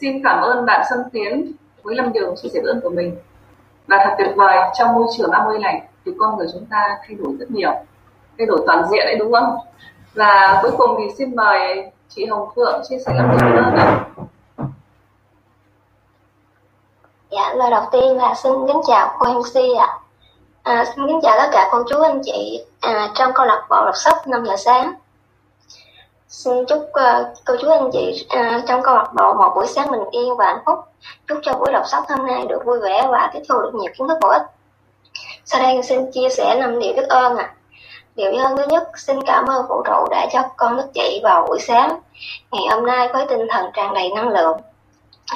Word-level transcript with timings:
xin 0.00 0.22
cảm 0.24 0.42
ơn 0.42 0.66
bạn 0.66 0.86
Xuân 0.90 1.00
Tiến 1.12 1.52
với 1.82 1.94
Lâm 1.94 2.12
Đường 2.12 2.34
chia 2.42 2.48
sẻ 2.48 2.60
ơn 2.66 2.80
của 2.80 2.90
mình. 2.90 3.16
Và 3.86 3.96
thật 4.04 4.14
tuyệt 4.18 4.36
vời 4.36 4.58
trong 4.74 4.94
môi 4.94 5.06
trường 5.16 5.30
50 5.30 5.58
này 5.58 5.82
thì 6.04 6.12
con 6.18 6.36
người 6.36 6.46
chúng 6.52 6.66
ta 6.66 6.98
thay 7.06 7.16
đổi 7.16 7.36
rất 7.38 7.50
nhiều, 7.50 7.70
thay 8.38 8.46
đổi 8.46 8.62
toàn 8.66 8.84
diện 8.90 9.06
đấy 9.06 9.16
đúng 9.18 9.32
không? 9.32 9.56
Và 10.14 10.58
cuối 10.62 10.70
cùng 10.78 10.96
thì 10.98 11.14
xin 11.18 11.36
mời 11.36 11.90
chị 12.08 12.26
Hồng 12.26 12.48
Phượng 12.56 12.82
chia 12.88 12.98
sẻ 12.98 13.12
Lâm 13.16 13.30
Đường 13.30 13.64
ơn 13.64 13.74
ạ. 13.74 14.04
Dạ, 17.30 17.54
lời 17.54 17.70
đầu 17.70 17.84
tiên 17.92 18.16
là 18.16 18.34
xin 18.34 18.52
kính 18.66 18.80
chào 18.86 19.16
cô 19.18 19.32
MC 19.32 19.56
ạ. 19.78 19.98
À, 20.62 20.84
xin 20.84 21.06
kính 21.06 21.20
chào 21.22 21.38
tất 21.38 21.48
cả 21.52 21.68
cô 21.72 21.82
chú 21.90 22.00
anh 22.00 22.20
chị 22.24 22.64
à, 22.80 23.08
trong 23.14 23.32
câu 23.34 23.46
lạc 23.46 23.66
bộ 23.70 23.84
đọc 23.84 23.96
sách 23.96 24.28
5 24.28 24.44
giờ 24.44 24.56
sáng. 24.56 24.92
Xin 26.32 26.66
chúc 26.66 26.78
uh, 26.78 27.26
cô 27.44 27.54
chú 27.60 27.70
anh 27.70 27.90
chị 27.92 28.26
uh, 28.38 28.62
trong 28.68 28.82
câu 28.82 28.94
lạc 28.94 29.08
bộ 29.14 29.34
một 29.34 29.52
buổi 29.54 29.66
sáng 29.66 29.90
bình 29.90 30.04
yên 30.10 30.36
và 30.36 30.46
hạnh 30.46 30.62
phúc. 30.66 30.78
Chúc 31.28 31.38
cho 31.42 31.52
buổi 31.52 31.72
đọc 31.72 31.82
sách 31.86 32.02
hôm 32.08 32.26
nay 32.26 32.46
được 32.48 32.64
vui 32.64 32.80
vẻ 32.80 33.06
và 33.10 33.30
tiếp 33.32 33.40
thu 33.48 33.54
được 33.62 33.74
nhiều 33.74 33.92
kiến 33.98 34.08
thức 34.08 34.18
bổ 34.20 34.28
ích. 34.28 34.42
Sau 35.44 35.62
đây 35.62 35.82
xin 35.82 36.10
chia 36.12 36.28
sẻ 36.28 36.54
năm 36.60 36.78
điều 36.78 36.92
biết 36.92 37.08
ơn 37.08 37.36
ạ. 37.36 37.44
À. 37.44 37.54
Điều 38.14 38.32
biết 38.32 38.38
ơn 38.38 38.56
thứ 38.56 38.64
nhất, 38.68 38.88
xin 38.96 39.22
cảm 39.26 39.46
ơn 39.46 39.66
vũ 39.68 39.82
trụ 39.84 40.06
đã 40.10 40.26
cho 40.32 40.42
con 40.56 40.76
thức 40.76 40.92
dậy 40.94 41.20
vào 41.24 41.46
buổi 41.48 41.58
sáng. 41.60 41.98
Ngày 42.52 42.62
hôm 42.70 42.86
nay 42.86 43.08
với 43.12 43.26
tinh 43.26 43.46
thần 43.50 43.70
tràn 43.74 43.94
đầy 43.94 44.10
năng 44.14 44.28
lượng. 44.28 44.60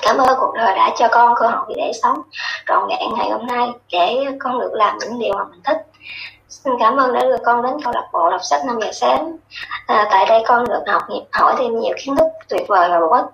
Cảm 0.02 0.16
ơn 0.18 0.38
cuộc 0.40 0.52
đời 0.54 0.74
đã 0.74 0.90
cho 0.98 1.08
con 1.10 1.34
cơ 1.36 1.46
hội 1.46 1.74
để 1.76 1.92
sống 2.02 2.22
trọn 2.68 2.88
vẹn 2.88 3.14
ngày 3.16 3.30
hôm 3.30 3.46
nay 3.46 3.68
để 3.92 4.26
con 4.38 4.60
được 4.60 4.72
làm 4.72 4.98
những 4.98 5.18
điều 5.18 5.34
mà 5.34 5.44
mình 5.44 5.60
thích 5.64 5.86
Xin 6.48 6.72
cảm 6.80 6.96
ơn 6.96 7.12
đã 7.12 7.20
đưa 7.20 7.36
con 7.44 7.62
đến 7.62 7.72
câu 7.84 7.92
lạc 7.92 8.08
bộ 8.12 8.30
đọc 8.30 8.40
sách 8.42 8.64
5 8.66 8.80
giờ 8.80 8.92
sáng. 8.92 9.36
À, 9.86 10.08
tại 10.10 10.26
đây 10.28 10.42
con 10.46 10.68
được 10.68 10.82
học 10.86 11.02
hỏi 11.32 11.54
thêm 11.58 11.80
nhiều 11.80 11.94
kiến 12.04 12.16
thức 12.16 12.26
tuyệt 12.48 12.62
vời 12.68 12.88
và 12.90 13.00
bổ 13.00 13.08
ích. 13.08 13.24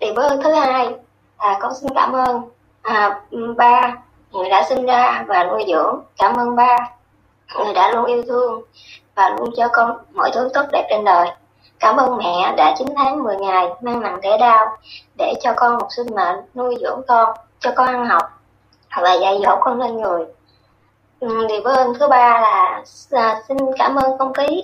Điều 0.00 0.14
ơn 0.14 0.42
thứ 0.42 0.52
hai, 0.52 0.88
à, 1.36 1.58
con 1.60 1.72
xin 1.74 1.90
cảm 1.94 2.12
ơn 2.12 2.42
à, 2.82 3.20
ba 3.56 3.94
người 4.30 4.50
đã 4.50 4.64
sinh 4.68 4.86
ra 4.86 5.24
và 5.28 5.44
nuôi 5.44 5.64
dưỡng. 5.68 6.00
Cảm 6.18 6.34
ơn 6.34 6.56
ba 6.56 6.76
người 7.56 7.74
đã 7.74 7.92
luôn 7.92 8.04
yêu 8.04 8.22
thương 8.28 8.62
và 9.14 9.28
luôn 9.38 9.50
cho 9.56 9.68
con 9.72 9.98
mọi 10.12 10.30
thứ 10.34 10.50
tốt 10.54 10.62
đẹp 10.72 10.86
trên 10.90 11.04
đời. 11.04 11.28
Cảm 11.80 11.96
ơn 11.96 12.16
mẹ 12.16 12.54
đã 12.56 12.74
9 12.78 12.86
tháng 12.96 13.22
10 13.22 13.36
ngày 13.36 13.68
mang 13.80 14.00
nặng 14.00 14.18
thể 14.22 14.38
đau 14.38 14.76
để 15.18 15.34
cho 15.40 15.52
con 15.56 15.78
một 15.78 15.86
sinh 15.96 16.14
mệnh 16.14 16.36
nuôi 16.54 16.76
dưỡng 16.80 17.00
con, 17.08 17.36
cho 17.60 17.72
con 17.76 17.86
ăn 17.86 18.06
học 18.06 18.22
và 19.02 19.12
dạy 19.12 19.40
dỗ 19.44 19.56
con 19.60 19.80
lên 19.80 19.96
người 19.96 20.26
Ừ, 21.20 21.46
điều 21.48 21.60
biết 21.60 21.70
ơn 21.70 21.94
thứ 21.98 22.08
ba 22.08 22.40
là 22.40 22.82
à, 23.10 23.42
xin 23.48 23.56
cảm 23.78 23.94
ơn 23.94 24.18
không 24.18 24.32
khí 24.32 24.62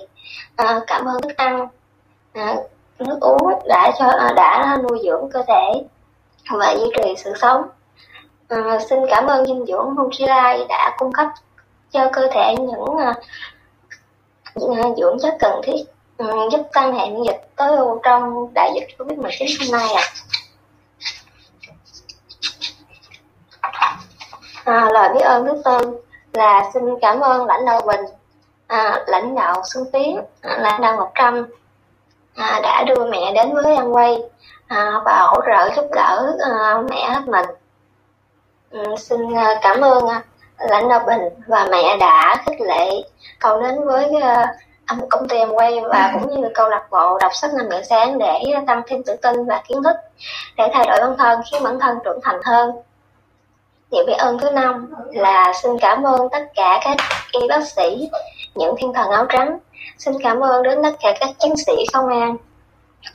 à, 0.55 0.79
cảm 0.87 1.05
ơn 1.05 1.21
thức 1.21 1.37
ăn 1.37 1.67
à, 2.33 2.55
nước 2.99 3.17
uống 3.21 3.67
đã 3.67 3.91
cho 3.99 4.05
à, 4.05 4.33
đã 4.35 4.77
nuôi 4.83 4.99
dưỡng 5.03 5.29
cơ 5.33 5.43
thể 5.47 5.83
và 6.51 6.71
duy 6.71 6.85
trì 6.95 7.13
sự 7.17 7.33
sống 7.41 7.61
à, 8.47 8.79
xin 8.89 8.99
cảm 9.09 9.27
ơn 9.27 9.45
dinh 9.45 9.65
dưỡng 9.65 9.95
Nutrilite 9.95 10.65
đã 10.69 10.95
cung 10.97 11.11
cấp 11.13 11.27
cho 11.91 12.09
cơ 12.13 12.27
thể 12.31 12.55
những 12.59 12.97
à, 12.97 13.13
à 14.53 14.83
dưỡng 14.97 15.17
chất 15.21 15.35
cần 15.39 15.61
thiết 15.63 15.83
ừ, 16.17 16.25
giúp 16.51 16.61
tăng 16.73 16.93
hệ 16.93 17.09
miễn 17.09 17.23
dịch 17.23 17.49
tối 17.55 17.77
ưu 17.77 17.99
trong 18.03 18.53
đại 18.53 18.71
dịch 18.75 18.97
Covid 18.97 19.19
19 19.19 19.47
hôm 19.59 19.79
nay 19.79 19.93
ạ. 19.93 20.03
À. 23.61 23.97
À, 24.65 24.89
lời 24.93 25.09
biết 25.13 25.21
ơn 25.21 25.45
đức 25.45 25.61
tư 25.65 26.04
là 26.35 26.69
xin 26.73 26.83
cảm 27.01 27.19
ơn 27.19 27.45
lãnh 27.45 27.65
đạo 27.65 27.81
Bình, 27.87 28.05
à, 28.67 29.03
lãnh 29.07 29.35
đạo 29.35 29.61
Xuân 29.73 29.85
Tiến, 29.93 30.21
à, 30.41 30.57
lãnh 30.61 30.81
đạo 30.81 30.95
Ngọc 30.97 31.11
Trâm 31.15 31.45
à, 32.35 32.59
đã 32.63 32.83
đưa 32.83 33.05
mẹ 33.11 33.31
đến 33.35 33.53
với 33.53 33.75
An 33.75 33.95
Quay 33.95 34.17
à, 34.67 35.01
và 35.05 35.21
hỗ 35.21 35.41
trợ 35.45 35.75
giúp 35.75 35.85
đỡ 35.95 36.35
à, 36.39 36.81
mẹ 36.89 37.09
hết 37.09 37.27
mình. 37.27 37.45
Ừ, 38.69 38.95
xin 38.97 39.33
à, 39.33 39.59
cảm 39.61 39.81
ơn 39.81 40.07
à, 40.07 40.23
lãnh 40.57 40.89
đạo 40.89 41.03
Bình 41.07 41.21
và 41.47 41.67
mẹ 41.71 41.97
đã 41.97 42.43
khích 42.45 42.61
lệ 42.61 42.89
con 43.39 43.63
đến 43.63 43.85
với 43.85 44.11
uh, 44.17 45.09
công 45.09 45.27
ty 45.27 45.37
em 45.37 45.49
quay 45.49 45.81
và 45.89 46.11
cũng 46.13 46.41
như 46.41 46.49
câu 46.53 46.69
lạc 46.69 46.87
bộ 46.91 47.17
đọc 47.17 47.31
sách 47.35 47.51
năm 47.53 47.69
giờ 47.69 47.81
sáng 47.89 48.17
để 48.17 48.41
tăng 48.67 48.81
thêm 48.87 49.03
tự 49.03 49.15
tin 49.15 49.45
và 49.45 49.61
kiến 49.67 49.83
thức 49.83 49.95
để 50.57 50.69
thay 50.73 50.85
đổi 50.87 50.97
bản 51.01 51.17
thân 51.17 51.41
khiến 51.51 51.63
bản 51.63 51.79
thân 51.79 51.97
trưởng 52.05 52.19
thành 52.23 52.39
hơn 52.43 52.71
những 53.91 54.05
biết 54.05 54.17
ơn 54.17 54.37
thứ 54.39 54.51
năm 54.51 54.93
là 55.13 55.53
xin 55.63 55.71
cảm 55.79 56.03
ơn 56.03 56.29
tất 56.31 56.43
cả 56.55 56.79
các 56.83 56.97
y 57.31 57.47
bác 57.47 57.67
sĩ, 57.67 58.09
những 58.55 58.75
thiên 58.77 58.93
thần 58.93 59.09
áo 59.09 59.25
trắng. 59.29 59.57
Xin 59.97 60.13
cảm 60.23 60.39
ơn 60.39 60.63
đến 60.63 60.83
tất 60.83 60.95
cả 60.99 61.13
các 61.19 61.29
chiến 61.39 61.55
sĩ 61.57 61.73
công 61.93 62.07
an, 62.07 62.37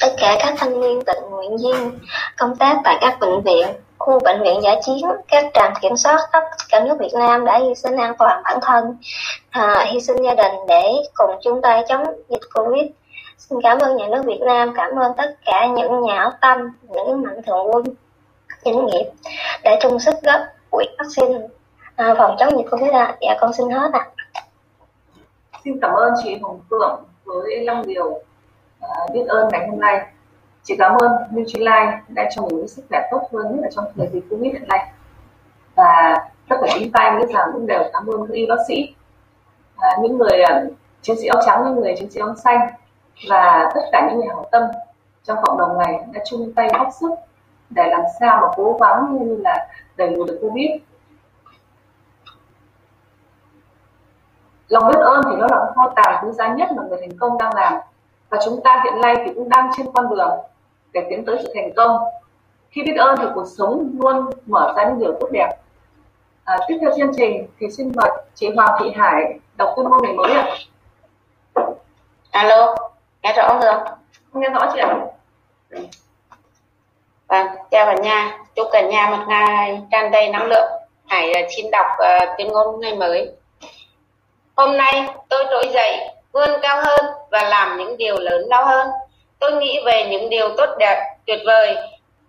tất 0.01 0.15
cả 0.19 0.37
các 0.41 0.55
thanh 0.59 0.81
niên 0.81 1.03
tình 1.07 1.31
nguyện 1.31 1.57
viên 1.57 1.99
công 2.39 2.57
tác 2.57 2.77
tại 2.85 2.99
các 3.01 3.21
bệnh 3.21 3.41
viện, 3.41 3.67
khu 3.99 4.21
bệnh 4.21 4.43
viện 4.43 4.61
giải 4.63 4.81
chiến, 4.87 5.07
các 5.29 5.45
trạm 5.55 5.73
kiểm 5.81 5.97
soát 5.97 6.19
khắp 6.33 6.43
cả 6.69 6.81
nước 6.81 6.97
Việt 7.01 7.15
Nam 7.15 7.45
đã 7.45 7.59
hy 7.59 7.75
sinh 7.75 7.97
an 7.97 8.15
toàn 8.19 8.43
bản 8.45 8.59
thân, 8.63 8.97
à, 9.51 9.87
hy 9.89 10.01
sinh 10.01 10.25
gia 10.25 10.35
đình 10.35 10.53
để 10.69 10.93
cùng 11.15 11.31
chung 11.45 11.61
tay 11.63 11.85
chống 11.89 12.05
dịch 12.29 12.43
Covid. 12.55 12.85
Xin 13.39 13.59
cảm 13.63 13.79
ơn 13.79 13.97
nhà 13.97 14.07
nước 14.09 14.23
Việt 14.27 14.41
Nam, 14.41 14.73
cảm 14.77 14.91
ơn 14.99 15.13
tất 15.17 15.35
cả 15.45 15.67
những 15.67 16.01
nhà 16.01 16.15
hảo 16.15 16.33
tâm, 16.41 16.59
những 16.89 17.23
mạnh 17.23 17.43
thường 17.47 17.67
quân, 17.71 17.85
doanh 18.65 18.87
nghiệp 18.87 19.05
đã 19.65 19.77
chung 19.83 19.99
sức 19.99 20.15
góp 20.23 20.41
quỹ 20.71 20.85
vaccine. 20.99 21.49
À, 21.97 22.15
phòng 22.19 22.37
chống 22.39 22.57
dịch 22.57 22.71
covid 22.71 22.91
ạ. 22.91 23.17
Dạ 23.21 23.37
con 23.41 23.53
xin 23.53 23.71
hết 23.71 23.91
ạ. 23.93 24.09
Xin 25.65 25.79
cảm 25.83 25.95
ơn 25.95 26.13
chị 26.23 26.39
Hồng 26.43 26.61
Phượng 26.71 27.05
với 27.25 27.65
long 27.65 27.87
điều 27.87 28.23
à, 28.81 28.89
biết 29.13 29.25
ơn 29.29 29.49
ngày 29.53 29.69
hôm 29.69 29.81
nay. 29.81 30.07
Chị 30.63 30.77
cảm 30.79 30.97
ơn 31.01 31.13
Nutrilite 31.35 32.01
đã 32.09 32.29
cho 32.35 32.43
mình 32.43 32.69
sức 32.69 32.83
khỏe 32.89 33.09
tốt 33.11 33.29
hơn 33.33 33.47
nhất 33.51 33.61
là 33.63 33.69
trong 33.77 33.85
thời 33.97 34.09
dịch 34.13 34.25
covid 34.31 34.53
hiện 34.53 34.69
nay. 34.69 34.93
Và 35.75 36.15
tất 36.49 36.57
cả 36.63 36.77
chúng 36.79 36.93
ta 36.93 37.19
nghĩ 37.19 37.33
rằng 37.35 37.51
cũng 37.53 37.67
đều 37.67 37.83
cảm 37.93 38.07
ơn 38.07 38.27
các 38.27 38.35
y 38.35 38.47
bác 38.47 38.57
sĩ 38.69 38.95
à, 39.77 39.89
những 40.03 40.19
người 40.19 40.43
à, 40.43 40.63
chiến 41.03 41.17
sĩ 41.21 41.27
áo 41.27 41.43
trắng 41.47 41.63
những 41.65 41.81
người 41.81 41.95
chiến 41.99 42.11
sĩ 42.11 42.21
áo 42.21 42.35
xanh 42.45 42.59
và 43.29 43.71
tất 43.75 43.81
cả 43.93 44.09
những 44.09 44.19
người 44.19 44.29
hảo 44.29 44.47
tâm 44.53 44.63
trong 45.25 45.39
cộng 45.43 45.59
đồng 45.59 45.79
này 45.79 45.95
đã 46.13 46.21
chung 46.27 46.53
tay 46.57 46.69
góp 46.73 46.89
sức 47.01 47.11
để 47.71 47.89
làm 47.91 48.03
sao 48.21 48.41
mà 48.41 48.49
cố 48.57 48.77
gắng 48.81 49.19
như 49.21 49.37
là 49.37 49.69
đẩy 49.97 50.11
lùi 50.11 50.27
được 50.27 50.39
covid. 50.43 50.71
Lòng 54.69 54.89
biết 54.89 54.99
ơn 54.99 55.23
thì 55.25 55.37
nó 55.37 55.47
là 55.51 55.73
kho 55.75 55.93
tàng 55.97 56.25
quý 56.25 56.33
giá 56.33 56.55
nhất 56.55 56.69
mà 56.77 56.83
người 56.83 56.99
thành 57.01 57.19
công 57.19 57.39
đang 57.39 57.55
làm. 57.55 57.75
Và 58.29 58.39
chúng 58.45 58.61
ta 58.65 58.83
hiện 58.85 59.01
nay 59.01 59.15
thì 59.25 59.33
cũng 59.35 59.49
đang 59.49 59.71
trên 59.77 59.87
con 59.95 60.11
đường 60.11 60.39
để 60.93 61.07
tiến 61.11 61.25
tới 61.25 61.39
sự 61.43 61.53
thành 61.55 61.71
công. 61.77 61.97
Khi 62.71 62.83
biết 62.83 62.97
ơn 62.97 63.17
thì 63.19 63.25
cuộc 63.35 63.47
sống 63.59 63.91
luôn 63.99 64.31
mở 64.47 64.73
ra 64.77 64.85
những 64.85 64.99
điều 64.99 65.13
tốt 65.21 65.29
đẹp. 65.33 65.51
À, 66.45 66.59
tiếp 66.69 66.79
theo 66.81 66.91
chương 66.97 67.13
trình 67.17 67.47
thì 67.59 67.71
xin 67.71 67.93
mời 67.97 68.11
chị 68.35 68.51
Hoàng 68.57 68.81
Thị 68.81 68.93
Hải 68.97 69.39
đọc 69.57 69.73
tuyên 69.77 69.89
ngôn 69.89 70.03
ngày 70.03 70.13
mới 70.13 70.33
ạ. 70.33 70.47
Alo 72.31 72.77
nghe 73.23 73.33
rõ 73.37 73.61
không 74.33 74.43
nghe 74.43 74.49
rõ 74.49 74.71
chị 74.73 74.79
ạ 74.79 75.07
Vâng, 77.31 77.47
chào 77.71 77.87
cả 77.87 77.95
nhà. 78.03 78.39
Chúc 78.55 78.69
cả 78.73 78.81
nhà 78.81 79.07
một 79.11 79.25
ngày 79.29 79.81
tràn 79.91 80.11
đầy 80.11 80.29
năng 80.29 80.47
lượng. 80.47 80.71
Hãy 81.07 81.33
ờ, 81.33 81.41
xin 81.57 81.71
đọc 81.71 81.87
uh, 81.93 82.29
tuyên 82.39 82.49
ngôn 82.49 82.81
ngày 82.81 82.95
mới. 82.95 83.29
Hôm 84.57 84.77
nay 84.77 85.05
tôi 85.29 85.45
trỗi 85.51 85.69
dậy, 85.75 85.99
vươn 86.33 86.51
cao 86.63 86.83
hơn 86.85 87.01
và 87.31 87.43
làm 87.43 87.79
những 87.79 87.97
điều 87.97 88.17
lớn 88.19 88.43
lao 88.49 88.65
hơn. 88.65 88.89
Tôi 89.39 89.53
nghĩ 89.53 89.81
về 89.85 90.07
những 90.11 90.31
điều 90.31 90.49
tốt 90.57 90.69
đẹp, 90.79 91.03
tuyệt 91.27 91.39
vời. 91.47 91.77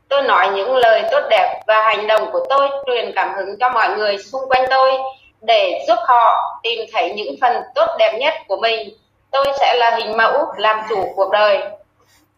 Tôi 0.09 0.21
nói 0.21 0.49
những 0.55 0.75
lời 0.75 1.03
tốt 1.11 1.21
đẹp 1.29 1.61
và 1.67 1.83
hành 1.83 2.07
động 2.07 2.31
của 2.31 2.45
tôi 2.49 2.69
truyền 2.85 3.11
cảm 3.15 3.33
hứng 3.35 3.59
cho 3.59 3.69
mọi 3.69 3.89
người 3.97 4.17
xung 4.17 4.49
quanh 4.49 4.65
tôi 4.69 4.91
để 5.41 5.85
giúp 5.87 5.97
họ 6.07 6.59
tìm 6.63 6.79
thấy 6.93 7.13
những 7.13 7.35
phần 7.41 7.61
tốt 7.75 7.87
đẹp 7.99 8.17
nhất 8.19 8.33
của 8.47 8.57
mình. 8.57 8.89
Tôi 9.31 9.45
sẽ 9.59 9.73
là 9.73 9.91
hình 9.91 10.17
mẫu 10.17 10.45
làm 10.57 10.79
chủ 10.89 11.03
cuộc 11.15 11.31
đời 11.31 11.61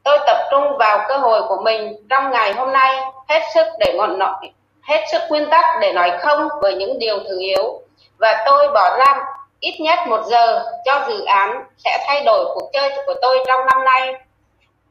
tôi 0.03 0.19
tập 0.27 0.37
trung 0.51 0.77
vào 0.77 1.05
cơ 1.07 1.17
hội 1.17 1.41
của 1.47 1.61
mình 1.63 2.07
trong 2.09 2.31
ngày 2.31 2.53
hôm 2.53 2.71
nay, 2.73 3.01
hết 3.29 3.41
sức 3.53 3.67
để 3.79 3.93
ngọn 3.97 4.19
nọ, 4.19 4.39
hết 4.81 5.03
sức 5.11 5.21
nguyên 5.29 5.49
tắc 5.49 5.65
để 5.81 5.93
nói 5.93 6.11
không 6.21 6.47
với 6.61 6.75
những 6.75 6.99
điều 6.99 7.19
thứ 7.19 7.39
yếu. 7.39 7.79
Và 8.17 8.43
tôi 8.45 8.67
bỏ 8.73 8.97
ra 8.97 9.25
ít 9.59 9.79
nhất 9.79 9.99
một 10.07 10.21
giờ 10.25 10.65
cho 10.85 11.05
dự 11.07 11.25
án 11.25 11.63
sẽ 11.77 12.03
thay 12.07 12.23
đổi 12.25 12.45
cuộc 12.53 12.69
chơi 12.73 12.91
của 13.05 13.13
tôi 13.21 13.39
trong 13.47 13.65
năm 13.65 13.83
nay. 13.83 14.13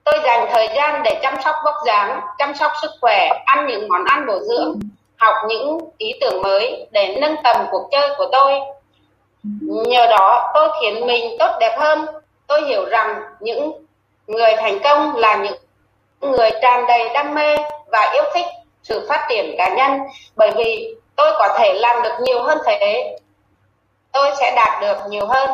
Tôi 0.04 0.20
dành 0.24 0.46
thời 0.52 0.68
gian 0.76 1.02
để 1.02 1.20
chăm 1.22 1.34
sóc 1.44 1.54
vóc 1.64 1.74
dáng, 1.86 2.20
chăm 2.38 2.54
sóc 2.54 2.72
sức 2.82 2.90
khỏe, 3.00 3.28
ăn 3.44 3.66
những 3.66 3.88
món 3.88 4.04
ăn 4.04 4.26
bổ 4.26 4.38
dưỡng, 4.38 4.80
học 5.16 5.34
những 5.48 5.78
ý 5.98 6.12
tưởng 6.20 6.42
mới 6.42 6.86
để 6.90 7.16
nâng 7.20 7.36
tầm 7.44 7.66
cuộc 7.70 7.88
chơi 7.90 8.10
của 8.18 8.26
tôi. 8.32 8.60
Nhờ 9.60 10.06
đó, 10.06 10.50
tôi 10.54 10.68
khiến 10.80 11.06
mình 11.06 11.36
tốt 11.38 11.50
đẹp 11.60 11.76
hơn. 11.78 12.06
Tôi 12.46 12.62
hiểu 12.62 12.84
rằng 12.84 13.22
những 13.40 13.72
người 14.26 14.54
thành 14.56 14.78
công 14.84 15.16
là 15.16 15.36
những 15.36 15.56
người 16.20 16.50
tràn 16.62 16.86
đầy 16.86 17.08
đam 17.14 17.34
mê 17.34 17.56
và 17.92 18.10
yêu 18.14 18.24
thích 18.34 18.46
sự 18.82 19.06
phát 19.08 19.26
triển 19.28 19.54
cá 19.58 19.68
nhân, 19.68 20.00
bởi 20.36 20.50
vì 20.56 20.94
tôi 21.16 21.32
có 21.38 21.54
thể 21.58 21.74
làm 21.74 22.02
được 22.02 22.14
nhiều 22.20 22.42
hơn 22.42 22.58
thế. 22.64 23.16
Tôi 24.12 24.30
sẽ 24.40 24.52
đạt 24.56 24.82
được 24.82 24.96
nhiều 25.08 25.26
hơn. 25.26 25.50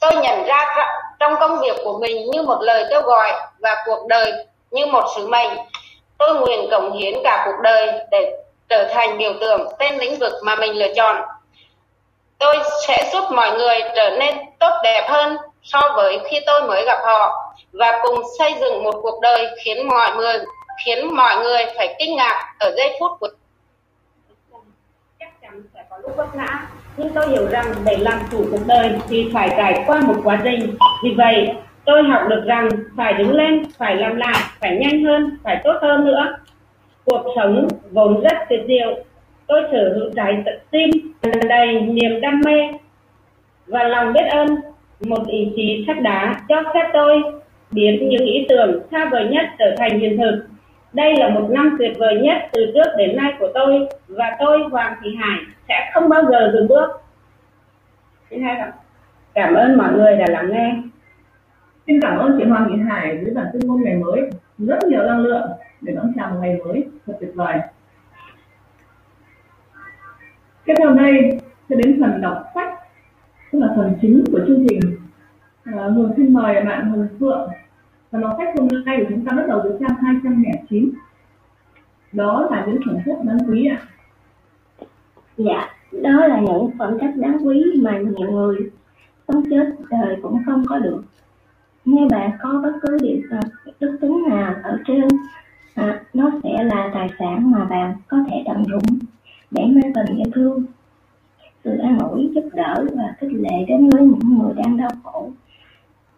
Tôi 0.00 0.12
nhận 0.16 0.44
ra 0.44 0.76
trong 1.18 1.34
công 1.40 1.58
việc 1.58 1.76
của 1.84 1.98
mình 1.98 2.30
như 2.30 2.42
một 2.42 2.58
lời 2.60 2.84
kêu 2.90 3.02
gọi 3.02 3.32
và 3.58 3.82
cuộc 3.86 4.06
đời 4.06 4.32
như 4.70 4.86
một 4.86 5.04
sứ 5.16 5.26
mệnh. 5.26 5.50
Tôi 6.18 6.34
nguyện 6.34 6.68
cống 6.70 6.92
hiến 6.92 7.14
cả 7.24 7.42
cuộc 7.46 7.60
đời 7.62 7.92
để 8.10 8.36
trở 8.68 8.84
thành 8.94 9.18
biểu 9.18 9.32
tượng 9.40 9.72
tên 9.78 9.98
lĩnh 9.98 10.18
vực 10.18 10.32
mà 10.42 10.56
mình 10.56 10.72
lựa 10.72 10.94
chọn. 10.96 11.22
Tôi 12.38 12.56
sẽ 12.86 13.10
giúp 13.12 13.24
mọi 13.30 13.50
người 13.50 13.80
trở 13.96 14.10
nên 14.10 14.38
tốt 14.58 14.72
đẹp 14.82 15.06
hơn 15.08 15.36
so 15.62 15.80
với 15.96 16.20
khi 16.24 16.40
tôi 16.46 16.62
mới 16.62 16.84
gặp 16.84 16.98
họ 17.04 17.43
và 17.72 18.00
cùng 18.02 18.18
xây 18.38 18.54
dựng 18.60 18.84
một 18.84 18.94
cuộc 19.02 19.20
đời 19.22 19.46
khiến 19.64 19.88
mọi 19.88 20.16
người, 20.16 20.38
khiến 20.84 21.16
mọi 21.16 21.36
người 21.36 21.62
phải 21.76 21.94
kinh 21.98 22.16
ngạc 22.16 22.54
ở 22.58 22.74
giây 22.76 22.96
phút 23.00 23.12
của 23.20 23.28
chắc 25.20 25.40
chắn 25.42 25.62
sẽ 25.74 25.84
có 25.90 25.98
lúc 26.02 26.16
vấp 26.16 26.36
ngã, 26.36 26.68
nhưng 26.96 27.08
tôi 27.14 27.28
hiểu 27.28 27.48
rằng 27.48 27.66
để 27.84 27.96
làm 27.96 28.18
chủ 28.30 28.44
cuộc 28.50 28.66
đời 28.66 28.90
thì 29.08 29.30
phải 29.34 29.48
trải 29.56 29.84
qua 29.86 30.00
một 30.00 30.16
quá 30.24 30.40
trình. 30.44 30.76
Vì 31.04 31.10
vậy, 31.16 31.52
tôi 31.84 32.02
học 32.02 32.22
được 32.28 32.42
rằng 32.46 32.68
phải 32.96 33.12
đứng 33.12 33.32
lên, 33.32 33.64
phải 33.78 33.96
làm 33.96 34.16
lại, 34.16 34.42
phải 34.60 34.76
nhanh 34.80 35.04
hơn, 35.04 35.38
phải 35.44 35.60
tốt 35.64 35.74
hơn 35.82 36.04
nữa. 36.04 36.36
Cuộc 37.04 37.22
sống 37.36 37.68
vốn 37.90 38.20
rất 38.20 38.38
tuyệt 38.48 38.60
diệu. 38.68 39.04
Tôi 39.46 39.62
sở 39.72 39.94
hữu 39.94 40.10
trái 40.16 40.44
tim 40.70 40.90
đầy 41.48 41.80
niềm 41.80 42.20
đam 42.20 42.40
mê 42.44 42.78
và 43.66 43.84
lòng 43.84 44.12
biết 44.12 44.24
ơn. 44.30 44.56
Một 45.00 45.26
ý 45.28 45.52
chí 45.56 45.84
sắt 45.86 45.96
đá 46.02 46.34
cho 46.48 46.62
phép 46.74 46.90
tôi 46.92 47.22
biến 47.74 48.08
những 48.08 48.26
ý 48.26 48.46
tưởng 48.48 48.82
xa 48.90 49.08
vời 49.12 49.28
nhất 49.30 49.44
trở 49.58 49.74
thành 49.78 49.98
hiện 50.00 50.18
thực 50.18 50.44
đây 50.94 51.16
là 51.16 51.28
một 51.28 51.48
năm 51.50 51.76
tuyệt 51.78 51.92
vời 51.98 52.20
nhất 52.22 52.36
từ 52.52 52.66
trước 52.74 52.90
đến 52.98 53.16
nay 53.16 53.32
của 53.38 53.48
tôi 53.54 53.88
và 54.08 54.36
tôi 54.38 54.58
Hoàng 54.70 54.94
Thị 55.02 55.16
Hải 55.16 55.38
sẽ 55.68 55.90
không 55.94 56.08
bao 56.08 56.22
giờ 56.30 56.52
dừng 56.54 56.68
bước. 56.68 56.90
Xin 58.30 58.42
hai 58.42 58.62
Cảm 59.34 59.54
ơn 59.54 59.78
mọi 59.78 59.92
người 59.92 60.16
đã 60.16 60.24
lắng 60.28 60.50
nghe. 60.52 60.76
Xin 61.86 62.00
cảm 62.00 62.18
ơn 62.18 62.38
chị 62.38 62.44
Hoàng 62.44 62.68
Thị 62.68 62.82
Hải 62.88 63.16
với 63.16 63.34
bản 63.34 63.46
tuyên 63.52 63.62
ngôn 63.66 63.82
ngày 63.82 63.94
mới 63.96 64.30
rất 64.58 64.78
nhiều 64.88 65.02
năng 65.02 65.18
lượng 65.18 65.50
để 65.80 65.94
đón 65.94 66.12
chào 66.16 66.30
một 66.30 66.36
ngày 66.40 66.58
mới 66.64 66.84
thật 67.06 67.12
tuyệt 67.20 67.30
vời. 67.34 67.58
Tiếp 70.64 70.74
theo 70.78 70.90
đây 70.90 71.40
sẽ 71.68 71.76
đến 71.76 72.00
phần 72.00 72.20
đọc 72.20 72.44
sách, 72.54 72.74
tức 73.52 73.58
là 73.58 73.68
phần 73.76 73.92
chính 74.02 74.24
của 74.32 74.40
chương 74.46 74.66
trình. 74.68 74.80
À, 75.64 75.72
Hường 75.72 76.12
xin 76.16 76.32
mời 76.32 76.60
bạn 76.60 76.90
Hồng 76.90 77.08
Phượng 77.20 77.48
và 78.14 78.20
nó 78.20 78.34
cách 78.38 78.48
hôm 78.58 78.68
nay 78.84 78.96
của 78.98 79.06
chúng 79.10 79.24
ta 79.24 79.36
bắt 79.36 79.44
đầu 79.48 79.60
từ 79.64 79.76
trang 79.80 79.96
209. 80.02 80.90
Đó 82.12 82.48
là 82.50 82.66
những 82.66 82.80
phẩm 82.86 82.96
chất 83.06 83.18
đáng 83.24 83.38
quý 83.48 83.66
ạ. 83.66 83.82
Dạ, 85.36 85.68
đó 86.02 86.26
là 86.26 86.40
những 86.40 86.70
phẩm 86.78 86.98
chất 87.00 87.10
đáng 87.16 87.38
quý 87.46 87.64
mà 87.82 87.98
nhiều 87.98 88.30
người 88.30 88.70
sống 89.28 89.44
chết 89.50 89.72
đời 89.90 90.16
cũng 90.22 90.42
không 90.46 90.64
có 90.68 90.78
được. 90.78 91.02
Nếu 91.84 92.08
bạn 92.10 92.30
có 92.42 92.60
bất 92.62 92.72
cứ 92.82 92.98
điều 93.02 93.18
à, 93.30 93.40
đức 93.80 93.98
tính 94.00 94.24
nào 94.28 94.54
ở 94.62 94.78
trên, 94.86 95.08
à, 95.74 96.02
nó 96.14 96.30
sẽ 96.42 96.64
là 96.64 96.90
tài 96.94 97.10
sản 97.18 97.50
mà 97.50 97.64
bạn 97.64 97.94
có 98.08 98.18
thể 98.30 98.44
tận 98.46 98.64
dụng 98.64 98.98
để 99.50 99.62
mang 99.62 99.92
tình 99.94 100.16
yêu 100.16 100.32
thương, 100.34 100.64
sự 101.64 101.76
an 101.76 101.98
ủi, 101.98 102.30
giúp 102.34 102.48
đỡ 102.52 102.86
và 102.96 103.14
khích 103.18 103.32
lệ 103.32 103.64
đến 103.68 103.90
với 103.90 104.02
những 104.02 104.38
người 104.38 104.52
đang 104.56 104.76
đau 104.76 104.90
khổ. 105.02 105.30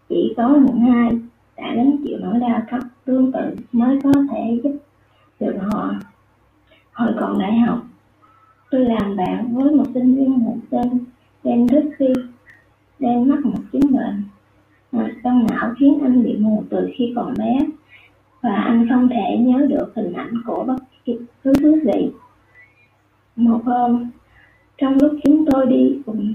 Chỉ 0.08 0.34
có 0.36 0.48
những 0.48 0.94
ai 0.94 1.18
đã 1.56 1.74
gánh 1.76 1.96
chịu 2.04 2.18
nỗi 2.20 2.38
đau 2.40 2.62
cấp 2.70 2.80
tương 3.04 3.32
tự 3.32 3.56
mới 3.72 3.98
có 4.02 4.12
thể 4.30 4.60
giúp 4.64 4.76
được 5.40 5.56
họ. 5.60 5.94
Hồi 6.92 7.12
còn 7.20 7.38
đại 7.38 7.58
học, 7.58 7.78
tôi 8.70 8.84
làm 8.84 9.16
bạn 9.16 9.54
với 9.54 9.74
một 9.74 9.84
sinh 9.94 10.14
viên 10.14 10.30
một 10.44 10.56
tên 10.70 11.04
Dan 11.44 11.66
Duffy, 11.66 12.12
đang 12.98 13.28
mắc 13.28 13.44
một 13.44 13.60
chứng 13.72 13.92
bệnh 13.92 14.24
ờ, 14.92 15.08
Cân 15.22 15.46
não 15.48 15.74
khiến 15.78 15.98
anh 16.02 16.22
bị 16.24 16.36
mù 16.36 16.64
từ 16.70 16.88
khi 16.96 17.12
còn 17.16 17.34
bé 17.38 17.58
và 18.42 18.54
anh 18.54 18.86
không 18.90 19.08
thể 19.08 19.38
nhớ 19.38 19.66
được 19.68 19.92
hình 19.96 20.12
ảnh 20.12 20.34
của 20.46 20.64
bất 20.66 20.76
cứ 21.42 21.52
thứ 21.62 21.80
gì. 21.84 22.10
Một 23.36 23.60
hôm, 23.64 24.10
trong 24.78 24.94
lúc 24.94 25.12
chúng 25.24 25.44
tôi 25.50 25.66
đi 25.66 25.98
cùng 26.06 26.34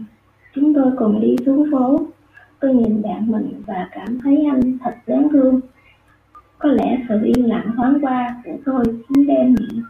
chúng 0.56 0.74
tôi 0.74 0.92
cùng 0.98 1.22
đi 1.22 1.36
xuống 1.46 1.72
phố, 1.72 2.00
tôi 2.62 2.74
nhìn 2.74 3.02
bạn 3.02 3.32
mình 3.32 3.62
và 3.66 3.90
cảm 3.92 4.20
thấy 4.24 4.46
anh 4.52 4.78
thật 4.84 4.96
đáng 5.08 5.28
thương. 5.32 5.60
Có 6.58 6.70
lẽ 6.70 6.98
sự 7.10 7.20
yên 7.24 7.50
lặng 7.50 7.72
thoáng 7.76 7.98
qua 8.02 8.42
của 8.46 8.58
tôi 8.66 8.84
khiến 8.86 9.28
đen 9.28 9.56
nghĩ 9.60 9.82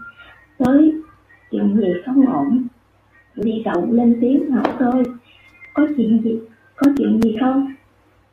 tới 0.57 0.93
chuyện 1.51 1.75
gì 1.77 1.87
không 2.05 2.25
ổn. 2.25 2.67
đi 3.35 3.61
cậu 3.65 3.87
lên 3.91 4.17
tiếng 4.21 4.51
hỏi 4.51 4.67
tôi, 4.79 5.03
có 5.73 5.87
chuyện 5.97 6.21
gì, 6.23 6.39
có 6.75 6.91
chuyện 6.97 7.21
gì 7.21 7.37
không? 7.39 7.73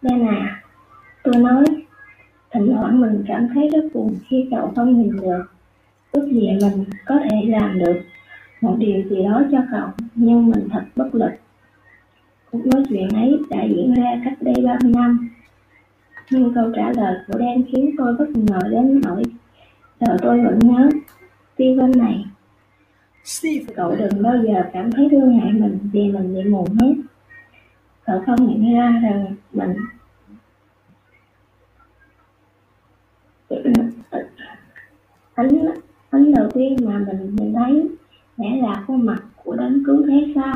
Đây 0.03 0.21
à, 0.21 0.63
tôi 1.23 1.35
nói, 1.37 1.65
thỉnh 2.53 2.73
thoảng 2.75 3.01
mình 3.01 3.25
cảm 3.29 3.49
thấy 3.55 3.69
rất 3.69 3.89
buồn 3.95 4.15
khi 4.29 4.49
cậu 4.51 4.73
không 4.77 5.03
nhìn 5.03 5.17
được. 5.17 5.45
Ước 6.13 6.29
gì 6.33 6.49
mình 6.61 6.85
có 7.07 7.19
thể 7.25 7.37
làm 7.47 7.79
được 7.79 8.01
một 8.61 8.77
điều 8.79 9.03
gì 9.03 9.23
đó 9.25 9.43
cho 9.53 9.59
cậu, 9.71 9.89
nhưng 10.15 10.51
mình 10.51 10.69
thật 10.71 10.85
bất 10.97 11.15
lực. 11.15 11.31
Cuộc 12.51 12.67
nói 12.67 12.83
chuyện 12.89 13.09
ấy 13.09 13.39
đã 13.51 13.65
diễn 13.65 13.95
ra 13.95 14.21
cách 14.25 14.39
đây 14.41 14.55
30 14.65 14.93
năm. 14.95 15.31
Nhưng 16.31 16.55
câu 16.55 16.73
trả 16.77 16.93
lời 16.97 17.19
của 17.27 17.39
Dan 17.39 17.63
khiến 17.73 17.95
tôi 17.99 18.15
bất 18.19 18.29
ngờ 18.35 18.59
đến 18.71 19.01
nỗi 19.05 19.23
giờ 20.01 20.17
tôi 20.23 20.45
vẫn 20.45 20.59
nhớ. 20.59 20.89
Steven 21.55 21.93
này, 21.97 22.25
cậu 23.77 23.97
đừng 23.97 24.23
bao 24.23 24.35
giờ 24.47 24.63
cảm 24.73 24.93
thấy 24.93 25.09
thương 25.11 25.39
hại 25.39 25.53
mình 25.53 25.79
vì 25.93 26.13
mình 26.13 26.35
bị 26.35 26.45
mù 26.45 26.67
hết. 26.81 26.95
Cậu 28.07 28.23
không 28.27 28.47
nhận 28.47 28.75
ra 28.75 29.01
rằng 29.03 29.35
mình 29.53 29.75
ánh 35.35 35.49
ánh 36.11 36.35
đầu 36.35 36.51
tiên 36.55 36.77
mà 36.83 36.99
mình 36.99 37.37
nhìn 37.37 37.55
thấy 37.55 37.89
sẽ 38.39 38.45
là 38.63 38.85
khuôn 38.87 39.07
mặt 39.07 39.23
của 39.45 39.57
đấng 39.57 39.85
cứu 39.87 40.07
thế 40.07 40.33
sao 40.35 40.55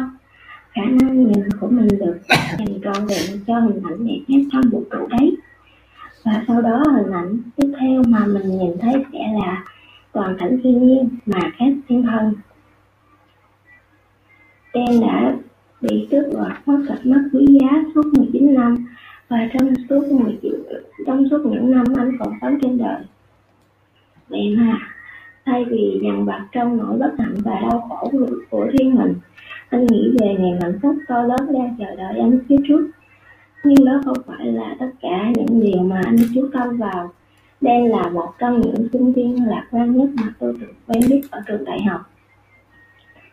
khả 0.74 0.82
năng 0.84 1.24
nhìn 1.24 1.50
của 1.60 1.68
mình 1.68 1.88
được. 1.88 2.18
Dành 2.58 2.80
trọn 2.84 3.06
vẹn 3.06 3.40
cho 3.46 3.60
hình 3.60 3.82
ảnh 3.84 4.06
đẹp 4.06 4.20
nhất 4.28 4.40
trong 4.52 4.62
vũ 4.70 4.84
trụ 4.90 5.06
đấy. 5.10 5.36
Và 6.24 6.44
sau 6.48 6.62
đó 6.62 6.82
hình 6.96 7.12
ảnh 7.12 7.38
tiếp 7.56 7.72
theo 7.80 8.02
mà 8.08 8.26
mình 8.26 8.58
nhìn 8.58 8.78
thấy 8.80 9.04
sẽ 9.12 9.18
là 9.40 9.64
toàn 10.12 10.36
cảnh 10.38 10.58
thiên 10.62 10.86
nhiên 10.86 11.08
mà 11.26 11.40
khác 11.58 11.72
thiên 11.88 12.02
thân 12.02 12.34
Đen 14.74 15.00
đã 15.00 15.36
bị 15.80 16.08
tước 16.10 16.24
đoạt 16.32 16.68
mất 16.68 16.82
cặp 16.88 17.06
mắt 17.06 17.20
quý 17.32 17.46
giá 17.60 17.84
suốt 17.94 18.06
19 18.14 18.54
năm. 18.54 18.86
Và 19.28 19.48
trong 19.52 19.74
suốt 19.88 20.06
19, 20.10 20.52
trong 21.06 21.28
suốt 21.30 21.46
những 21.46 21.70
năm 21.70 21.84
anh 21.96 22.18
còn 22.18 22.32
sống 22.40 22.58
trên 22.62 22.78
đời. 22.78 23.02
Vậy 24.28 24.56
mà, 24.58 24.78
thay 25.44 25.64
vì 25.64 26.00
dằn 26.04 26.24
vặt 26.24 26.46
trong 26.52 26.76
nỗi 26.76 26.98
bất 26.98 27.12
hạnh 27.18 27.34
và 27.44 27.60
đau 27.60 27.88
khổ 27.88 28.10
của 28.50 28.66
riêng 28.72 28.94
mình, 28.94 29.14
anh 29.72 29.86
nghĩ 29.86 30.16
về 30.20 30.34
ngàn 30.38 30.60
hạnh 30.60 30.78
phúc 30.82 30.96
to 31.08 31.22
lớn 31.22 31.52
đang 31.52 31.76
chờ 31.78 31.94
đợi 31.94 32.18
anh 32.18 32.38
phía 32.48 32.56
trước. 32.68 32.90
Nhưng 33.64 33.84
đó 33.84 34.00
không 34.04 34.16
phải 34.26 34.46
là 34.46 34.76
tất 34.80 34.90
cả 35.00 35.32
những 35.34 35.60
điều 35.60 35.82
mà 35.82 36.00
anh 36.04 36.16
chú 36.34 36.48
tâm 36.52 36.76
vào. 36.76 37.12
Đây 37.60 37.88
là 37.88 38.08
một 38.08 38.32
trong 38.38 38.60
những 38.60 38.88
sinh 38.92 39.12
viên 39.12 39.48
lạc 39.48 39.66
quan 39.70 39.96
nhất 39.96 40.08
mà 40.14 40.34
tôi 40.38 40.56
được 40.60 40.72
quen 40.86 41.02
biết 41.10 41.20
ở 41.30 41.40
trường 41.46 41.64
đại 41.64 41.82
học. 41.82 42.00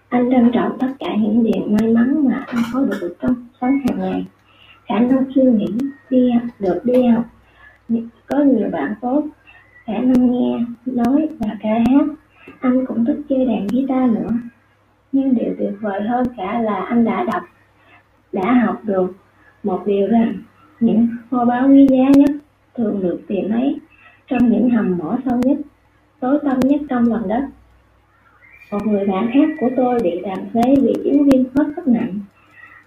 Anh 0.10 0.30
trân 0.32 0.52
trọng 0.54 0.78
tất 0.80 0.88
cả 1.00 1.16
những 1.16 1.44
điều 1.44 1.68
may 1.68 1.94
mắn 1.94 2.28
mà 2.30 2.44
anh 2.48 2.64
có 2.74 2.80
được 2.80 3.16
trong 3.22 3.36
sống 3.62 3.80
hàng 3.88 4.00
ngày. 4.00 4.26
Khả 4.86 5.00
năng 5.00 5.24
suy 5.36 5.42
nghĩ, 5.44 5.68
đi 6.10 6.32
được 6.60 6.80
đi 6.84 7.04
học, 7.04 7.26
có 8.28 8.38
nhiều 8.38 8.70
bạn 8.72 8.94
tốt, 9.02 9.24
khả 9.86 9.98
năng 9.98 10.32
nghe, 10.32 10.60
nói 10.86 11.30
và 11.40 11.58
ca 11.62 11.70
hát. 11.70 12.06
Anh 12.60 12.86
cũng 12.86 13.06
thích 13.06 13.22
chơi 13.30 13.46
đàn 13.46 13.68
guitar 13.68 14.12
nữa. 14.12 14.30
Nhưng 15.12 15.36
điều 15.36 15.56
tuyệt 15.60 15.74
vời 15.82 16.02
hơn 16.02 16.26
cả 16.38 16.62
là 16.62 16.76
anh 16.76 17.06
đã 17.06 17.24
đọc, 17.24 17.44
đã 18.32 18.54
học 18.54 18.82
được 18.84 19.14
một 19.64 19.84
điều 19.86 20.08
rằng 20.08 20.34
những 20.80 21.08
kho 21.32 21.46
báu 21.46 21.68
quý 21.68 21.88
giá 21.90 22.10
nhất 22.16 22.32
thường 22.78 23.02
được 23.02 23.22
tìm 23.28 23.50
thấy 23.50 23.80
trong 24.28 24.50
những 24.50 24.70
hầm 24.70 24.98
mỏ 24.98 25.18
sâu 25.26 25.38
nhất, 25.38 25.58
tối 26.20 26.40
tăm 26.44 26.60
nhất 26.60 26.82
trong 26.90 27.08
lòng 27.08 27.28
đất. 27.28 27.44
Một 28.72 28.88
người 28.88 29.08
bạn 29.08 29.30
khác 29.34 29.50
của 29.60 29.70
tôi 29.78 30.00
bị 30.04 30.22
tàn 30.24 30.50
phế 30.54 30.76
vì 30.82 30.94
chứng 31.04 31.24
viêm 31.24 31.44
khớp 31.54 31.68
rất 31.76 31.88
nặng. 31.88 32.20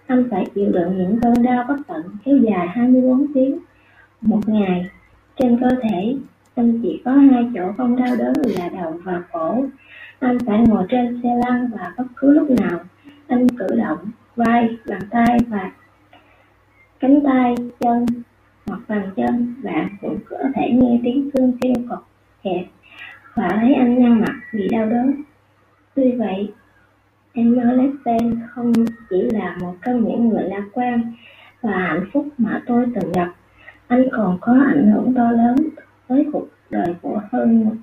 Anh 0.07 0.23
phải 0.31 0.45
chịu 0.55 0.71
đựng 0.71 0.97
những 0.97 1.19
cơn 1.21 1.43
đau 1.43 1.65
bất 1.67 1.77
tận 1.87 2.03
kéo 2.25 2.37
dài 2.37 2.67
24 2.67 3.33
tiếng 3.33 3.59
một 4.21 4.39
ngày. 4.49 4.85
Trên 5.39 5.59
cơ 5.61 5.69
thể, 5.81 6.15
anh 6.55 6.79
chỉ 6.83 7.01
có 7.05 7.11
hai 7.11 7.49
chỗ 7.55 7.71
không 7.77 7.95
đau 7.95 8.15
đớn 8.15 8.33
là 8.57 8.69
đầu 8.69 8.99
và 9.03 9.23
cổ. 9.31 9.65
Anh 10.23 10.37
phải 10.45 10.59
ngồi 10.67 10.85
trên 10.89 11.19
xe 11.23 11.29
lăn 11.45 11.67
và 11.73 11.93
bất 11.97 12.03
cứ 12.15 12.33
lúc 12.33 12.49
nào 12.49 12.79
anh 13.27 13.49
cử 13.49 13.67
động 13.77 13.97
vai, 14.35 14.77
bàn 14.87 15.01
tay 15.09 15.37
và 15.47 15.71
cánh 16.99 17.19
tay, 17.23 17.55
chân 17.79 18.05
hoặc 18.65 18.79
bàn 18.87 19.11
chân, 19.15 19.55
bạn 19.63 19.89
cũng 20.01 20.19
có 20.29 20.37
thể 20.55 20.69
nghe 20.71 20.99
tiếng 21.03 21.29
xương 21.33 21.57
kêu 21.61 21.73
cọc 21.89 22.09
kẹt 22.43 22.65
và 23.33 23.49
thấy 23.61 23.73
anh 23.73 23.99
nhăn 23.99 24.21
mặt 24.21 24.35
vì 24.53 24.67
đau 24.67 24.85
đớn. 24.89 25.13
Tuy 25.95 26.11
vậy, 26.11 26.53
Emma 27.33 27.71
Lester 27.71 28.21
không 28.49 28.73
chỉ 29.09 29.21
là 29.21 29.57
một 29.61 29.75
trong 29.85 30.03
những 30.03 30.29
người 30.29 30.43
lạc 30.43 30.63
quan 30.73 31.13
và 31.61 31.77
hạnh 31.77 32.05
phúc 32.13 32.27
mà 32.37 32.61
tôi 32.65 32.85
từng 32.95 33.11
gặp, 33.11 33.33
anh 33.87 34.07
còn 34.11 34.37
có 34.41 34.53
ảnh 34.67 34.91
hưởng 34.91 35.13
to 35.13 35.31
lớn 35.31 35.55
tới 36.07 36.27
cuộc 36.33 36.47
đời 36.69 36.95
của 37.01 37.21
hơn 37.31 37.77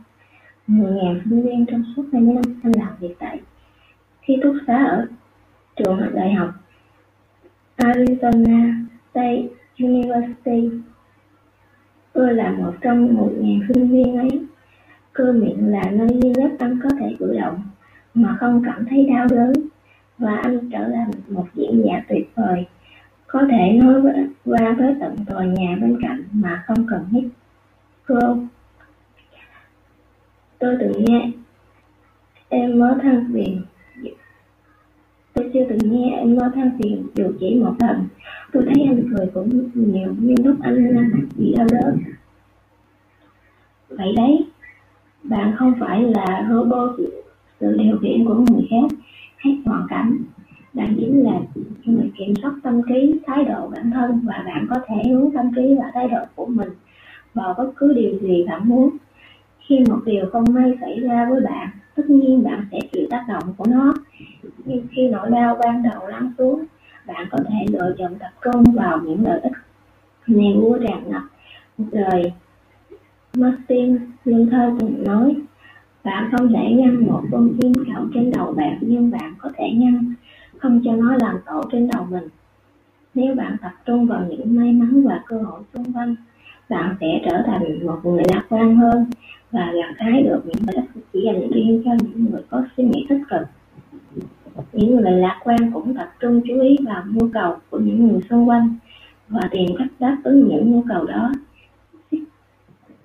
10.000 0.71 1.21
sinh 1.25 1.43
viên 1.43 1.67
trong 1.67 1.85
suốt 1.97 2.05
20 2.13 2.35
năm 2.35 2.61
anh 2.63 2.73
làm 2.77 2.89
việc 3.01 3.15
tại 3.19 3.41
ký 4.27 4.37
túc 4.43 4.57
xá 4.67 4.85
ở 4.85 5.07
trường 5.77 6.01
đại 6.15 6.33
học 6.33 6.51
Arizona 7.77 8.85
State 9.11 9.49
University. 9.79 10.71
Tôi 12.13 12.35
là 12.35 12.51
một 12.51 12.73
trong 12.81 13.15
một 13.15 13.33
ngàn 13.39 13.61
sinh 13.69 13.89
viên 13.89 14.17
ấy. 14.17 14.47
Cơ 15.13 15.33
miệng 15.33 15.67
là 15.71 15.91
nơi 15.91 16.09
duy 16.09 16.31
nhất 16.31 16.53
anh 16.59 16.81
có 16.83 16.89
thể 17.01 17.17
cử 17.19 17.39
động 17.41 17.63
mà 18.15 18.37
không 18.41 18.63
cảm 18.67 18.85
thấy 18.91 19.07
đau 19.07 19.27
đớn, 19.31 19.53
và 20.19 20.37
anh 20.37 20.71
trở 20.71 20.89
thành 20.89 21.11
một 21.29 21.47
diễn 21.55 21.83
giả 21.85 22.05
tuyệt 22.09 22.31
vời, 22.35 22.67
có 23.27 23.47
thể 23.51 23.73
nói 23.73 24.03
qua 24.45 24.75
với 24.79 24.95
tận 25.01 25.17
tòa 25.27 25.45
nhà 25.45 25.77
bên 25.81 25.99
cạnh 26.03 26.23
mà 26.33 26.63
không 26.67 26.87
cần 26.91 27.05
hít 27.11 27.25
tôi 30.61 30.77
từng 30.81 30.93
nghe. 31.05 31.31
Em 32.49 32.79
mới 32.79 32.95
than 33.03 33.31
phiền. 33.35 33.63
Tôi 35.35 35.51
chưa 35.55 35.65
từng 35.69 35.93
nghe 35.93 36.17
em 36.17 36.37
mới 36.37 36.51
than 36.55 36.71
phiền 36.79 37.07
dù 37.15 37.25
chỉ 37.41 37.55
một 37.55 37.75
lần. 37.79 38.05
Tôi 38.53 38.63
thấy 38.67 38.85
anh 38.89 39.03
cười 39.17 39.27
cũng 39.35 39.71
nhiều, 39.75 40.15
nhưng 40.19 40.47
lúc 40.47 40.57
anh 40.63 40.95
la 40.95 41.03
mặt 41.03 41.27
bị 41.37 41.55
đau 41.57 41.67
đớn. 41.71 41.99
Vậy 43.89 44.13
đấy, 44.17 44.47
bạn 45.23 45.55
không 45.59 45.75
phải 45.81 46.03
là 46.03 46.49
robot 46.51 46.91
sự 47.61 47.77
điều 47.77 47.99
khiển 47.99 48.25
của 48.25 48.35
người 48.35 48.67
khác. 48.71 48.99
Hay 49.37 49.59
hoàn 49.65 49.87
cảnh, 49.89 50.19
bạn 50.75 50.97
chính 51.01 51.25
là 51.25 51.41
người 51.85 52.11
kiểm 52.19 52.35
soát 52.43 52.53
tâm 52.63 52.81
trí, 52.89 53.21
thái 53.27 53.45
độ 53.45 53.69
bản 53.69 53.91
thân 53.91 54.21
và 54.25 54.43
bạn 54.47 54.67
có 54.71 54.81
thể 54.87 55.11
hướng 55.11 55.31
tâm 55.31 55.51
trí 55.57 55.75
và 55.79 55.91
thái 55.95 56.09
độ 56.09 56.21
của 56.35 56.47
mình 56.47 56.69
vào 57.35 57.55
bất 57.59 57.73
cứ 57.77 57.93
điều 57.93 58.19
gì 58.19 58.45
bạn 58.49 58.69
muốn 58.69 58.91
khi 59.71 59.79
một 59.89 59.99
điều 60.05 60.27
không 60.33 60.45
may 60.51 60.73
xảy 60.81 61.01
ra 61.01 61.27
với 61.31 61.41
bạn, 61.41 61.69
tất 61.95 62.03
nhiên 62.11 62.43
bạn 62.43 62.67
sẽ 62.73 62.79
chịu 62.93 63.07
tác 63.11 63.25
động 63.29 63.55
của 63.57 63.65
nó. 63.69 63.95
Nhưng 64.65 64.87
khi 64.91 65.09
nỗi 65.09 65.31
đau 65.31 65.59
ban 65.63 65.83
đầu 65.83 66.09
lắng 66.09 66.33
xuống, 66.39 66.65
bạn 67.07 67.27
có 67.31 67.39
thể 67.49 67.67
lựa 67.73 67.95
chọn 67.99 68.15
tập 68.19 68.31
trung 68.45 68.65
vào 68.75 69.01
những 69.05 69.25
lợi 69.25 69.41
ích 69.41 69.53
niềm 70.27 70.61
vui 70.61 70.79
tràn 70.89 71.11
ngập. 71.11 71.23
Đời 71.93 72.33
Martin 73.37 73.99
Luther 74.25 74.71
từng 74.81 75.05
nói, 75.05 75.37
bạn 76.05 76.31
không 76.33 76.49
thể 76.49 76.71
ngăn 76.71 77.07
một 77.07 77.23
con 77.33 77.51
chim 77.61 77.73
cạo 77.87 78.07
trên 78.15 78.31
đầu 78.31 78.53
bạn, 78.53 78.79
nhưng 78.81 79.11
bạn 79.11 79.35
có 79.39 79.51
thể 79.57 79.71
ngăn 79.75 80.15
không 80.59 80.81
cho 80.85 80.93
nó 80.97 81.17
làm 81.21 81.39
tổ 81.47 81.65
trên 81.73 81.89
đầu 81.93 82.07
mình. 82.11 82.29
Nếu 83.15 83.35
bạn 83.35 83.57
tập 83.63 83.73
trung 83.87 84.07
vào 84.07 84.27
những 84.29 84.57
may 84.57 84.73
mắn 84.73 85.03
và 85.09 85.21
cơ 85.27 85.37
hội 85.39 85.61
xung 85.75 85.93
quanh, 85.93 86.17
bạn 86.69 86.97
sẽ 87.01 87.23
trở 87.25 87.43
thành 87.47 87.87
một 87.87 88.01
người 88.05 88.23
lạc 88.33 88.43
quan 88.49 88.77
hơn 88.77 89.07
và 89.53 89.73
gặt 89.75 89.95
hái 89.99 90.23
được 90.23 90.43
những 90.45 90.63
lợi 90.67 90.77
ích 90.77 91.05
chỉ 91.13 91.21
dành 91.25 91.51
riêng 91.51 91.83
cho 91.85 91.91
những 92.03 92.31
người 92.31 92.43
có 92.51 92.63
suy 92.77 92.85
nghĩ 92.85 93.07
tích 93.09 93.23
cực. 93.31 93.43
Những 94.73 94.97
người 94.97 95.13
lạc 95.13 95.41
quan 95.45 95.73
cũng 95.73 95.95
tập 95.95 96.13
trung 96.21 96.41
chú 96.49 96.61
ý 96.61 96.77
vào 96.87 97.05
nhu 97.07 97.29
cầu 97.33 97.57
của 97.71 97.79
những 97.79 98.09
người 98.09 98.21
xung 98.31 98.49
quanh 98.49 98.75
và 99.29 99.41
tìm 99.51 99.71
cách 99.79 99.89
đáp 99.99 100.17
ứng 100.25 100.49
những 100.49 100.73
nhu 100.73 100.85
cầu 100.89 101.05
đó. 101.05 101.33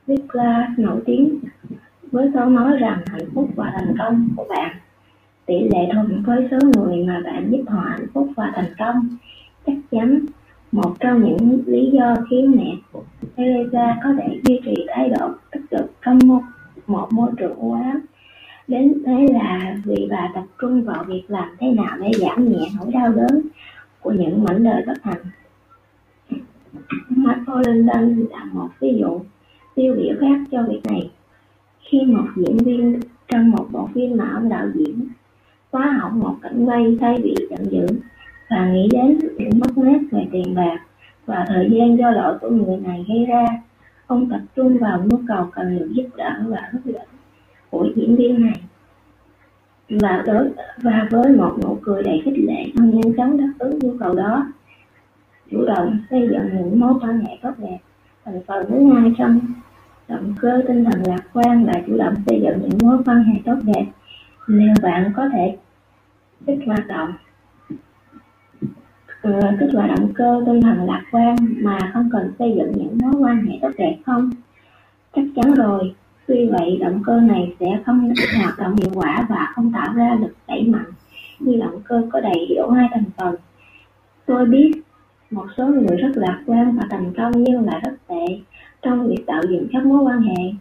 Vikla 0.08 0.74
nổi 0.78 1.02
tiếng 1.06 1.40
với 2.12 2.32
câu 2.34 2.50
nói 2.50 2.78
rằng 2.78 3.00
hạnh 3.06 3.30
phúc 3.34 3.50
và 3.56 3.72
thành 3.76 3.96
công 4.00 4.30
của 4.36 4.46
bạn. 4.50 4.76
Tỷ 5.46 5.60
lệ 5.60 5.90
thuận 5.94 6.24
với 6.26 6.48
số 6.52 6.58
người 6.76 7.04
mà 7.04 7.22
bạn 7.26 7.52
giúp 7.52 7.64
họ 7.68 7.82
hạnh 7.90 8.08
phúc 8.14 8.30
và 8.36 8.52
thành 8.56 8.74
công, 8.80 9.18
chắc 9.66 9.78
chắn 9.92 10.26
một 10.76 10.96
trong 11.00 11.24
những 11.24 11.64
lý 11.66 11.90
do 11.94 12.16
khiến 12.30 12.54
mẹ 12.58 12.76
của 12.92 13.04
Teresa 13.36 13.98
có 14.04 14.10
thể 14.18 14.40
duy 14.44 14.60
trì 14.66 14.86
thái 14.88 15.10
độ 15.10 15.30
tích 15.52 15.62
cực 15.72 15.92
trong 16.06 16.20
một, 16.26 16.42
một 16.88 17.08
môi 17.12 17.32
trường 17.38 17.56
u 17.56 17.74
ám. 17.74 18.02
Đến 18.68 18.94
thế 19.06 19.28
là 19.34 19.78
vì 19.86 20.08
bà 20.10 20.32
tập 20.36 20.44
trung 20.62 20.84
vào 20.84 21.04
việc 21.04 21.24
làm 21.28 21.50
thế 21.60 21.68
nào 21.72 21.98
để 22.02 22.12
giảm 22.14 22.52
nhẹ 22.52 22.68
nỗi 22.80 22.92
đau 22.92 23.10
đớn 23.10 23.42
của 24.02 24.12
những 24.12 24.44
mảnh 24.44 24.64
đời 24.64 24.84
bất 24.88 25.04
hạnh. 25.04 25.22
Michael 27.10 27.68
London 27.68 28.26
là 28.32 28.44
một 28.54 28.70
ví 28.80 28.98
dụ 29.00 29.22
tiêu 29.76 29.96
biểu 29.96 30.16
khác 30.20 30.40
cho 30.52 30.64
việc 30.70 30.82
này. 30.84 31.12
Khi 31.80 32.02
một 32.02 32.26
diễn 32.36 32.58
viên 32.58 33.00
trong 33.28 33.52
một 33.52 33.66
bộ 33.72 33.90
phim 33.94 34.18
mà 34.18 34.32
ông 34.34 34.50
đạo 34.50 34.68
diễn 34.74 35.08
phá 35.72 35.98
hỏng 36.02 36.20
một 36.20 36.36
cảnh 36.42 36.66
quay 36.66 36.98
thay 37.02 37.18
vì 37.24 37.36
giận 37.50 37.66
dữ 37.72 37.88
và 38.50 38.70
nghĩ 38.72 38.90
đến 38.92 39.20
những 39.38 39.60
mất 39.60 39.78
mát 39.78 40.00
về 40.12 40.28
tiền 40.32 40.56
bạc 40.56 40.78
và 41.26 41.46
thời 41.48 41.70
gian 41.72 41.98
do 41.98 42.12
lỗi 42.12 42.38
của 42.42 42.50
người 42.50 42.78
này 42.78 43.06
gây 43.08 43.26
ra, 43.26 43.46
ông 44.08 44.30
tập 44.30 44.42
trung 44.56 44.78
vào 44.78 45.04
nhu 45.06 45.18
cầu 45.28 45.50
cần 45.52 45.80
được 45.80 45.90
giúp 45.92 46.06
đỡ 46.18 46.44
và 46.48 46.70
hấp 46.72 46.86
dẫn 46.86 47.08
của 47.70 47.88
diễn 47.96 48.16
viên 48.16 48.42
này. 48.42 48.62
Và 49.90 50.24
đối, 50.26 50.50
và 50.82 51.08
với 51.12 51.32
một 51.32 51.58
nụ 51.64 51.78
cười 51.82 52.04
đầy 52.04 52.22
khích 52.26 52.38
lệ, 52.38 52.66
ông 52.78 52.90
nhanh 52.90 53.16
chóng 53.18 53.38
đáp 53.38 53.52
ứng 53.60 53.80
nhu 53.80 53.98
cầu 54.00 54.16
đó, 54.16 54.48
chủ 55.52 55.66
động 55.66 55.98
xây 56.10 56.30
dựng 56.32 56.50
những 56.54 56.80
mối 56.80 56.94
quan 57.02 57.20
hệ 57.20 57.38
tốt 57.42 57.52
đẹp. 57.58 57.78
Thành 58.26 58.42
phần 58.48 58.66
thứ 58.70 58.94
hai 58.94 59.12
trong 59.18 59.40
động 60.08 60.34
cơ 60.40 60.62
tinh 60.68 60.86
thần 60.86 61.04
lạc 61.08 61.22
quan 61.34 61.66
là 61.66 61.74
chủ 61.88 61.98
động 61.98 62.14
xây 62.28 62.42
dựng 62.42 62.60
những 62.62 62.78
mối 62.82 62.98
quan 63.06 63.24
hệ 63.24 63.42
tốt 63.46 63.58
đẹp. 63.64 63.86
Nếu 64.48 64.74
bạn 64.82 65.12
có 65.16 65.30
thể 65.30 65.58
thích 66.48 66.60
hoạt 66.66 66.88
động 66.88 67.14
uh, 69.30 69.60
kích 69.60 69.70
hoạt 69.74 69.90
động 69.90 70.14
cơ 70.14 70.44
tinh 70.46 70.62
thần 70.62 70.86
lạc 70.86 71.04
quan 71.12 71.36
mà 71.40 71.80
không 71.94 72.10
cần 72.12 72.32
xây 72.40 72.54
dựng 72.58 72.72
những 72.76 72.98
mối 73.02 73.14
quan 73.20 73.46
hệ 73.46 73.60
tốt 73.62 73.72
đẹp 73.78 73.98
không? 74.06 74.32
Chắc 75.16 75.26
chắn 75.36 75.54
rồi. 75.54 75.96
Tuy 76.28 76.50
vậy 76.50 76.78
động 76.82 77.02
cơ 77.06 77.22
này 77.22 77.56
sẽ 77.60 77.66
không 77.86 78.14
hoạt 78.42 78.60
động 78.60 78.76
hiệu 78.76 78.92
quả 78.94 79.26
và 79.30 79.52
không 79.56 79.72
tạo 79.74 79.94
ra 79.94 80.18
lực 80.22 80.36
đẩy 80.48 80.64
mạnh 80.68 80.92
như 81.40 81.60
động 81.60 81.82
cơ 81.84 82.02
có 82.14 82.20
đầy 82.20 82.56
đủ 82.58 82.70
hai 82.70 82.88
thành 82.94 83.04
phần. 83.18 83.36
Tôi 84.26 84.46
biết 84.46 84.72
một 85.32 85.46
số 85.58 85.68
người 85.68 85.98
rất 85.98 86.12
lạc 86.16 86.44
quan 86.46 86.78
và 86.78 86.84
thành 86.90 87.14
công 87.18 87.32
nhưng 87.44 87.66
lại 87.66 87.82
rất 87.86 87.94
tệ 88.08 88.40
trong 88.82 89.08
việc 89.08 89.24
tạo 89.28 89.42
dựng 89.50 89.68
các 89.72 89.86
mối 89.86 90.04
quan 90.04 90.22
hệ. 90.22 90.54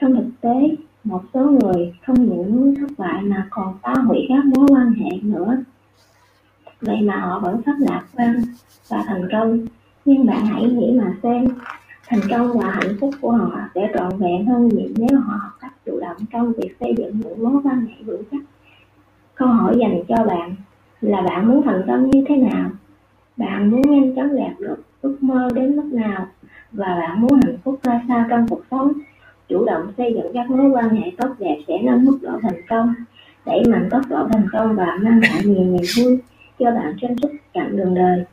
Trong 0.00 0.14
thực 0.14 0.30
tế 0.40 0.76
một 1.04 1.22
số 1.34 1.44
người 1.44 1.94
không 2.06 2.24
những 2.24 2.74
thất 2.74 2.88
bại 2.98 3.22
mà 3.22 3.46
còn 3.50 3.74
phá 3.82 3.94
hủy 4.06 4.18
các 4.28 4.44
mối 4.44 4.66
quan 4.70 4.92
hệ 4.92 5.10
nữa 5.22 5.56
vậy 6.82 7.00
mà 7.00 7.16
họ 7.16 7.38
vẫn 7.38 7.62
rất 7.66 7.72
lạc 7.78 8.02
quan 8.16 8.42
và 8.88 9.04
thành 9.06 9.28
công. 9.32 9.66
Nhưng 10.04 10.26
bạn 10.26 10.46
hãy 10.46 10.64
nghĩ 10.64 10.98
mà 10.98 11.14
xem, 11.22 11.48
thành 12.08 12.20
công 12.30 12.58
và 12.58 12.70
hạnh 12.70 12.96
phúc 13.00 13.10
của 13.20 13.30
họ 13.30 13.58
sẽ 13.74 13.90
trọn 13.94 14.18
vẹn 14.18 14.46
hơn 14.46 14.68
nhiều 14.68 14.88
nếu 14.96 15.20
họ 15.20 15.36
học 15.42 15.52
cách 15.60 15.72
chủ 15.86 16.00
động 16.00 16.16
trong 16.32 16.52
việc 16.52 16.76
xây 16.80 16.94
dựng 16.98 17.20
những 17.20 17.44
mối 17.44 17.62
quan 17.64 17.86
hệ 17.86 18.02
vững 18.04 18.22
chắc. 18.30 18.40
Câu 19.34 19.48
hỏi 19.48 19.76
dành 19.80 20.02
cho 20.08 20.24
bạn 20.24 20.54
là 21.00 21.20
bạn 21.20 21.48
muốn 21.48 21.62
thành 21.62 21.82
công 21.86 22.10
như 22.10 22.24
thế 22.28 22.36
nào? 22.36 22.70
Bạn 23.36 23.70
muốn 23.70 23.80
nhanh 23.80 24.14
chóng 24.16 24.36
đạt 24.36 24.60
được 24.60 24.76
ước 25.02 25.22
mơ 25.22 25.48
đến 25.54 25.76
mức 25.76 25.88
nào? 25.92 26.26
Và 26.72 26.86
bạn 27.00 27.20
muốn 27.20 27.40
hạnh 27.44 27.56
phúc 27.64 27.80
ra 27.82 28.02
sao 28.08 28.26
trong 28.30 28.48
cuộc 28.48 28.62
sống? 28.70 28.92
Chủ 29.48 29.64
động 29.64 29.92
xây 29.96 30.14
dựng 30.14 30.32
các 30.34 30.50
mối 30.50 30.70
quan 30.70 30.88
hệ 30.88 31.10
tốt 31.18 31.28
đẹp 31.38 31.56
sẽ 31.68 31.78
nâng 31.82 32.04
mức 32.04 32.18
độ 32.22 32.32
thành 32.42 32.62
công, 32.68 32.94
đẩy 33.46 33.62
mạnh 33.68 33.88
tốc 33.90 34.02
độ 34.08 34.28
thành 34.32 34.46
công 34.52 34.76
và 34.76 34.98
mang 35.00 35.20
lại 35.20 35.40
nhiều 35.44 35.64
niềm 35.64 35.82
vui 35.96 36.18
cho 36.62 36.70
bạn 36.70 36.96
trên 37.00 37.16
suốt 37.22 37.28
chặng 37.54 37.76
đường 37.76 37.94
đời. 37.94 38.24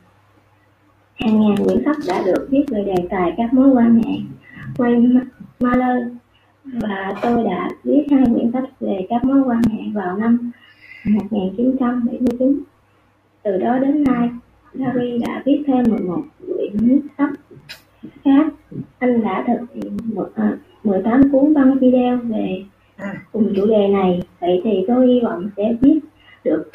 Hàng 1.14 1.40
ngàn 1.40 1.56
quyển 1.64 1.84
sách 1.84 1.96
đã 2.08 2.22
được 2.26 2.48
viết 2.50 2.64
về 2.68 2.84
đề 2.84 3.06
tài 3.10 3.34
các 3.36 3.54
mối 3.54 3.68
quan 3.68 4.02
hệ 4.02 4.12
Wayne 4.76 5.20
Mahler 5.60 6.08
và 6.64 7.14
tôi 7.22 7.44
đã 7.44 7.68
viết 7.84 8.06
hai 8.10 8.24
quyển 8.34 8.52
sách 8.52 8.64
về 8.80 9.06
các 9.08 9.24
mối 9.24 9.42
quan 9.46 9.62
hệ 9.62 9.82
vào 9.94 10.16
năm 10.16 10.50
1979 11.04 12.62
từ 13.42 13.56
đó 13.56 13.78
đến 13.78 14.04
nay, 14.04 14.28
Larry 14.72 15.18
đã 15.18 15.42
viết 15.46 15.62
thêm 15.66 15.84
11 15.88 16.22
quyển 16.46 17.00
sách 17.18 17.30
khác. 18.24 18.46
Anh 18.98 19.22
đã 19.22 19.44
thực 19.46 19.74
hiện 19.74 19.96
18 20.84 21.20
à, 21.20 21.28
cuốn 21.32 21.54
băng 21.54 21.78
video 21.78 22.16
về 22.16 22.64
cùng 23.32 23.52
chủ 23.56 23.66
đề 23.66 23.88
này. 23.88 24.22
Vậy 24.40 24.60
thì 24.64 24.84
tôi 24.88 25.06
hy 25.06 25.20
vọng 25.20 25.50
sẽ 25.56 25.76
viết 25.80 26.00
được 26.44 26.70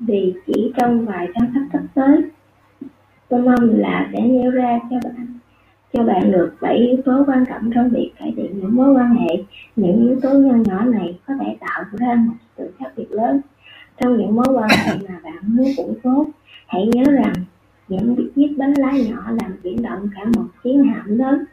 vì 0.00 0.34
chỉ 0.46 0.72
trong 0.76 1.06
vài 1.06 1.28
trang 1.34 1.50
sách 1.54 1.62
sắp 1.72 1.82
tới. 1.94 2.22
Tôi 3.28 3.42
mong 3.42 3.78
là 3.78 4.10
sẽ 4.12 4.20
nêu 4.20 4.50
ra 4.50 4.80
cho 4.90 4.96
bạn 5.04 5.26
cho 5.92 6.04
bạn 6.04 6.30
được 6.32 6.54
bảy 6.60 6.76
yếu 6.76 6.96
tố 7.04 7.24
quan 7.26 7.44
trọng 7.48 7.70
trong 7.74 7.88
việc 7.90 8.12
cải 8.18 8.32
thiện 8.36 8.60
những 8.60 8.76
mối 8.76 8.92
quan 8.92 9.14
hệ. 9.14 9.44
Những 9.76 10.08
yếu 10.08 10.20
tố 10.20 10.38
nhỏ 10.38 10.54
nhỏ 10.64 10.84
này 10.84 11.18
có 11.26 11.34
thể 11.40 11.56
tạo 11.60 11.84
ra 11.92 12.14
một 12.14 12.34
sự 12.56 12.70
khác 12.78 12.90
biệt 12.96 13.10
lớn 13.10 13.40
trong 14.00 14.16
những 14.16 14.34
mối 14.34 14.46
quan 14.54 14.68
hệ 14.70 14.94
mà 15.08 15.20
bạn 15.24 15.38
muốn 15.42 15.66
củng 15.76 15.94
cố. 16.02 16.26
Hãy 16.66 16.86
nhớ 16.92 17.12
rằng 17.12 17.32
những 17.88 18.16
chiếc 18.34 18.54
bánh 18.58 18.74
lái 18.76 19.04
nhỏ 19.08 19.30
làm 19.42 19.52
chuyển 19.62 19.82
động 19.82 20.08
cả 20.14 20.24
một 20.36 20.44
chiến 20.64 20.84
hạm 20.84 21.18
lớn. 21.18 21.44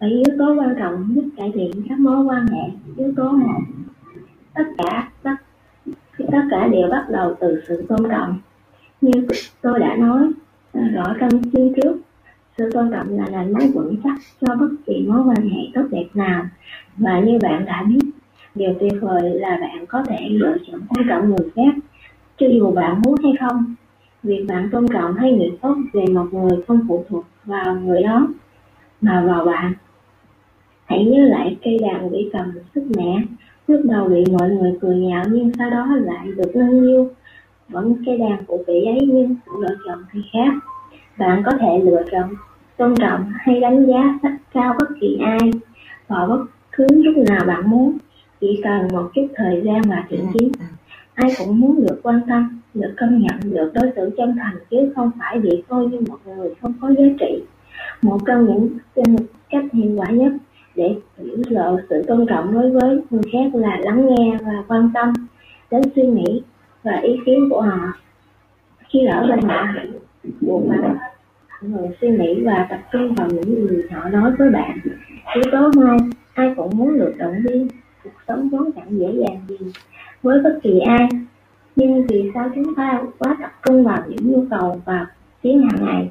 Bảy 0.00 0.10
yếu 0.10 0.36
tố 0.38 0.54
quan 0.58 0.74
trọng 0.78 1.12
giúp 1.14 1.24
cải 1.36 1.52
thiện 1.54 1.70
các 1.88 1.98
mối 1.98 2.24
quan 2.24 2.46
hệ. 2.46 2.62
Yếu 2.96 3.12
tố 3.16 3.30
một 3.30 3.60
tất 4.54 4.64
cả 4.78 5.10
tất, 5.22 5.34
tất 6.36 6.42
cả 6.50 6.68
đều 6.68 6.88
bắt 6.90 7.06
đầu 7.10 7.34
từ 7.40 7.60
sự 7.68 7.84
tôn 7.88 8.10
trọng 8.10 8.38
như 9.00 9.26
tôi 9.62 9.80
đã 9.80 9.96
nói 9.96 10.30
à, 10.72 10.80
rõ 10.94 11.14
trong 11.20 11.42
chương 11.52 11.74
trước 11.74 11.96
Sự 12.58 12.70
tôn 12.72 12.90
trọng 12.90 13.18
là 13.18 13.26
nền 13.28 13.52
móng 13.52 13.72
vững 13.74 13.96
chắc 14.04 14.18
cho 14.40 14.54
bất 14.54 14.68
kỳ 14.86 15.06
mối 15.08 15.20
quan 15.26 15.48
hệ 15.48 15.60
tốt 15.74 15.82
đẹp 15.90 16.06
nào. 16.14 16.44
Và 16.96 17.20
như 17.20 17.38
bạn 17.42 17.64
đã 17.64 17.82
biết, 17.82 18.10
điều 18.54 18.74
tuyệt 18.80 18.92
vời 19.00 19.30
là 19.34 19.58
bạn 19.60 19.86
có 19.86 20.02
thể 20.02 20.28
lựa 20.28 20.56
chọn 20.66 20.80
tôn 20.80 21.06
trọng 21.08 21.28
người 21.28 21.50
khác, 21.56 21.74
cho 22.38 22.46
dù 22.46 22.70
bạn 22.70 23.02
muốn 23.04 23.14
hay 23.22 23.32
không. 23.40 23.74
Việc 24.22 24.44
bạn 24.48 24.68
tôn 24.72 24.86
trọng 24.88 25.14
hay 25.14 25.32
nghĩ 25.32 25.50
tốt 25.62 25.76
về 25.92 26.04
một 26.06 26.26
người 26.32 26.62
không 26.68 26.80
phụ 26.88 27.04
thuộc 27.08 27.24
vào 27.44 27.74
người 27.74 28.02
đó, 28.02 28.28
mà 29.00 29.24
vào 29.26 29.44
bạn. 29.44 29.72
Hãy 30.84 31.04
nhớ 31.04 31.24
lại 31.24 31.56
cây 31.64 31.78
đàn 31.82 32.10
bị 32.10 32.30
cầm 32.32 32.52
sức 32.74 32.84
mẹ, 32.96 33.22
lúc 33.66 33.80
đầu 33.84 34.08
bị 34.08 34.24
mọi 34.38 34.50
người 34.50 34.78
cười 34.80 34.96
nhạo 34.96 35.24
nhưng 35.30 35.52
sau 35.58 35.70
đó 35.70 35.86
lại 36.00 36.28
được 36.36 36.56
nâng 36.56 36.86
niu. 36.86 37.10
Vẫn 37.68 37.94
cái 38.06 38.18
đàn 38.18 38.44
của 38.46 38.58
vị 38.66 38.84
ấy 38.84 38.98
nhưng 39.06 39.36
lựa 39.60 39.74
chọn 39.86 39.98
thì 40.12 40.20
khác. 40.32 40.52
Bạn 41.18 41.42
có 41.46 41.52
thể 41.60 41.78
lựa 41.84 42.02
chọn 42.12 42.30
tôn 42.76 42.94
trọng 42.96 43.32
hay 43.34 43.60
đánh 43.60 43.86
giá 43.86 44.18
sách 44.22 44.36
cao 44.54 44.74
bất 44.78 44.88
kỳ 45.00 45.18
ai 45.24 45.50
vào 46.08 46.26
bất 46.26 46.44
cứ 46.72 46.86
lúc 46.90 47.16
nào 47.16 47.44
bạn 47.46 47.70
muốn, 47.70 47.98
chỉ 48.40 48.60
cần 48.64 48.88
một 48.92 49.10
chút 49.14 49.26
thời 49.34 49.62
gian 49.64 49.82
và 49.82 50.04
thiện 50.08 50.26
chí. 50.34 50.52
Ai 51.14 51.30
cũng 51.38 51.60
muốn 51.60 51.86
được 51.86 52.00
quan 52.02 52.20
tâm, 52.28 52.60
được 52.74 52.94
công 52.96 53.18
nhận, 53.18 53.54
được 53.54 53.72
đối 53.74 53.90
xử 53.96 54.10
chân 54.16 54.36
thành 54.36 54.56
chứ 54.70 54.92
không 54.96 55.10
phải 55.18 55.40
bị 55.40 55.62
coi 55.68 55.86
như 55.86 56.00
một 56.08 56.18
người 56.26 56.54
không 56.60 56.72
có 56.80 56.88
giá 56.88 57.04
trị. 57.20 57.42
Một 58.02 58.18
trong 58.26 58.46
những 58.46 58.68
cách 59.50 59.64
hiệu 59.72 59.96
quả 59.96 60.10
nhất 60.10 60.32
để 60.76 60.96
biểu 61.18 61.36
lộ 61.48 61.78
sự 61.90 62.02
tôn 62.02 62.26
trọng 62.26 62.54
đối 62.54 62.70
với 62.70 63.00
người 63.10 63.22
khác 63.32 63.54
là 63.54 63.78
lắng 63.80 64.06
nghe 64.08 64.38
và 64.42 64.64
quan 64.68 64.90
tâm 64.94 65.12
đến 65.70 65.82
suy 65.96 66.02
nghĩ 66.02 66.42
và 66.82 66.96
ý 67.02 67.16
kiến 67.26 67.48
của 67.50 67.60
họ. 67.60 67.92
Khi 68.88 69.04
ở 69.06 69.26
bên 69.26 69.40
họ, 69.40 69.66
buộc 70.40 70.68
bạn 70.68 70.96
người 71.60 71.88
suy 72.00 72.08
nghĩ 72.08 72.42
và 72.44 72.66
tập 72.70 72.80
trung 72.92 73.14
vào 73.14 73.28
những 73.30 73.68
gì 73.68 73.82
họ 73.90 74.08
nói 74.08 74.32
với 74.38 74.50
bạn. 74.50 74.78
Yếu 75.34 75.44
tố 75.52 75.70
hai, 75.86 75.98
ai 76.34 76.54
cũng 76.56 76.70
muốn 76.78 76.98
được 76.98 77.14
động 77.18 77.34
viên, 77.44 77.68
cuộc 78.04 78.10
sống 78.28 78.48
vốn 78.48 78.70
chẳng 78.72 78.98
dễ 78.98 79.06
dàng 79.12 79.40
gì 79.48 79.72
với 80.22 80.40
bất 80.44 80.58
kỳ 80.62 80.78
ai. 80.78 81.08
Nhưng 81.76 82.06
vì 82.06 82.30
sao 82.34 82.50
chúng 82.54 82.74
ta 82.74 83.02
quá 83.18 83.36
tập 83.40 83.50
trung 83.66 83.84
vào 83.84 84.02
những 84.08 84.32
nhu 84.32 84.44
cầu 84.50 84.80
và 84.84 85.06
tiếng 85.42 85.62
hàng 85.62 85.84
ngày 85.86 86.10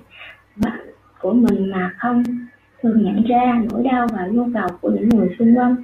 của 1.22 1.34
mình 1.34 1.72
mà 1.72 1.94
không 1.98 2.24
thường 2.86 3.04
nhận 3.04 3.24
ra 3.24 3.62
nỗi 3.72 3.84
đau 3.84 4.08
và 4.14 4.28
nhu 4.32 4.48
cầu 4.54 4.68
của 4.82 4.90
những 4.90 5.10
người 5.10 5.36
xung 5.40 5.56
quanh. 5.56 5.76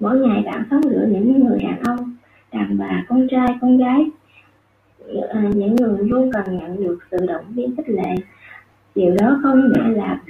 Mỗi 0.00 0.18
ngày 0.18 0.42
bạn 0.46 0.64
sống 0.70 0.80
giữa 0.82 1.06
những 1.10 1.44
người 1.44 1.58
đàn 1.62 1.82
ông, 1.84 2.16
đàn 2.52 2.78
bà, 2.78 3.04
con 3.08 3.28
trai, 3.30 3.46
con 3.60 3.78
gái, 3.78 4.06
ờ, 5.28 5.40
những 5.54 5.76
người 5.76 5.98
luôn 6.08 6.30
cần 6.32 6.58
nhận 6.58 6.84
được 6.84 6.98
sự 7.10 7.26
động 7.26 7.44
viên 7.48 7.76
khích 7.76 7.88
lệ. 7.88 8.14
Điều 8.94 9.14
đó 9.20 9.40
không 9.42 9.72
nghĩa 9.72 9.88
là 9.88 10.20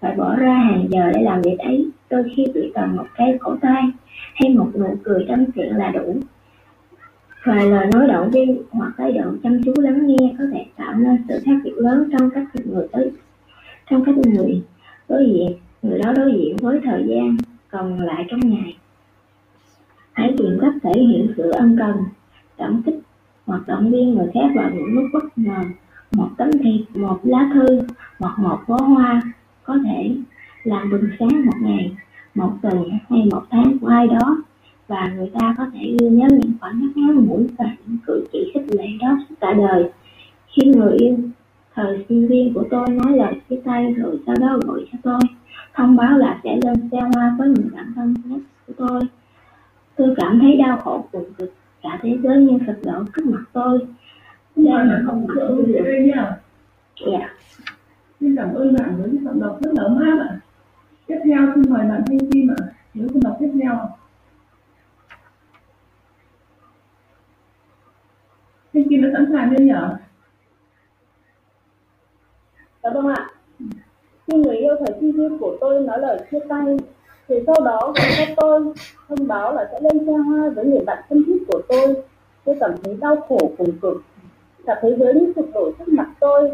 phải 0.00 0.16
bỏ 0.16 0.36
ra 0.36 0.54
hàng 0.54 0.86
giờ 0.90 1.10
để 1.14 1.22
làm 1.22 1.42
việc 1.42 1.58
ấy, 1.58 1.90
đôi 2.10 2.24
khi 2.36 2.46
chỉ 2.54 2.72
cần 2.74 2.96
một 2.96 3.06
cái 3.14 3.38
cổ 3.40 3.56
tay 3.60 3.82
hay 4.34 4.54
một 4.54 4.70
nụ 4.74 4.96
cười 5.02 5.24
thân 5.28 5.46
thiện 5.54 5.76
là 5.76 5.90
đủ. 5.90 6.16
Vài 7.44 7.70
lời 7.70 7.86
nói 7.92 8.08
động 8.08 8.30
viên 8.30 8.62
hoặc 8.70 8.92
thái 8.96 9.12
độ 9.12 9.24
chăm 9.42 9.62
chú 9.64 9.72
lắng 9.76 10.06
nghe 10.06 10.34
có 10.38 10.44
thể 10.52 10.66
tạo 10.76 10.94
nên 10.94 11.24
sự 11.28 11.40
khác 11.44 11.56
biệt 11.64 11.74
lớn 11.76 12.10
trong 12.12 12.30
cách 12.30 12.46
người 12.64 12.88
tới 12.92 13.12
trong 13.90 14.04
cách 14.04 14.14
người 14.16 14.62
đối 15.08 15.26
diện, 15.26 15.52
người 15.82 15.98
đó 15.98 16.12
đối 16.12 16.32
diện 16.32 16.56
với 16.56 16.80
thời 16.84 17.04
gian, 17.08 17.36
còn 17.70 18.00
lại 18.00 18.24
trong 18.30 18.40
ngày. 18.40 18.76
Hãy 20.12 20.34
tìm 20.38 20.58
cách 20.60 20.74
thể 20.82 21.00
hiện 21.00 21.34
sự 21.36 21.50
ân 21.50 21.76
cần, 21.78 21.96
cảm 22.56 22.82
kích, 22.86 22.98
hoặc 23.46 23.62
động 23.66 23.90
viên 23.90 24.14
người 24.14 24.26
khác 24.34 24.48
vào 24.54 24.70
những 24.70 24.94
lúc 24.94 25.04
bất 25.12 25.38
ngờ. 25.38 25.58
Một 26.12 26.28
tấm 26.36 26.50
thiệp, 26.52 26.98
một 27.00 27.20
lá 27.22 27.50
thư, 27.54 27.80
hoặc 28.18 28.38
một 28.38 28.58
bó 28.68 28.76
hoa 28.76 29.22
có 29.62 29.78
thể 29.84 30.16
làm 30.64 30.90
bừng 30.90 31.08
sáng 31.18 31.46
một 31.46 31.56
ngày, 31.62 31.96
một 32.34 32.52
tuần 32.62 32.90
hay 33.10 33.22
một 33.32 33.42
tháng 33.50 33.78
của 33.78 33.86
ai 33.86 34.06
đó, 34.06 34.42
và 34.88 35.12
người 35.16 35.30
ta 35.40 35.54
có 35.58 35.66
thể 35.74 35.96
ghi 36.00 36.08
nhớ 36.08 36.28
những 36.30 36.52
khoảnh 36.60 36.80
khắc 36.80 36.96
ngắn 36.96 37.26
ngủi 37.26 37.46
và 37.58 37.64
những 37.86 37.98
cử 38.06 38.26
chỉ 38.32 38.50
khích 38.54 38.74
lệ 38.74 38.86
đó 39.00 39.18
suốt 39.28 39.34
cả 39.40 39.52
đời. 39.52 39.90
Khi 40.48 40.66
người 40.66 40.96
yêu 40.98 41.16
Thời 41.74 42.04
sinh 42.08 42.28
viên 42.28 42.54
của 42.54 42.64
tôi 42.70 42.88
nói 42.88 43.16
lời 43.16 43.40
chia 43.48 43.60
tay 43.64 43.94
rồi 43.94 44.20
sau 44.26 44.34
đó 44.40 44.58
gọi 44.66 44.86
cho 44.92 44.98
tôi, 45.02 45.20
thông 45.74 45.96
báo 45.96 46.18
là 46.18 46.40
sẽ 46.44 46.58
lên 46.64 46.88
xe 46.92 46.98
hoa 47.14 47.34
với 47.38 47.48
người 47.48 47.70
bạn 47.72 47.92
thân 47.96 48.14
nhất 48.24 48.40
của 48.66 48.72
tôi. 48.76 49.00
Tôi 49.96 50.14
cảm 50.16 50.38
thấy 50.40 50.56
đau 50.56 50.76
khổ 50.76 51.04
cùng 51.12 51.32
cực, 51.38 51.54
cả 51.82 51.98
thế 52.02 52.18
giới 52.22 52.36
như 52.36 52.58
sụp 52.66 52.76
đổ 52.84 53.04
trước 53.16 53.26
mặt 53.26 53.44
tôi. 53.52 53.78
Đây 54.56 54.86
là 54.86 55.02
không 55.06 55.26
được 55.26 55.40
ơn 55.40 55.72
đây 55.84 56.12
nha. 56.14 56.36
Dạ. 57.06 57.34
Xin 58.20 58.36
cảm 58.36 58.54
ơn 58.54 58.74
bạn 58.74 58.96
với 58.98 59.10
những 59.10 59.24
giọng 59.24 59.40
đọc 59.40 59.58
rất 59.62 59.70
là 59.74 59.82
ấm 59.82 59.98
áp 59.98 60.18
ạ. 60.28 60.38
Tiếp 61.06 61.18
theo 61.24 61.52
xin 61.54 61.72
mời 61.72 61.88
bạn 61.88 62.02
Thanh 62.06 62.30
Kim 62.30 62.50
ạ. 62.50 62.66
Nếu 62.94 63.08
không 63.08 63.22
đọc 63.24 63.36
tiếp 63.40 63.50
theo. 63.62 63.88
Thanh 68.74 68.88
Kim 68.88 69.02
đã 69.02 69.08
sẵn 69.12 69.26
sàng 69.32 69.54
chưa 69.56 69.64
nhỉ? 69.64 69.72
Dạ 72.84 72.90
vâng 72.90 73.06
ạ. 73.06 73.30
Khi 74.26 74.36
người 74.36 74.56
yêu 74.56 74.76
thời 74.78 74.96
sinh 75.00 75.12
viên 75.12 75.38
của 75.38 75.56
tôi 75.60 75.80
nói 75.80 75.98
lời 75.98 76.18
chia 76.30 76.38
tay, 76.48 76.76
thì 77.28 77.34
sau 77.46 77.56
đó 77.64 77.80
gọi 77.80 78.08
cho 78.18 78.34
tôi 78.36 78.60
thông 79.08 79.28
báo 79.28 79.54
là 79.54 79.68
sẽ 79.72 79.80
lên 79.80 80.06
xe 80.06 80.12
hoa 80.12 80.50
với 80.50 80.64
người 80.64 80.80
bạn 80.86 81.04
thân 81.08 81.22
thiết 81.26 81.38
của 81.48 81.62
tôi. 81.68 81.94
Tôi 82.44 82.56
cảm 82.60 82.70
thấy 82.82 82.96
đau 83.00 83.16
khổ 83.28 83.38
cùng 83.58 83.72
cực. 83.82 84.02
Cả 84.66 84.78
thế 84.82 84.96
giới 84.98 85.14
như 85.14 85.32
sụp 85.36 85.46
đổ 85.54 85.70
trước 85.78 85.88
mặt 85.88 86.10
tôi, 86.20 86.50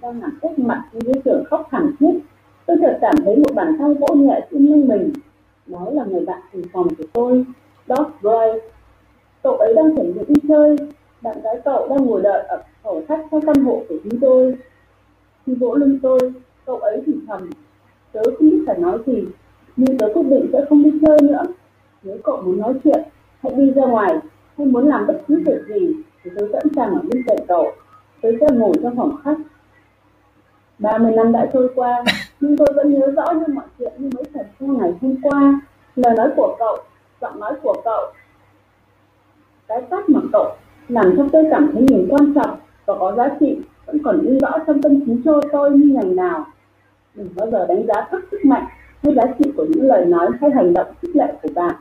đang 0.00 0.20
nằm 0.20 0.38
trước 0.42 0.58
mặt 0.58 0.84
như 0.92 1.00
dưới 1.04 1.22
tưởng 1.24 1.44
khóc 1.50 1.68
thảm 1.70 1.96
thiết. 2.00 2.18
Tôi 2.66 2.76
chợt 2.80 2.98
cảm 3.00 3.14
thấy 3.24 3.36
một 3.36 3.54
bản 3.54 3.76
thân 3.78 3.94
vô 3.94 4.14
nhẹ 4.14 4.40
trên 4.50 4.66
lưng 4.66 4.88
mình. 4.88 5.12
đó 5.66 5.86
là 5.92 6.04
người 6.04 6.24
bạn 6.26 6.40
cùng 6.52 6.62
phòng 6.72 6.88
của 6.98 7.04
tôi, 7.12 7.44
Doc 7.88 8.22
Boy. 8.22 8.60
Cậu 9.42 9.56
ấy 9.56 9.74
đang 9.74 9.96
chuẩn 9.96 10.14
bị 10.14 10.20
đi 10.28 10.34
chơi, 10.48 10.76
bạn 11.22 11.40
gái 11.42 11.60
cậu 11.64 11.88
đang 11.88 12.06
ngồi 12.06 12.22
đợi 12.22 12.42
ở 12.48 12.62
khẩu 12.84 13.02
khách 13.08 13.20
trong 13.30 13.46
căn 13.46 13.64
hộ 13.64 13.82
của 13.88 13.96
chúng 14.04 14.20
tôi 14.20 14.56
khi 15.46 15.54
vỗ 15.54 15.74
lưng 15.74 15.98
tôi, 16.02 16.18
cậu 16.66 16.76
ấy 16.76 17.02
thì 17.06 17.12
thầm, 17.28 17.50
tớ 18.12 18.20
không 18.24 18.50
biết 18.50 18.64
phải 18.66 18.78
nói 18.78 18.98
gì, 19.06 19.24
nhưng 19.76 19.98
tớ 19.98 20.06
quyết 20.14 20.22
định 20.30 20.50
sẽ 20.52 20.64
không 20.68 20.82
đi 20.82 20.90
chơi 21.06 21.18
nữa. 21.22 21.42
Nếu 22.02 22.16
cậu 22.24 22.42
muốn 22.42 22.58
nói 22.58 22.74
chuyện, 22.84 23.02
hãy 23.42 23.52
đi 23.54 23.70
ra 23.70 23.86
ngoài. 23.86 24.18
Hay 24.58 24.66
muốn 24.66 24.88
làm 24.88 25.06
bất 25.06 25.20
cứ 25.28 25.42
việc 25.46 25.62
gì, 25.68 25.96
thì 26.22 26.30
tớ 26.36 26.46
sẵn 26.52 26.62
sàng 26.76 26.94
ở 26.94 27.00
bên 27.12 27.22
cạnh 27.26 27.38
cậu. 27.48 27.72
Tớ 28.22 28.28
sẽ 28.40 28.46
ngồi 28.52 28.72
trong 28.82 28.96
phòng 28.96 29.16
khách. 29.24 29.36
30 30.78 31.12
năm 31.12 31.32
đã 31.32 31.50
trôi 31.52 31.70
qua, 31.74 32.04
nhưng 32.40 32.56
tôi 32.56 32.68
vẫn 32.76 32.94
nhớ 32.94 33.06
rõ 33.16 33.32
như 33.32 33.54
mọi 33.54 33.64
chuyện 33.78 33.92
như 33.98 34.10
mới 34.14 34.24
xảy 34.34 34.44
ra 34.60 34.66
ngày 34.66 34.92
hôm 35.00 35.16
qua. 35.22 35.60
Lời 35.96 36.14
nói 36.16 36.30
của 36.36 36.56
cậu, 36.58 36.78
giọng 37.20 37.40
nói 37.40 37.52
của 37.62 37.82
cậu, 37.84 38.12
cái 39.68 39.82
cách 39.90 40.08
mà 40.08 40.20
cậu 40.32 40.56
làm 40.88 41.14
cho 41.16 41.26
tôi 41.32 41.44
cảm 41.50 41.70
thấy 41.72 41.82
mình 41.90 42.06
quan 42.10 42.34
trọng 42.34 42.56
và 42.86 42.94
có 42.98 43.14
giá 43.16 43.28
trị 43.40 43.58
vẫn 43.86 43.98
còn 44.04 44.20
in 44.20 44.38
rõ 44.38 44.50
trong 44.66 44.82
tâm 44.82 45.06
trí 45.06 45.12
cho 45.24 45.40
tôi 45.52 45.70
như 45.70 45.94
ngày 45.94 46.14
nào. 46.14 46.46
Đừng 47.14 47.28
bao 47.36 47.50
giờ 47.50 47.66
đánh 47.66 47.86
giá 47.86 48.06
thấp 48.10 48.20
sức 48.30 48.44
mạnh 48.44 48.64
hay 49.02 49.14
giá 49.14 49.22
trị 49.38 49.52
của 49.56 49.66
những 49.68 49.86
lời 49.86 50.04
nói 50.04 50.28
hay 50.40 50.50
hành 50.50 50.74
động 50.74 50.86
khích 51.02 51.16
lệ 51.16 51.32
của 51.42 51.48
bạn. 51.54 51.74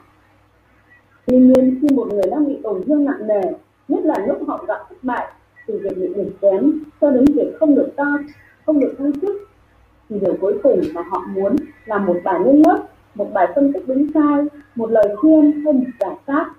Tuy 1.26 1.38
nhiên, 1.38 1.80
khi 1.82 1.96
một 1.96 2.08
người 2.12 2.24
đang 2.32 2.48
bị 2.48 2.60
tổn 2.64 2.84
thương 2.88 3.06
nặng 3.06 3.28
nề, 3.28 3.42
nhất 3.88 4.06
là 4.06 4.26
lúc 4.28 4.38
họ 4.48 4.66
gặp 4.68 4.80
thất 4.90 4.96
bại 5.02 5.28
từ 5.68 5.80
việc 5.84 5.98
bị 5.98 6.14
điểm 6.14 6.30
kém 6.42 6.74
cho 7.02 7.12
đến 7.12 7.26
việc 7.26 7.54
không 7.60 7.76
được 7.76 7.90
to, 7.96 8.18
không 8.66 8.80
được 8.80 8.96
thăng 8.98 9.20
chức, 9.22 9.36
thì 10.10 10.20
điều 10.20 10.36
cuối 10.42 10.60
cùng 10.64 10.82
mà 10.94 11.02
họ 11.10 11.22
muốn 11.36 11.56
là 11.86 11.98
một 11.98 12.16
bài 12.24 12.40
lên 12.46 12.62
lớp, 12.66 12.80
một 13.16 13.28
bài 13.34 13.48
phân 13.56 13.74
tích 13.74 13.84
đúng 13.88 14.08
sai, 14.14 14.46
một 14.76 14.92
lời 14.92 15.16
khuyên 15.16 15.52
hay 15.52 15.74
một 15.74 15.90
giải 16.00 16.16
pháp. 16.26 16.54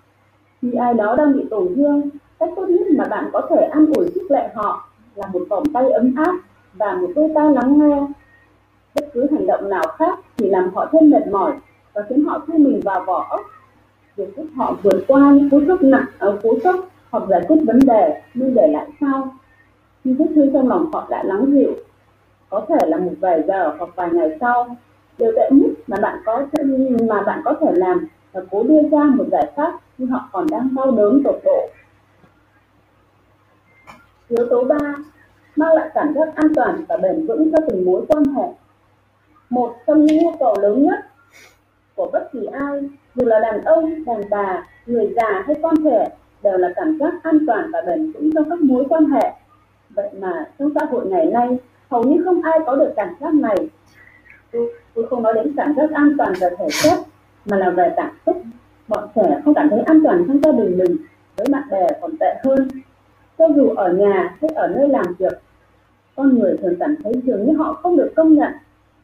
Khi 0.63 0.73
ai 0.73 0.95
đó 0.95 1.17
đang 1.17 1.33
bị 1.33 1.45
tổn 1.51 1.75
thương, 1.77 2.03
cách 2.39 2.51
tốt 2.57 2.67
nhất 2.69 2.87
mà 2.97 3.05
bạn 3.05 3.31
có 3.33 3.47
thể 3.51 3.57
an 3.57 3.87
ủi 3.97 4.11
khích 4.15 4.31
lệ 4.31 4.49
họ 4.55 4.89
là 5.15 5.27
một 5.33 5.41
vòng 5.49 5.65
tay 5.73 5.91
ấm 5.91 6.15
áp 6.17 6.35
và 6.75 6.95
một 6.95 7.11
đôi 7.17 7.31
tai 7.35 7.53
lắng 7.53 7.79
nghe. 7.79 8.07
Bất 8.95 9.05
cứ 9.13 9.27
hành 9.31 9.47
động 9.47 9.71
nào 9.71 9.85
khác 9.99 10.19
chỉ 10.37 10.49
làm 10.51 10.71
họ 10.75 10.89
thêm 10.93 11.11
mệt 11.11 11.27
mỏi 11.31 11.53
và 11.93 12.03
khiến 12.09 12.25
họ 12.25 12.39
thu 12.47 12.59
mình 12.59 12.81
vào 12.85 13.05
vỏ 13.07 13.27
ốc. 13.31 13.41
Việc 14.17 14.37
giúp 14.37 14.47
họ 14.57 14.77
vượt 14.83 15.05
qua 15.09 15.31
những 15.33 15.51
cú 15.51 15.61
sốc 15.67 15.83
nặng 15.83 16.07
ở 16.19 16.39
cú 16.43 16.59
sốc 16.65 16.77
hoặc 17.11 17.25
giải 17.29 17.45
quyết 17.49 17.57
vấn 17.67 17.79
đề 17.87 18.23
nhưng 18.35 18.55
để 18.55 18.69
lại 18.69 18.89
sau 19.01 19.35
khi 20.05 20.13
vết 20.13 20.27
thương 20.35 20.53
trong 20.53 20.69
lòng 20.69 20.91
họ 20.93 21.07
đã 21.11 21.23
lắng 21.23 21.47
dịu, 21.53 21.73
có 22.51 22.67
thể 22.69 22.87
là 22.87 22.97
một 22.97 23.13
vài 23.21 23.43
giờ 23.49 23.75
hoặc 23.79 23.91
vài 23.97 24.11
ngày 24.13 24.39
sau, 24.41 24.77
điều 25.19 25.33
tệ 25.37 25.49
nhất 25.51 25.71
mà 25.87 25.97
bạn 26.03 26.19
có 26.27 26.47
thể 26.53 26.65
mà 27.09 27.23
bạn 27.23 27.41
có 27.45 27.55
thể 27.61 27.73
làm 27.73 28.07
là 28.33 28.41
cố 28.51 28.63
đưa 28.63 28.89
ra 28.93 29.05
một 29.05 29.25
giải 29.33 29.53
pháp 29.57 29.73
khi 29.99 30.05
họ 30.05 30.29
còn 30.33 30.47
đang 30.51 30.69
đau 30.77 30.91
đớn 30.91 31.23
tột 31.25 31.35
độ. 31.45 31.69
Yếu 34.29 34.47
tố 34.51 34.65
3 34.65 34.77
mang 35.57 35.75
lại 35.75 35.91
cảm 35.95 36.15
giác 36.15 36.35
an 36.35 36.55
toàn 36.55 36.85
và 36.89 36.97
bền 36.97 37.27
vững 37.27 37.53
cho 37.53 37.59
từng 37.69 37.85
mối 37.85 38.05
quan 38.09 38.25
hệ. 38.25 38.49
Một 39.51 39.75
trong 39.87 40.05
những 40.05 40.25
nhu 40.25 40.33
cầu 40.39 40.55
lớn 40.63 40.83
nhất 40.83 40.99
của 41.95 42.11
bất 42.13 42.29
kỳ 42.33 42.47
ai, 42.47 42.81
dù 43.15 43.25
là 43.27 43.41
đàn 43.41 43.65
ông, 43.65 44.05
đàn 44.05 44.21
bà, 44.31 44.67
người 44.87 45.13
già 45.17 45.43
hay 45.47 45.57
con 45.63 45.75
trẻ, 45.85 46.09
đều 46.43 46.59
là 46.59 46.73
cảm 46.77 46.99
giác 46.99 47.15
an 47.23 47.39
toàn 47.47 47.71
và 47.73 47.83
bền 47.87 48.13
vững 48.13 48.31
trong 48.35 48.51
các 48.51 48.61
mối 48.61 48.85
quan 48.89 49.05
hệ. 49.05 49.33
Vậy 49.91 50.11
mà 50.19 50.45
trong 50.59 50.71
xã 50.75 50.85
hội 50.91 51.07
ngày 51.07 51.27
nay, 51.27 51.59
hầu 51.91 52.03
như 52.03 52.23
không 52.25 52.43
ai 52.43 52.59
có 52.67 52.77
được 52.77 52.93
cảm 52.97 53.15
giác 53.21 53.35
này 53.35 53.57
tôi, 54.53 54.73
tôi 54.95 55.07
không 55.11 55.23
nói 55.23 55.35
đến 55.35 55.55
cảm 55.57 55.75
giác 55.77 55.91
an 55.95 56.15
toàn 56.19 56.33
về 56.41 56.49
thể 56.59 56.67
chất 56.83 56.99
mà 57.47 57.57
là 57.57 57.71
về 57.71 57.93
cảm 57.97 58.11
xúc 58.27 58.43
bọn 58.89 59.09
trẻ 59.15 59.41
không 59.45 59.55
cảm 59.55 59.69
thấy 59.71 59.81
an 59.81 60.01
toàn 60.05 60.25
trong 60.29 60.41
gia 60.43 60.53
đình 60.53 60.79
mình 60.79 60.97
với 61.37 61.47
bạn 61.51 61.63
bè 61.71 61.87
còn 62.01 62.11
tệ 62.21 62.35
hơn 62.45 62.69
cho 63.39 63.49
dù 63.57 63.69
ở 63.69 63.93
nhà 63.93 64.37
hay 64.41 64.51
ở 64.55 64.69
nơi 64.69 64.89
làm 64.89 65.05
việc, 65.19 65.33
con 66.17 66.39
người 66.39 66.57
thường 66.63 66.77
cảm 66.81 66.97
thấy 67.05 67.13
dường 67.25 67.47
như 67.47 67.57
họ 67.57 67.73
không 67.73 67.97
được 67.97 68.13
công 68.17 68.35
nhận 68.35 68.53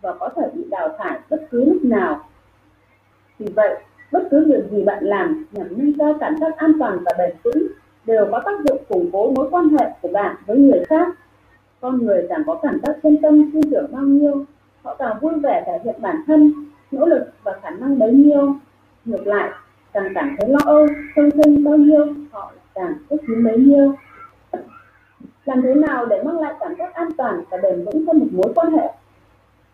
và 0.00 0.14
có 0.20 0.28
thể 0.36 0.42
bị 0.54 0.64
đào 0.70 0.88
thải 0.98 1.18
bất 1.30 1.42
cứ 1.50 1.64
lúc 1.64 1.84
nào. 1.84 2.20
Vì 3.38 3.46
vậy, 3.54 3.74
bất 4.12 4.28
cứ 4.30 4.44
việc 4.48 4.70
gì 4.70 4.82
bạn 4.82 5.04
làm 5.04 5.46
nhằm 5.52 5.66
nâng 5.70 5.98
cao 5.98 6.14
cảm 6.20 6.36
giác 6.40 6.56
an 6.56 6.72
toàn 6.78 6.98
và 7.04 7.12
bền 7.18 7.30
vững 7.44 7.66
đều 8.04 8.28
có 8.32 8.42
tác 8.44 8.60
dụng 8.64 8.82
củng 8.88 9.10
cố 9.12 9.32
mối 9.36 9.48
quan 9.50 9.68
hệ 9.68 9.86
của 10.02 10.08
bạn 10.12 10.36
với 10.46 10.56
người 10.56 10.84
khác. 10.88 11.08
Con 11.80 11.98
người 11.98 12.26
càng 12.28 12.42
có 12.46 12.58
cảm 12.62 12.80
giác 12.82 12.96
yên 13.02 13.22
tâm, 13.22 13.50
tin 13.52 13.70
tưởng 13.70 13.86
bao 13.92 14.02
nhiêu, 14.02 14.44
họ 14.82 14.96
càng 14.98 15.18
vui 15.20 15.32
vẻ 15.42 15.62
thể 15.66 15.78
hiện 15.84 15.94
bản 16.00 16.16
thân, 16.26 16.52
nỗ 16.90 17.06
lực 17.06 17.30
và 17.42 17.52
khả 17.62 17.70
năng 17.70 17.98
bấy 17.98 18.12
nhiêu. 18.12 18.54
Ngược 19.04 19.26
lại, 19.26 19.50
càng 19.92 20.12
cảm 20.14 20.36
thấy 20.38 20.48
lo 20.48 20.58
âu 20.64 20.86
sân 21.16 21.30
sinh 21.30 21.64
bao 21.64 21.76
nhiêu, 21.76 22.06
họ 22.30 22.52
càng 22.74 22.94
ước 23.08 23.18
hiếm 23.28 23.44
bấy 23.44 23.58
nhiêu 23.58 23.94
làm 25.50 25.62
thế 25.62 25.74
nào 25.74 26.06
để 26.06 26.22
mang 26.22 26.38
lại 26.38 26.54
cảm 26.60 26.74
giác 26.78 26.94
an 26.94 27.08
toàn 27.16 27.42
và 27.50 27.58
bền 27.62 27.84
vững 27.84 28.06
cho 28.06 28.12
một 28.12 28.26
mối 28.32 28.52
quan 28.54 28.72
hệ? 28.72 28.92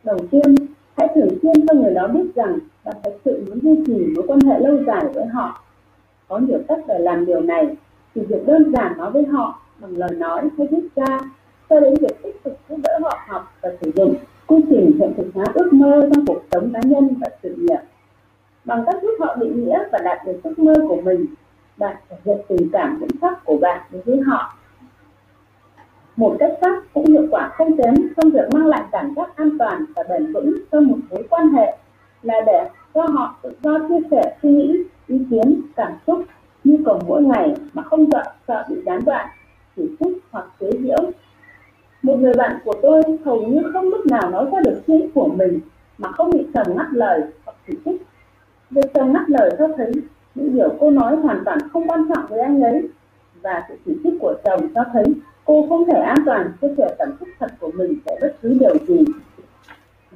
Đầu 0.04 0.18
tiên, 0.30 0.54
hãy 0.96 1.08
thường 1.14 1.28
xuyên 1.42 1.66
cho 1.66 1.74
người 1.74 1.94
đó 1.94 2.06
biết 2.06 2.34
rằng 2.34 2.58
bạn 2.84 2.96
thật 3.04 3.14
sự 3.24 3.44
muốn 3.48 3.60
duy 3.62 3.84
trì 3.86 4.06
mối 4.16 4.24
quan 4.28 4.40
hệ 4.40 4.58
lâu 4.58 4.84
dài 4.86 5.04
với 5.14 5.26
họ. 5.26 5.62
Có 6.28 6.38
nhiều 6.38 6.58
cách 6.68 6.78
để 6.88 6.98
làm 6.98 7.26
điều 7.26 7.40
này 7.40 7.76
từ 8.14 8.22
việc 8.28 8.46
đơn 8.46 8.72
giản 8.72 8.98
nói 8.98 9.10
với 9.10 9.24
họ 9.26 9.60
bằng 9.80 9.96
lời 9.96 10.10
nói 10.10 10.42
hay 10.58 10.66
viết 10.70 10.88
ra, 10.96 11.18
cho 11.70 11.80
đến 11.80 11.94
việc 12.00 12.22
tích 12.22 12.44
cực 12.44 12.58
giúp 12.68 12.76
đỡ 12.82 12.98
họ 13.02 13.18
học 13.28 13.52
và 13.60 13.70
sử 13.80 13.90
dụng, 13.96 14.14
quy 14.46 14.56
trình 14.70 14.96
hiện 14.98 15.12
thực 15.16 15.26
hóa 15.34 15.44
ước 15.54 15.72
mơ 15.72 16.08
trong 16.14 16.26
cuộc 16.26 16.42
sống 16.52 16.70
cá 16.72 16.80
nhân 16.84 17.14
và 17.20 17.28
sự 17.42 17.54
nghiệp. 17.58 17.80
Bằng 18.64 18.84
cách 18.86 18.96
giúp 19.02 19.14
họ 19.20 19.36
định 19.36 19.64
nghĩa 19.64 19.78
và 19.92 19.98
đạt 19.98 20.26
được 20.26 20.40
ước 20.42 20.58
mơ 20.58 20.74
của 20.88 21.00
mình, 21.00 21.26
bạn 21.76 21.96
thể 22.08 22.16
hiện 22.24 22.38
tình 22.48 22.68
cảm 22.72 22.98
vững 23.00 23.18
chắc 23.22 23.44
của 23.44 23.56
bạn 23.56 23.80
đối 23.92 24.02
với 24.02 24.20
họ 24.20 24.56
một 26.16 26.36
cách 26.38 26.52
khác 26.60 26.82
cũng 26.94 27.06
hiệu 27.06 27.26
quả 27.30 27.48
không 27.48 27.76
kém 27.76 27.94
trong 28.16 28.30
việc 28.30 28.48
mang 28.52 28.66
lại 28.66 28.82
cảm 28.92 29.14
giác 29.16 29.36
an 29.36 29.58
toàn 29.58 29.84
và 29.96 30.02
bền 30.08 30.32
vững 30.32 30.54
cho 30.72 30.80
một 30.80 30.96
mối 31.10 31.26
quan 31.30 31.48
hệ 31.48 31.76
là 32.22 32.34
để 32.46 32.68
cho 32.94 33.02
họ 33.02 33.36
tự 33.42 33.52
do 33.62 33.78
chia 33.88 34.08
sẻ 34.10 34.36
suy 34.42 34.50
nghĩ, 34.50 34.76
ý 35.06 35.18
kiến, 35.30 35.60
cảm 35.76 35.92
xúc, 36.06 36.24
nhu 36.64 36.76
cầu 36.84 37.00
mỗi 37.06 37.22
ngày 37.22 37.54
mà 37.72 37.82
không 37.82 38.10
sợ 38.12 38.22
sợ 38.48 38.64
bị 38.68 38.76
gián 38.86 39.00
đoạn, 39.04 39.28
chỉ 39.76 39.82
trích 40.00 40.18
hoặc 40.30 40.46
chế 40.60 40.70
giễu. 40.82 41.10
Một 42.02 42.16
người 42.20 42.34
bạn 42.34 42.58
của 42.64 42.74
tôi 42.82 43.02
hầu 43.24 43.42
như 43.42 43.62
không 43.72 43.84
lúc 43.84 44.06
nào 44.06 44.30
nói 44.30 44.46
ra 44.52 44.58
được 44.64 44.82
suy 44.86 44.94
nghĩ 44.94 45.08
của 45.14 45.28
mình 45.28 45.60
mà 45.98 46.12
không 46.12 46.30
bị 46.30 46.46
chồng 46.54 46.76
ngắt 46.76 46.86
lời 46.92 47.20
hoặc 47.44 47.56
chỉ 47.66 47.74
trích. 47.84 48.02
Việc 48.70 48.94
chồng 48.94 49.12
ngắt 49.12 49.30
lời 49.30 49.50
cho 49.58 49.68
thấy 49.76 49.92
những 50.34 50.54
điều 50.54 50.68
cô 50.80 50.90
nói 50.90 51.16
hoàn 51.16 51.42
toàn 51.44 51.58
không 51.72 51.88
quan 51.88 52.08
trọng 52.14 52.26
với 52.28 52.40
anh 52.40 52.62
ấy 52.62 52.88
và 53.42 53.64
sự 53.68 53.74
chỉ 53.86 53.92
trích 54.04 54.14
của 54.20 54.34
chồng 54.44 54.60
cho 54.74 54.84
thấy 54.92 55.04
cô 55.44 55.66
không 55.68 55.86
thể 55.86 56.00
an 56.00 56.18
toàn 56.26 56.52
chia 56.60 56.74
sẻ 56.78 56.94
cảm 56.98 57.08
xúc 57.20 57.28
thật 57.38 57.50
của 57.60 57.70
mình 57.74 57.98
về 58.04 58.16
bất 58.20 58.36
cứ 58.42 58.56
điều 58.60 58.76
gì 58.88 59.04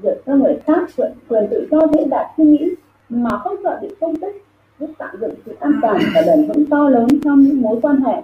việc 0.02 0.22
cho 0.26 0.34
người 0.34 0.58
khác 0.66 0.80
quyền, 0.96 1.12
quyền 1.28 1.48
tự 1.50 1.68
do 1.70 1.80
diễn 1.92 2.10
đạt 2.10 2.26
suy 2.36 2.44
nghĩ 2.44 2.74
mà 3.08 3.30
không 3.38 3.56
sợ 3.64 3.78
bị 3.82 3.88
công 4.00 4.16
kích 4.16 4.44
giúp 4.80 4.90
tạo 4.98 5.14
dựng 5.20 5.34
sự 5.46 5.56
an 5.60 5.78
toàn 5.82 5.98
và 6.14 6.22
bền 6.26 6.48
vững 6.48 6.66
to 6.66 6.88
lớn 7.00 7.20
trong 7.24 7.42
những 7.42 7.62
mối 7.62 7.78
quan 7.82 8.00
hệ 8.00 8.22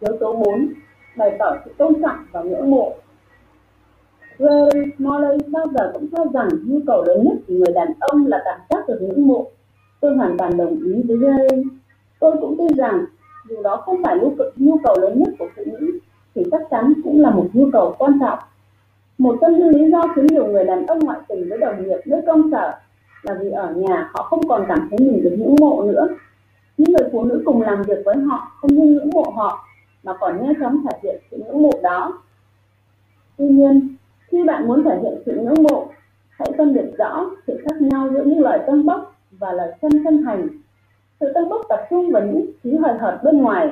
yếu 0.00 0.16
tố 0.20 0.32
4 0.32 0.72
bày 1.16 1.36
tỏ 1.38 1.56
sự 1.64 1.70
tôn 1.78 2.02
trọng 2.02 2.26
và 2.32 2.42
ngưỡng 2.42 2.70
mộ 2.70 2.96
gary 4.38 4.80
Morley 4.98 5.38
bao 5.46 5.66
giờ 5.74 5.90
cũng 5.94 6.06
cho 6.12 6.24
rằng 6.34 6.48
nhu 6.64 6.80
cầu 6.86 7.04
lớn 7.04 7.24
nhất 7.24 7.34
của 7.46 7.54
người 7.54 7.72
đàn 7.74 7.88
ông 8.00 8.26
là 8.26 8.42
cảm 8.44 8.60
giác 8.70 8.88
được 8.88 8.98
ngưỡng 9.02 9.26
mộ. 9.26 9.50
Tôi 10.00 10.16
hoàn 10.16 10.38
toàn 10.38 10.56
đồng 10.56 10.80
ý 10.84 11.02
với 11.08 11.16
gary 11.16 11.62
Tôi 12.20 12.36
cũng 12.40 12.58
tin 12.58 12.76
rằng 12.76 13.04
dù 13.48 13.62
đó 13.62 13.76
không 13.76 14.02
phải 14.04 14.18
nhu 14.18 14.34
cầu, 14.38 14.50
nhu 14.56 14.78
cầu 14.84 14.94
lớn 15.00 15.18
nhất 15.18 15.34
của 15.38 15.48
phụ 15.56 15.62
nữ 15.66 15.98
thì 16.34 16.42
chắc 16.50 16.60
chắn 16.70 16.92
cũng 17.04 17.20
là 17.20 17.30
một 17.30 17.48
nhu 17.52 17.70
cầu 17.72 17.94
quan 17.98 18.18
trọng. 18.20 18.38
Một 19.18 19.36
trong 19.40 19.58
những 19.58 19.68
lý 19.68 19.90
do 19.90 20.02
khiến 20.16 20.26
nhiều 20.26 20.46
người 20.46 20.64
đàn 20.64 20.86
ông 20.86 20.98
ngoại 20.98 21.18
tình 21.28 21.48
với 21.48 21.58
đồng 21.58 21.88
nghiệp 21.88 22.00
nơi 22.04 22.22
công 22.26 22.50
sở 22.50 22.72
là 23.22 23.34
vì 23.34 23.50
ở 23.50 23.72
nhà 23.74 24.10
họ 24.12 24.22
không 24.22 24.48
còn 24.48 24.64
cảm 24.68 24.88
thấy 24.90 24.98
mình 24.98 25.22
được 25.22 25.36
ngưỡng 25.38 25.56
mộ 25.60 25.82
nữa. 25.82 26.08
Những 26.82 26.94
người 26.98 27.08
phụ 27.12 27.24
nữ 27.24 27.42
cùng 27.44 27.62
làm 27.62 27.82
việc 27.82 28.02
với 28.04 28.16
họ 28.16 28.52
không 28.60 28.70
những 28.74 28.92
ngưỡng 28.92 29.10
mộ 29.14 29.32
họ 29.36 29.64
mà 30.02 30.12
còn 30.20 30.42
nhanh 30.42 30.54
chóng 30.60 30.84
thể 30.84 30.98
hiện 31.02 31.16
sự 31.30 31.36
ngưỡng 31.36 31.62
mộ 31.62 31.70
đó. 31.82 32.22
Tuy 33.36 33.48
nhiên, 33.48 33.96
khi 34.28 34.44
bạn 34.44 34.68
muốn 34.68 34.84
thể 34.84 34.98
hiện 35.02 35.22
sự 35.26 35.32
ngưỡng 35.32 35.62
mộ, 35.62 35.86
hãy 36.30 36.48
phân 36.58 36.74
biệt 36.74 36.84
rõ 36.98 37.30
sự 37.46 37.60
khác 37.64 37.82
nhau 37.82 38.08
giữa 38.12 38.24
những 38.24 38.40
lời 38.40 38.60
tân 38.66 38.86
bốc 38.86 39.14
và 39.30 39.52
lời 39.52 39.72
chân 39.82 39.90
chân 40.04 40.24
thành. 40.24 40.48
Sự 41.20 41.32
tân 41.34 41.48
bốc 41.48 41.60
tập 41.68 41.86
trung 41.90 42.10
vào 42.10 42.22
những 42.22 42.46
thứ 42.64 42.78
hời 42.78 42.98
hợt 42.98 43.18
bên 43.24 43.38
ngoài, 43.38 43.68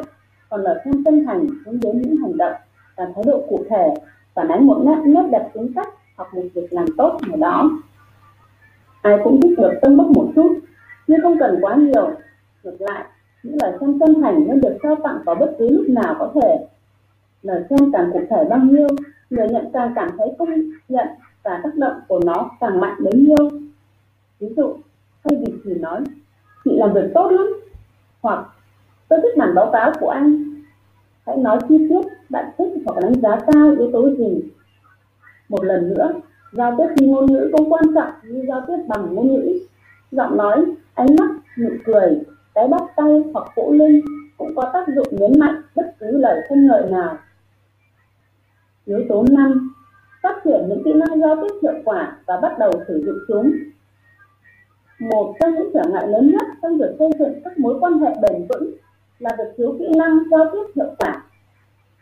còn 0.49 0.61
lời 0.63 0.81
chân 0.85 1.05
chân 1.05 1.25
thành 1.27 1.47
hướng 1.67 1.81
đến 1.81 2.03
những 2.03 2.17
hành 2.17 2.37
động 2.37 2.55
và 2.97 3.05
thái 3.15 3.25
độ 3.27 3.45
cụ 3.49 3.65
thể 3.71 3.95
phản 4.35 4.49
ánh 4.49 4.67
một 4.67 4.83
nét 4.85 4.99
nét 5.05 5.29
đẹp 5.33 5.51
tính 5.55 5.73
cách 5.75 5.89
hoặc 6.17 6.35
một 6.35 6.43
việc 6.55 6.73
làm 6.73 6.87
tốt 6.97 7.19
nào 7.29 7.37
đó. 7.37 7.71
Ai 9.03 9.19
cũng 9.25 9.41
thích 9.41 9.55
được 9.59 9.73
tân 9.83 9.97
bốc 9.97 10.07
một 10.07 10.33
chút, 10.35 10.59
nhưng 11.07 11.21
không 11.23 11.39
cần 11.39 11.59
quá 11.61 11.75
nhiều. 11.75 12.11
Ngược 12.63 12.81
lại, 12.81 13.05
những 13.43 13.57
lời 13.63 13.73
khen 13.81 13.99
chân 13.99 14.23
thành 14.23 14.47
nên 14.47 14.61
được 14.61 14.79
trao 14.83 14.97
tặng 15.05 15.19
vào 15.25 15.35
bất 15.35 15.57
cứ 15.59 15.69
lúc 15.71 15.89
nào 15.89 16.17
có 16.19 16.33
thể. 16.35 16.67
Lời 17.43 17.65
khen 17.71 17.93
càng 17.93 18.11
cụ 18.13 18.21
thể 18.31 18.45
bao 18.51 18.59
nhiêu, 18.59 18.87
người 19.31 19.49
nhận 19.49 19.71
càng 19.73 19.93
cảm 19.97 20.11
thấy 20.19 20.29
công 20.39 20.49
nhận 20.89 21.07
và 21.43 21.61
tác 21.65 21.75
động 21.75 22.01
của 22.09 22.21
nó 22.27 22.51
càng 22.61 22.81
mạnh 22.81 22.97
bấy 23.05 23.13
nhiêu. 23.13 23.51
Ví 24.41 24.49
dụ, 24.57 24.77
thay 25.25 25.39
vì 25.41 25.53
chỉ 25.65 25.75
nói, 25.75 26.01
chị 26.65 26.71
làm 26.75 26.93
việc 26.93 27.11
tốt 27.15 27.31
lắm, 27.31 27.47
hoặc 28.21 28.47
tôi 29.09 29.21
thích 29.23 29.37
bản 29.37 29.55
báo 29.55 29.71
cáo 29.73 29.93
của 30.01 30.09
anh. 30.09 30.55
Hãy 31.27 31.37
nói 31.37 31.59
chi 31.69 31.87
tiết 31.89 32.09
bạn 32.29 32.51
thích 32.59 32.73
hoặc 32.87 33.01
đánh 33.03 33.21
giá 33.21 33.39
cao 33.53 33.75
yếu 33.79 33.91
tố 33.93 34.11
gì. 34.11 34.43
Một 35.49 35.65
lần 35.65 35.89
nữa, 35.89 36.13
giao 36.53 36.75
tiếp 36.79 36.87
khi 36.97 37.07
ngôn 37.07 37.27
ngữ 37.27 37.51
cũng 37.53 37.73
quan 37.73 37.85
trọng 37.95 38.11
như 38.25 38.45
giao 38.49 38.61
tiếp 38.67 38.77
bằng 38.89 39.15
ngôn 39.15 39.29
ngữ. 39.29 39.59
Giọng 40.11 40.37
nói, 40.37 40.65
ánh 40.95 41.17
mắt, 41.19 41.31
nụ 41.59 41.71
cười, 41.85 42.21
cái 42.55 42.69
bắt 42.69 42.83
tay 42.97 43.23
hoặc 43.35 43.53
vỗ 43.57 43.71
lưng 43.73 44.01
cũng 44.37 44.55
có 44.57 44.71
tác 44.73 44.87
dụng 44.95 45.07
nhấn 45.11 45.39
mạnh 45.39 45.63
bất 45.75 45.95
cứ 45.99 46.07
lời 46.11 46.41
khen 46.49 46.67
ngợi 46.67 46.91
nào. 46.91 47.17
Yếu 48.85 49.01
tố 49.09 49.25
5. 49.31 49.75
Phát 50.23 50.41
triển 50.45 50.69
những 50.69 50.83
kỹ 50.85 50.93
năng 50.93 51.21
giao 51.21 51.37
tiếp 51.37 51.55
hiệu 51.63 51.75
quả 51.85 52.17
và 52.27 52.41
bắt 52.43 52.59
đầu 52.59 52.71
sử 52.89 53.03
dụng 53.07 53.19
chúng. 53.29 53.53
Một 54.99 55.35
trong 55.41 55.55
những 55.55 55.71
trở 55.75 55.83
ngại 55.91 56.09
lớn 56.09 56.31
nhất 56.31 56.47
trong 56.63 56.79
việc 56.79 56.97
xây 56.99 57.09
dựng 57.19 57.41
các 57.45 57.59
mối 57.59 57.79
quan 57.81 57.99
hệ 57.99 58.15
bền 58.23 58.47
vững 58.49 58.75
là 59.19 59.31
việc 59.39 59.55
thiếu 59.57 59.77
kỹ 59.79 59.89
năng 59.97 60.19
giao 60.31 60.47
tiếp 60.53 60.73
hiệu 60.77 60.95
quả. 60.99 61.23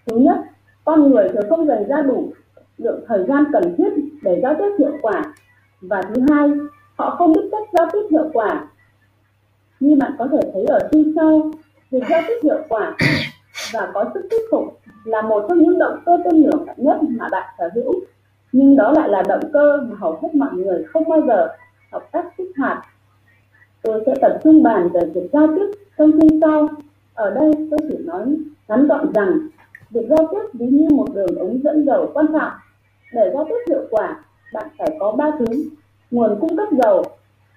Thứ 0.06 0.16
nhất, 0.16 0.36
con 0.84 1.10
người 1.10 1.28
thường 1.28 1.50
không 1.50 1.66
dành 1.66 1.88
ra 1.88 2.02
đủ 2.02 2.32
lượng 2.78 3.04
thời 3.08 3.24
gian 3.28 3.44
cần 3.52 3.74
thiết 3.78 3.90
để 4.22 4.40
giao 4.42 4.54
tiếp 4.58 4.70
hiệu 4.78 4.92
quả. 5.02 5.22
Và 5.80 6.02
thứ 6.02 6.22
hai, 6.30 6.50
họ 6.96 7.16
không 7.18 7.32
biết 7.32 7.48
cách 7.52 7.68
giao 7.72 7.88
tiếp 7.92 8.06
hiệu 8.10 8.30
quả 8.32 8.68
như 9.80 9.96
bạn 9.96 10.12
có 10.18 10.28
thể 10.32 10.50
thấy 10.52 10.64
ở 10.64 10.88
chi 10.92 11.12
sau 11.16 11.50
việc 11.90 12.02
giao 12.10 12.22
tiếp 12.28 12.34
hiệu 12.42 12.58
quả 12.68 12.96
và 13.72 13.90
có 13.94 14.04
sức 14.14 14.26
thuyết 14.30 14.42
phục 14.50 14.80
là 15.04 15.22
một 15.22 15.46
trong 15.48 15.58
những 15.58 15.78
động 15.78 15.98
cơ 16.06 16.18
tên 16.24 16.42
lửa 16.42 16.58
mạnh 16.66 16.76
nhất 16.78 16.96
mà 17.02 17.28
bạn 17.32 17.54
sở 17.58 17.70
hữu. 17.74 17.94
Nhưng 18.52 18.76
đó 18.76 18.92
lại 18.92 19.08
là 19.08 19.22
động 19.28 19.50
cơ 19.52 19.76
mà 19.88 19.96
hầu 19.98 20.18
hết 20.22 20.34
mọi 20.34 20.52
người 20.52 20.84
không 20.84 21.08
bao 21.08 21.20
giờ 21.26 21.48
học 21.92 22.08
cách 22.12 22.26
kích 22.38 22.50
hoạt. 22.58 22.78
Tôi 23.82 24.02
sẽ 24.06 24.14
tập 24.20 24.40
trung 24.44 24.62
bàn 24.62 24.88
về 24.88 25.00
việc 25.14 25.28
giao 25.32 25.46
tiếp 25.46 25.66
trong 25.98 26.12
chương 26.12 26.40
sau 26.40 26.68
ở 27.14 27.30
đây 27.30 27.50
tôi 27.70 27.78
chỉ 27.88 27.96
nói 27.98 28.36
ngắn 28.68 28.86
gọn 28.86 29.12
rằng 29.14 29.38
việc 29.90 30.06
giao 30.08 30.28
tiếp 30.30 30.58
ví 30.58 30.66
như 30.66 30.88
một 30.90 31.06
đường 31.14 31.38
ống 31.38 31.62
dẫn 31.64 31.86
dầu 31.86 32.10
quan 32.14 32.26
trọng. 32.32 32.52
Để 33.12 33.30
giao 33.34 33.44
tiếp 33.48 33.64
hiệu 33.68 33.82
quả 33.90 34.16
bạn 34.52 34.68
phải 34.78 34.96
có 35.00 35.12
ba 35.12 35.30
thứ. 35.38 35.46
Nguồn 36.10 36.40
cung 36.40 36.56
cấp 36.56 36.68
dầu 36.82 37.04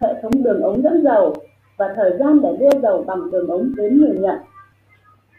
hệ 0.01 0.13
thống 0.21 0.43
đường 0.43 0.61
ống 0.61 0.81
dẫn 0.81 1.03
dầu 1.03 1.35
và 1.81 1.93
thời 1.95 2.11
gian 2.19 2.41
để 2.41 2.57
đưa 2.59 2.79
dầu 2.81 3.03
bằng 3.07 3.31
đường 3.31 3.47
ống 3.47 3.75
đến 3.75 4.01
người 4.01 4.17
nhận. 4.19 4.37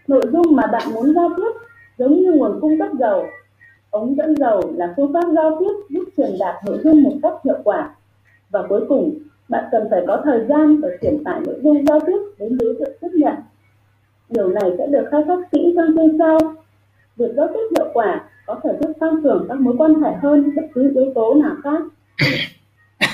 Nội 0.06 0.22
dung 0.32 0.56
mà 0.56 0.66
bạn 0.66 0.94
muốn 0.94 1.14
giao 1.14 1.30
tiếp 1.36 1.52
giống 1.98 2.14
như 2.14 2.32
nguồn 2.32 2.60
cung 2.60 2.78
cấp 2.78 2.88
dầu. 2.98 3.26
Ống 3.90 4.16
dẫn 4.16 4.36
dầu 4.36 4.72
là 4.76 4.94
phương 4.96 5.12
pháp 5.12 5.24
giao 5.34 5.56
tiếp 5.60 5.72
giúp 5.90 6.04
truyền 6.16 6.30
đạt 6.38 6.54
nội 6.66 6.78
dung 6.84 7.02
một 7.02 7.12
cách 7.22 7.32
hiệu 7.44 7.58
quả. 7.64 7.94
Và 8.50 8.62
cuối 8.68 8.80
cùng, 8.88 9.18
bạn 9.48 9.64
cần 9.72 9.88
phải 9.90 10.04
có 10.06 10.20
thời 10.24 10.46
gian 10.48 10.80
để 10.80 10.88
truyền 11.02 11.24
tải 11.24 11.40
nội 11.46 11.60
dung 11.62 11.86
giao 11.86 12.00
tiếp 12.06 12.18
đến 12.38 12.58
đối 12.60 12.76
tượng 12.78 12.92
tiếp 13.00 13.10
nhận. 13.12 13.34
Điều 14.28 14.48
này 14.48 14.70
sẽ 14.78 14.86
được 14.86 15.04
khai 15.10 15.22
thác 15.26 15.38
kỹ 15.52 15.74
trong 15.76 15.96
chương 15.96 16.18
sau. 16.18 16.38
Việc 17.16 17.32
giao 17.36 17.48
tiếp 17.54 17.76
hiệu 17.76 17.90
quả 17.94 18.24
có 18.46 18.60
thể 18.64 18.70
giúp 18.80 18.92
tăng 19.00 19.22
cường 19.22 19.46
các 19.48 19.60
mối 19.60 19.74
quan 19.78 19.94
hệ 19.94 20.10
hơn 20.22 20.52
bất 20.56 20.62
cứ 20.74 20.92
yếu 20.94 21.12
tố 21.14 21.34
nào 21.34 21.56
khác. 21.62 21.82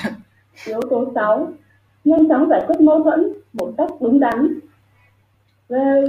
Yếu 0.65 0.81
tố 0.89 1.11
6 1.15 1.53
nhanh 2.03 2.29
chóng 2.29 2.49
giải 2.49 2.63
quyết 2.67 2.81
mâu 2.81 3.03
thuẫn 3.03 3.33
một 3.53 3.71
cách 3.77 3.89
đúng 3.99 4.19
đắn. 4.19 4.59
Ray 5.69 6.03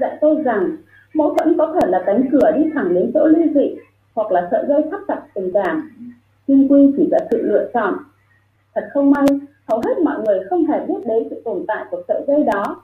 dạy 0.00 0.18
tôi 0.20 0.42
rằng, 0.42 0.76
mâu 1.14 1.34
thuẫn 1.34 1.58
có 1.58 1.74
thể 1.74 1.88
là 1.88 2.02
cánh 2.06 2.28
cửa 2.32 2.52
đi 2.56 2.70
thẳng 2.74 2.94
đến 2.94 3.10
chỗ 3.14 3.26
ly 3.26 3.52
dị 3.54 3.76
hoặc 4.14 4.32
là 4.32 4.48
sợi 4.50 4.64
dây 4.68 4.82
thắt 4.90 5.00
chặt 5.08 5.22
tình 5.34 5.50
cảm. 5.54 5.90
Nhưng 6.46 6.68
quy 6.68 6.92
chỉ 6.96 7.08
là 7.10 7.18
sự 7.30 7.42
lựa 7.42 7.70
chọn. 7.74 7.94
Thật 8.74 8.88
không 8.94 9.10
may, 9.10 9.26
hầu 9.68 9.80
hết 9.86 9.98
mọi 10.04 10.18
người 10.26 10.40
không 10.50 10.66
hề 10.66 10.86
biết 10.86 11.06
đến 11.06 11.26
sự 11.30 11.42
tồn 11.44 11.64
tại 11.68 11.84
của 11.90 12.02
sợi 12.08 12.22
dây 12.26 12.44
đó. 12.44 12.82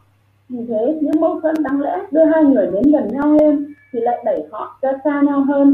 Vì 0.49 0.67
thế, 0.69 0.99
những 1.01 1.21
mâu 1.21 1.41
thuẫn 1.41 1.55
đáng 1.63 1.81
lẽ 1.81 1.99
đưa 2.11 2.25
hai 2.25 2.45
người 2.45 2.67
đến 2.67 2.93
gần 2.93 3.09
nhau 3.09 3.39
hơn 3.41 3.75
thì 3.93 4.01
lại 4.01 4.23
đẩy 4.25 4.47
họ 4.51 4.79
ra 4.83 4.93
xa 5.05 5.23
nhau 5.27 5.45
hơn. 5.49 5.73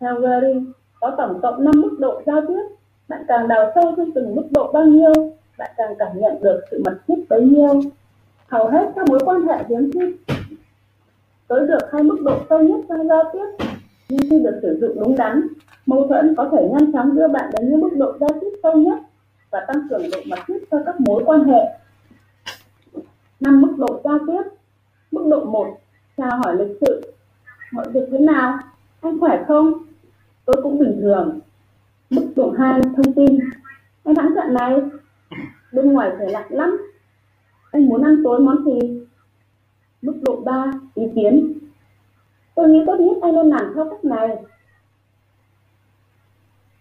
Theo 0.00 0.20
Gary, 0.20 0.60
có 1.00 1.14
tổng 1.18 1.40
cộng 1.42 1.64
5 1.64 1.74
mức 1.80 1.96
độ 1.98 2.22
giao 2.26 2.40
tiếp. 2.48 2.62
Bạn 3.08 3.24
càng 3.28 3.48
đào 3.48 3.72
sâu 3.74 3.94
trong 3.96 4.12
từng 4.12 4.34
mức 4.34 4.46
độ 4.50 4.72
bao 4.72 4.84
nhiêu 4.84 5.12
bạn 5.58 5.70
càng 5.76 5.94
cảm 5.98 6.08
nhận 6.14 6.42
được 6.42 6.60
sự 6.70 6.82
mật 6.84 6.98
thiết 7.08 7.14
bấy 7.28 7.42
nhiêu. 7.42 7.80
Hầu 8.48 8.68
hết 8.68 8.92
các 8.96 9.08
mối 9.08 9.18
quan 9.24 9.46
hệ 9.46 9.64
hiếm 9.68 9.90
khi 9.94 10.16
tới 11.48 11.66
được 11.66 11.92
hai 11.92 12.02
mức 12.02 12.18
độ 12.24 12.38
sâu 12.50 12.62
nhất 12.62 12.80
trong 12.88 13.08
giao 13.08 13.24
tiếp. 13.32 13.66
Nhưng 14.08 14.20
khi 14.30 14.40
được 14.40 14.58
sử 14.62 14.78
dụng 14.80 15.00
đúng 15.00 15.16
đắn, 15.16 15.48
mâu 15.86 16.06
thuẫn 16.08 16.34
có 16.36 16.48
thể 16.52 16.68
nhanh 16.72 16.92
chóng 16.92 17.16
đưa 17.16 17.28
bạn 17.28 17.50
đến 17.58 17.70
những 17.70 17.80
mức 17.80 17.90
độ 17.96 18.12
giao 18.20 18.30
tiếp 18.40 18.50
sâu 18.62 18.72
nhất 18.76 18.98
và 19.50 19.64
tăng 19.68 19.88
cường 19.90 20.02
độ 20.12 20.18
mật 20.26 20.38
thiết 20.46 20.58
cho 20.70 20.78
các 20.86 21.00
mối 21.00 21.22
quan 21.26 21.44
hệ. 21.44 21.78
Năm 23.40 23.60
mức 23.60 23.74
độ 23.78 24.00
giao 24.04 24.18
tiếp. 24.26 24.42
Mức 25.10 25.26
độ 25.30 25.44
1 25.44 25.78
chào 26.16 26.38
hỏi 26.44 26.56
lịch 26.56 26.76
sự. 26.80 27.12
Mọi 27.72 27.88
việc 27.88 28.08
thế 28.12 28.18
nào? 28.18 28.58
Anh 29.00 29.20
khỏe 29.20 29.44
không? 29.48 29.72
Tôi 30.44 30.56
cũng 30.62 30.78
bình 30.78 30.98
thường. 31.00 31.40
Mức 32.10 32.26
độ 32.36 32.54
2 32.58 32.80
thông 32.96 33.12
tin. 33.14 33.38
Anh 34.04 34.14
hãng 34.14 34.34
trận 34.34 34.54
này 34.54 34.80
bên 35.72 35.92
ngoài 35.92 36.10
phải 36.18 36.30
lạnh 36.30 36.46
lắm. 36.50 36.78
Anh 37.70 37.86
muốn 37.86 38.02
ăn 38.02 38.20
tối 38.24 38.40
món 38.40 38.64
gì? 38.64 39.00
Mức 40.02 40.20
độ 40.22 40.36
3 40.36 40.72
ý 40.94 41.02
kiến. 41.14 41.58
Tôi 42.54 42.68
nghĩ 42.68 42.82
tốt 42.86 42.96
nhất 43.00 43.16
anh 43.22 43.34
nên 43.34 43.50
làm 43.50 43.72
theo 43.74 43.90
cách 43.90 44.04
này. 44.04 44.36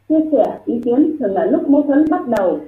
Chia 0.09 0.19
sẻ 0.31 0.59
ý 0.65 0.81
kiến 0.85 1.15
thường 1.19 1.33
là 1.33 1.45
lúc 1.45 1.69
mâu 1.69 1.83
thuẫn 1.83 2.05
bắt 2.09 2.27
đầu. 2.27 2.59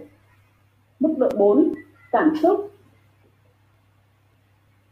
Mức 1.00 1.14
độ 1.18 1.30
4 1.38 1.74
cảm 2.12 2.34
xúc. 2.42 2.72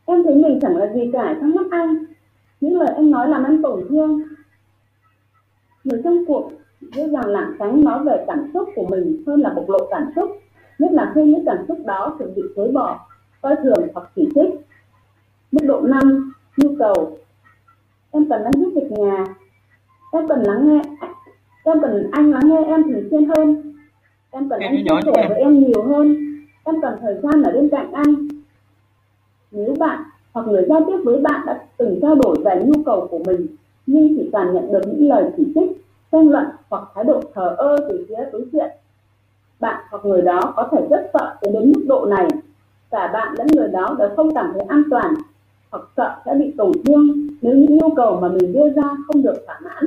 Em 0.05 0.23
thấy 0.23 0.35
mình 0.35 0.59
chẳng 0.61 0.77
là 0.77 0.93
gì 0.93 1.09
cả 1.13 1.37
trong 1.41 1.55
mắt 1.55 1.65
anh. 1.71 2.05
Những 2.61 2.79
lời 2.79 2.89
anh 2.95 3.11
nói 3.11 3.29
làm 3.29 3.43
anh 3.43 3.61
tổn 3.61 3.85
thương. 3.89 4.21
Người 5.83 6.01
trong 6.03 6.25
cuộc 6.27 6.51
dễ 6.81 7.09
dàng 7.09 7.27
lảng 7.27 7.55
tránh 7.59 7.83
nói 7.83 8.03
về 8.03 8.23
cảm 8.27 8.51
xúc 8.53 8.69
của 8.75 8.87
mình 8.87 9.23
hơn 9.27 9.41
là 9.41 9.53
bộc 9.53 9.69
lộ 9.69 9.87
cảm 9.91 10.11
xúc 10.15 10.29
nhất 10.79 10.91
là 10.91 11.11
khi 11.15 11.23
những 11.23 11.45
cảm 11.45 11.57
xúc 11.67 11.77
đó 11.85 12.15
thường 12.19 12.33
bị 12.35 12.41
chối 12.55 12.71
bỏ 12.71 12.99
coi 13.41 13.55
thường 13.63 13.87
hoặc 13.93 14.09
chỉ 14.15 14.29
trích. 14.35 14.53
Mức 15.51 15.65
độ 15.65 15.81
5 15.81 16.33
nhu 16.57 16.69
cầu. 16.79 17.17
Em 18.11 18.29
cần 18.29 18.43
anh 18.43 18.53
giúp 18.53 18.71
việc 18.75 18.91
nhà. 18.91 19.25
Em 20.13 20.27
cần 20.27 20.43
lắng 20.43 20.67
nghe. 20.67 20.81
Em 21.63 21.81
cần 21.81 22.09
anh 22.11 22.31
lắng 22.31 22.49
nghe 22.49 22.63
em 22.65 22.83
thường 22.83 23.07
xuyên 23.11 23.25
hơn. 23.25 23.73
Em 24.31 24.49
cần 24.49 24.59
Nghe 24.59 24.67
anh 24.67 24.85
chia 24.85 25.11
sẻ 25.15 25.21
em. 25.21 25.29
với 25.29 25.39
em 25.39 25.59
nhiều 25.59 25.83
hơn. 25.83 26.15
Em 26.63 26.81
cần 26.81 26.97
thời 27.01 27.15
gian 27.23 27.43
ở 27.43 27.51
bên 27.51 27.69
cạnh 27.69 27.91
anh. 27.91 28.27
Nếu 29.51 29.75
bạn 29.79 30.03
hoặc 30.33 30.47
người 30.47 30.65
giao 30.69 30.83
tiếp 30.87 30.97
với 31.05 31.21
bạn 31.21 31.41
đã 31.45 31.65
từng 31.77 31.99
trao 32.01 32.15
đổi 32.15 32.35
về 32.45 32.61
nhu 32.65 32.83
cầu 32.85 33.07
của 33.11 33.19
mình 33.25 33.47
nhưng 33.87 34.17
chỉ 34.17 34.29
toàn 34.31 34.53
nhận 34.53 34.71
được 34.71 34.81
những 34.85 35.09
lời 35.09 35.31
chỉ 35.37 35.43
trích 35.55 35.85
tranh 36.11 36.29
luận 36.29 36.45
hoặc 36.69 36.83
thái 36.95 37.03
độ 37.03 37.21
thờ 37.33 37.55
ơ 37.57 37.77
từ 37.89 38.05
phía 38.09 38.29
đối 38.31 38.45
diện 38.51 38.71
bạn 39.59 39.83
hoặc 39.89 40.05
người 40.05 40.21
đó 40.21 40.53
có 40.55 40.67
thể 40.71 40.87
rất 40.89 41.09
sợ 41.13 41.35
tới 41.41 41.53
đến 41.53 41.73
mức 41.75 41.83
độ 41.87 42.05
này. 42.05 42.27
Cả 42.91 43.07
bạn 43.07 43.35
lẫn 43.37 43.47
người 43.55 43.67
đó 43.67 43.95
đều 43.99 44.09
không 44.15 44.35
cảm 44.35 44.51
thấy 44.53 44.61
an 44.61 44.83
toàn, 44.89 45.13
hoặc 45.71 45.83
sợ 45.97 46.15
sẽ 46.25 46.35
bị 46.39 46.53
tổn 46.57 46.71
thương 46.85 47.27
nếu 47.41 47.55
những 47.55 47.77
nhu 47.77 47.89
cầu 47.95 48.19
mà 48.21 48.27
mình 48.27 48.53
đưa 48.53 48.69
ra 48.69 48.89
không 49.07 49.21
được 49.21 49.43
thỏa 49.47 49.59
mãn. 49.59 49.83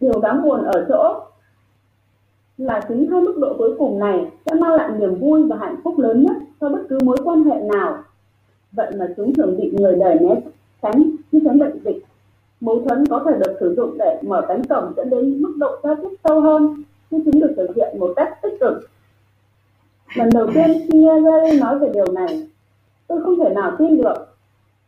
Điều 0.00 0.20
đáng 0.20 0.42
buồn 0.42 0.62
ở 0.62 0.86
chỗ 0.88 1.20
là 2.58 2.80
chính 2.88 3.10
hai 3.10 3.20
mức 3.20 3.34
độ 3.40 3.54
cuối 3.58 3.74
cùng 3.78 3.98
này 3.98 4.30
sẽ 4.46 4.54
mang 4.54 4.74
lại 4.74 4.90
niềm 4.98 5.20
vui 5.20 5.42
và 5.48 5.56
hạnh 5.56 5.76
phúc 5.84 5.98
lớn 5.98 6.22
nhất 6.22 6.36
cho 6.60 6.68
bất 6.68 6.80
cứ 6.88 6.98
mối 7.02 7.16
quan 7.24 7.44
hệ 7.44 7.60
nào. 7.74 8.02
Vậy 8.72 8.92
mà 8.98 9.06
chúng 9.16 9.34
thường 9.34 9.56
bị 9.58 9.70
người 9.70 9.96
đời 9.96 10.18
né 10.20 10.40
tránh 10.82 11.10
như 11.32 11.40
tránh 11.44 11.58
bệnh 11.58 11.80
dịch 11.84 12.04
mâu 12.60 12.82
thuẫn 12.84 13.06
có 13.06 13.24
thể 13.26 13.38
được 13.38 13.56
sử 13.60 13.74
dụng 13.76 13.98
để 13.98 14.20
mở 14.22 14.44
cánh 14.48 14.64
cổng 14.64 14.92
dẫn 14.96 15.10
đến 15.10 15.42
mức 15.42 15.54
độ 15.58 15.76
giao 15.82 15.96
tiếp 16.02 16.08
sâu 16.24 16.40
hơn 16.40 16.82
khi 17.10 17.16
chúng 17.24 17.40
được 17.40 17.54
thực 17.56 17.76
hiện 17.76 17.98
một 17.98 18.12
cách 18.16 18.38
tích 18.42 18.56
cực. 18.60 18.90
Lần 20.14 20.28
đầu 20.34 20.46
tiên 20.54 20.86
khi 20.88 20.98
nghe 20.98 21.20
Gary 21.20 21.60
nói 21.60 21.78
về 21.78 21.90
điều 21.94 22.12
này, 22.12 22.48
tôi 23.06 23.22
không 23.22 23.38
thể 23.38 23.54
nào 23.54 23.76
tin 23.78 23.96
được. 23.96 24.36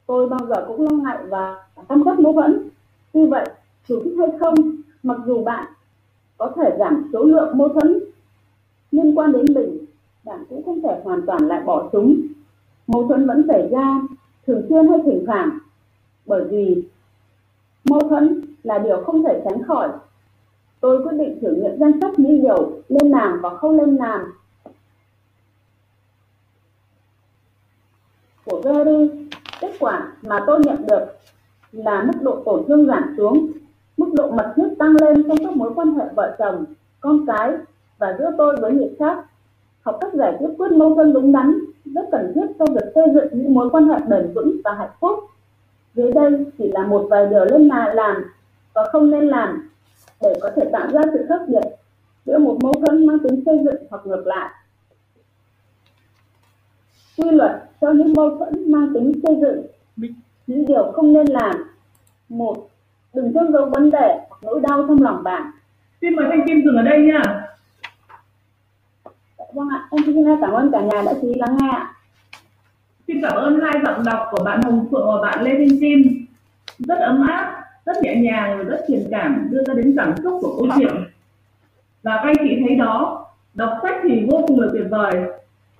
Tôi 0.06 0.28
bao 0.28 0.40
giờ 0.48 0.64
cũng 0.68 0.80
lo 0.80 0.90
ngại 0.90 1.18
và 1.28 1.56
tâm 1.88 2.02
ghét 2.02 2.14
mâu 2.18 2.32
thuẫn. 2.32 2.68
Tuy 3.12 3.26
vậy 3.26 3.46
dù 3.88 4.00
thích 4.04 4.14
hay 4.18 4.28
không, 4.40 4.54
mặc 5.02 5.18
dù 5.26 5.44
bạn 5.44 5.72
có 6.38 6.52
thể 6.56 6.76
giảm 6.78 7.10
số 7.12 7.24
lượng 7.24 7.58
mâu 7.58 7.68
thuẫn, 7.68 8.00
liên 8.90 9.18
quan 9.18 9.32
đến 9.32 9.44
mình, 9.54 9.84
bạn 10.24 10.44
cũng 10.50 10.62
không 10.64 10.82
thể 10.82 11.00
hoàn 11.04 11.26
toàn 11.26 11.48
loại 11.48 11.62
bỏ 11.62 11.88
chúng. 11.92 12.16
Mâu 12.86 13.08
thuẫn 13.08 13.26
vẫn 13.26 13.44
xảy 13.48 13.68
ra 13.70 14.00
thường 14.46 14.66
xuyên 14.68 14.88
hay 14.88 14.98
thỉnh 15.04 15.24
thoảng, 15.26 15.58
bởi 16.26 16.44
vì 16.44 16.84
mâu 17.92 18.08
thuẫn 18.08 18.40
là 18.62 18.78
điều 18.78 19.04
không 19.04 19.22
thể 19.22 19.42
tránh 19.44 19.62
khỏi. 19.62 19.88
Tôi 20.80 21.02
quyết 21.02 21.16
định 21.18 21.38
thử 21.42 21.54
nghiệm 21.54 21.78
danh 21.80 22.00
sách 22.00 22.18
những 22.18 22.42
điều 22.42 22.72
nên 22.88 23.10
làm 23.10 23.40
và 23.42 23.56
không 23.56 23.76
nên 23.76 23.96
làm 23.96 24.32
của 28.44 28.60
Gary, 28.64 29.10
kết 29.60 29.72
quả 29.80 30.12
mà 30.22 30.44
tôi 30.46 30.60
nhận 30.64 30.86
được 30.86 31.04
là 31.72 32.02
mức 32.02 32.22
độ 32.22 32.42
tổn 32.44 32.64
thương 32.68 32.86
giảm 32.86 33.14
xuống, 33.16 33.50
mức 33.96 34.10
độ 34.12 34.30
mật 34.30 34.52
thiết 34.56 34.68
tăng 34.78 34.96
lên 35.00 35.24
trong 35.28 35.36
các 35.44 35.56
mối 35.56 35.72
quan 35.74 35.94
hệ 35.94 36.04
vợ 36.14 36.36
chồng, 36.38 36.64
con 37.00 37.26
cái 37.26 37.52
và 37.98 38.16
giữa 38.18 38.30
tôi 38.38 38.56
với 38.60 38.72
người 38.72 38.90
khác. 38.98 39.24
Học 39.82 39.98
cách 40.00 40.14
giải 40.14 40.36
quyết 40.38 40.48
quyết 40.58 40.72
mâu 40.72 40.94
thuẫn 40.94 41.12
đúng 41.12 41.32
đắn 41.32 41.58
rất 41.84 42.08
cần 42.12 42.32
thiết 42.34 42.46
cho 42.58 42.64
việc 42.66 42.92
xây 42.94 43.04
dựng 43.14 43.28
những 43.32 43.54
mối 43.54 43.70
quan 43.70 43.88
hệ 43.88 43.98
bền 44.08 44.32
vững 44.34 44.56
và 44.64 44.74
hạnh 44.74 44.90
phúc 45.00 45.18
dưới 45.94 46.12
đây 46.12 46.44
chỉ 46.58 46.70
là 46.72 46.86
một 46.86 47.06
vài 47.10 47.26
điều 47.26 47.44
nên 47.44 47.68
là 47.68 47.92
làm 47.94 48.24
và 48.74 48.88
không 48.92 49.10
nên 49.10 49.28
làm 49.28 49.70
để 50.20 50.34
có 50.40 50.50
thể 50.56 50.62
tạo 50.72 50.88
ra 50.92 51.00
sự 51.12 51.26
khác 51.28 51.40
biệt 51.48 51.76
giữa 52.26 52.38
một 52.38 52.58
mâu 52.62 52.72
thuẫn 52.72 53.06
mang 53.06 53.18
tính 53.18 53.42
xây 53.46 53.58
dựng 53.64 53.82
hoặc 53.90 54.06
ngược 54.06 54.26
lại. 54.26 54.50
Quy 57.16 57.30
luật 57.30 57.62
cho 57.80 57.92
những 57.92 58.12
mâu 58.16 58.38
thuẫn 58.38 58.72
mang 58.72 58.88
tính 58.94 59.12
xây 59.22 59.36
dựng. 59.40 59.66
Những 60.46 60.66
điều 60.66 60.92
không 60.92 61.12
nên 61.12 61.26
làm. 61.26 61.56
Một 62.28 62.68
đừng 63.14 63.34
chôn 63.34 63.52
giấu 63.52 63.66
vấn 63.66 63.90
đề 63.90 64.18
hoặc 64.28 64.38
nỗi 64.42 64.60
đau 64.60 64.84
trong 64.88 65.02
lòng 65.02 65.22
bạn. 65.22 65.50
Xin 66.00 66.16
mời 66.16 66.26
Thanh 66.30 66.46
Kim 66.46 66.62
dừng 66.64 66.76
ở 66.76 66.82
đây 66.82 67.02
nha. 67.02 67.22
vâng 69.52 69.68
ạ. 69.68 69.88
Em 69.90 70.02
xin 70.06 70.40
cảm 70.40 70.52
ơn 70.52 70.70
cả 70.72 70.80
nhà 70.80 71.02
đã 71.06 71.14
chú 71.22 71.28
ý 71.28 71.34
lắng 71.34 71.56
nghe 71.60 71.68
ạ 71.68 71.91
Xin 73.06 73.22
cảm 73.22 73.36
ơn 73.36 73.60
hai 73.60 73.72
giọng 73.84 74.04
đọc 74.04 74.26
của 74.30 74.44
bạn 74.44 74.60
Hồng 74.62 74.86
Phượng 74.90 75.06
và 75.06 75.22
bạn 75.22 75.42
Lê 75.42 75.58
Minh 75.58 75.80
Kim. 75.80 76.26
Rất 76.78 76.98
ấm 76.98 77.26
áp, 77.28 77.62
rất 77.86 77.96
nhẹ 78.02 78.16
nhàng 78.16 78.58
và 78.58 78.64
rất 78.64 78.80
truyền 78.88 79.02
cảm 79.10 79.48
đưa 79.50 79.64
ra 79.64 79.74
đến 79.74 79.94
cảm 79.96 80.14
xúc 80.22 80.38
của 80.42 80.56
câu 80.58 80.68
chuyện. 80.78 80.94
Và 82.02 82.16
các 82.16 82.22
anh 82.22 82.36
chị 82.48 82.62
thấy 82.66 82.76
đó, 82.76 83.26
đọc 83.54 83.78
sách 83.82 83.94
thì 84.02 84.26
vô 84.30 84.44
cùng 84.46 84.60
là 84.60 84.68
tuyệt 84.72 84.86
vời. 84.90 85.12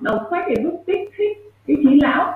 Đọc 0.01 0.29
sách 0.31 0.45
thì 0.49 0.63
giúp 0.63 0.83
kích 0.87 1.11
thích 1.19 1.39
cái 1.67 1.77
trí 1.83 2.01
não 2.01 2.35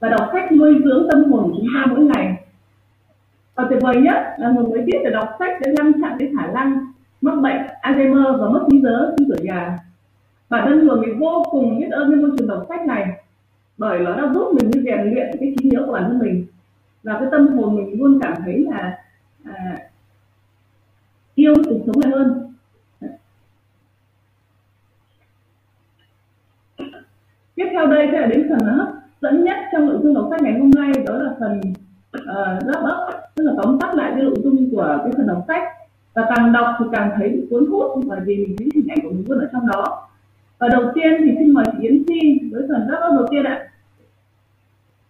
và 0.00 0.08
đọc 0.08 0.28
sách 0.32 0.52
nuôi 0.52 0.74
dưỡng 0.84 1.08
tâm 1.10 1.24
hồn 1.24 1.42
của 1.42 1.56
chúng 1.56 1.68
ta 1.74 1.86
mỗi 1.86 2.00
ngày. 2.00 2.44
Và 3.54 3.66
tuyệt 3.70 3.82
vời 3.82 3.96
nhất 3.96 4.16
là 4.38 4.52
một 4.52 4.68
người 4.70 4.82
biết 4.82 4.98
để 5.04 5.10
đọc 5.10 5.28
sách 5.38 5.52
để 5.60 5.72
ngăn 5.76 5.92
chặn 6.02 6.16
cái 6.18 6.32
khả 6.38 6.46
năng 6.46 6.92
mắc 7.20 7.34
bệnh 7.42 7.62
Alzheimer 7.82 8.38
và 8.38 8.48
mất 8.48 8.66
trí 8.70 8.78
nhớ 8.78 9.14
khi 9.18 9.24
tuổi 9.28 9.38
già. 9.48 9.78
Bản 10.48 10.68
thân 10.68 10.80
Hường 10.80 11.02
thì 11.06 11.12
vô 11.12 11.44
cùng 11.50 11.80
biết 11.80 11.88
ơn 11.90 12.08
với 12.08 12.16
môi 12.16 12.30
trường 12.38 12.48
đọc 12.48 12.66
sách 12.68 12.86
này 12.86 13.23
bởi 13.78 13.98
nó 13.98 14.16
đã 14.16 14.32
giúp 14.34 14.54
mình 14.54 14.70
rèn 14.84 15.00
luyện 15.02 15.30
cái 15.40 15.54
trí 15.58 15.68
nhớ 15.68 15.82
của 15.86 15.92
bản 15.92 16.04
thân 16.08 16.18
mình. 16.18 16.46
Và 17.02 17.18
cái 17.18 17.28
tâm 17.30 17.46
hồn 17.46 17.76
mình 17.76 18.00
luôn 18.00 18.18
cảm 18.22 18.34
thấy 18.44 18.66
là 18.70 18.98
à, 19.44 19.78
yêu 21.34 21.54
cuộc 21.68 21.78
sống 21.86 22.00
này 22.00 22.12
hơn. 22.12 22.54
Tiếp 27.54 27.66
theo 27.72 27.86
đây 27.86 28.08
sẽ 28.12 28.20
là 28.20 28.26
đến 28.26 28.48
phần 28.48 28.68
hấp 28.68 28.88
dẫn 29.20 29.44
nhất 29.44 29.56
trong 29.72 29.86
nội 29.86 29.98
dung 30.02 30.14
đọc 30.14 30.26
sách 30.30 30.42
ngày 30.42 30.58
hôm 30.58 30.70
nay. 30.70 30.92
Đó 31.06 31.18
là 31.18 31.34
phần 31.40 31.60
uh, 32.18 32.64
wrap 32.64 33.08
up 33.08 33.14
tức 33.34 33.44
là 33.44 33.52
tóm 33.62 33.78
tắt 33.80 33.94
lại 33.94 34.12
cái 34.14 34.22
nội 34.22 34.36
dung 34.44 34.70
của 34.70 34.98
cái 35.02 35.12
phần 35.16 35.26
đọc 35.26 35.44
sách. 35.48 35.62
Và 36.14 36.26
càng 36.36 36.52
đọc 36.52 36.66
thì 36.78 36.84
càng 36.92 37.10
thấy 37.16 37.28
bị 37.28 37.46
cuốn 37.50 37.66
hút 37.70 38.04
bởi 38.06 38.20
vì 38.24 38.36
mình 38.36 38.56
thấy 38.58 38.68
hình 38.74 38.88
ảnh 38.88 38.98
của 39.02 39.10
mình 39.10 39.24
luôn 39.28 39.38
ở 39.38 39.48
trong 39.52 39.66
đó 39.66 40.08
và 40.64 40.70
đầu 40.72 40.90
tiên 40.94 41.12
thì 41.18 41.30
xin 41.38 41.50
mời 41.50 41.64
chị 41.72 41.88
Yến 41.88 42.04
Chi 42.08 42.40
với 42.52 42.62
phần 42.68 42.86
wrap 42.88 43.16
đầu 43.16 43.26
tiên 43.30 43.44
ạ 43.44 43.68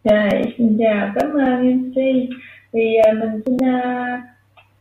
dạ 0.04 0.28
xin 0.58 0.76
chào, 0.78 1.12
cảm 1.14 1.32
ơn 1.32 1.78
MC. 1.78 1.94
Thì 2.72 2.96
uh, 3.10 3.18
mình 3.18 3.40
xin 3.46 3.54
uh, 3.54 4.20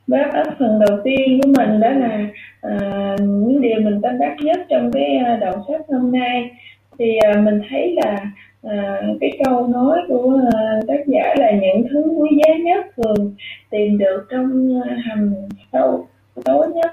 bác 0.08 0.34
ấp 0.34 0.56
phần 0.60 0.80
đầu 0.88 1.00
tiên 1.04 1.40
của 1.42 1.50
mình 1.58 1.80
đó 1.80 1.90
là 1.90 2.28
uh, 2.68 3.20
những 3.20 3.62
điều 3.62 3.82
mình 3.82 4.02
tâm 4.02 4.20
đắc 4.20 4.36
nhất 4.42 4.58
trong 4.70 4.92
cái 4.92 5.20
uh, 5.34 5.40
đoạn 5.40 5.56
sách 5.68 5.82
hôm 5.90 6.12
nay. 6.12 6.52
Thì 7.00 7.18
uh, 7.32 7.44
mình 7.44 7.62
thấy 7.70 7.96
là 8.04 8.32
à, 8.64 9.02
cái 9.22 9.40
câu 9.46 9.68
nói 9.68 10.00
của 10.08 10.40
uh, 10.48 10.88
tác 10.88 11.04
giả 11.08 11.34
là 11.38 11.52
những 11.52 11.88
thứ 11.92 12.04
quý 12.18 12.30
giá 12.38 12.54
nhất 12.54 12.86
thường 12.98 13.36
tìm 13.70 13.98
được 13.98 14.26
trong 14.32 14.78
uh, 14.80 14.86
hầm 15.06 15.34
sâu 15.72 16.08
tối 16.46 16.68
nhất 16.68 16.92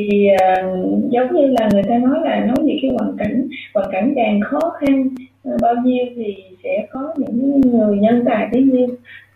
thì 0.00 0.28
uh, 0.32 1.10
giống 1.10 1.34
như 1.34 1.46
là 1.46 1.68
người 1.72 1.82
ta 1.82 1.98
nói 1.98 2.18
là 2.24 2.40
nói 2.40 2.56
về 2.66 2.78
cái 2.82 2.90
hoàn 2.98 3.16
cảnh 3.16 3.48
hoàn 3.74 3.88
cảnh 3.92 4.12
càng 4.16 4.40
khó 4.40 4.60
khăn 4.80 5.08
uh, 5.48 5.60
bao 5.62 5.74
nhiêu 5.84 6.04
thì 6.16 6.36
sẽ 6.64 6.86
có 6.90 7.14
những 7.16 7.60
người 7.60 7.96
nhân 7.98 8.22
tài 8.26 8.48
bấy 8.52 8.62
nhiêu. 8.62 8.86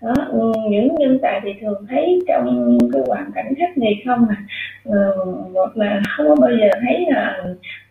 Đó 0.03 0.15
ừ, 0.31 0.53
những 0.71 0.95
nhân 0.99 1.19
tài 1.23 1.41
thì 1.45 1.51
thường 1.61 1.87
thấy 1.89 2.21
trong 2.29 2.79
cái 2.93 3.03
hoàn 3.07 3.31
cảnh 3.35 3.55
khắc 3.59 3.79
nghiệt 3.79 3.97
không 4.07 4.27
à. 4.29 4.37
Uh, 4.89 5.55
hoặc 5.55 5.77
là 5.77 6.03
không 6.17 6.29
có 6.29 6.37
bao 6.37 6.51
giờ 6.61 6.69
thấy 6.81 7.07
là 7.09 7.45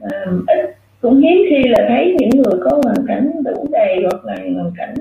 uh, 0.04 0.44
ít. 0.48 0.76
Cũng 1.02 1.22
hiếm 1.22 1.38
khi 1.50 1.70
là 1.70 1.86
thấy 1.88 2.16
những 2.20 2.30
người 2.30 2.60
có 2.64 2.82
hoàn 2.84 3.08
cảnh 3.08 3.32
đủ 3.44 3.68
đầy 3.72 4.04
hoặc 4.12 4.26
là 4.26 4.36
hoàn 4.56 4.72
cảnh 4.78 4.94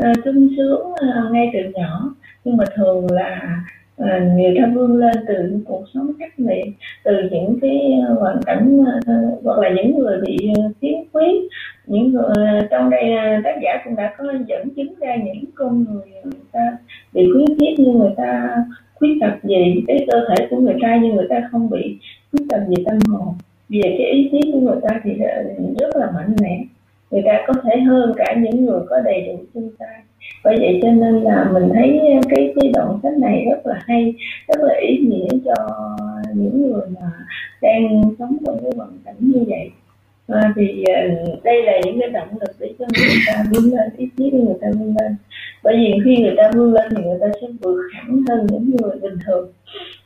uh, 0.00 0.24
sung 0.24 0.48
sướng 0.56 0.82
uh, 0.90 1.32
ngay 1.32 1.50
từ 1.52 1.58
nhỏ. 1.74 2.14
Nhưng 2.44 2.56
mà 2.56 2.64
thường 2.74 3.06
là 3.10 3.60
Ờ, 3.98 4.20
người 4.36 4.54
ta 4.58 4.70
vươn 4.74 4.96
lên 4.96 5.16
từ 5.28 5.34
những 5.34 5.64
cuộc 5.64 5.84
sống 5.94 6.12
khắc 6.18 6.40
nghiệt 6.40 6.66
từ 7.04 7.12
những 7.30 7.58
cái 7.62 7.92
ờ, 8.08 8.14
hoàn 8.14 8.42
cảnh 8.46 8.84
ờ, 9.06 9.12
hoặc 9.44 9.58
là 9.58 9.70
những 9.76 9.98
người 9.98 10.20
bị 10.20 10.52
khiếm 10.80 10.98
khuyết 11.12 11.48
những 11.86 12.12
người 12.12 12.60
trong 12.70 12.90
đây 12.90 13.10
tác 13.44 13.56
giả 13.62 13.82
cũng 13.84 13.96
đã 13.96 14.14
có 14.18 14.24
dẫn 14.46 14.68
chứng 14.76 14.94
ra 15.00 15.16
những 15.16 15.44
con 15.54 15.84
người 15.84 16.02
người 16.24 16.32
ta 16.52 16.76
bị 17.12 17.28
khuyết 17.32 17.56
khuyết 17.58 17.78
như 17.78 17.92
người 17.92 18.12
ta 18.16 18.56
khuyết 18.98 19.18
tật 19.20 19.32
gì 19.42 19.84
cái 19.86 20.06
cơ 20.10 20.20
thể 20.28 20.46
của 20.50 20.56
người 20.56 20.76
ta, 20.82 20.98
nhưng 21.02 21.16
người 21.16 21.26
ta 21.30 21.48
không 21.52 21.70
bị 21.70 21.98
khuyết 22.30 22.46
tật 22.48 22.60
gì 22.68 22.84
tâm 22.86 22.98
hồn. 23.08 23.34
Về 23.68 23.80
cái 23.82 24.10
ý 24.10 24.28
chí 24.32 24.52
của 24.52 24.60
người 24.60 24.80
ta 24.82 25.00
thì 25.04 25.10
rất 25.80 25.96
là 25.96 26.10
mạnh 26.14 26.36
mẽ 26.40 26.64
người 27.10 27.22
ta 27.26 27.44
có 27.46 27.54
thể 27.64 27.80
hơn 27.80 28.12
cả 28.16 28.34
những 28.38 28.66
người 28.66 28.80
có 28.88 29.00
đầy 29.00 29.20
đủ 29.26 29.44
chân 29.54 29.70
tay. 29.78 30.02
Bởi 30.44 30.56
vậy 30.60 30.78
cho 30.82 30.90
nên 30.90 31.14
là 31.22 31.50
mình 31.52 31.68
thấy 31.74 32.00
cái 32.28 32.54
cái 32.60 32.70
đoạn 32.74 32.98
sách 33.02 33.18
này 33.18 33.46
rất 33.50 33.66
là 33.66 33.80
hay 33.86 34.14
rất 34.48 34.60
là 34.60 34.74
ý 34.80 34.96
nghĩa 34.96 35.28
cho 35.44 35.54
những 36.34 36.70
người 36.70 36.82
mà 37.00 37.10
đang 37.62 38.02
sống 38.18 38.36
trong 38.46 38.58
cái 38.62 38.70
hoàn 38.76 38.90
cảnh 39.04 39.16
như 39.18 39.44
vậy. 39.48 39.70
À, 40.28 40.52
thì 40.56 40.84
ờ, 40.84 41.00
đây 41.44 41.62
là 41.62 41.72
những 41.84 42.00
cái 42.00 42.10
động 42.10 42.28
lực 42.40 42.50
để 42.58 42.74
cho 42.78 42.84
người 42.98 43.16
ta 43.26 43.44
vươn 43.50 43.64
lên 43.64 43.90
ý 43.96 44.08
chí 44.16 44.30
để 44.30 44.38
người 44.38 44.56
ta 44.60 44.68
vươn 44.78 44.94
lên. 45.00 45.16
Bởi 45.62 45.76
vì 45.76 45.92
khi 46.04 46.22
người 46.22 46.34
ta 46.36 46.50
vươn 46.54 46.72
lên 46.72 46.92
thì 46.96 47.02
người 47.02 47.18
ta 47.20 47.26
sẽ 47.40 47.46
vượt 47.62 47.82
hẳn 47.92 48.22
hơn 48.28 48.46
những 48.50 48.70
người 48.76 48.98
bình 49.02 49.18
thường 49.26 49.52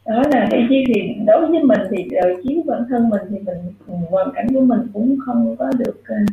đó 0.07 0.23
là 0.33 0.49
ý 0.53 0.59
chí 0.69 0.85
thì 0.87 1.15
đối 1.27 1.47
với 1.47 1.63
mình 1.63 1.81
thì 1.91 2.09
đời 2.11 2.37
chiếu 2.43 2.63
bản 2.67 2.85
thân 2.89 3.11
mình 3.11 3.21
thì 3.31 3.37
mình 3.39 3.59
ừ, 3.89 3.95
hoàn 4.11 4.29
cảnh 4.35 4.47
của 4.55 4.61
mình 4.61 4.81
cũng 4.93 5.17
không 5.27 5.57
có 5.59 5.71
được 5.79 6.01
uh, 6.01 6.29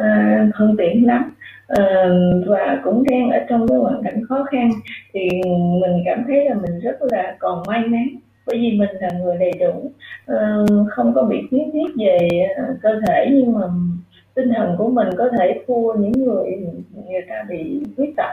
uh, 0.00 0.54
thuận 0.54 0.76
tiện 0.78 1.06
lắm. 1.06 1.34
Uh, 1.72 2.46
và 2.46 2.80
cũng 2.84 3.04
đang 3.10 3.30
ở 3.30 3.38
trong 3.48 3.68
cái 3.68 3.78
hoàn 3.78 4.02
cảnh 4.02 4.22
khó 4.28 4.44
khăn 4.44 4.70
thì 5.12 5.28
mình 5.80 6.02
cảm 6.04 6.24
thấy 6.26 6.44
là 6.44 6.54
mình 6.54 6.80
rất 6.80 6.96
là 7.02 7.36
còn 7.38 7.62
may 7.66 7.80
mắn. 7.80 8.08
Bởi 8.46 8.58
vì 8.58 8.72
mình 8.72 8.90
là 9.00 9.08
người 9.22 9.36
đầy 9.38 9.52
đủ 9.60 9.90
uh, 10.32 10.88
không 10.90 11.14
có 11.14 11.22
bị 11.22 11.36
khuyết 11.50 11.64
khuyết 11.72 11.94
về 11.98 12.28
cơ 12.82 13.00
thể 13.06 13.26
nhưng 13.32 13.52
mà 13.52 13.60
tinh 14.34 14.48
thần 14.56 14.74
của 14.78 14.88
mình 14.88 15.08
có 15.18 15.28
thể 15.38 15.60
thua 15.66 15.94
những 15.94 16.12
người 16.12 16.56
người 17.08 17.22
ta 17.28 17.44
bị 17.48 17.82
khuyết 17.96 18.14
tật. 18.16 18.32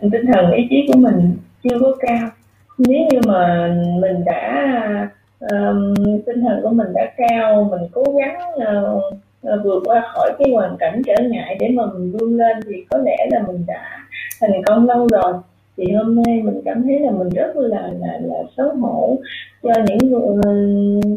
Tinh 0.00 0.26
thần 0.32 0.52
ý 0.52 0.66
chí 0.70 0.88
của 0.92 0.98
mình 0.98 1.36
chưa 1.62 1.78
có 1.80 1.96
cao 2.00 2.30
nếu 2.78 3.00
như 3.10 3.20
mà 3.26 3.74
mình 4.00 4.24
đã 4.24 5.08
um, 5.40 5.94
tinh 6.26 6.40
thần 6.40 6.60
của 6.62 6.70
mình 6.70 6.88
đã 6.94 7.12
cao 7.16 7.68
mình 7.70 7.88
cố 7.92 8.04
gắng 8.18 8.38
uh, 8.54 9.64
vượt 9.64 9.82
qua 9.84 10.10
khỏi 10.14 10.32
cái 10.38 10.48
hoàn 10.52 10.76
cảnh 10.76 11.02
trở 11.06 11.14
ngại 11.22 11.56
để 11.60 11.68
mà 11.68 11.82
mình 11.86 12.12
vươn 12.12 12.36
lên 12.36 12.56
thì 12.66 12.84
có 12.90 12.98
lẽ 12.98 13.16
là 13.30 13.42
mình 13.46 13.64
đã 13.66 13.98
thành 14.40 14.62
công 14.66 14.86
lâu 14.88 15.08
rồi. 15.12 15.32
Thì 15.76 15.92
hôm 15.92 16.22
nay 16.22 16.42
mình 16.42 16.60
cảm 16.64 16.82
thấy 16.82 17.00
là 17.00 17.10
mình 17.10 17.28
rất 17.28 17.56
là 17.56 17.90
là 18.00 18.20
là 18.22 18.42
xấu 18.56 18.68
hổ 18.68 19.18
cho 19.62 19.72
những 19.86 20.10
người 20.10 20.20
ờ, 20.44 20.52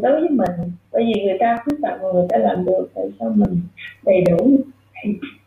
đối 0.02 0.20
với 0.20 0.30
mình. 0.30 0.70
Bởi 0.92 1.04
vì 1.04 1.22
người 1.24 1.36
ta 1.40 1.58
khuyết 1.64 1.76
tật 1.82 2.02
mà 2.02 2.08
người 2.12 2.26
ta 2.28 2.38
làm 2.38 2.64
được 2.64 2.88
tại 2.94 3.04
sao 3.20 3.32
mình 3.36 3.60
đầy 4.04 4.20
đủ? 4.30 4.50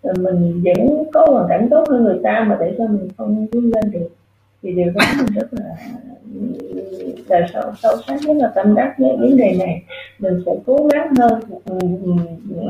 Mình 0.03 0.63
vẫn 0.65 1.03
có 1.13 1.25
hoàn 1.29 1.45
cảnh 1.49 1.67
tốt 1.71 1.83
hơn 1.89 2.03
người 2.03 2.19
ta 2.23 2.45
mà 2.49 2.57
tại 2.59 2.73
sao 2.77 2.87
mình 2.87 3.07
không 3.17 3.47
vươn 3.51 3.63
lên 3.63 3.91
được? 3.91 4.09
Thì 4.61 4.71
điều 4.71 4.91
đó 4.95 5.01
mình 5.17 5.35
rất 5.35 5.47
là 5.51 5.75
là 7.29 7.47
sâu, 7.53 7.63
sâu 7.81 7.91
sắc 8.07 8.21
rất 8.21 8.33
là 8.37 8.51
tâm 8.55 8.75
đắc 8.75 8.93
với 8.97 9.17
vấn 9.19 9.37
đề 9.37 9.55
này 9.59 9.83
mình 10.19 10.43
sẽ 10.45 10.51
cố 10.65 10.89
gắng 10.93 11.13
hơn 11.19 11.39
ừ, 11.65 11.77
ừ, 12.03 12.11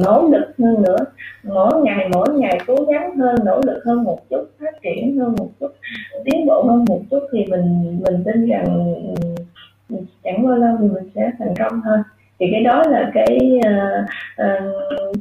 nỗ 0.04 0.30
lực 0.32 0.46
hơn 0.60 0.84
nữa. 0.84 0.98
Mỗi 1.44 1.82
ngày 1.84 2.10
mỗi 2.14 2.30
ngày 2.34 2.60
cố 2.68 2.76
gắng 2.76 3.18
hơn 3.18 3.36
nỗ 3.46 3.62
lực 3.66 3.82
hơn 3.86 4.04
một 4.04 4.20
chút 4.30 4.50
phát 4.60 4.82
triển 4.82 5.20
hơn 5.20 5.36
một 5.40 5.50
chút 5.60 5.72
tiến 6.26 6.46
bộ 6.46 6.64
hơn 6.64 6.86
một 6.88 7.02
chút 7.12 7.20
thì 7.32 7.46
mình 7.46 8.00
mình 8.06 8.24
tin 8.26 8.50
rằng 8.50 8.94
ừ, 9.90 9.96
chẳng 10.24 10.48
bao 10.48 10.58
lâu 10.58 10.78
thì 10.82 10.88
mình 10.88 11.10
sẽ 11.16 11.32
thành 11.40 11.54
công 11.60 11.82
hơn. 11.82 12.02
Thì 12.40 12.46
cái 12.52 12.64
đó 12.64 12.84
là 12.88 13.12
cái 13.14 13.60
uh, 13.60 14.06
uh, 14.42 15.16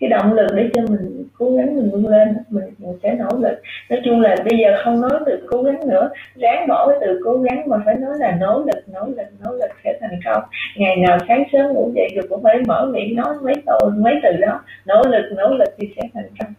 cái 0.00 0.10
động 0.10 0.32
lực 0.32 0.46
để 0.54 0.70
cho 0.74 0.82
mình 0.90 1.24
cố 1.38 1.56
gắng 1.56 1.76
mình 1.76 1.90
vươn 1.90 2.06
lên 2.06 2.28
mình, 2.48 2.64
mình 2.78 2.98
sẽ 3.02 3.14
nỗ 3.14 3.38
lực. 3.38 3.62
Nói 3.90 4.00
chung 4.04 4.20
là 4.20 4.36
bây 4.44 4.58
giờ 4.58 4.82
không 4.84 5.00
nói 5.00 5.20
từ 5.26 5.46
cố 5.50 5.62
gắng 5.62 5.88
nữa 5.88 6.10
ráng 6.36 6.66
bỏ 6.68 6.88
cái 6.88 6.98
từ 7.00 7.20
cố 7.24 7.38
gắng 7.38 7.68
mà 7.68 7.76
phải 7.84 7.94
nói 7.94 8.12
là 8.18 8.36
nỗ 8.40 8.64
lực 8.66 8.84
nỗ 8.92 9.06
lực 9.06 9.26
nỗ 9.44 9.52
lực 9.52 9.70
sẽ 9.84 9.98
thành 10.00 10.20
công. 10.24 10.42
Ngày 10.76 10.96
nào 10.96 11.18
sáng 11.28 11.44
sớm 11.52 11.66
ngủ 11.66 11.92
dậy 11.94 12.08
rồi 12.14 12.26
cũng 12.28 12.42
phải 12.42 12.62
mở 12.66 12.90
miệng 12.92 13.16
nói 13.16 13.34
mấy 13.42 13.54
câu 13.66 13.90
mấy 13.96 14.14
từ 14.22 14.36
đó. 14.40 14.60
Nỗ 14.86 15.02
lực 15.06 15.24
nỗ 15.36 15.54
lực 15.54 15.68
thì 15.78 15.88
sẽ 15.96 16.02
thành 16.14 16.28
công. 16.40 16.52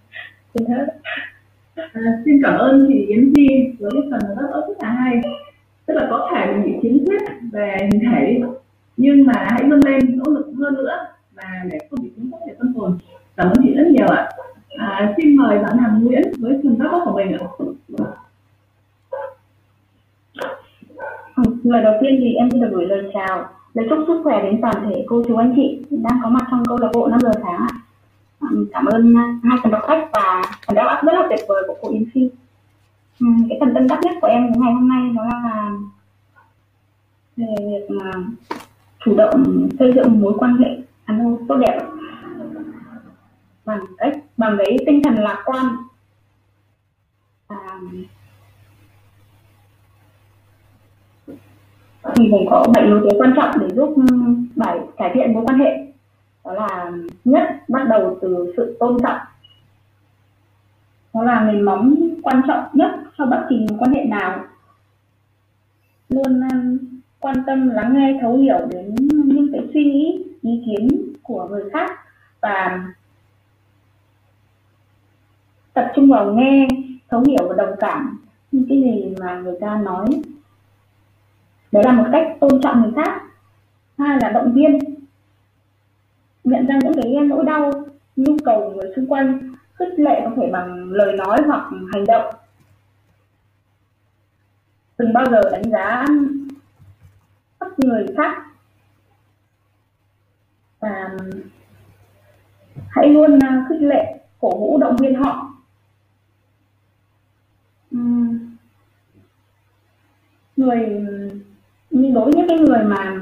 Xin 0.53 0.67
hết. 0.67 0.85
À, 1.75 2.01
xin 2.25 2.41
cảm 2.43 2.57
ơn 2.57 2.85
chị 2.87 3.05
Yến 3.07 3.33
di 3.35 3.47
với 3.79 3.91
cái 3.93 4.01
phần 4.11 4.35
rất 4.35 4.47
rất 4.53 4.75
là 4.81 4.89
hay. 4.89 5.21
Tức 5.85 5.93
là 5.93 6.07
có 6.09 6.29
thể 6.31 6.45
mình 6.45 6.63
bị 6.63 6.71
khiếm 6.83 7.05
khuyết 7.05 7.21
về 7.51 7.77
hình 7.81 8.01
thể 8.11 8.41
nhưng 8.97 9.25
mà 9.25 9.33
hãy 9.35 9.63
vươn 9.69 9.79
lên 9.85 9.99
nỗ 10.17 10.31
lực 10.31 10.45
hơn 10.59 10.73
nữa 10.73 10.97
và 11.35 11.63
để 11.71 11.77
không 11.89 11.99
bị 12.03 12.09
khiếm 12.15 12.31
khuyết 12.31 12.39
về 12.47 12.53
tâm 12.59 12.73
hồn 12.75 12.97
cảm 13.39 13.47
ơn 13.47 13.63
chị 13.63 13.73
rất 13.73 13.87
nhiều 13.87 14.07
ạ. 14.07 14.29
À, 14.77 15.13
xin 15.17 15.35
mời 15.35 15.59
bạn 15.59 15.77
Hằng 15.77 16.03
Nguyễn 16.03 16.21
với 16.39 16.59
phần 16.63 16.79
đáp 16.79 17.01
của 17.05 17.13
mình 17.15 17.31
ạ. 17.31 17.47
Ừ, 21.35 21.43
lời 21.63 21.83
đầu 21.83 21.93
tiên 22.01 22.17
thì 22.19 22.33
em 22.33 22.51
xin 22.51 22.61
được 22.61 22.69
gửi 22.71 22.85
lời 22.85 23.11
chào 23.13 23.45
lời 23.73 23.87
chúc 23.89 23.99
sức 24.07 24.21
khỏe 24.23 24.41
đến 24.43 24.61
toàn 24.61 24.75
thể 24.85 25.05
cô 25.07 25.23
chú 25.27 25.35
anh 25.35 25.53
chị 25.55 25.81
đang 25.89 26.19
có 26.23 26.29
mặt 26.29 26.47
trong 26.51 26.63
câu 26.65 26.77
lạc 26.77 26.89
bộ 26.93 27.07
5 27.07 27.19
giờ 27.19 27.31
sáng 27.43 27.67
ạ. 27.69 27.75
Ừ, 28.39 28.67
cảm 28.71 28.85
ơn 28.85 29.15
hai 29.43 29.57
phần 29.63 29.71
đọc 29.71 29.81
sách 29.87 30.09
và 30.13 30.41
phần 30.67 30.75
đáp 30.75 30.87
áp 30.87 31.05
rất 31.05 31.13
là 31.13 31.27
tuyệt 31.29 31.39
vời 31.47 31.63
của 31.67 31.75
cô 31.81 31.89
Yến 31.89 32.05
Phi. 32.13 32.29
Ừ, 33.19 33.27
cái 33.49 33.57
phần 33.59 33.73
tâm 33.73 33.87
đắc 33.87 33.99
nhất 34.03 34.15
của 34.21 34.27
em 34.27 34.51
ngày 34.51 34.73
hôm 34.73 34.87
nay 34.87 35.11
đó 35.15 35.23
là 35.23 35.71
về 37.37 37.55
việc 37.59 37.89
mà 37.89 38.11
chủ 39.05 39.15
động 39.15 39.69
xây 39.79 39.93
dựng 39.95 40.21
mối 40.21 40.33
quan 40.37 40.57
hệ 40.57 40.69
à, 41.05 41.15
ăn 41.15 41.37
tốt 41.47 41.55
đẹp 41.55 41.79
bằng 43.69 43.85
cách 43.97 44.13
bằng 44.37 44.57
cái 44.57 44.77
tinh 44.85 45.01
thần 45.03 45.15
lạc 45.15 45.43
quan. 45.45 45.65
À, 47.47 47.79
thì 52.15 52.27
mình 52.27 52.45
có 52.49 52.65
bảy 52.73 52.85
yếu 52.85 52.99
tố 52.99 53.17
quan 53.19 53.33
trọng 53.35 53.59
để 53.59 53.75
giúp 53.75 53.93
ừ, 53.95 54.03
bài 54.55 54.79
cải 54.97 55.11
thiện 55.13 55.33
mối 55.33 55.43
quan 55.45 55.59
hệ. 55.59 55.71
Đó 56.45 56.53
là 56.53 56.91
nhất 57.25 57.43
bắt 57.67 57.87
đầu 57.89 58.17
từ 58.21 58.53
sự 58.57 58.77
tôn 58.79 58.97
trọng. 59.03 59.19
Đó 61.13 61.23
là 61.23 61.43
nền 61.43 61.61
móng 61.61 61.95
quan 62.23 62.41
trọng 62.47 62.63
nhất 62.73 62.91
cho 63.17 63.25
bất 63.25 63.45
kỳ 63.49 63.55
mối 63.69 63.79
quan 63.79 63.91
hệ 63.93 64.03
nào. 64.03 64.45
Luôn 66.09 66.41
ừ, 66.51 66.77
quan 67.19 67.35
tâm 67.47 67.69
lắng 67.69 67.93
nghe 67.93 68.19
thấu 68.21 68.37
hiểu 68.37 68.67
đến 68.71 68.95
những 69.11 69.49
cái 69.53 69.61
suy 69.73 69.83
nghĩ 69.83 70.25
ý 70.41 70.63
kiến 70.65 70.87
của 71.23 71.47
người 71.47 71.69
khác 71.73 71.91
và 72.41 72.87
tập 75.79 75.91
trung 75.95 76.09
vào 76.09 76.33
nghe, 76.33 76.67
thấu 77.09 77.23
hiểu 77.27 77.47
và 77.49 77.55
đồng 77.55 77.75
cảm 77.79 78.19
những 78.51 78.65
cái 78.69 78.81
gì 78.81 79.15
mà 79.19 79.39
người 79.39 79.57
ta 79.61 79.77
nói. 79.77 80.05
Đấy 81.71 81.83
là 81.83 81.91
một 81.91 82.05
cách 82.11 82.37
tôn 82.39 82.61
trọng 82.61 82.81
người 82.81 82.91
khác. 82.95 83.21
Hai 83.97 84.17
là 84.21 84.29
động 84.29 84.53
viên. 84.53 84.79
Nhận 86.43 86.67
ra 86.67 86.79
những 86.83 86.93
cái 86.93 87.13
nỗi 87.13 87.45
đau, 87.45 87.71
nhu 88.15 88.37
cầu 88.45 88.61
của 88.61 88.75
người 88.75 88.93
xung 88.95 89.07
quanh, 89.07 89.55
khích 89.73 89.99
lệ 89.99 90.21
có 90.25 90.31
thể 90.35 90.49
bằng 90.51 90.91
lời 90.91 91.17
nói 91.17 91.37
hoặc 91.47 91.69
hành 91.93 92.05
động. 92.07 92.33
Đừng 94.97 95.13
bao 95.13 95.25
giờ 95.31 95.41
đánh 95.51 95.71
giá 95.71 96.05
thấp 97.59 97.79
người 97.79 98.05
khác. 98.17 98.43
Và 100.79 101.17
hãy 102.89 103.09
luôn 103.09 103.39
à, 103.39 103.65
khích 103.69 103.81
lệ, 103.81 104.19
cổ 104.39 104.57
vũ, 104.57 104.77
động 104.77 104.95
viên 104.97 105.15
họ 105.15 105.48
người 110.57 111.05
nhưng 111.89 112.13
đối 112.13 112.25
với 112.25 112.33
những 112.33 112.47
cái 112.47 112.57
người 112.57 112.83
mà 112.83 113.19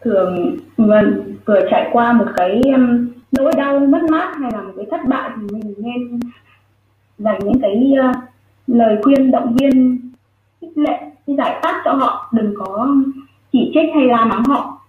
thường 0.00 0.56
vừa, 0.76 1.02
vừa 1.44 1.60
trải 1.70 1.90
qua 1.92 2.12
một 2.12 2.26
cái 2.36 2.60
um, 2.64 3.08
nỗi 3.32 3.52
đau 3.56 3.78
mất 3.78 4.02
mát 4.10 4.34
hay 4.40 4.50
là 4.52 4.62
một 4.62 4.72
cái 4.76 4.86
thất 4.90 5.00
bại 5.08 5.30
thì 5.36 5.46
mình 5.52 5.74
nên 5.78 6.20
dành 7.18 7.38
những 7.44 7.60
cái 7.62 7.92
uh, 8.10 8.16
lời 8.66 8.98
khuyên 9.02 9.30
động 9.30 9.56
viên 9.56 10.00
khích 10.60 10.78
lệ 10.78 11.00
cái 11.26 11.36
giải 11.36 11.60
pháp 11.62 11.82
cho 11.84 11.92
họ. 11.92 12.30
Đừng 12.32 12.54
có 12.58 12.96
chỉ 13.52 13.70
trích 13.74 13.94
hay 13.94 14.06
la 14.06 14.24
mắng 14.24 14.44
họ. 14.44 14.80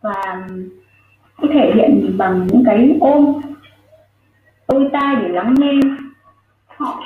Và 0.00 0.48
có 1.36 1.48
thể 1.52 1.72
hiện 1.74 2.14
bằng 2.18 2.46
những 2.46 2.62
cái 2.66 2.98
ôm 3.00 3.40
đôi 4.68 4.88
tai 4.92 5.16
để 5.22 5.28
lắng 5.28 5.54
nghe 5.58 5.80
họ 6.78 7.02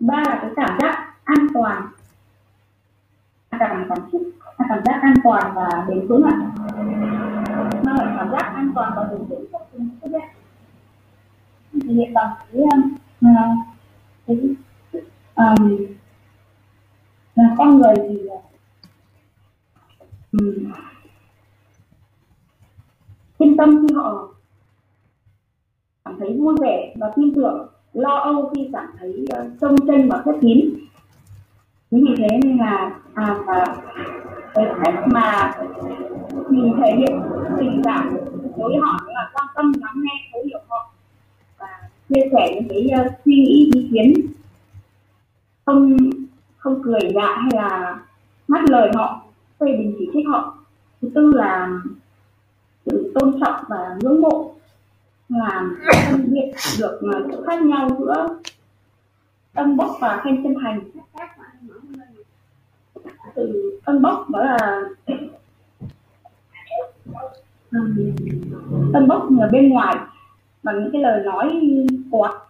ba 0.00 0.22
là 0.26 0.38
cái 0.42 0.50
cảm 0.56 0.78
giác 0.80 1.14
an 1.24 1.46
toàn. 1.54 1.88
Cảm 3.50 3.86
cảm 3.88 3.98
xúc 4.12 4.22
cảm 4.68 4.78
giác 4.84 5.00
an 5.02 5.14
toàn 5.24 5.54
và 5.54 5.86
bền 5.88 6.06
vững 6.06 6.22
ạ. 6.22 6.36
Nó 7.84 7.94
là 7.94 8.14
cảm 8.18 8.30
giác 8.30 8.52
an 8.54 8.72
toàn 8.74 8.92
và 8.96 9.02
bền 9.10 9.24
vững 9.28 9.44
cho 9.52 9.58
chúng 9.72 9.88
tôi 10.00 10.20
thì 11.82 11.94
hiện 11.94 12.14
bằng 12.14 12.34
cái 12.52 12.62
cái 14.26 14.36
um, 15.34 15.86
là 17.34 17.54
con 17.58 17.78
người 17.78 17.94
thì 18.08 18.28
à, 18.28 18.40
um, 20.32 20.72
yên 23.38 23.56
tâm 23.56 23.86
khi 23.88 23.94
họ 23.94 24.33
cảm 26.04 26.16
thấy 26.18 26.36
vui 26.38 26.54
vẻ 26.60 26.94
và 26.96 27.12
tin 27.16 27.34
tưởng 27.34 27.66
lo 27.92 28.18
âu 28.18 28.50
khi 28.54 28.68
cảm 28.72 28.86
thấy 28.98 29.24
ờ, 29.30 29.42
uh, 29.42 29.52
trông 29.60 29.76
tranh 29.86 30.08
và 30.08 30.22
khép 30.24 30.34
kín. 30.40 30.74
Chính 31.90 32.04
vì 32.08 32.14
thế 32.18 32.38
nên 32.42 32.56
là 32.56 33.00
à 33.14 33.36
và 33.46 33.76
cái 34.54 34.66
cách 34.84 34.94
mà 35.06 35.54
mình 36.48 36.74
thể 36.78 36.96
hiện 36.98 37.20
tình 37.58 37.82
cảm 37.84 38.16
đối 38.56 38.68
với 38.68 38.78
họ 38.80 38.98
là 39.06 39.30
quan 39.34 39.46
tâm 39.54 39.72
lắng 39.80 39.94
nghe 39.96 40.28
thấu 40.32 40.42
hiểu 40.46 40.58
họ 40.68 40.92
và 41.58 41.88
chia 42.08 42.22
sẻ 42.32 42.54
những 42.54 42.68
cái 42.68 43.06
uh, 43.06 43.12
suy 43.24 43.32
nghĩ 43.34 43.70
ý 43.74 43.88
kiến. 43.92 44.14
Không 45.66 45.98
không 46.56 46.82
cười 46.84 47.00
nhạo 47.14 47.34
hay 47.36 47.50
là 47.54 47.98
ngắt 48.48 48.70
lời 48.70 48.90
họ 48.94 49.22
phê 49.60 49.66
bình 49.66 49.94
chỉ 49.98 50.08
trích 50.12 50.26
họ. 50.28 50.58
Thứ 51.02 51.08
tư 51.14 51.32
là 51.34 51.80
sự 52.86 53.12
tôn 53.14 53.40
trọng 53.40 53.64
và 53.68 53.96
ngưỡng 54.00 54.20
mộ 54.20 54.54
làm 55.28 55.76
phân 56.10 56.32
biệt 56.32 56.52
được 56.78 57.00
sự 57.32 57.44
khác 57.46 57.62
nhau 57.62 57.88
giữa 57.98 58.40
tâm 59.52 59.76
bốc 59.76 59.96
và 60.00 60.20
khen 60.24 60.42
chân 60.42 60.54
thành. 60.62 60.80
Từ 63.34 63.78
tân 63.84 64.02
bốc 64.02 64.30
đó 64.30 64.44
là 64.44 64.82
tân 68.92 69.08
bốc 69.08 69.28
ở 69.40 69.48
bên 69.52 69.68
ngoài 69.68 69.96
bằng 70.62 70.82
những 70.82 70.92
cái 70.92 71.02
lời 71.02 71.24
nói 71.24 71.60
quạt 72.10 72.40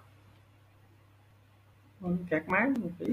kẹt 2.30 2.48
máy 2.48 2.68
một 2.82 2.88
tí 2.98 3.06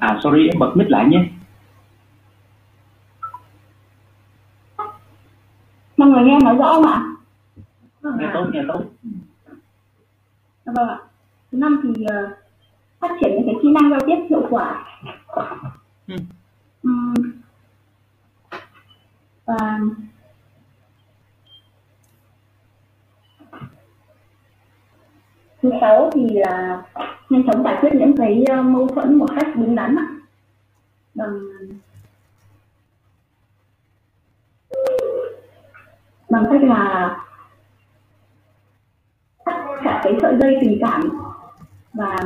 à 0.00 0.20
sorry 0.22 0.48
em 0.48 0.58
bật 0.58 0.72
mic 0.74 0.90
lại 0.90 1.06
nhé 1.08 1.28
mọi 5.96 6.08
người 6.08 6.24
nghe 6.24 6.38
nói 6.44 6.56
rõ 6.56 6.72
không 6.74 6.86
ạ? 6.86 7.02
Nghe 8.02 8.26
tốt 8.34 8.46
nghe 8.52 8.60
tốt. 8.68 8.82
Vâng 10.64 10.88
ạ. 10.88 10.98
Thứ 11.52 11.58
năm 11.58 11.80
thì 11.82 12.04
uh, 12.04 12.38
phát 13.00 13.08
triển 13.20 13.30
những 13.34 13.46
cái 13.46 13.54
kỹ 13.62 13.72
năng 13.72 13.90
giao 13.90 14.00
tiếp 14.06 14.26
hiệu 14.30 14.46
quả. 14.50 14.84
Ừ. 16.06 16.16
Um, 16.82 17.14
và 19.44 19.78
thứ 25.62 25.70
sáu 25.80 26.10
thì 26.14 26.28
là 26.30 26.82
nhanh 27.30 27.46
chóng 27.46 27.64
giải 27.64 27.78
quyết 27.80 27.90
những 27.94 28.16
cái 28.16 28.44
ờ, 28.48 28.62
mâu 28.62 28.88
thuẫn 28.88 29.18
một 29.18 29.28
cách 29.36 29.48
đúng 29.56 29.74
đắn 29.74 29.96
ạ. 29.96 30.06
Bằng 31.14 31.38
bằng 36.30 36.44
cách 36.50 36.62
là 36.62 37.16
cắt 39.44 39.66
cả 39.84 40.00
cái 40.04 40.12
sợi 40.22 40.36
dây 40.40 40.56
tình 40.60 40.78
cảm 40.80 41.10
và 41.92 42.20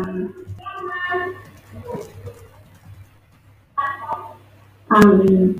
um, 4.88 5.52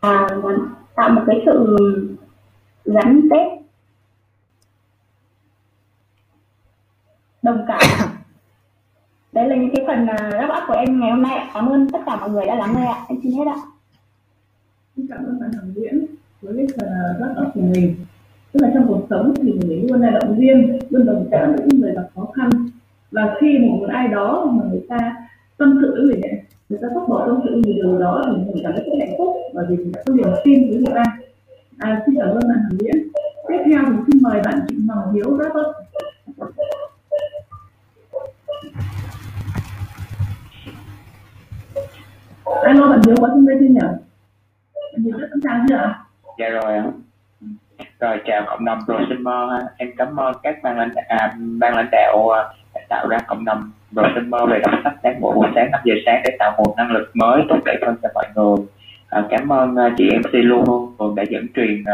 à, 0.00 0.28
tạo 0.94 1.08
một 1.10 1.22
cái 1.26 1.42
sự 1.46 1.76
gắn 2.84 3.28
kết 3.30 3.64
đồng 7.42 7.64
cảm 7.68 8.13
đấy 9.34 9.48
là 9.48 9.56
những 9.56 9.70
cái 9.74 9.84
phần 9.86 10.06
à, 10.06 10.30
wrap 10.30 10.62
up 10.62 10.64
của 10.68 10.74
em 10.74 11.00
ngày 11.00 11.10
hôm 11.10 11.22
nay 11.22 11.48
cảm 11.54 11.68
ơn 11.68 11.90
tất 11.90 11.98
cả 12.06 12.16
mọi 12.16 12.30
người 12.30 12.46
đã 12.46 12.54
lắng 12.54 12.74
nghe 12.76 12.86
ạ. 12.86 12.98
Em 13.08 13.18
xin 13.22 13.32
hết 13.32 13.44
ạ. 13.46 13.56
Xin 14.96 15.06
cảm 15.06 15.24
ơn 15.26 15.40
bạn 15.40 15.50
Hồng 15.52 15.72
Nguyễn 15.74 16.06
với 16.42 16.54
cái 16.56 16.66
phần 16.76 16.88
wrap 17.18 17.46
up 17.46 17.54
của 17.54 17.60
mình. 17.60 17.94
Tức 18.52 18.60
là 18.62 18.70
trong 18.74 18.86
cuộc 18.88 19.06
sống 19.10 19.34
thì 19.42 19.52
mình 19.52 19.86
luôn 19.90 20.00
là 20.00 20.10
động 20.10 20.36
viên 20.38 20.78
luôn 20.90 21.06
đồng 21.06 21.28
cảm 21.30 21.52
với 21.52 21.66
những 21.66 21.80
người 21.80 21.94
gặp 21.94 22.08
khó 22.14 22.26
khăn. 22.34 22.50
Và 23.10 23.34
khi 23.40 23.58
một 23.58 23.86
ai 23.88 24.08
đó 24.08 24.50
mà 24.52 24.64
người 24.70 24.86
ta 24.88 25.16
tâm 25.56 25.78
sự 25.82 25.92
với 25.92 26.02
mình 26.02 26.22
ấy, 26.22 26.42
người 26.68 26.78
ta 26.82 26.88
bóc 26.94 27.04
bỏ 27.08 27.26
tâm 27.26 27.40
sự 27.44 27.50
người 27.50 27.74
điều 27.74 27.98
đó 27.98 28.22
thì 28.26 28.32
mình 28.32 28.62
cảm 28.62 28.72
thấy 28.76 28.84
rất 28.84 28.96
hạnh 28.98 29.14
phúc 29.18 29.36
bởi 29.54 29.66
vì 29.68 29.76
mình 29.76 29.92
đã 29.92 30.02
có 30.06 30.14
niềm 30.14 30.28
tin 30.44 30.68
với 30.68 30.78
người 30.78 30.94
ta. 30.94 31.04
À, 31.78 32.02
xin 32.06 32.14
cảm 32.18 32.28
ơn 32.28 32.48
bạn 32.48 32.58
Hồng 32.58 32.78
Nguyễn. 32.78 33.08
Tiếp 33.48 33.58
theo 33.64 33.82
thì 33.86 33.96
xin 34.06 34.22
mời 34.22 34.42
bạn 34.44 34.60
Trịnh 34.68 34.86
Hoàng 34.86 35.12
Hiếu 35.12 35.38
đáp 35.38 35.50
Anh 42.62 42.76
alo 42.76 42.88
bạn 42.88 43.00
Hiếu 43.06 43.16
có 43.20 43.28
xin 43.34 43.46
đây 43.46 43.56
tin 43.60 43.74
nhỉ? 43.74 43.80
Bạn 44.92 45.02
Hiếu 45.04 45.18
rất 45.18 45.26
sẵn 45.30 45.40
sàng 45.44 45.66
chưa 45.68 45.76
ạ? 45.76 45.98
Dạ 46.38 46.48
rồi 46.48 46.76
ạ. 46.76 46.84
Rồi 48.00 48.20
chào 48.26 48.44
cộng 48.46 48.64
đồng 48.64 48.78
Prosumer 48.84 49.50
à, 49.50 49.60
em 49.76 49.90
cảm 49.96 50.16
ơn 50.16 50.34
các 50.42 50.56
ban 50.62 50.78
lãnh 50.78 50.90
à, 51.08 51.34
ban 51.38 51.76
lãnh 51.76 51.88
đạo 51.92 52.30
à, 52.30 52.42
tạo 52.88 53.08
ra 53.08 53.18
cộng 53.26 53.44
đồng. 53.44 53.70
Prosumer 53.92 54.50
về 54.50 54.58
đọc 54.58 54.80
sách 54.84 54.92
sáng 55.02 55.20
bộ 55.20 55.32
buổi 55.32 55.48
sáng 55.54 55.70
5 55.70 55.80
giờ 55.84 55.94
sáng 56.06 56.20
để 56.24 56.36
tạo 56.38 56.54
nguồn 56.58 56.76
năng 56.76 56.90
lực 56.90 57.10
mới 57.14 57.42
tốt 57.48 57.58
đẹp 57.64 57.78
hơn 57.86 57.96
cho 58.02 58.08
mọi 58.14 58.26
người. 58.34 58.66
À, 59.08 59.24
cảm 59.30 59.52
ơn 59.52 59.76
à, 59.76 59.94
chị 59.96 60.10
MC 60.18 60.30
luôn 60.32 60.64
luôn 60.98 61.14
đã 61.14 61.22
dẫn 61.30 61.46
truyền 61.54 61.84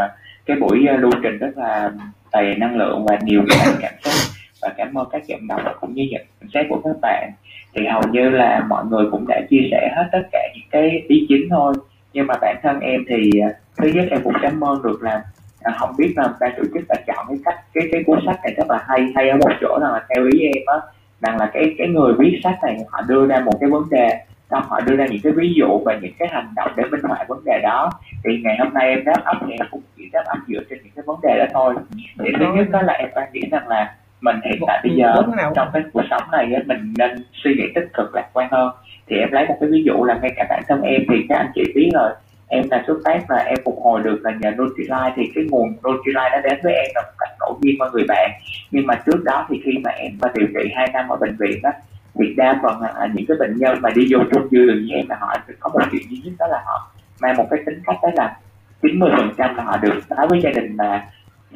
cái 0.45 0.57
buổi 0.57 0.87
lưu 0.99 1.11
trình 1.23 1.37
rất 1.37 1.57
là 1.57 1.91
đầy 2.33 2.55
năng 2.55 2.77
lượng 2.77 3.05
và 3.05 3.17
nhiều 3.21 3.43
cảm 3.81 3.93
xúc 4.03 4.13
và 4.61 4.69
cảm 4.77 4.97
ơn 4.97 5.07
các 5.11 5.27
giọng 5.27 5.47
đọc 5.47 5.61
cũng 5.81 5.93
như 5.93 6.07
nhận 6.11 6.21
xét 6.53 6.65
của 6.69 6.81
các 6.83 6.95
bạn. 7.01 7.31
Thì 7.73 7.85
hầu 7.85 8.01
như 8.11 8.29
là 8.29 8.65
mọi 8.69 8.85
người 8.85 9.05
cũng 9.11 9.27
đã 9.27 9.41
chia 9.49 9.67
sẻ 9.71 9.89
hết 9.95 10.09
tất 10.11 10.21
cả 10.31 10.39
những 10.55 10.67
cái 10.71 11.03
ý 11.07 11.25
chính 11.29 11.49
thôi. 11.49 11.73
Nhưng 12.13 12.27
mà 12.27 12.33
bản 12.41 12.55
thân 12.63 12.79
em 12.79 13.03
thì 13.07 13.31
thứ 13.77 13.87
nhất 13.87 14.05
em 14.11 14.21
cũng 14.23 14.33
cảm 14.41 14.63
ơn 14.63 14.81
được 14.83 15.03
là 15.03 15.23
à, 15.61 15.73
không 15.79 15.95
biết 15.97 16.13
là 16.15 16.33
ban 16.39 16.51
tổ 16.57 16.63
chức 16.73 16.83
đã 16.89 16.95
chọn 17.07 17.25
cái 17.29 17.37
cách 17.45 17.55
cái 17.73 17.83
cái 17.91 18.03
cuốn 18.03 18.19
sách 18.25 18.39
này 18.43 18.53
rất 18.57 18.69
là 18.69 18.83
hay 18.87 19.07
hay 19.15 19.29
ở 19.29 19.37
một 19.37 19.51
chỗ 19.61 19.77
là 19.81 20.05
theo 20.09 20.25
ý 20.33 20.39
em 20.39 20.63
á. 20.65 20.75
Rằng 21.21 21.37
là 21.37 21.49
cái 21.53 21.75
cái 21.77 21.87
người 21.87 22.13
viết 22.17 22.39
sách 22.43 22.55
này 22.63 22.77
họ 22.89 23.01
đưa 23.01 23.27
ra 23.27 23.39
một 23.39 23.57
cái 23.61 23.69
vấn 23.69 23.83
đề 23.91 24.09
xong 24.51 24.63
họ 24.67 24.79
đưa 24.79 24.95
ra 24.95 25.05
những 25.05 25.21
cái 25.23 25.33
ví 25.33 25.53
dụ 25.53 25.81
và 25.85 25.99
những 26.01 26.13
cái 26.19 26.27
hành 26.31 26.53
động 26.55 26.71
để 26.75 26.83
minh 26.91 27.01
họa 27.03 27.25
vấn 27.27 27.43
đề 27.45 27.59
đó. 27.63 27.91
Thì 28.23 28.41
ngày 28.43 28.57
hôm 28.59 28.73
nay 28.73 28.89
em 28.89 29.03
đáp 29.05 29.23
ấp 29.23 29.37
thì 29.47 29.53
em 29.53 29.67
cũng 29.71 29.81
chỉ 29.97 30.09
đáp 30.13 30.23
ấp 30.25 30.37
dựa 30.47 30.59
trên 30.69 30.79
những 30.83 30.93
cái 30.95 31.03
vấn 31.07 31.19
đề 31.23 31.37
đó 31.39 31.45
thôi. 31.53 31.75
Thì 32.19 32.29
thứ 32.39 32.45
nhất 32.55 32.67
đó 32.71 32.81
là 32.81 32.93
em 32.93 33.09
quan 33.13 33.29
điểm 33.33 33.49
rằng 33.51 33.67
là 33.67 33.95
mình 34.21 34.35
hiện 34.45 34.61
tại 34.67 34.79
bây 34.83 34.95
giờ 34.95 35.13
trong 35.55 35.67
cái 35.73 35.83
cuộc 35.93 36.03
sống 36.09 36.23
này 36.31 36.47
mình 36.65 36.93
nên 36.97 37.23
suy 37.33 37.55
nghĩ 37.55 37.63
tích 37.75 37.87
cực 37.93 38.15
lạc 38.15 38.29
quan 38.33 38.47
hơn. 38.51 38.69
Thì 39.07 39.15
em 39.17 39.31
lấy 39.31 39.47
một 39.47 39.57
cái 39.59 39.69
ví 39.69 39.83
dụ 39.83 40.03
là 40.03 40.19
ngay 40.21 40.31
cả 40.35 40.45
bản 40.49 40.63
thân 40.67 40.81
em 40.81 41.01
thì 41.09 41.15
các 41.29 41.37
anh 41.37 41.51
chị 41.55 41.63
biết 41.75 41.89
rồi. 41.93 42.11
Em 42.47 42.63
là 42.71 42.83
xuất 42.87 42.97
phát 43.05 43.31
là 43.31 43.37
em 43.37 43.57
phục 43.65 43.79
hồi 43.83 44.01
được 44.03 44.19
là 44.23 44.31
nhờ 44.39 44.51
Nutrilite 44.51 45.13
thì 45.15 45.31
cái 45.35 45.43
nguồn 45.49 45.69
Nutrilite 45.69 46.29
đã 46.31 46.41
đến 46.43 46.59
với 46.63 46.73
em 46.73 46.91
là 46.95 47.01
một 47.01 47.13
cách 47.17 47.29
ngẫu 47.39 47.57
nhiên 47.61 47.75
qua 47.79 47.89
người 47.93 48.03
bạn. 48.07 48.31
Nhưng 48.71 48.87
mà 48.87 48.95
trước 49.05 49.23
đó 49.23 49.45
thì 49.49 49.61
khi 49.65 49.71
mà 49.83 49.91
em 49.91 50.11
mà 50.21 50.27
điều 50.33 50.47
trị 50.47 50.69
hai 50.75 50.87
năm 50.93 51.09
ở 51.09 51.15
bệnh 51.15 51.35
viện 51.39 51.59
á 51.63 51.71
thì 52.19 52.33
đa 52.37 52.59
phần 52.63 52.81
là 52.81 53.07
những 53.13 53.25
cái 53.27 53.37
bệnh 53.39 53.57
nhân 53.57 53.77
mà 53.81 53.89
đi 53.95 54.07
vô 54.11 54.19
chung 54.31 54.47
giường 54.51 54.85
như 54.85 54.95
em 54.95 55.05
là 55.09 55.17
họ 55.19 55.35
có 55.59 55.69
một 55.73 55.79
chuyện 55.91 56.01
duy 56.09 56.17
nhất 56.23 56.33
đó 56.39 56.47
là 56.47 56.61
họ 56.65 56.91
mang 57.21 57.37
một 57.37 57.47
cái 57.51 57.59
tính 57.65 57.81
cách 57.85 57.95
đó 58.03 58.09
là 58.15 58.35
90 58.81 59.09
phần 59.17 59.29
trăm 59.37 59.55
là 59.55 59.63
họ 59.63 59.77
được 59.77 59.99
nói 60.09 60.27
với 60.27 60.41
gia 60.41 60.49
đình 60.49 60.75
là 60.77 61.05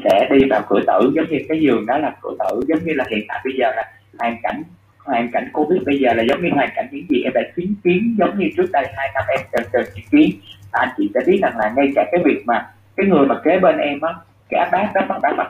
sẽ 0.03 0.27
đi 0.31 0.49
vào 0.49 0.61
cửa 0.69 0.79
tử 0.87 1.11
giống 1.15 1.25
như 1.29 1.37
cái 1.49 1.59
giường 1.61 1.85
đó 1.85 1.97
là 1.97 2.15
cửa 2.21 2.35
tử 2.39 2.61
giống 2.67 2.79
như 2.83 2.93
là 2.93 3.05
hiện 3.09 3.25
tại 3.27 3.41
bây 3.43 3.53
giờ 3.57 3.71
là 3.75 3.91
hoàn 4.19 4.37
cảnh 4.43 4.63
hoàn 5.05 5.31
cảnh 5.31 5.49
covid 5.53 5.81
bây 5.85 5.99
giờ 5.99 6.13
là 6.13 6.23
giống 6.23 6.41
như 6.43 6.49
hoàn 6.53 6.69
cảnh 6.75 6.87
những 6.91 7.05
gì 7.09 7.21
em 7.23 7.33
đã 7.33 7.41
chứng 7.55 7.73
kiến 7.83 8.15
giống 8.17 8.39
như 8.39 8.49
trước 8.57 8.71
đây 8.71 8.85
hai 8.97 9.09
năm 9.13 9.23
em 9.27 9.39
từng 9.51 9.63
từng 9.73 9.85
chứng 9.95 10.05
kiến. 10.11 10.29
Anh 10.71 10.89
chị 10.97 11.09
sẽ 11.13 11.19
biết 11.27 11.39
rằng 11.41 11.57
là 11.57 11.73
ngay 11.75 11.91
cả 11.95 12.05
cái 12.11 12.21
việc 12.25 12.43
mà 12.45 12.67
cái 12.97 13.05
người 13.05 13.25
mà 13.25 13.35
kế 13.43 13.59
bên 13.59 13.77
em 13.77 14.01
á 14.01 14.13
cả 14.49 14.69
bác 14.71 14.91
đó 14.95 15.01
mà 15.09 15.19
bác 15.19 15.33
mà 15.37 15.43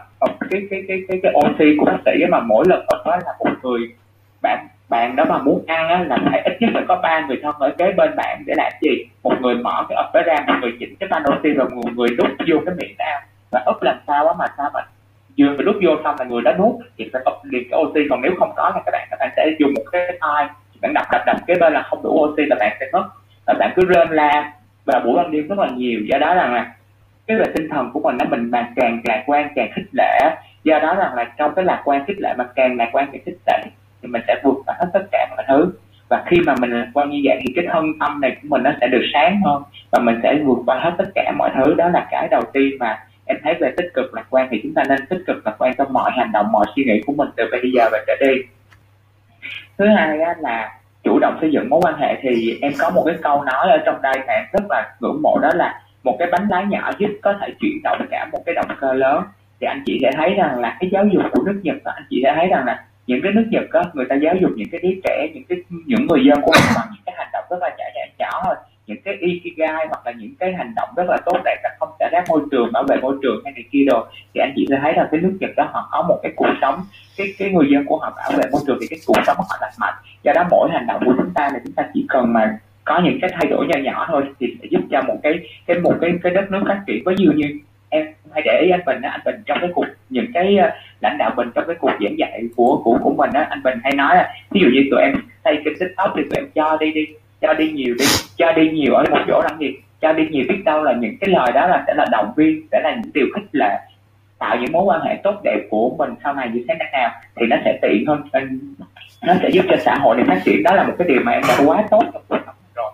cái 0.50 0.62
cái 0.70 0.84
cái 0.88 1.04
cái 1.08 1.20
cái 1.24 1.34
oxy 1.36 1.78
của 1.80 1.86
bác 1.86 1.98
sĩ 2.06 2.26
mà 2.30 2.40
mỗi 2.40 2.66
lần 2.68 2.86
ở 2.88 3.04
đó 3.06 3.18
là 3.26 3.34
một 3.40 3.52
người 3.64 3.80
bạn 4.42 4.68
bạn 4.90 5.16
đó 5.16 5.26
mà 5.26 5.38
muốn 5.38 5.64
ăn 5.68 5.88
á, 5.88 6.04
là 6.08 6.18
phải 6.26 6.42
ít 6.42 6.58
nhất 6.60 6.70
phải 6.74 6.84
có 6.88 7.00
ba 7.04 7.26
người 7.28 7.40
thân 7.44 7.56
ở 7.60 7.70
kế 7.78 7.92
bên 7.92 8.16
bạn 8.16 8.44
để 8.46 8.54
làm 8.58 8.72
gì? 8.82 9.06
Một 9.24 9.42
người 9.42 9.56
mở 9.56 9.86
cái 9.90 9.96
ập 9.96 10.26
ra 10.26 10.44
một 10.48 10.54
người 10.62 10.74
chỉnh 10.80 10.96
cái 11.00 11.10
van 11.10 11.24
oxy 11.38 11.50
và 11.58 11.64
một 11.64 11.92
người 11.96 12.10
đút 12.18 12.30
vô 12.48 12.58
cái 12.66 12.76
miệng 12.78 12.96
ra 13.00 13.22
và 13.56 13.64
úp 13.66 13.82
làm 13.82 13.98
sao 14.08 14.28
á 14.28 14.34
mà 14.40 14.46
sao 14.58 14.70
mà 14.74 14.80
vừa 15.38 15.50
mà 15.50 15.64
đút 15.64 15.76
vô 15.84 15.92
xong 16.04 16.16
là 16.20 16.26
người 16.26 16.42
đó 16.42 16.52
nuốt, 16.60 16.76
thì 16.98 17.10
phải 17.14 17.22
úp 17.26 17.34
liền 17.44 17.64
cái 17.70 17.80
oxy. 17.84 18.00
Còn 18.10 18.22
nếu 18.22 18.32
không 18.40 18.54
có 18.56 18.72
thì 18.76 18.82
các 18.86 18.92
bạn 18.92 19.08
các 19.12 19.18
bạn 19.20 19.30
sẽ 19.36 19.50
dùng 19.60 19.74
một 19.76 19.84
cái 19.92 20.18
thai 20.22 20.48
bạn 20.82 20.94
đập 20.94 21.06
đập 21.12 21.22
đập 21.26 21.36
cái 21.48 21.58
bên 21.60 21.74
là 21.74 21.82
không 21.82 22.04
đủ 22.04 22.10
oxy 22.10 22.46
là 22.46 22.56
bạn 22.60 22.78
sẽ 22.80 22.86
mất. 22.94 23.06
Và 23.48 23.54
bạn 23.60 23.74
cứ 23.76 23.86
rên 23.86 24.10
la 24.10 24.54
và 24.86 25.00
buổi 25.06 25.14
ban 25.18 25.32
đêm 25.32 25.48
rất 25.48 25.60
là 25.60 25.68
nhiều. 25.68 26.00
Do 26.12 26.18
đó 26.18 26.36
rằng 26.36 26.54
là 26.54 26.72
cái 27.28 27.38
về 27.38 27.46
tinh 27.56 27.70
thần 27.70 27.90
của 27.94 28.00
mình 28.00 28.18
nó 28.18 28.26
mình 28.30 28.52
mà 28.52 28.70
càng 28.76 29.02
lạc 29.04 29.24
quan, 29.26 29.50
càng 29.56 29.72
khích 29.76 29.90
lệ 29.92 30.20
do 30.64 30.80
đó 30.80 30.96
rằng 30.96 31.16
là 31.16 31.24
trong 31.38 31.56
cái 31.56 31.66
lạc 31.66 31.82
quan 31.86 32.06
khích 32.06 32.20
lệ 32.20 32.34
mà 32.38 32.44
càng 32.56 32.78
lạc 32.78 32.90
quan 32.92 33.10
càng 33.12 33.22
khích 33.26 33.38
lệ 33.48 33.64
thì 34.02 34.08
mình 34.08 34.22
sẽ 34.28 34.36
vượt 34.44 34.56
qua 34.66 34.76
hết 34.80 34.88
tất 34.94 35.04
cả 35.12 35.28
mọi 35.36 35.46
thứ. 35.48 35.72
Và 36.10 36.24
khi 36.26 36.38
mà 36.46 36.56
mình 36.60 36.72
lạc 36.72 36.88
quan 36.94 37.10
như 37.10 37.22
vậy 37.24 37.40
thì 37.42 37.54
cái 37.56 37.66
thân 37.72 37.86
tâm 38.00 38.22
này 38.22 38.32
của 38.42 38.48
mình 38.50 38.64
nó 38.64 38.72
sẽ 38.82 38.88
được 38.88 39.04
sáng 39.14 39.42
hơn 39.46 39.64
và 39.92 40.00
mình 40.00 40.20
sẽ 40.24 40.36
vượt 40.46 40.58
qua 40.66 40.80
hết 40.80 40.92
tất 40.98 41.06
cả 41.16 41.32
mọi 41.38 41.50
thứ. 41.56 41.74
Đó 41.74 41.90
là 41.90 42.08
cái 42.12 42.28
đầu 42.32 42.42
tiên 42.54 42.78
mà 42.80 43.00
em 43.26 43.38
thấy 43.44 43.54
về 43.60 43.74
tích 43.78 43.92
cực 43.94 44.14
lạc 44.14 44.26
quan 44.30 44.48
thì 44.52 44.60
chúng 44.64 44.74
ta 44.74 44.84
nên 44.90 45.06
tích 45.10 45.24
cực 45.28 45.46
lạc 45.46 45.56
quan 45.58 45.74
trong 45.78 45.94
mọi 45.94 46.12
hành 46.18 46.32
động 46.34 46.52
mọi 46.52 46.66
suy 46.76 46.84
nghĩ 46.84 47.02
của 47.06 47.14
mình 47.14 47.30
từ 47.36 47.44
bây 47.52 47.72
giờ 47.76 47.90
và 47.92 48.04
trở 48.08 48.14
đi. 48.20 48.42
Thứ 49.78 49.86
hai 49.88 50.22
á, 50.22 50.36
là 50.40 50.80
chủ 51.04 51.20
động 51.20 51.38
xây 51.42 51.52
dựng 51.52 51.70
mối 51.70 51.82
quan 51.84 51.96
hệ 51.98 52.16
thì 52.22 52.60
em 52.62 52.74
có 52.80 52.90
một 52.90 53.04
cái 53.06 53.16
câu 53.22 53.44
nói 53.44 53.72
ở 53.72 53.78
trong 53.86 54.02
đây 54.02 54.14
mà 54.28 54.34
em 54.34 54.44
rất 54.54 54.64
là 54.70 54.96
ngưỡng 55.00 55.22
mộ 55.22 55.40
đó 55.42 55.50
là 55.56 55.82
một 56.04 56.16
cái 56.20 56.28
bánh 56.32 56.48
lái 56.50 56.66
nhỏ 56.66 56.92
giúp 56.98 57.10
có 57.22 57.34
thể 57.42 57.54
chuyển 57.60 57.80
động 57.84 58.06
cả 58.12 58.28
một 58.32 58.40
cái 58.46 58.56
động 58.56 58.68
cơ 58.80 58.94
lớn. 58.94 59.24
Thì 59.60 59.68
anh 59.68 59.84
chị 59.86 60.00
sẽ 60.02 60.12
thấy 60.16 60.34
rằng 60.34 60.60
là 60.60 60.78
cái 60.80 60.90
giáo 60.94 61.06
dục 61.06 61.24
của 61.32 61.44
nước 61.46 61.60
Nhật 61.64 61.76
đó, 61.84 61.92
anh 61.96 62.06
chị 62.10 62.20
sẽ 62.24 62.34
thấy 62.36 62.48
rằng 62.48 62.66
là 62.66 62.86
những 63.08 63.20
cái 63.24 63.32
nước 63.32 63.46
Nhật 63.52 63.64
đó, 63.74 63.84
người 63.94 64.06
ta 64.10 64.16
giáo 64.16 64.36
dục 64.36 64.52
những 64.56 64.70
cái 64.72 64.82
đứa 64.82 64.94
trẻ 65.04 65.28
những 65.34 65.44
cái 65.50 65.58
những 65.86 66.08
người 66.08 66.26
dân 66.26 66.42
của 66.42 66.52
mình 66.52 66.72
bằng 66.76 66.88
những 66.92 67.04
cái 67.06 67.16
hành 67.18 67.30
động 67.34 67.44
rất 67.50 67.58
là 67.62 67.70
nhỏ 67.70 67.86
nhỏ 67.96 68.02
nhỏ 68.20 68.42
thôi 68.46 68.56
những 68.88 69.02
cái 69.06 69.16
ikigai 69.20 69.88
hoặc 69.90 70.06
là 70.06 70.12
những 70.12 70.36
cái 70.40 70.54
hành 70.54 70.74
động 70.76 70.90
rất 70.96 71.04
là 71.08 71.18
tốt 71.26 71.38
đẹp 71.46 71.58
là 71.64 71.70
không 71.80 71.90
xả 72.00 72.10
rác 72.12 72.24
môi 72.30 72.42
trường, 72.52 72.72
bảo 72.72 72.84
vệ 72.84 72.98
môi 72.98 73.16
trường 73.22 73.42
hay 73.44 73.54
này 73.54 73.64
kia 73.72 73.86
đồ, 73.88 74.06
thì 74.34 74.42
anh 74.42 74.54
chị 74.56 74.66
sẽ 74.70 74.80
thấy 74.82 74.94
là 74.94 75.08
cái 75.12 75.22
nước 75.22 75.38
Nhật 75.40 75.50
đó 75.56 75.70
họ 75.74 75.88
có 75.92 76.02
một 76.02 76.20
cái 76.24 76.32
cuộc 76.36 76.54
sống, 76.62 76.82
cái 77.18 77.28
cái 77.38 77.50
người 77.50 77.70
dân 77.72 77.86
của 77.86 77.98
họ 77.98 78.14
bảo 78.18 78.32
vệ 78.38 78.44
môi 78.52 78.62
trường 78.68 78.78
thì 78.82 78.88
cái 78.90 79.00
cuộc 79.06 79.22
sống 79.28 79.38
của 79.38 79.46
họ 79.50 79.58
lành 79.62 79.74
mạnh. 79.80 79.94
Do 80.24 80.34
đó 80.36 80.44
mỗi 80.52 80.70
hành 80.72 80.88
động 80.88 81.02
của 81.06 81.14
chúng 81.18 81.34
ta 81.34 81.50
là 81.54 81.60
chúng 81.64 81.74
ta 81.74 81.84
chỉ 81.94 82.06
cần 82.10 82.34
mà 82.34 82.58
có 82.84 83.02
những 83.04 83.20
cái 83.22 83.30
thay 83.34 83.48
đổi 83.50 83.68
nhỏ 83.68 83.80
nhỏ 83.84 84.06
thôi 84.08 84.24
thì 84.40 84.58
sẽ 84.62 84.68
giúp 84.72 84.82
cho 84.92 85.02
một 85.02 85.18
cái 85.24 85.34
cái, 85.66 85.80
một 85.80 85.94
cái 86.02 86.12
cái 86.24 86.34
đất 86.34 86.52
nước 86.52 86.64
phát 86.68 86.82
triển. 86.88 87.04
Với 87.06 87.16
nhiều 87.18 87.32
như 87.36 87.60
em 87.90 88.06
hay 88.34 88.42
để 88.46 88.60
ý 88.62 88.70
anh 88.70 88.86
Bình 88.86 89.02
á, 89.02 89.10
anh 89.10 89.22
Bình 89.26 89.36
trong 89.46 89.58
cái 89.62 89.70
cuộc, 89.76 89.86
những 90.10 90.26
cái 90.34 90.58
ờ, 90.58 90.70
lãnh 91.02 91.18
đạo 91.18 91.32
Bình 91.38 91.50
trong 91.56 91.64
cái 91.68 91.76
cuộc 91.80 91.92
giảng 92.02 92.18
dạy 92.18 92.42
của 92.56 92.82
của 92.84 92.98
của 93.04 93.14
mình 93.14 93.30
á, 93.34 93.48
anh 93.50 93.64
Bình 93.64 93.80
hay 93.84 93.94
nói 93.96 94.16
là 94.16 94.34
ví 94.52 94.62
dụ 94.62 94.68
như 94.74 94.82
tụi 94.92 95.02
em 95.02 95.14
xây 95.44 95.58
kênh 95.66 95.80
tiktok 95.80 96.14
thì 96.16 96.22
tụi 96.24 96.36
em 96.36 96.50
cho 96.56 96.78
đi 96.78 96.92
đi 96.92 97.06
cho 97.42 97.54
đi 97.54 97.72
nhiều 97.72 97.96
đi 98.00 98.06
cho 98.38 98.52
đi 98.52 98.70
nhiều 98.70 98.94
ở 98.94 99.04
một 99.12 99.20
chỗ 99.28 99.42
làm 99.42 99.58
việc 99.58 99.80
cho 100.02 100.14
đi 100.14 100.28
nhiều 100.30 100.46
biết 100.50 100.62
đâu 100.66 100.84
là 100.84 100.94
những 100.94 101.18
cái 101.22 101.30
lời 101.30 101.52
đó 101.52 101.68
là 101.68 101.84
sẽ 101.88 101.94
là 101.94 102.06
động 102.12 102.34
viên, 102.36 102.68
sẽ 102.72 102.82
là 102.84 102.96
những 102.96 103.12
điều 103.14 103.26
khích 103.36 103.50
lệ, 103.52 103.78
tạo 104.40 104.58
những 104.62 104.72
mối 104.72 104.84
quan 104.84 105.02
hệ 105.02 105.16
tốt 105.24 105.36
đẹp 105.44 105.60
của 105.70 105.90
mình 105.98 106.14
sau 106.24 106.34
này 106.34 106.50
như 106.54 106.66
thế 106.68 106.76
nào 106.92 107.12
thì 107.36 107.46
nó 107.50 107.58
sẽ 107.66 107.80
tiện 107.82 108.06
hơn. 108.08 108.22
Nó 109.24 109.34
sẽ 109.42 109.50
giúp 109.50 109.66
cho 109.70 109.78
xã 109.86 109.96
hội 109.96 110.16
này 110.16 110.26
phát 110.28 110.42
triển. 110.46 110.64
Đó 110.64 110.76
là 110.76 110.84
một 110.84 110.94
cái 111.00 111.08
điều 111.08 111.22
mà 111.24 111.32
em 111.32 111.42
đã 111.48 111.58
quá 111.66 111.84
tốt 111.92 112.04
trong 112.14 112.22
cuộc 112.28 112.38
sống 112.46 112.56
rồi. 112.76 112.92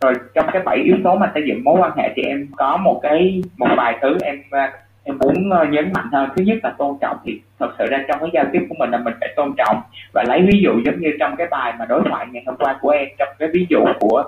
Rồi 0.00 0.14
trong 0.34 0.46
cái 0.52 0.62
bảy 0.62 0.76
yếu 0.76 0.96
tố 1.04 1.16
mà 1.16 1.30
xây 1.34 1.42
dựng 1.48 1.64
mối 1.64 1.80
quan 1.80 1.92
hệ 1.96 2.12
thì 2.16 2.22
em 2.22 2.46
có 2.56 2.76
một 2.76 3.00
cái, 3.02 3.42
một 3.56 3.68
vài 3.76 3.98
thứ 4.02 4.18
em 4.22 4.42
à, 4.50 4.72
em 5.04 5.18
muốn 5.18 5.50
ờ, 5.50 5.64
nhấn 5.64 5.92
mạnh 5.92 6.08
hơn. 6.12 6.28
Thứ 6.36 6.42
nhất 6.42 6.58
là 6.62 6.74
tôn 6.78 6.96
trọng 7.00 7.16
thì 7.24 7.40
thật 7.58 7.70
sự 7.78 7.86
ra 7.90 7.98
trong 8.08 8.20
cái 8.20 8.30
giao 8.32 8.44
tiếp 8.52 8.66
của 8.68 8.74
mình 8.78 8.90
là 8.90 8.98
mình 8.98 9.14
phải 9.20 9.32
tôn 9.36 9.52
trọng 9.56 9.82
và 10.14 10.24
lấy 10.28 10.42
ví 10.52 10.60
dụ 10.62 10.70
giống 10.84 11.00
như 11.00 11.16
trong 11.20 11.36
cái 11.36 11.46
bài 11.50 11.72
mà 11.78 11.84
đối 11.84 12.02
thoại 12.08 12.26
ngày 12.30 12.42
hôm 12.46 12.56
qua 12.56 12.78
của 12.80 12.90
em 12.90 13.08
trong 13.18 13.28
cái 13.38 13.48
ví 13.52 13.66
dụ 13.70 13.84
của 14.00 14.22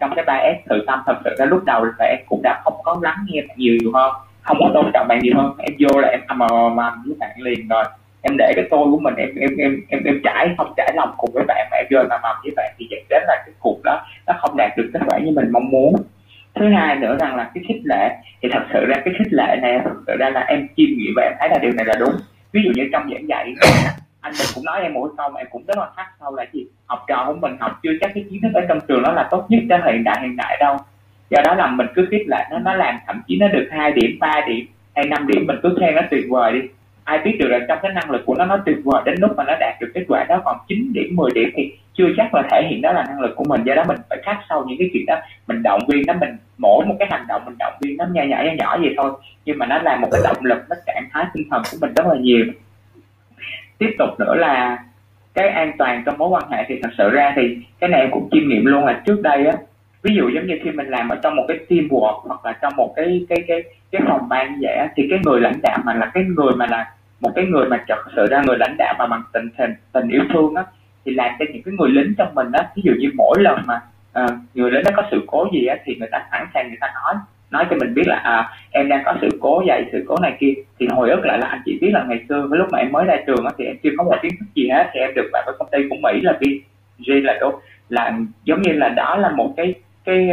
trong 0.00 0.12
cái 0.16 0.24
bài 0.24 0.60
S 0.64 0.68
thử 0.68 0.84
tâm 0.86 1.02
thật 1.06 1.16
sự 1.24 1.30
ra 1.38 1.44
lúc 1.44 1.64
đầu 1.64 1.84
là 1.84 2.04
em 2.04 2.18
cũng 2.28 2.42
đã 2.42 2.60
không 2.64 2.74
có 2.84 2.98
lắng 3.02 3.16
nghe 3.28 3.42
bạn 3.48 3.56
nhiều 3.58 3.78
hơn 3.94 4.12
không 4.42 4.56
có 4.60 4.70
tôn 4.74 4.90
trọng 4.94 5.08
bạn 5.08 5.18
nhiều 5.22 5.34
hơn. 5.36 5.54
Em 5.58 5.74
vô 5.78 6.00
là 6.00 6.08
em 6.08 6.20
ầm 6.26 6.38
ầm 6.38 6.76
ầm 6.76 7.02
với 7.06 7.16
bạn 7.18 7.30
liền 7.36 7.68
rồi. 7.68 7.84
Em 8.22 8.36
để 8.38 8.52
cái 8.56 8.64
tôi 8.70 8.84
của 8.90 8.98
mình 8.98 9.14
em 9.14 9.28
em 9.40 9.56
em 9.56 9.76
em 9.88 10.04
em 10.04 10.20
trải 10.24 10.54
không 10.58 10.72
trải 10.76 10.92
lòng 10.96 11.14
cùng 11.16 11.30
với 11.34 11.44
bạn 11.48 11.68
mà 11.70 11.76
em 11.76 11.86
vô 11.90 11.98
mà 12.10 12.18
mầm 12.22 12.36
với 12.42 12.52
bạn 12.56 12.74
thì 12.78 12.86
dẫn 12.90 13.00
đến 13.10 13.22
là 13.26 13.42
cái 13.46 13.54
cuộc 13.58 13.80
đó 13.84 14.06
nó 14.26 14.34
không 14.40 14.56
đạt 14.56 14.70
được 14.76 14.90
kết 14.92 15.00
quả 15.06 15.18
như 15.18 15.32
mình 15.34 15.52
mong 15.52 15.70
muốn 15.70 15.94
thứ 16.54 16.68
hai 16.68 16.96
nữa 16.96 17.16
rằng 17.20 17.36
là 17.36 17.50
cái 17.54 17.64
khích 17.68 17.80
lệ, 17.84 18.16
thì 18.42 18.48
thật 18.52 18.62
sự 18.72 18.86
ra 18.86 18.94
cái 19.04 19.14
khích 19.18 19.32
lệ 19.32 19.56
này 19.62 19.80
thật 19.84 19.94
sự 20.06 20.16
ra 20.18 20.30
là 20.30 20.40
em 20.40 20.68
chiêm 20.76 20.88
nghiệm 20.96 21.12
và 21.16 21.22
em 21.22 21.32
thấy 21.38 21.48
là 21.48 21.58
điều 21.58 21.72
này 21.72 21.86
là 21.86 21.94
đúng. 22.00 22.14
Ví 22.52 22.60
dụ 22.64 22.70
như 22.74 22.88
trong 22.92 23.10
giảng 23.10 23.28
dạy, 23.28 23.54
anh 24.20 24.32
mình 24.38 24.48
cũng 24.54 24.64
nói 24.64 24.82
em 24.82 24.92
mỗi 24.94 25.10
câu 25.16 25.28
mà 25.28 25.40
em 25.40 25.46
cũng 25.50 25.64
rất 25.66 25.78
là 25.78 25.90
thắc 25.96 26.06
sâu 26.20 26.36
là 26.36 26.44
gì? 26.52 26.66
Học 26.86 27.04
trò 27.08 27.24
của 27.26 27.34
mình, 27.34 27.56
học 27.60 27.72
chưa 27.82 27.90
chắc 28.00 28.10
cái 28.14 28.24
kiến 28.30 28.40
thức 28.42 28.50
ở 28.54 28.60
trong 28.68 28.78
trường 28.88 29.02
nó 29.02 29.12
là 29.12 29.28
tốt 29.30 29.46
nhất 29.48 29.60
cho 29.68 29.78
hiện 29.86 30.04
đại 30.04 30.18
hiện 30.22 30.36
đại 30.36 30.56
đâu. 30.60 30.76
Do 31.30 31.42
đó 31.44 31.54
là 31.54 31.66
mình 31.66 31.86
cứ 31.94 32.08
khích 32.10 32.28
lệ, 32.28 32.44
nó 32.50 32.58
nó 32.58 32.74
làm 32.74 32.98
thậm 33.06 33.22
chí 33.26 33.38
nó 33.40 33.48
được 33.48 33.68
hai 33.70 33.92
điểm, 33.92 34.18
ba 34.20 34.40
điểm 34.48 34.66
hay 34.94 35.04
năm 35.04 35.26
điểm, 35.26 35.46
mình 35.46 35.56
cứ 35.62 35.76
khen 35.80 35.94
nó 35.94 36.02
tuyệt 36.10 36.24
vời 36.28 36.52
đi. 36.52 36.60
Ai 37.04 37.18
biết 37.18 37.36
được 37.38 37.48
là 37.48 37.58
trong 37.68 37.78
cái 37.82 37.92
năng 37.92 38.10
lực 38.10 38.22
của 38.26 38.34
nó 38.34 38.44
nó 38.44 38.56
tuyệt 38.66 38.76
vời 38.84 39.02
đến 39.04 39.14
lúc 39.20 39.30
mà 39.36 39.44
nó 39.44 39.56
đạt 39.60 39.80
được 39.80 39.90
kết 39.94 40.04
quả 40.08 40.24
đó 40.24 40.40
còn 40.44 40.56
9 40.68 40.92
điểm 40.92 41.16
10 41.16 41.30
điểm 41.34 41.48
thì 41.54 41.72
chưa 41.94 42.08
chắc 42.16 42.34
là 42.34 42.42
thể 42.50 42.68
hiện 42.70 42.80
đó 42.82 42.92
là 42.92 43.04
năng 43.08 43.20
lực 43.20 43.36
của 43.36 43.44
mình. 43.44 43.62
Do 43.64 43.74
đó 43.74 43.84
mình 43.88 43.96
phải 44.10 44.18
khắc 44.22 44.38
sâu 44.48 44.64
những 44.68 44.78
cái 44.78 44.90
chuyện 44.92 45.06
đó. 45.06 45.16
Mình 45.46 45.62
động 45.62 45.80
viên 45.88 46.02
nó, 46.06 46.14
mình 46.20 46.36
mỗi 46.58 46.86
một 46.86 46.94
cái 46.98 47.08
hành 47.10 47.24
động 47.28 47.42
mình 47.44 47.54
động 47.58 47.72
viên 47.80 47.96
nó 47.96 48.06
nhỏ 48.12 48.22
nhỏ 48.22 48.42
nhỏ 48.44 48.52
nhỏ 48.58 48.78
vậy 48.78 48.94
thôi. 48.96 49.12
Nhưng 49.44 49.58
mà 49.58 49.66
nó 49.66 49.78
là 49.82 49.96
một 49.96 50.08
cái 50.12 50.20
động 50.24 50.44
lực, 50.44 50.58
nó 50.70 50.76
trạng 50.86 51.08
thái 51.12 51.24
tinh 51.34 51.48
thần 51.50 51.62
của 51.72 51.78
mình 51.80 51.92
rất 51.94 52.06
là 52.06 52.14
nhiều. 52.14 52.46
Tiếp 53.78 53.94
tục 53.98 54.08
nữa 54.18 54.34
là 54.34 54.78
cái 55.34 55.48
an 55.48 55.72
toàn 55.78 56.02
trong 56.06 56.18
mối 56.18 56.28
quan 56.28 56.50
hệ 56.50 56.64
thì 56.68 56.80
thật 56.82 56.90
sự 56.98 57.10
ra 57.10 57.32
thì 57.36 57.58
cái 57.80 57.90
này 57.90 58.00
em 58.00 58.10
cũng 58.10 58.28
chiêm 58.32 58.48
nghiệm 58.48 58.66
luôn 58.66 58.84
là 58.84 59.02
trước 59.06 59.20
đây 59.22 59.46
á, 59.46 59.52
ví 60.02 60.14
dụ 60.14 60.28
giống 60.28 60.46
như 60.46 60.58
khi 60.64 60.70
mình 60.70 60.88
làm 60.88 61.08
ở 61.08 61.16
trong 61.22 61.36
một 61.36 61.44
cái 61.48 61.58
team 61.58 61.88
work 61.88 62.20
hoặc 62.20 62.46
là 62.46 62.52
trong 62.62 62.72
một 62.76 62.92
cái 62.96 63.26
cái 63.28 63.38
cái 63.48 63.62
cái 63.92 64.02
phòng 64.08 64.28
ban 64.28 64.52
như 64.52 64.58
vậy 64.62 64.88
thì 64.96 65.06
cái 65.10 65.18
người 65.24 65.40
lãnh 65.40 65.60
đạo 65.62 65.78
mà 65.84 65.94
là 65.94 66.10
cái 66.14 66.24
người 66.24 66.54
mà 66.56 66.66
là 66.66 66.92
một 67.20 67.30
cái 67.34 67.44
người 67.44 67.68
mà 67.68 67.84
thật 67.88 68.04
sự 68.16 68.26
ra 68.26 68.42
người 68.46 68.56
lãnh 68.58 68.76
đạo 68.78 68.94
mà 68.98 69.06
bằng 69.06 69.22
tình 69.32 69.48
tình 69.58 69.74
tình 69.92 70.08
yêu 70.08 70.22
thương 70.32 70.54
á 70.54 70.64
thì 71.04 71.14
làm 71.14 71.34
cho 71.38 71.44
những 71.52 71.62
cái 71.62 71.74
người 71.78 71.90
lính 71.90 72.14
trong 72.18 72.34
mình 72.34 72.52
á 72.52 72.68
ví 72.76 72.82
dụ 72.84 72.92
như 72.98 73.10
mỗi 73.14 73.40
lần 73.40 73.58
mà 73.66 73.80
uh, 74.24 74.30
người 74.54 74.70
lính 74.70 74.82
nó 74.84 74.90
có 74.96 75.02
sự 75.10 75.22
cố 75.26 75.48
gì 75.52 75.66
á 75.66 75.76
thì 75.84 75.94
người 75.94 76.08
ta 76.12 76.26
sẵn 76.30 76.46
sàng 76.54 76.68
người 76.68 76.78
ta 76.80 76.92
nói 76.94 77.14
nói 77.52 77.66
cho 77.70 77.76
mình 77.80 77.94
biết 77.94 78.06
là 78.06 78.16
à, 78.16 78.50
em 78.70 78.88
đang 78.88 79.02
có 79.04 79.14
sự 79.20 79.28
cố 79.40 79.62
vậy 79.66 79.84
sự 79.92 80.04
cố 80.08 80.16
này 80.22 80.36
kia. 80.40 80.54
Thì 80.78 80.86
hồi 80.90 81.10
ức 81.10 81.20
lại 81.24 81.38
là 81.38 81.46
anh 81.46 81.60
chị 81.64 81.78
biết 81.80 81.90
là 81.92 82.04
ngày 82.08 82.24
xưa 82.28 82.46
với 82.50 82.58
lúc 82.58 82.68
mà 82.72 82.78
em 82.78 82.92
mới 82.92 83.04
ra 83.04 83.16
trường 83.26 83.44
á 83.44 83.50
thì 83.58 83.64
em 83.64 83.76
chưa 83.82 83.90
có 83.98 84.04
một 84.04 84.16
kiến 84.22 84.32
thức 84.40 84.46
gì 84.54 84.68
hết 84.68 84.90
thì 84.92 85.00
em 85.00 85.14
được 85.14 85.28
vào 85.32 85.42
cái 85.46 85.54
công 85.58 85.68
ty 85.72 85.78
của 85.90 85.96
mỹ 86.02 86.20
là 86.22 86.32
BG 86.40 87.12
là 87.22 87.36
đâu 87.40 87.60
là 87.88 88.18
giống 88.44 88.62
như 88.62 88.72
là 88.72 88.88
đó 88.88 89.16
là 89.16 89.30
một 89.30 89.54
cái 89.56 89.74
cái 90.04 90.28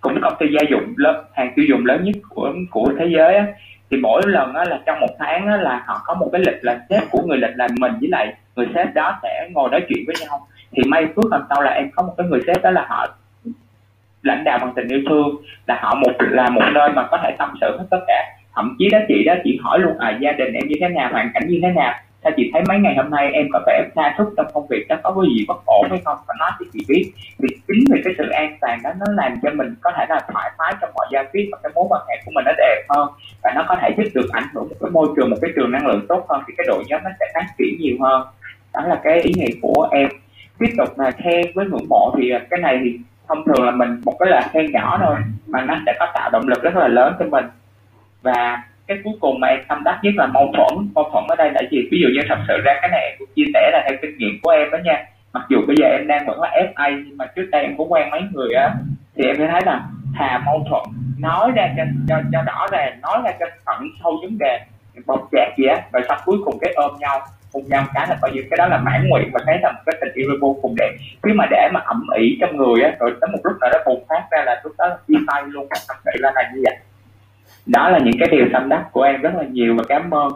cũng 0.00 0.20
công 0.20 0.34
ty 0.38 0.46
gia 0.52 0.60
dụng 0.70 0.94
lớn 0.96 1.24
hàng 1.32 1.52
tiêu 1.56 1.64
dùng 1.68 1.86
lớn 1.86 2.04
nhất 2.04 2.16
của 2.28 2.52
của 2.70 2.92
thế 2.98 3.06
giới 3.16 3.34
á 3.34 3.46
thì 3.94 4.00
mỗi 4.00 4.22
lần 4.26 4.54
á, 4.54 4.64
là 4.64 4.78
trong 4.86 5.00
một 5.00 5.14
tháng 5.18 5.46
á, 5.46 5.56
là 5.56 5.82
họ 5.86 6.02
có 6.04 6.14
một 6.14 6.28
cái 6.32 6.40
lịch 6.46 6.64
là 6.64 6.78
sếp 6.90 7.02
của 7.10 7.22
người 7.22 7.38
lịch 7.38 7.50
là 7.54 7.68
mình 7.80 7.92
với 8.00 8.08
lại 8.08 8.34
người 8.56 8.66
sếp 8.74 8.94
đó 8.94 9.18
sẽ 9.22 9.48
ngồi 9.52 9.70
nói 9.70 9.82
chuyện 9.88 10.04
với 10.06 10.16
nhau. 10.20 10.46
Thì 10.72 10.82
may 10.86 11.06
phước 11.06 11.24
hôm 11.30 11.42
sau 11.48 11.62
là 11.62 11.70
em 11.70 11.90
có 11.90 12.02
một 12.02 12.14
cái 12.18 12.26
người 12.26 12.40
sếp 12.46 12.62
đó 12.62 12.70
là 12.70 12.86
họ 12.88 13.06
lãnh 14.22 14.44
đạo 14.44 14.58
bằng 14.58 14.72
tình 14.76 14.88
yêu 14.88 15.00
thương 15.08 15.36
là 15.66 15.78
họ 15.82 15.94
một 15.94 16.12
là 16.18 16.50
một 16.50 16.62
nơi 16.72 16.90
mà 16.90 17.06
có 17.10 17.18
thể 17.22 17.34
tâm 17.38 17.54
sự 17.60 17.76
hết 17.78 17.84
tất 17.90 18.00
cả. 18.06 18.24
Thậm 18.54 18.76
chí 18.78 18.88
đó 18.90 18.98
chị 19.08 19.24
đó 19.24 19.34
chị 19.44 19.58
hỏi 19.62 19.78
luôn 19.78 19.98
à 19.98 20.18
gia 20.20 20.32
đình 20.32 20.52
em 20.52 20.68
như 20.68 20.76
thế 20.80 20.88
nào 20.88 21.08
hoàn 21.12 21.30
cảnh 21.34 21.42
như 21.48 21.58
thế 21.62 21.68
nào 21.68 21.94
sao 22.24 22.32
chị 22.36 22.50
thấy 22.52 22.62
mấy 22.68 22.78
ngày 22.78 22.94
hôm 22.96 23.10
nay 23.10 23.32
em 23.32 23.46
có 23.52 23.60
vẻ 23.66 23.88
xa 23.96 24.14
sút 24.18 24.28
trong 24.36 24.46
công 24.54 24.66
việc? 24.66 24.86
Đó 24.88 24.96
có 25.02 25.10
cái 25.10 25.34
gì 25.34 25.44
bất 25.48 25.64
ổn 25.64 25.86
hay 25.90 26.00
không? 26.04 26.18
Và 26.26 26.34
nói 26.38 26.50
thì 26.60 26.66
chị 26.72 26.80
biết. 26.88 27.12
Vì 27.38 27.48
chính 27.68 27.84
vì 27.92 28.00
cái 28.04 28.14
sự 28.18 28.28
an 28.28 28.56
toàn 28.60 28.78
đó, 28.82 28.90
nó 28.98 29.06
làm 29.08 29.40
cho 29.42 29.50
mình 29.50 29.74
có 29.80 29.92
thể 29.96 30.06
là 30.08 30.20
thoải 30.32 30.50
mái 30.58 30.74
trong 30.80 30.90
mọi 30.94 31.06
giao 31.12 31.24
tiếp 31.32 31.48
và 31.52 31.58
cái 31.62 31.72
mối 31.74 31.86
quan 31.88 32.02
hệ 32.08 32.14
của 32.24 32.32
mình 32.34 32.44
nó 32.44 32.52
đẹp 32.58 32.82
hơn. 32.88 33.08
Và 33.42 33.52
nó 33.54 33.64
có 33.68 33.76
thể 33.82 33.90
giúp 33.96 34.04
được 34.14 34.28
ảnh 34.32 34.48
hưởng 34.54 34.68
một 34.68 34.76
cái 34.80 34.90
môi 34.90 35.08
trường, 35.16 35.30
một 35.30 35.36
cái 35.42 35.50
trường 35.56 35.70
năng 35.70 35.86
lượng 35.86 36.06
tốt 36.08 36.26
hơn 36.28 36.42
thì 36.46 36.54
cái 36.56 36.66
đội 36.68 36.84
nhóm 36.88 37.00
nó 37.04 37.10
sẽ 37.20 37.26
phát 37.34 37.46
triển 37.58 37.76
nhiều 37.78 37.96
hơn. 38.00 38.26
Đó 38.74 38.80
là 38.86 39.00
cái 39.04 39.20
ý 39.20 39.32
nghĩa 39.36 39.54
của 39.62 39.88
em. 39.90 40.08
Tiếp 40.58 40.74
tục 40.78 40.98
là 40.98 41.10
khen 41.10 41.46
với 41.54 41.66
ngưỡng 41.66 41.88
mộ 41.88 42.14
thì 42.16 42.30
à, 42.30 42.40
cái 42.50 42.60
này 42.60 42.78
thì 42.84 42.98
thông 43.28 43.44
thường 43.44 43.64
là 43.64 43.70
mình 43.70 44.00
một 44.04 44.16
cái 44.18 44.28
là 44.28 44.48
khen 44.52 44.72
nhỏ 44.72 44.98
thôi, 45.02 45.16
mà 45.46 45.62
nó 45.62 45.76
sẽ 45.86 45.94
có 45.98 46.06
tạo 46.14 46.30
động 46.30 46.48
lực 46.48 46.62
rất 46.62 46.76
là 46.76 46.88
lớn 46.88 47.14
cho 47.18 47.24
mình. 47.24 47.44
Và 48.22 48.62
cái 48.86 48.98
cuối 49.04 49.14
cùng 49.20 49.40
mà 49.40 49.48
em 49.48 49.60
tâm 49.68 49.84
đắc 49.84 49.98
nhất 50.02 50.14
là 50.16 50.26
mâu 50.26 50.52
thuẫn. 50.56 50.88
Mâu 50.94 51.10
thuẫn 51.12 51.24
ở 51.28 51.36
đây 51.36 51.50
là 51.52 51.60
gì? 51.70 51.88
Ví 51.90 51.98
dụ 52.02 52.08
như 52.14 52.20
thật 52.28 52.38
sự 52.48 52.54
ra 52.64 52.74
cái 52.82 52.90
này 52.90 53.00
em 53.00 53.16
cũng 53.18 53.28
chia 53.36 53.44
sẻ 53.54 53.70
là 53.72 53.84
theo 53.88 53.98
kinh 54.02 54.18
nghiệm 54.18 54.38
của 54.42 54.50
em 54.50 54.70
đó 54.70 54.78
nha. 54.84 55.04
Mặc 55.32 55.44
dù 55.48 55.58
bây 55.66 55.76
giờ 55.76 55.86
em 55.86 56.06
đang 56.06 56.26
vẫn 56.26 56.40
là 56.40 56.50
FA 56.50 57.02
nhưng 57.06 57.16
mà 57.16 57.26
trước 57.26 57.48
đây 57.50 57.62
em 57.62 57.76
cũng 57.76 57.92
quen 57.92 58.10
mấy 58.10 58.20
người 58.32 58.54
á 58.54 58.74
thì 59.16 59.24
em 59.24 59.36
sẽ 59.38 59.48
thấy 59.50 59.60
là 59.66 59.82
thà 60.18 60.42
mâu 60.46 60.66
thuẫn 60.68 60.82
nói 61.18 61.50
ra 61.54 61.74
cho 61.76 61.82
cho, 62.08 62.20
cho 62.32 62.42
rõ 62.42 62.66
ràng 62.72 63.00
nói 63.02 63.18
ra 63.24 63.30
cho 63.40 63.46
thẳng 63.66 63.88
sâu 64.02 64.18
vấn 64.22 64.38
đề 64.38 64.58
bọc 65.06 65.28
chẹt 65.32 65.48
gì 65.58 65.66
á 65.66 65.82
rồi 65.92 66.02
sau 66.08 66.18
cuối 66.24 66.38
cùng 66.44 66.58
cái 66.60 66.72
ôm 66.76 66.92
nhau 67.00 67.20
cùng 67.52 67.68
nhau 67.68 67.86
cái 67.94 68.06
là 68.08 68.16
coi 68.22 68.30
như 68.32 68.40
cái 68.50 68.56
đó 68.56 68.66
là 68.66 68.78
mãn 68.78 69.08
nguyện 69.08 69.30
và 69.32 69.40
thấy 69.46 69.58
là 69.62 69.72
một 69.72 69.80
cái 69.86 69.94
tình 70.00 70.12
yêu 70.14 70.30
vô 70.40 70.56
cùng 70.62 70.74
đẹp. 70.78 70.90
Cứ 71.22 71.32
mà 71.34 71.46
để 71.50 71.68
mà 71.72 71.80
ẩm 71.80 72.06
ỉ 72.16 72.38
trong 72.40 72.56
người 72.56 72.82
á 72.82 72.92
rồi 73.00 73.14
tới 73.20 73.28
một 73.32 73.38
lúc 73.44 73.56
nào 73.60 73.70
đó 73.70 73.78
bùng 73.86 74.04
phát 74.08 74.22
ra 74.30 74.42
là 74.46 74.60
lúc 74.64 74.72
đó 74.78 74.98
đi 75.08 75.14
chia 75.14 75.24
tay 75.26 75.42
luôn 75.46 75.66
thật 75.70 75.96
sự 76.04 76.10
là 76.20 76.50
như 76.54 76.62
vậy 76.64 76.76
đó 77.66 77.88
là 77.90 77.98
những 77.98 78.14
cái 78.18 78.28
điều 78.32 78.46
tâm 78.52 78.68
đắc 78.68 78.84
của 78.92 79.02
em 79.02 79.20
rất 79.20 79.34
là 79.36 79.44
nhiều 79.44 79.74
và 79.78 79.84
cảm 79.88 80.10
ơn 80.10 80.26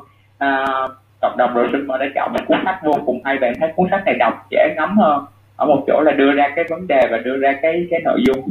uh, 0.45 0.91
cộng 1.21 1.37
đồng 1.37 1.55
rồi 1.55 1.69
sinh 1.73 1.87
mơ 1.87 1.99
đã 1.99 2.07
chọn 2.15 2.33
một 2.33 2.41
cuốn 2.49 2.59
sách 2.65 2.79
vô 2.85 2.93
cùng 3.07 3.21
hay. 3.25 3.39
Bạn 3.39 3.53
thấy 3.61 3.73
cuốn 3.77 3.89
sách 3.91 4.03
này 4.07 4.15
đọc 4.19 4.47
dễ 4.51 4.75
ngắm 4.77 4.99
hơn. 4.99 5.25
Ở 5.57 5.67
một 5.67 5.85
chỗ 5.87 6.01
là 6.01 6.13
đưa 6.13 6.33
ra 6.33 6.53
cái 6.57 6.65
vấn 6.71 6.87
đề 6.87 7.09
và 7.11 7.19
đưa 7.19 7.37
ra 7.37 7.59
cái 7.63 7.87
cái 7.91 8.01
nội 8.05 8.21
dung. 8.27 8.49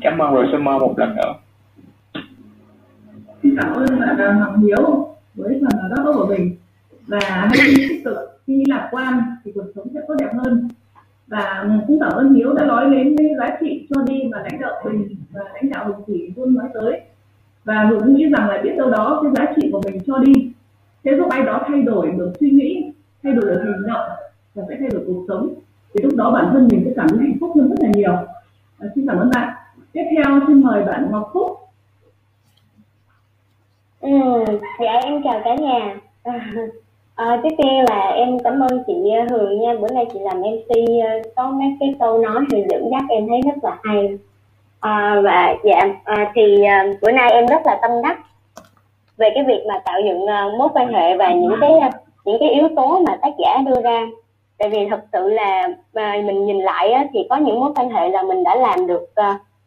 Cảm 0.00 0.18
ơn 0.18 0.34
rồi 0.34 0.46
sinh 0.52 0.64
mơ 0.64 0.78
một 0.78 0.94
lần 0.98 1.16
nữa. 1.16 1.32
Xin 3.42 3.56
cảm 3.60 3.72
ơn 3.74 4.00
bạn 4.00 4.16
à, 4.18 4.32
Hoàng 4.32 4.62
Hiếu 4.62 5.08
với 5.34 5.60
phần 5.60 5.90
đó 5.90 6.12
của 6.12 6.26
mình. 6.26 6.56
Và 7.06 7.20
hãy 7.22 7.58
tích 7.76 8.02
cực 8.04 8.16
khi 8.46 8.64
lạc 8.66 8.88
quan 8.90 9.22
thì 9.44 9.52
cuộc 9.54 9.66
sống 9.76 9.86
sẽ 9.94 10.00
tốt 10.08 10.14
đẹp 10.18 10.30
hơn. 10.44 10.68
Và 11.26 11.58
ừ, 11.62 11.68
cũng 11.86 12.00
cảm 12.00 12.12
ơn 12.12 12.34
Hiếu 12.34 12.52
đã 12.52 12.64
nói 12.64 12.90
đến 12.90 13.16
cái 13.18 13.26
giá 13.38 13.56
trị 13.60 13.86
cho 13.90 14.02
đi 14.02 14.22
mà 14.32 14.38
lãnh 14.42 14.60
đạo 14.60 14.72
mình 14.84 15.08
và 15.30 15.40
lãnh 15.54 15.70
đạo 15.70 15.84
mình 15.84 16.04
chỉ 16.06 16.32
luôn 16.36 16.54
nói 16.54 16.66
tới 16.74 17.00
và 17.64 17.84
Hùng 17.84 18.14
nghĩ 18.14 18.24
rằng 18.24 18.48
là 18.48 18.60
biết 18.62 18.76
đâu 18.76 18.90
đó 18.90 19.20
cái 19.22 19.32
giá 19.36 19.52
trị 19.56 19.68
của 19.72 19.80
mình 19.84 20.00
cho 20.06 20.18
đi. 20.18 20.52
Sẽ 21.04 21.10
giúp 21.16 21.28
ai 21.30 21.42
đó 21.42 21.64
thay 21.68 21.82
đổi 21.82 22.10
được 22.18 22.32
suy 22.40 22.50
nghĩ 22.50 22.92
thay 23.22 23.32
đổi 23.32 23.44
được 23.44 23.62
hành 23.64 23.86
động 23.86 24.08
và 24.54 24.62
sẽ 24.68 24.76
thay 24.80 24.88
đổi 24.92 25.02
cuộc 25.06 25.24
sống 25.28 25.54
thì 25.94 26.00
lúc 26.02 26.12
đó 26.16 26.30
bản 26.30 26.48
thân 26.52 26.68
mình 26.70 26.82
sẽ 26.84 26.92
cảm 26.96 27.08
thấy 27.08 27.18
hạnh 27.18 27.36
phúc 27.40 27.50
hơn 27.54 27.68
rất 27.68 27.76
là 27.78 27.88
nhiều. 27.94 28.12
À, 28.78 28.88
xin 28.94 29.06
cảm 29.06 29.18
ơn 29.18 29.30
bạn. 29.34 29.54
Tiếp 29.92 30.04
theo 30.10 30.40
xin 30.46 30.62
mời 30.62 30.84
bạn 30.84 31.08
Ngọc 31.10 31.30
Phúc. 31.32 31.56
Ừ, 34.00 34.10
dạ 34.80 34.92
em 35.04 35.22
chào 35.24 35.40
cả 35.44 35.54
nhà. 35.54 35.96
À, 36.22 36.52
à 37.14 37.40
tiếp 37.42 37.56
theo 37.62 37.84
là 37.88 38.00
em 38.00 38.38
cảm 38.44 38.60
ơn 38.60 38.82
chị 38.86 39.10
à, 39.16 39.26
Hường 39.30 39.60
nha, 39.60 39.74
bữa 39.80 39.88
nay 39.94 40.06
chị 40.12 40.18
làm 40.22 40.40
MC 40.40 40.70
à, 41.04 41.12
có 41.36 41.50
mấy 41.50 41.76
cái 41.80 41.94
câu 41.98 42.18
nói 42.18 42.44
thì 42.50 42.64
dẫn 42.70 42.90
dắt 42.90 43.02
em 43.08 43.26
thấy 43.28 43.40
rất 43.44 43.64
là 43.64 43.78
hay. 43.84 44.18
À, 44.80 45.20
và 45.24 45.54
dạ 45.64 45.80
à, 46.04 46.32
thì 46.34 46.64
à, 46.64 46.86
bữa 47.02 47.10
nay 47.10 47.30
em 47.32 47.46
rất 47.46 47.60
là 47.64 47.78
tâm 47.82 47.90
đắc 48.02 48.18
về 49.16 49.30
cái 49.34 49.44
việc 49.44 49.64
mà 49.68 49.78
tạo 49.84 50.00
dựng 50.04 50.26
à, 50.26 50.46
mối 50.58 50.68
quan 50.74 50.92
hệ 50.92 51.16
và 51.16 51.32
những 51.32 51.56
cái 51.60 51.72
những 52.24 52.36
cái 52.40 52.50
yếu 52.50 52.68
tố 52.76 53.00
mà 53.06 53.16
tác 53.22 53.32
giả 53.38 53.58
đưa 53.66 53.82
ra. 53.82 54.06
Tại 54.58 54.68
vì 54.68 54.86
thật 54.90 55.00
sự 55.12 55.28
là 55.28 55.68
à, 55.94 56.16
mình 56.24 56.46
nhìn 56.46 56.58
lại 56.58 56.92
á, 56.92 57.04
thì 57.12 57.26
có 57.30 57.36
những 57.36 57.60
mối 57.60 57.72
quan 57.76 57.90
hệ 57.90 58.08
là 58.08 58.22
mình 58.22 58.44
đã 58.44 58.54
làm 58.54 58.86
được 58.86 59.06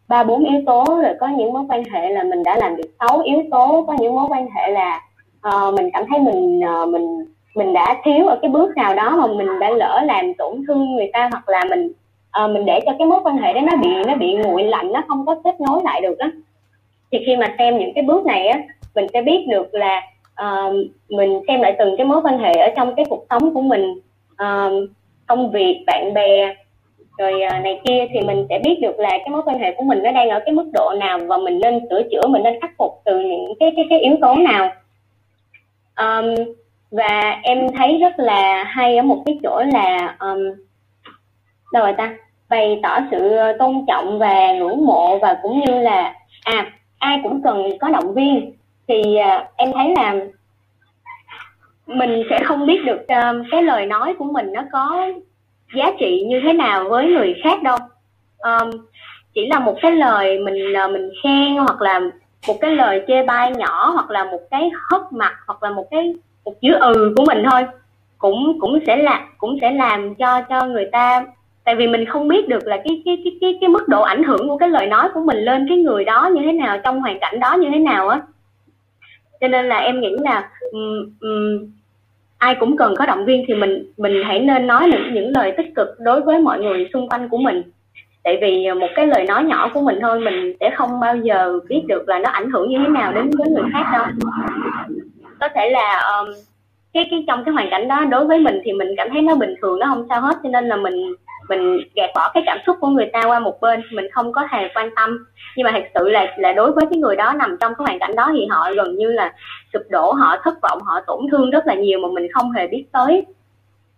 ba 0.07 0.23
bốn 0.23 0.43
yếu 0.43 0.61
tố 0.65 0.83
rồi 0.87 1.13
có 1.19 1.27
những 1.27 1.53
mối 1.53 1.63
quan 1.69 1.83
hệ 1.83 2.09
là 2.09 2.23
mình 2.23 2.43
đã 2.43 2.55
làm 2.57 2.75
được 2.75 2.89
sáu 2.99 3.19
yếu 3.19 3.43
tố 3.51 3.83
có 3.87 3.95
những 3.99 4.15
mối 4.15 4.25
quan 4.29 4.47
hệ 4.49 4.71
là 4.71 5.01
uh, 5.47 5.73
mình 5.73 5.89
cảm 5.93 6.05
thấy 6.09 6.19
mình 6.19 6.61
uh, 6.83 6.89
mình 6.89 7.25
mình 7.55 7.73
đã 7.73 7.95
thiếu 8.03 8.27
ở 8.27 8.39
cái 8.41 8.51
bước 8.51 8.77
nào 8.77 8.95
đó 8.95 9.15
mà 9.15 9.27
mình 9.27 9.59
đã 9.59 9.69
lỡ 9.69 10.01
làm 10.05 10.33
tổn 10.33 10.63
thương 10.67 10.95
người 10.95 11.09
ta 11.13 11.29
hoặc 11.31 11.49
là 11.49 11.63
mình 11.69 11.91
à, 12.33 12.47
mình 12.47 12.65
để 12.65 12.79
cho 12.85 12.91
cái 12.99 13.07
mối 13.07 13.19
quan 13.23 13.37
hệ 13.37 13.53
đó 13.53 13.61
nó 13.61 13.75
bị 13.77 13.89
nó 14.07 14.15
bị 14.15 14.33
nguội 14.33 14.63
lạnh 14.63 14.91
nó 14.91 15.03
không 15.07 15.25
có 15.25 15.35
kết 15.43 15.61
nối 15.61 15.81
lại 15.83 16.01
được 16.01 16.19
á. 16.19 16.31
Thì 17.11 17.19
khi 17.25 17.37
mà 17.37 17.55
xem 17.57 17.77
những 17.77 17.93
cái 17.95 18.03
bước 18.03 18.25
này 18.25 18.47
á 18.47 18.59
mình 18.95 19.07
sẽ 19.13 19.21
biết 19.21 19.45
được 19.47 19.73
là 19.73 20.01
uh, 20.41 20.73
mình 21.09 21.41
xem 21.47 21.61
lại 21.61 21.75
từng 21.79 21.97
cái 21.97 22.05
mối 22.05 22.21
quan 22.23 22.39
hệ 22.39 22.53
ở 22.53 22.69
trong 22.75 22.95
cái 22.95 23.05
cuộc 23.09 23.25
sống 23.29 23.53
của 23.53 23.61
mình 23.61 23.99
uh, 24.33 24.89
công 25.27 25.51
việc 25.51 25.83
bạn 25.87 26.13
bè 26.13 26.55
rồi 27.17 27.33
uh, 27.45 27.63
này 27.63 27.81
kia 27.85 28.07
thì 28.13 28.21
mình 28.21 28.45
sẽ 28.49 28.59
biết 28.63 28.79
được 28.81 28.99
là 28.99 29.09
cái 29.09 29.29
mối 29.29 29.41
quan 29.45 29.59
hệ 29.59 29.73
của 29.77 29.83
mình 29.83 30.03
nó 30.03 30.11
đang 30.11 30.29
ở 30.29 30.39
cái 30.45 30.53
mức 30.53 30.69
độ 30.73 30.91
nào 30.99 31.19
và 31.27 31.37
mình 31.37 31.59
nên 31.59 31.79
sửa 31.89 32.01
chữa 32.11 32.27
mình 32.27 32.43
nên 32.43 32.61
khắc 32.61 32.71
phục 32.77 33.01
từ 33.05 33.19
những 33.19 33.53
cái 33.59 33.73
cái 33.75 33.85
cái 33.89 33.99
yếu 33.99 34.15
tố 34.21 34.35
nào. 34.35 34.71
Um, 35.99 36.53
và 36.91 37.39
em 37.43 37.67
thấy 37.77 37.97
rất 37.97 38.13
là 38.17 38.63
hay 38.63 38.97
ở 38.97 39.03
một 39.03 39.23
cái 39.25 39.39
chỗ 39.43 39.63
là 39.73 40.17
um, 40.19 40.39
đâu 41.73 41.83
rồi 41.83 41.93
ta? 41.97 42.15
Bày 42.53 42.79
tỏ 42.83 42.99
sự 43.11 43.35
tôn 43.59 43.85
trọng 43.87 44.19
và 44.19 44.53
ngưỡng 44.53 44.85
mộ 44.85 45.17
và 45.19 45.37
cũng 45.41 45.59
như 45.59 45.81
là 45.81 46.13
à 46.43 46.71
ai 46.99 47.19
cũng 47.23 47.41
cần 47.43 47.77
có 47.81 47.89
động 47.89 48.13
viên. 48.13 48.53
Thì 48.87 49.01
uh, 49.19 49.43
em 49.55 49.71
thấy 49.73 49.93
là 49.95 50.15
mình 51.87 52.23
sẽ 52.29 52.39
không 52.43 52.65
biết 52.65 52.85
được 52.85 53.01
uh, 53.01 53.45
cái 53.51 53.63
lời 53.63 53.85
nói 53.85 54.15
của 54.19 54.25
mình 54.25 54.53
nó 54.53 54.61
có 54.71 55.07
giá 55.75 55.91
trị 55.99 56.25
như 56.27 56.41
thế 56.43 56.53
nào 56.53 56.89
với 56.89 57.05
người 57.05 57.35
khác 57.43 57.63
đâu. 57.63 57.77
Um, 58.37 58.71
chỉ 59.33 59.47
là 59.47 59.59
một 59.59 59.75
cái 59.81 59.91
lời 59.91 60.39
mình 60.39 60.73
uh, 60.85 60.91
mình 60.91 61.09
khen 61.23 61.55
hoặc 61.55 61.81
là 61.81 61.99
một 62.47 62.55
cái 62.61 62.71
lời 62.71 63.01
chê 63.07 63.23
bai 63.23 63.51
nhỏ 63.51 63.89
hoặc 63.93 64.09
là 64.09 64.23
một 64.23 64.41
cái 64.51 64.71
hất 64.91 65.01
mặt 65.11 65.33
hoặc 65.47 65.63
là 65.63 65.69
một 65.69 65.87
cái 65.91 66.13
một 66.45 66.53
chữ 66.61 66.73
ừ 66.79 67.13
của 67.17 67.23
mình 67.27 67.43
thôi. 67.51 67.65
Cũng 68.17 68.57
cũng 68.59 68.79
sẽ 68.87 68.95
là 68.95 69.25
cũng 69.37 69.57
sẽ 69.61 69.71
làm 69.71 70.15
cho 70.15 70.41
cho 70.49 70.65
người 70.65 70.89
ta 70.91 71.25
tại 71.65 71.75
vì 71.75 71.87
mình 71.87 72.05
không 72.05 72.27
biết 72.27 72.47
được 72.47 72.67
là 72.67 72.77
cái 72.77 73.01
cái 73.05 73.21
cái 73.23 73.37
cái 73.41 73.57
cái 73.61 73.69
mức 73.69 73.87
độ 73.87 74.01
ảnh 74.01 74.23
hưởng 74.23 74.47
của 74.47 74.57
cái 74.57 74.69
lời 74.69 74.87
nói 74.87 75.09
của 75.13 75.23
mình 75.25 75.37
lên 75.37 75.65
cái 75.69 75.77
người 75.77 76.05
đó 76.05 76.29
như 76.33 76.41
thế 76.45 76.51
nào 76.51 76.79
trong 76.83 77.01
hoàn 77.01 77.19
cảnh 77.19 77.39
đó 77.39 77.53
như 77.53 77.69
thế 77.73 77.79
nào 77.79 78.09
á. 78.09 78.21
Cho 79.41 79.47
nên 79.47 79.65
là 79.65 79.77
em 79.77 80.01
nghĩ 80.01 80.15
là 80.19 80.49
um, 80.71 81.09
um, 81.19 81.71
ai 82.37 82.55
cũng 82.55 82.77
cần 82.77 82.95
có 82.97 83.05
động 83.05 83.25
viên 83.25 83.45
thì 83.47 83.53
mình 83.53 83.91
mình 83.97 84.23
hãy 84.25 84.39
nên 84.39 84.67
nói 84.67 84.89
những 84.91 85.13
những 85.13 85.31
lời 85.35 85.53
tích 85.57 85.75
cực 85.75 85.87
đối 85.99 86.21
với 86.21 86.39
mọi 86.39 86.59
người 86.59 86.89
xung 86.93 87.09
quanh 87.09 87.29
của 87.29 87.37
mình. 87.37 87.63
Tại 88.23 88.37
vì 88.41 88.71
một 88.71 88.87
cái 88.95 89.07
lời 89.07 89.23
nói 89.23 89.43
nhỏ 89.43 89.71
của 89.73 89.81
mình 89.81 89.99
thôi 90.01 90.19
mình 90.19 90.53
sẽ 90.59 90.69
không 90.75 90.99
bao 90.99 91.17
giờ 91.17 91.59
biết 91.69 91.81
được 91.87 92.09
là 92.09 92.19
nó 92.19 92.29
ảnh 92.29 92.51
hưởng 92.51 92.69
như 92.69 92.77
thế 92.79 92.87
nào 92.87 93.13
đến 93.13 93.29
với 93.37 93.47
người 93.49 93.69
khác 93.73 93.89
đâu. 93.93 94.05
Có 95.39 95.47
thể 95.55 95.69
là 95.69 95.99
um, 95.99 96.33
cái 96.93 97.07
cái 97.11 97.23
trong 97.27 97.43
cái 97.45 97.53
hoàn 97.53 97.69
cảnh 97.69 97.87
đó 97.87 98.05
đối 98.05 98.25
với 98.25 98.39
mình 98.39 98.61
thì 98.63 98.73
mình 98.73 98.87
cảm 98.97 99.07
thấy 99.13 99.21
nó 99.21 99.35
bình 99.35 99.55
thường 99.61 99.79
nó 99.79 99.85
không 99.85 100.05
sao 100.09 100.21
hết. 100.21 100.37
Cho 100.43 100.49
nên 100.49 100.67
là 100.67 100.75
mình 100.75 101.13
mình 101.55 101.87
gạt 101.95 102.09
bỏ 102.15 102.31
cái 102.33 102.43
cảm 102.45 102.57
xúc 102.65 102.77
của 102.79 102.87
người 102.87 103.09
ta 103.13 103.21
qua 103.25 103.39
một 103.39 103.61
bên 103.61 103.81
mình 103.91 104.05
không 104.11 104.33
có 104.33 104.47
hề 104.51 104.69
quan 104.75 104.89
tâm. 104.95 105.25
Nhưng 105.55 105.63
mà 105.63 105.71
thật 105.71 105.83
sự 105.95 106.09
là 106.09 106.35
là 106.37 106.53
đối 106.53 106.71
với 106.71 106.85
cái 106.89 106.99
người 106.99 107.15
đó 107.15 107.33
nằm 107.33 107.57
trong 107.61 107.73
cái 107.77 107.85
hoàn 107.85 107.99
cảnh 107.99 108.15
đó 108.15 108.29
thì 108.33 108.45
họ 108.49 108.73
gần 108.75 108.95
như 108.95 109.11
là 109.11 109.33
sụp 109.73 109.81
đổ 109.89 110.11
họ 110.11 110.37
thất 110.43 110.61
vọng 110.61 110.79
họ 110.83 110.99
tổn 111.07 111.19
thương 111.31 111.49
rất 111.49 111.67
là 111.67 111.73
nhiều 111.73 111.99
mà 111.99 112.07
mình 112.13 112.31
không 112.33 112.51
hề 112.51 112.67
biết 112.67 112.85
tới. 112.91 113.25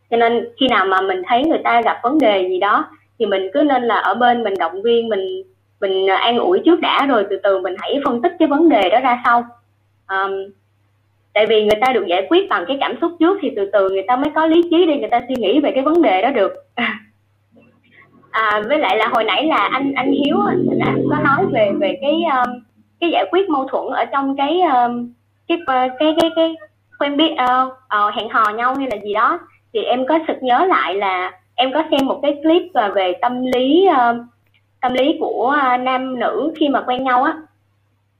Cho 0.10 0.18
nên 0.18 0.50
khi 0.60 0.68
nào 0.68 0.86
mà 0.86 1.02
mình 1.02 1.22
thấy 1.28 1.44
người 1.44 1.62
ta 1.64 1.82
gặp 1.82 2.00
vấn 2.04 2.18
đề 2.20 2.50
gì 2.50 2.60
đó 2.60 2.86
thì 3.20 3.26
mình 3.26 3.50
cứ 3.54 3.62
nên 3.64 3.84
là 3.84 3.96
ở 3.96 4.14
bên 4.14 4.44
mình 4.44 4.54
động 4.60 4.82
viên 4.82 5.10
mình 5.10 5.44
mình 5.82 6.08
an 6.08 6.38
ủi 6.38 6.60
trước 6.66 6.80
đã 6.82 7.06
rồi 7.06 7.26
từ 7.30 7.40
từ 7.44 7.60
mình 7.60 7.76
hãy 7.80 8.00
phân 8.06 8.22
tích 8.22 8.32
cái 8.40 8.48
vấn 8.48 8.70
đề 8.70 8.90
đó 8.90 9.00
ra 9.00 9.22
sau. 9.26 9.46
Um, 10.10 10.32
tại 11.34 11.46
vì 11.46 11.62
người 11.62 11.80
ta 11.82 11.94
được 11.94 12.06
giải 12.08 12.26
quyết 12.30 12.50
bằng 12.50 12.66
cái 12.68 12.78
cảm 12.80 12.96
xúc 13.02 13.12
trước 13.20 13.38
thì 13.42 13.52
từ 13.56 13.70
từ 13.74 13.90
người 13.90 14.04
ta 14.08 14.16
mới 14.16 14.32
có 14.36 14.46
lý 14.46 14.62
trí 14.72 14.86
để 14.86 14.98
người 14.98 15.10
ta 15.10 15.22
suy 15.28 15.36
nghĩ 15.36 15.60
về 15.60 15.72
cái 15.72 15.84
vấn 15.84 16.02
đề 16.02 16.22
đó 16.22 16.32
được. 16.32 16.54
à, 18.36 18.62
với 18.68 18.80
lại 18.80 18.98
là 18.98 19.08
hồi 19.08 19.24
nãy 19.24 19.46
là 19.46 19.70
anh 19.72 19.94
anh 19.94 20.12
hiếu 20.12 20.38
đã 20.80 20.94
có 21.10 21.18
nói 21.24 21.46
về 21.52 21.72
về 21.80 21.98
cái 22.02 22.12
um, 22.12 22.60
cái 23.00 23.10
giải 23.12 23.26
quyết 23.32 23.50
mâu 23.50 23.68
thuẫn 23.68 23.94
ở 23.94 24.06
trong 24.06 24.36
cái 24.38 24.62
um, 24.62 25.14
cái 25.48 25.58
cái 25.68 25.90
cái 26.00 26.16
cái, 26.22 26.30
cái 26.36 26.56
quen 27.00 27.18
biết 27.18 27.32
uh, 27.32 27.74
uh, 27.74 28.14
hẹn 28.16 28.30
hò 28.30 28.50
nhau 28.50 28.76
hay 28.76 28.88
là 28.92 28.98
gì 29.04 29.14
đó. 29.14 29.40
Thì 29.74 29.84
em 29.84 30.06
có 30.08 30.20
sực 30.28 30.38
nhớ 30.42 30.66
lại 30.66 30.96
là 30.96 31.32
em 31.56 31.74
có 31.74 31.84
xem 31.92 32.08
một 32.08 32.20
cái 32.22 32.40
clip 32.44 32.64
ờ, 32.74 32.92
về 32.96 33.14
tâm 33.22 33.46
lý 33.46 33.88
uh, 33.90 34.18
tâm 34.82 34.94
lý 34.94 35.18
của 35.20 35.58
uh, 35.76 35.80
nam 35.80 36.20
nữ 36.20 36.54
khi 36.56 36.70
mà 36.70 36.82
quen 36.82 37.04
nhau 37.04 37.24
á. 37.24 37.34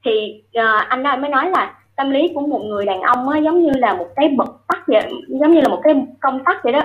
Thì 0.06 0.44
uh, 0.60 0.88
anh 0.90 1.04
đó 1.04 1.16
mới 1.16 1.30
nói 1.30 1.50
là 1.50 1.74
tâm 1.96 2.10
lý 2.10 2.32
của 2.36 2.42
một 2.42 2.62
người 2.66 2.86
đàn 2.86 3.02
ông 3.02 3.30
á, 3.30 3.40
giống 3.40 3.62
như 3.62 3.72
là 3.76 3.94
một 3.94 4.08
cái 4.16 4.30
bật 4.38 4.68
tắt 4.68 4.84
vậy 4.88 5.12
giống 5.28 5.54
như 5.54 5.62
là 5.62 5.68
một 5.68 5.82
cái 5.84 5.94
công 6.22 6.44
tắc 6.44 6.64
vậy 6.64 6.74
đó. 6.74 6.82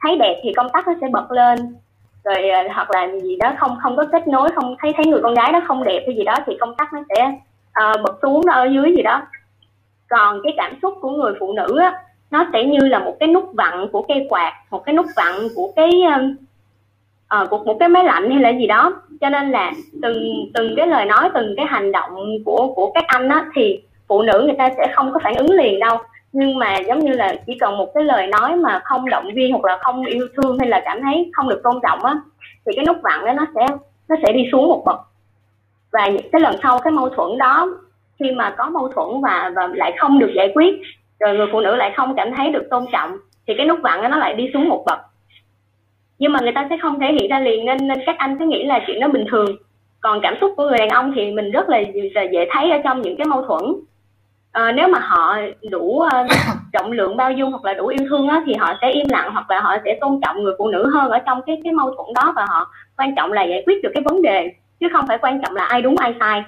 Thấy 0.00 0.16
đẹp 0.16 0.40
thì 0.42 0.52
công 0.56 0.68
tắc 0.72 0.86
nó 0.86 0.94
sẽ 1.00 1.08
bật 1.12 1.32
lên 1.32 1.58
rồi 2.24 2.48
ờ, 2.48 2.62
hoặc 2.74 2.90
là 2.90 3.08
gì 3.22 3.36
đó 3.36 3.52
không 3.58 3.76
không 3.82 3.96
có 3.96 4.04
kết 4.12 4.28
nối 4.28 4.48
không 4.54 4.76
thấy 4.78 4.92
thấy 4.96 5.06
người 5.06 5.20
con 5.22 5.34
gái 5.34 5.52
đó 5.52 5.60
không 5.66 5.84
đẹp 5.84 6.02
hay 6.06 6.16
gì 6.16 6.24
đó 6.24 6.34
thì 6.46 6.56
công 6.60 6.74
tắc 6.76 6.92
nó 6.92 7.00
sẽ 7.08 7.32
uh, 7.84 8.02
bật 8.02 8.18
xuống 8.22 8.40
nó 8.46 8.52
ở 8.52 8.64
dưới 8.64 8.94
gì 8.96 9.02
đó. 9.02 9.22
Còn 10.08 10.40
cái 10.44 10.54
cảm 10.56 10.78
xúc 10.82 10.94
của 11.00 11.10
người 11.10 11.32
phụ 11.40 11.52
nữ 11.52 11.78
á 11.78 12.02
nó 12.30 12.46
sẽ 12.52 12.64
như 12.64 12.78
là 12.78 12.98
một 12.98 13.16
cái 13.20 13.28
nút 13.28 13.50
vặn 13.54 13.88
của 13.92 14.02
cây 14.08 14.26
quạt 14.28 14.52
một 14.70 14.84
cái 14.84 14.94
nút 14.94 15.06
vặn 15.16 15.34
của 15.56 15.72
cái 15.76 15.90
uh, 17.42 17.50
của 17.50 17.58
một 17.58 17.76
cái 17.80 17.88
máy 17.88 18.04
lạnh 18.04 18.30
hay 18.30 18.40
là 18.40 18.48
gì 18.48 18.66
đó. 18.66 19.02
Cho 19.20 19.28
nên 19.28 19.50
là 19.50 19.72
từng 20.02 20.50
từng 20.54 20.74
cái 20.76 20.86
lời 20.86 21.04
nói 21.04 21.30
từng 21.34 21.54
cái 21.56 21.66
hành 21.66 21.92
động 21.92 22.14
của 22.44 22.72
của 22.76 22.92
các 22.94 23.04
anh 23.06 23.28
á 23.28 23.46
thì 23.54 23.82
phụ 24.08 24.22
nữ 24.22 24.42
người 24.46 24.56
ta 24.58 24.70
sẽ 24.76 24.92
không 24.94 25.12
có 25.12 25.20
phản 25.24 25.34
ứng 25.34 25.50
liền 25.50 25.80
đâu 25.80 25.98
nhưng 26.32 26.58
mà 26.58 26.78
giống 26.78 26.98
như 26.98 27.12
là 27.12 27.34
chỉ 27.46 27.56
cần 27.60 27.76
một 27.76 27.92
cái 27.94 28.04
lời 28.04 28.26
nói 28.26 28.56
mà 28.56 28.80
không 28.84 29.08
động 29.08 29.34
viên 29.34 29.52
hoặc 29.52 29.64
là 29.64 29.78
không 29.80 30.04
yêu 30.04 30.28
thương 30.36 30.58
hay 30.58 30.68
là 30.68 30.82
cảm 30.84 31.02
thấy 31.02 31.30
không 31.32 31.48
được 31.48 31.60
tôn 31.64 31.74
trọng 31.82 32.04
á 32.04 32.14
thì 32.66 32.72
cái 32.76 32.84
nút 32.84 32.96
vặn 33.02 33.24
đó 33.24 33.32
nó 33.32 33.46
sẽ 33.54 33.66
nó 34.08 34.16
sẽ 34.22 34.32
đi 34.32 34.48
xuống 34.52 34.68
một 34.68 34.82
bậc. 34.86 35.00
Và 35.92 36.10
cái 36.32 36.40
lần 36.40 36.56
sau 36.62 36.78
cái 36.78 36.92
mâu 36.92 37.08
thuẫn 37.08 37.38
đó 37.38 37.68
khi 38.18 38.30
mà 38.32 38.54
có 38.58 38.70
mâu 38.70 38.88
thuẫn 38.88 39.20
và 39.22 39.52
và 39.56 39.68
lại 39.74 39.92
không 39.98 40.18
được 40.18 40.30
giải 40.34 40.52
quyết 40.54 40.74
rồi 41.20 41.36
người 41.36 41.46
phụ 41.52 41.60
nữ 41.60 41.76
lại 41.76 41.92
không 41.96 42.14
cảm 42.16 42.34
thấy 42.36 42.50
được 42.50 42.66
tôn 42.70 42.84
trọng 42.92 43.16
thì 43.46 43.54
cái 43.56 43.66
nút 43.66 43.78
vặn 43.82 44.02
đó 44.02 44.08
nó 44.08 44.16
lại 44.16 44.34
đi 44.34 44.50
xuống 44.54 44.68
một 44.68 44.84
bậc. 44.86 44.98
Nhưng 46.18 46.32
mà 46.32 46.40
người 46.40 46.52
ta 46.52 46.66
sẽ 46.70 46.76
không 46.82 47.00
thể 47.00 47.06
hiện 47.12 47.30
ra 47.30 47.40
liền 47.40 47.64
nên 47.64 47.88
nên 47.88 47.98
các 48.06 48.16
anh 48.18 48.38
cứ 48.38 48.44
nghĩ 48.46 48.64
là 48.64 48.80
chuyện 48.86 49.00
đó 49.00 49.08
bình 49.08 49.24
thường. 49.30 49.56
Còn 50.00 50.20
cảm 50.22 50.34
xúc 50.40 50.52
của 50.56 50.68
người 50.68 50.78
đàn 50.78 50.88
ông 50.88 51.12
thì 51.16 51.32
mình 51.32 51.50
rất 51.50 51.68
là, 51.68 51.82
là 52.14 52.22
dễ 52.22 52.48
thấy 52.52 52.70
ở 52.70 52.78
trong 52.84 53.02
những 53.02 53.16
cái 53.16 53.26
mâu 53.26 53.42
thuẫn 53.42 53.64
à, 54.52 54.72
nếu 54.72 54.88
mà 54.88 54.98
họ 54.98 55.38
đủ 55.70 56.02
uh, 56.06 56.26
trọng 56.72 56.92
lượng 56.92 57.16
bao 57.16 57.32
dung 57.32 57.50
hoặc 57.50 57.64
là 57.64 57.74
đủ 57.74 57.86
yêu 57.86 58.06
thương 58.08 58.28
á, 58.28 58.42
thì 58.46 58.54
họ 58.54 58.74
sẽ 58.80 58.90
im 58.90 59.06
lặng 59.08 59.30
hoặc 59.32 59.50
là 59.50 59.60
họ 59.60 59.76
sẽ 59.84 59.98
tôn 60.00 60.20
trọng 60.22 60.42
người 60.42 60.54
phụ 60.58 60.68
nữ 60.68 60.90
hơn 60.94 61.10
ở 61.10 61.18
trong 61.18 61.42
cái 61.46 61.60
cái 61.64 61.72
mâu 61.72 61.94
thuẫn 61.94 62.14
đó 62.14 62.32
và 62.36 62.46
họ 62.48 62.70
quan 62.96 63.14
trọng 63.16 63.32
là 63.32 63.42
giải 63.42 63.62
quyết 63.66 63.82
được 63.82 63.90
cái 63.94 64.02
vấn 64.02 64.22
đề 64.22 64.52
chứ 64.80 64.88
không 64.92 65.06
phải 65.08 65.18
quan 65.18 65.42
trọng 65.42 65.54
là 65.54 65.64
ai 65.64 65.82
đúng 65.82 65.96
ai 65.96 66.14
sai. 66.20 66.42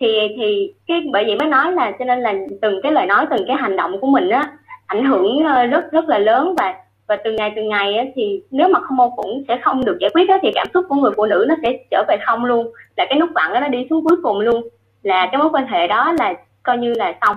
Thì 0.00 0.28
thì 0.36 0.74
cái 0.86 1.02
bởi 1.12 1.24
vậy 1.24 1.36
mới 1.36 1.48
nói 1.48 1.72
là 1.72 1.92
cho 1.98 2.04
nên 2.04 2.20
là 2.20 2.34
từng 2.62 2.80
cái 2.82 2.92
lời 2.92 3.06
nói 3.06 3.26
từng 3.30 3.44
cái 3.46 3.56
hành 3.56 3.76
động 3.76 4.00
của 4.00 4.06
mình 4.06 4.28
á 4.30 4.50
ảnh 4.86 5.04
hưởng 5.04 5.44
ờ, 5.44 5.66
rất 5.66 5.92
rất 5.92 6.08
là 6.08 6.18
lớn 6.18 6.54
và 6.58 6.74
và 7.08 7.16
từ 7.24 7.32
ngày 7.32 7.52
từ 7.56 7.62
ngày 7.62 7.96
á, 7.96 8.04
thì 8.14 8.42
nếu 8.50 8.68
mà 8.68 8.80
không 8.80 8.96
mâu 8.96 9.16
thuẫn 9.16 9.44
sẽ 9.48 9.58
không 9.62 9.84
được 9.84 9.98
giải 10.00 10.10
quyết 10.14 10.28
á, 10.28 10.38
thì 10.42 10.50
cảm 10.54 10.66
xúc 10.74 10.84
của 10.88 10.94
người 10.94 11.12
phụ 11.16 11.26
nữ 11.26 11.46
nó 11.48 11.54
sẽ 11.62 11.78
trở 11.90 12.04
về 12.08 12.16
không 12.26 12.44
luôn 12.44 12.72
là 12.96 13.06
cái 13.08 13.18
nút 13.18 13.30
vặn 13.34 13.52
đó 13.52 13.60
nó 13.60 13.68
đi 13.68 13.86
xuống 13.90 14.04
cuối 14.04 14.16
cùng 14.22 14.40
luôn. 14.40 14.68
Là 15.02 15.28
cái 15.32 15.38
mối 15.38 15.48
quan 15.52 15.66
hệ 15.66 15.86
đó 15.86 16.12
là 16.18 16.34
coi 16.62 16.78
như 16.78 16.92
là 16.96 17.14
xong. 17.26 17.36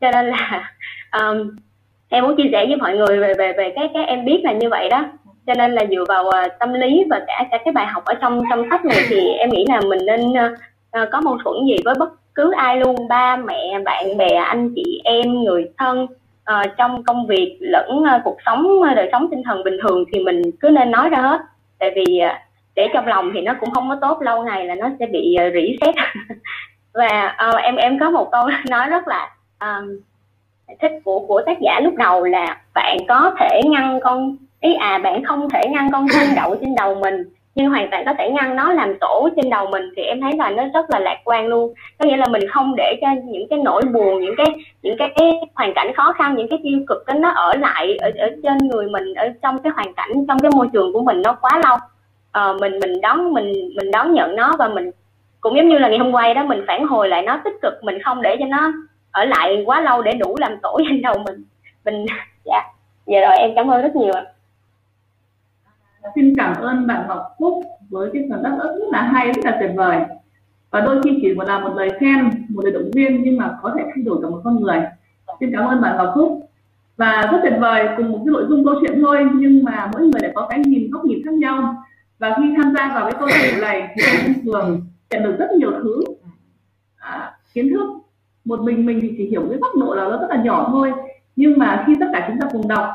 Cho 0.00 0.10
nên 0.10 0.26
là 0.26 0.72
um, 1.20 1.56
em 2.08 2.24
muốn 2.24 2.36
chia 2.36 2.48
sẻ 2.52 2.66
với 2.66 2.76
mọi 2.76 2.96
người 2.96 3.18
về 3.18 3.34
về 3.34 3.52
về 3.52 3.72
cái 3.76 3.90
cái 3.94 4.04
em 4.04 4.24
biết 4.24 4.40
là 4.44 4.52
như 4.52 4.68
vậy 4.68 4.88
đó. 4.88 5.04
Cho 5.46 5.54
nên 5.54 5.72
là 5.72 5.84
dựa 5.90 6.04
vào 6.08 6.24
uh, 6.24 6.52
tâm 6.58 6.72
lý 6.72 7.04
và 7.10 7.20
cả 7.26 7.44
cả 7.50 7.58
cái 7.64 7.72
bài 7.72 7.86
học 7.86 8.04
ở 8.04 8.14
trong 8.14 8.42
trong 8.50 8.66
sách 8.70 8.84
này 8.84 8.98
thì 9.08 9.28
em 9.38 9.50
nghĩ 9.50 9.64
là 9.68 9.80
mình 9.80 10.06
nên 10.06 10.20
uh, 10.30 11.08
có 11.12 11.20
mâu 11.20 11.38
thuẫn 11.44 11.66
gì 11.66 11.76
với 11.84 11.94
bất 11.98 12.34
cứ 12.34 12.52
ai 12.56 12.76
luôn. 12.76 13.08
Ba 13.08 13.36
mẹ 13.36 13.78
bạn 13.84 14.16
bè 14.16 14.34
anh 14.34 14.72
chị 14.74 15.00
em 15.04 15.44
người 15.44 15.64
thân 15.78 16.02
uh, 16.02 16.70
trong 16.78 17.02
công 17.04 17.26
việc 17.26 17.56
lẫn 17.60 17.98
uh, 17.98 18.20
cuộc 18.24 18.36
sống 18.46 18.66
uh, 18.66 18.96
đời 18.96 19.08
sống 19.12 19.28
tinh 19.30 19.42
thần 19.44 19.64
bình 19.64 19.76
thường 19.82 20.04
thì 20.12 20.24
mình 20.24 20.42
cứ 20.60 20.70
nên 20.70 20.90
nói 20.90 21.08
ra 21.08 21.18
hết. 21.18 21.40
Tại 21.78 21.92
vì 21.96 22.20
uh, 22.24 22.32
để 22.74 22.88
trong 22.94 23.06
lòng 23.06 23.30
thì 23.34 23.40
nó 23.40 23.54
cũng 23.60 23.70
không 23.70 23.88
có 23.88 23.96
tốt 24.00 24.22
lâu 24.22 24.44
ngày 24.44 24.64
là 24.66 24.74
nó 24.74 24.90
sẽ 24.98 25.06
bị 25.06 25.36
uh, 25.46 25.54
rỉ 25.54 25.76
sét 25.80 25.94
và 26.94 27.36
uh, 27.48 27.62
em 27.62 27.76
em 27.76 27.98
có 27.98 28.10
một 28.10 28.28
câu 28.32 28.48
nói 28.70 28.88
rất 28.88 29.08
là 29.08 29.30
um, 29.60 30.00
thích 30.80 30.92
của 31.04 31.20
của 31.28 31.42
tác 31.46 31.58
giả 31.60 31.80
lúc 31.80 31.94
đầu 31.94 32.24
là 32.24 32.60
bạn 32.74 32.98
có 33.08 33.32
thể 33.40 33.60
ngăn 33.64 34.00
con 34.02 34.36
ý 34.60 34.74
à 34.74 34.98
bạn 34.98 35.24
không 35.24 35.50
thể 35.50 35.62
ngăn 35.70 35.92
con 35.92 36.06
chim 36.12 36.34
đậu 36.36 36.56
trên 36.60 36.74
đầu 36.74 36.94
mình 36.94 37.24
nhưng 37.54 37.70
hoàn 37.70 37.90
toàn 37.90 38.04
có 38.04 38.14
thể 38.18 38.30
ngăn 38.30 38.56
nó 38.56 38.72
làm 38.72 38.98
tổ 39.00 39.28
trên 39.36 39.50
đầu 39.50 39.66
mình 39.66 39.82
thì 39.96 40.02
em 40.02 40.20
thấy 40.20 40.32
là 40.36 40.50
nó 40.50 40.64
rất 40.74 40.90
là 40.90 40.98
lạc 40.98 41.16
quan 41.24 41.46
luôn. 41.46 41.74
Có 41.98 42.06
nghĩa 42.06 42.16
là 42.16 42.26
mình 42.28 42.42
không 42.50 42.74
để 42.76 42.98
cho 43.00 43.08
những 43.24 43.48
cái 43.50 43.58
nỗi 43.64 43.82
buồn 43.82 44.20
những 44.20 44.34
cái 44.36 44.46
những 44.82 44.96
cái, 44.98 45.32
hoàn 45.54 45.74
cảnh 45.74 45.92
khó 45.96 46.12
khăn 46.12 46.34
những 46.34 46.48
cái 46.48 46.58
tiêu 46.62 46.78
cực 46.88 47.06
đó 47.06 47.14
nó 47.14 47.30
ở 47.30 47.54
lại 47.56 47.96
ở 48.00 48.10
ở 48.18 48.30
trên 48.42 48.58
người 48.58 48.88
mình 48.88 49.14
ở 49.14 49.28
trong 49.42 49.62
cái 49.62 49.72
hoàn 49.76 49.94
cảnh 49.94 50.26
trong 50.28 50.38
cái 50.38 50.50
môi 50.54 50.68
trường 50.72 50.92
của 50.92 51.02
mình 51.02 51.22
nó 51.22 51.36
quá 51.40 51.60
lâu. 51.64 51.76
Ờ, 52.32 52.56
mình 52.60 52.78
mình 52.80 53.00
đón 53.00 53.34
mình 53.34 53.52
mình 53.76 53.90
đón 53.90 54.14
nhận 54.14 54.36
nó 54.36 54.56
và 54.58 54.68
mình 54.68 54.90
cũng 55.40 55.56
giống 55.56 55.68
như 55.68 55.78
là 55.78 55.88
ngày 55.88 55.98
hôm 55.98 56.12
qua 56.12 56.34
đó, 56.34 56.44
mình 56.44 56.64
phản 56.66 56.86
hồi 56.86 57.08
lại 57.08 57.22
nó 57.22 57.40
tích 57.44 57.54
cực, 57.62 57.84
mình 57.84 57.98
không 58.04 58.22
để 58.22 58.36
cho 58.40 58.46
nó 58.46 58.72
ở 59.10 59.24
lại 59.24 59.62
quá 59.66 59.80
lâu 59.80 60.02
để 60.02 60.12
đủ 60.12 60.36
làm 60.38 60.56
tổ 60.62 60.78
trên 60.88 61.02
đầu 61.02 61.14
mình. 61.26 61.44
Mình 61.84 62.06
dạ. 62.44 62.62
Dạ 63.06 63.20
rồi, 63.20 63.36
em 63.38 63.50
cảm 63.56 63.70
ơn 63.70 63.82
rất 63.82 63.96
nhiều 63.96 64.12
ạ. 64.14 64.24
Xin 66.14 66.34
cảm 66.36 66.56
ơn 66.56 66.86
bạn 66.86 67.04
Ngọc 67.08 67.22
Phúc 67.38 67.64
với 67.90 68.10
cái 68.12 68.22
phần 68.30 68.42
đáp 68.42 68.56
ứng 68.60 68.78
rất 68.80 68.86
là 68.92 69.02
hay, 69.02 69.32
rất 69.32 69.44
là 69.44 69.56
tuyệt 69.60 69.70
vời. 69.76 69.98
Và 70.70 70.80
đôi 70.80 71.02
khi 71.04 71.18
chỉ 71.22 71.34
một 71.34 71.44
là 71.46 71.58
một 71.58 71.74
lời 71.76 71.90
khen, 72.00 72.30
một 72.48 72.62
lời 72.64 72.72
động 72.72 72.90
viên 72.94 73.22
nhưng 73.22 73.36
mà 73.36 73.58
có 73.62 73.74
thể 73.78 73.84
thay 73.84 74.04
đổi 74.04 74.18
cả 74.22 74.28
một 74.28 74.40
con 74.44 74.60
người. 74.60 74.80
Xin 75.40 75.52
cảm 75.52 75.66
ơn 75.66 75.80
bạn 75.80 75.96
Ngọc 75.96 76.12
Phúc. 76.14 76.50
Và 76.96 77.28
rất 77.32 77.38
tuyệt 77.42 77.52
vời, 77.60 77.88
cùng 77.96 78.12
một 78.12 78.18
cái 78.24 78.32
nội 78.32 78.46
dung 78.48 78.64
câu 78.64 78.74
chuyện 78.80 79.00
thôi, 79.02 79.28
nhưng 79.34 79.64
mà 79.64 79.90
mỗi 79.92 80.02
người 80.02 80.20
lại 80.22 80.32
có 80.34 80.46
cái 80.50 80.58
nhìn 80.58 80.90
góc 80.90 81.04
nhìn 81.04 81.18
khác 81.24 81.34
nhau. 81.34 81.84
Và 82.18 82.36
khi 82.36 82.54
tham 82.56 82.74
gia 82.76 82.94
vào 82.94 83.04
cái 83.04 83.14
câu 83.18 83.28
chuyện 83.28 83.60
này 83.60 83.88
thì 83.96 84.02
thông 84.22 84.44
thường 84.44 84.80
nhận 85.10 85.22
được 85.22 85.36
rất 85.38 85.50
nhiều 85.58 85.70
thứ. 85.70 86.00
À, 86.96 87.38
kiến 87.54 87.70
thức 87.70 87.86
một 88.44 88.60
mình 88.60 88.86
mình 88.86 88.98
thì 89.02 89.14
chỉ 89.18 89.26
hiểu 89.26 89.46
cái 89.48 89.58
góc 89.58 89.72
độ 89.76 89.94
nào 89.94 90.10
nó 90.10 90.16
rất 90.18 90.26
là 90.30 90.42
nhỏ 90.42 90.68
thôi. 90.70 90.92
Nhưng 91.36 91.58
mà 91.58 91.84
khi 91.86 91.94
tất 92.00 92.06
cả 92.12 92.24
chúng 92.28 92.40
ta 92.40 92.48
cùng 92.52 92.68
đọc 92.68 92.90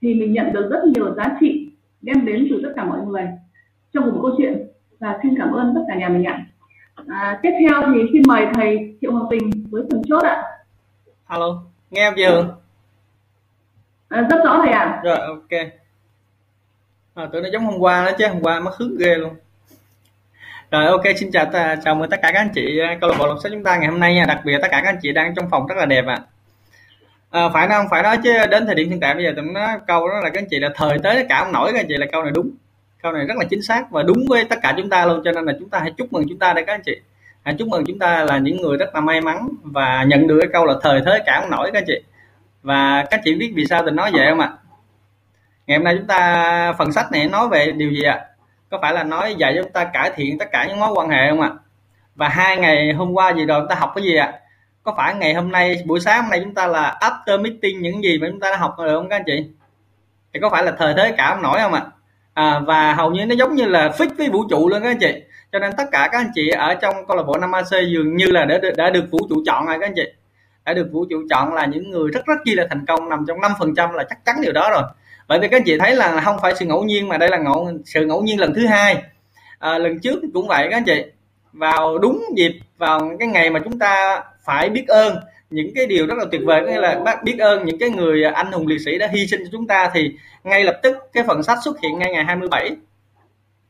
thì 0.00 0.14
mình 0.14 0.32
nhận 0.32 0.52
được 0.52 0.68
rất 0.70 0.84
nhiều 0.84 1.14
giá 1.14 1.36
trị 1.40 1.70
đem 2.02 2.26
đến 2.26 2.46
từ 2.50 2.60
tất 2.62 2.72
cả 2.76 2.84
mọi 2.84 3.00
người. 3.06 3.28
Trong 3.92 4.04
một 4.04 4.18
câu 4.22 4.34
chuyện 4.38 4.66
và 4.98 5.18
xin 5.22 5.34
cảm 5.38 5.52
ơn 5.52 5.74
tất 5.74 5.80
cả 5.88 5.94
nhà 5.94 6.08
mình 6.08 6.24
ạ. 6.24 6.46
À, 7.08 7.40
tiếp 7.42 7.50
theo 7.60 7.82
thì 7.94 8.00
xin 8.12 8.22
mời 8.26 8.46
thầy 8.54 8.96
triệu 9.00 9.12
hoàng 9.12 9.26
tình 9.30 9.50
với 9.70 9.82
phần 9.90 10.02
chốt 10.08 10.22
ạ. 10.24 10.42
Alo 11.26 11.62
nghe 11.90 12.00
em 12.00 12.14
chưa? 12.16 12.56
À, 14.08 14.26
rất 14.30 14.44
rõ 14.44 14.60
thầy 14.64 14.72
ạ. 14.72 15.00
Rồi 15.04 15.18
ok. 15.18 15.60
À, 17.14 17.28
tưởng 17.32 17.42
nó 17.42 17.48
giống 17.52 17.64
hôm 17.64 17.80
qua 17.80 18.04
đó 18.04 18.10
chứ 18.18 18.26
hôm 18.28 18.42
qua 18.42 18.60
mất 18.60 18.70
hứng 18.78 18.96
ghê 18.98 19.14
luôn 19.14 19.32
rồi 20.70 20.86
ok 20.86 21.02
xin 21.16 21.30
chào 21.30 21.46
chào 21.84 21.94
mừng 21.94 22.10
tất 22.10 22.16
cả 22.22 22.30
các 22.32 22.40
anh 22.40 22.48
chị 22.54 22.78
ờ, 22.78 22.86
câu 23.00 23.10
lạc 23.10 23.16
bộ 23.18 23.26
đọc 23.26 23.36
sách 23.42 23.52
chúng 23.52 23.64
ta 23.64 23.76
ngày 23.76 23.88
hôm 23.88 24.00
nay 24.00 24.14
nha. 24.14 24.24
Đặc 24.28 24.40
biệt 24.44 24.58
tất 24.62 24.68
cả 24.70 24.80
các 24.80 24.88
anh 24.88 24.98
chị 25.02 25.12
đang 25.12 25.34
trong 25.34 25.50
phòng 25.50 25.66
rất 25.66 25.74
là 25.78 25.86
đẹp 25.86 26.06
ạ. 26.06 26.18
À. 27.30 27.42
à, 27.42 27.48
phải 27.52 27.68
không? 27.68 27.86
Phải 27.90 28.02
đó 28.02 28.16
chứ 28.16 28.32
đến 28.50 28.66
thời 28.66 28.74
điểm 28.74 28.88
hiện 28.90 29.00
tại 29.00 29.14
bây 29.14 29.24
giờ 29.24 29.32
tụi 29.36 29.44
nó 29.44 29.78
câu 29.86 30.08
đó 30.08 30.14
là 30.22 30.30
các 30.30 30.40
anh 30.40 30.48
chị 30.50 30.58
là 30.58 30.68
thời 30.74 30.98
tới 30.98 31.26
cả 31.28 31.38
ông 31.38 31.52
nổi 31.52 31.72
các 31.72 31.80
anh 31.80 31.86
chị 31.88 31.94
là 31.96 32.06
câu 32.12 32.22
này 32.22 32.32
đúng. 32.34 32.50
Câu 33.02 33.12
này 33.12 33.26
rất 33.26 33.36
là 33.36 33.44
chính 33.50 33.62
xác 33.62 33.90
và 33.90 34.02
đúng 34.02 34.24
với 34.28 34.44
tất 34.44 34.58
cả 34.62 34.74
chúng 34.76 34.90
ta 34.90 35.06
luôn 35.06 35.22
cho 35.24 35.32
nên 35.32 35.44
là 35.44 35.52
chúng 35.58 35.68
ta 35.68 35.78
hãy 35.78 35.92
chúc 35.96 36.12
mừng 36.12 36.24
chúng 36.28 36.38
ta 36.38 36.52
đây 36.52 36.64
các 36.64 36.74
anh 36.74 36.82
chị. 36.84 36.96
Hãy 37.42 37.54
chúc 37.58 37.68
mừng 37.68 37.84
chúng 37.86 37.98
ta 37.98 38.24
là 38.24 38.38
những 38.38 38.62
người 38.62 38.76
rất 38.76 38.94
là 38.94 39.00
may 39.00 39.20
mắn 39.20 39.48
và 39.62 40.04
nhận 40.04 40.26
được 40.26 40.38
cái 40.40 40.48
câu 40.52 40.66
là 40.66 40.74
thời 40.82 41.00
thế 41.06 41.18
cả 41.26 41.40
ông 41.42 41.50
nổi 41.50 41.70
các 41.72 41.78
anh 41.78 41.84
chị. 41.86 42.00
Và 42.62 43.04
các 43.10 43.20
chị 43.24 43.34
biết 43.34 43.52
vì 43.54 43.66
sao 43.66 43.82
tôi 43.82 43.92
nói 43.92 44.10
vậy 44.14 44.26
không 44.30 44.40
ạ? 44.40 44.52
Ngày 45.66 45.78
hôm 45.78 45.84
nay 45.84 45.94
chúng 45.98 46.06
ta 46.06 46.72
phần 46.78 46.92
sách 46.92 47.12
này 47.12 47.28
nói 47.28 47.48
về 47.48 47.72
điều 47.72 47.90
gì 47.90 48.02
ạ? 48.02 48.26
Có 48.70 48.78
phải 48.82 48.92
là 48.94 49.04
nói 49.04 49.34
dạy 49.38 49.52
cho 49.56 49.62
chúng 49.62 49.72
ta 49.72 49.84
cải 49.84 50.10
thiện 50.16 50.38
tất 50.38 50.48
cả 50.52 50.66
những 50.68 50.80
mối 50.80 50.90
quan 50.94 51.08
hệ 51.08 51.30
không 51.30 51.40
ạ? 51.40 51.50
Và 52.14 52.28
hai 52.28 52.56
ngày 52.56 52.92
hôm 52.92 53.12
qua 53.12 53.32
gì 53.32 53.44
rồi 53.44 53.60
chúng 53.60 53.68
ta 53.68 53.74
học 53.74 53.92
cái 53.94 54.04
gì 54.04 54.16
ạ? 54.16 54.32
Có 54.82 54.94
phải 54.96 55.14
ngày 55.14 55.34
hôm 55.34 55.52
nay 55.52 55.76
buổi 55.86 56.00
sáng 56.00 56.22
hôm 56.22 56.30
nay 56.30 56.40
chúng 56.44 56.54
ta 56.54 56.66
là 56.66 56.98
after 57.00 57.42
meeting 57.42 57.82
những 57.82 58.04
gì 58.04 58.18
mà 58.18 58.26
chúng 58.30 58.40
ta 58.40 58.50
đã 58.50 58.56
học 58.56 58.74
được 58.78 58.96
không 58.96 59.08
các 59.08 59.16
anh 59.16 59.22
chị? 59.26 59.50
Thì 60.34 60.40
có 60.40 60.50
phải 60.50 60.64
là 60.64 60.72
thời 60.78 60.94
thế 60.96 61.14
cả 61.16 61.38
nổi 61.42 61.58
không 61.60 61.72
ạ? 61.72 61.82
À, 62.34 62.58
và 62.58 62.94
hầu 62.94 63.10
như 63.10 63.26
nó 63.26 63.34
giống 63.34 63.54
như 63.54 63.66
là 63.66 63.88
fix 63.88 64.08
với 64.18 64.28
vũ 64.28 64.44
trụ 64.50 64.68
luôn 64.68 64.82
các 64.82 64.90
anh 64.90 64.98
chị. 64.98 65.22
Cho 65.52 65.58
nên 65.58 65.72
tất 65.76 65.84
cả 65.92 66.08
các 66.12 66.18
anh 66.18 66.30
chị 66.34 66.48
ở 66.48 66.74
trong 66.74 67.06
câu 67.06 67.16
lạc 67.16 67.22
bộ 67.22 67.38
năm 67.38 67.52
AC 67.52 67.70
dường 67.70 68.16
như 68.16 68.26
là 68.26 68.44
đã, 68.44 68.58
đã 68.76 68.90
được 68.90 69.04
vũ 69.10 69.18
trụ 69.30 69.42
chọn 69.46 69.66
rồi 69.66 69.76
các 69.80 69.86
anh 69.86 69.94
chị. 69.96 70.04
Đã 70.64 70.74
được 70.74 70.88
vũ 70.92 71.06
trụ 71.10 71.16
chọn 71.30 71.54
là 71.54 71.66
những 71.66 71.90
người 71.90 72.10
rất 72.10 72.26
rất 72.26 72.34
chi 72.44 72.54
là 72.54 72.66
thành 72.70 72.86
công 72.86 73.08
nằm 73.08 73.24
trong 73.28 73.40
năm 73.40 73.52
phần 73.58 73.74
trăm 73.74 73.92
là 73.92 74.04
chắc 74.04 74.24
chắn 74.24 74.36
điều 74.42 74.52
đó 74.52 74.70
rồi 74.70 74.82
vậy 75.30 75.38
thì 75.42 75.48
các 75.48 75.56
anh 75.56 75.64
chị 75.64 75.78
thấy 75.78 75.94
là 75.94 76.20
không 76.20 76.36
phải 76.42 76.54
sự 76.58 76.66
ngẫu 76.66 76.84
nhiên 76.84 77.08
mà 77.08 77.18
đây 77.18 77.28
là 77.28 77.38
ngẫu 77.38 77.70
sự 77.84 78.06
ngẫu 78.06 78.22
nhiên 78.22 78.40
lần 78.40 78.54
thứ 78.54 78.66
hai. 78.66 79.02
À, 79.58 79.78
lần 79.78 80.00
trước 80.00 80.20
cũng 80.34 80.48
vậy 80.48 80.68
các 80.70 80.76
anh 80.76 80.84
chị. 80.84 81.04
Vào 81.52 81.98
đúng 81.98 82.24
dịp 82.36 82.52
vào 82.78 83.10
cái 83.18 83.28
ngày 83.28 83.50
mà 83.50 83.60
chúng 83.64 83.78
ta 83.78 84.22
phải 84.44 84.68
biết 84.68 84.88
ơn 84.88 85.16
những 85.50 85.74
cái 85.74 85.86
điều 85.86 86.06
rất 86.06 86.18
là 86.18 86.24
tuyệt 86.32 86.40
vời 86.44 86.62
nghĩa 86.62 86.80
là 86.80 87.00
bác 87.04 87.22
biết 87.22 87.38
ơn 87.38 87.64
những 87.64 87.78
cái 87.78 87.90
người 87.90 88.24
anh 88.24 88.52
hùng 88.52 88.66
liệt 88.66 88.78
sĩ 88.84 88.98
đã 88.98 89.08
hy 89.12 89.26
sinh 89.26 89.40
cho 89.44 89.48
chúng 89.52 89.66
ta 89.66 89.90
thì 89.94 90.10
ngay 90.44 90.64
lập 90.64 90.80
tức 90.82 90.96
cái 91.12 91.24
phần 91.24 91.42
sách 91.42 91.58
xuất 91.64 91.80
hiện 91.80 91.98
ngay 91.98 92.12
ngày 92.12 92.24
27 92.24 92.70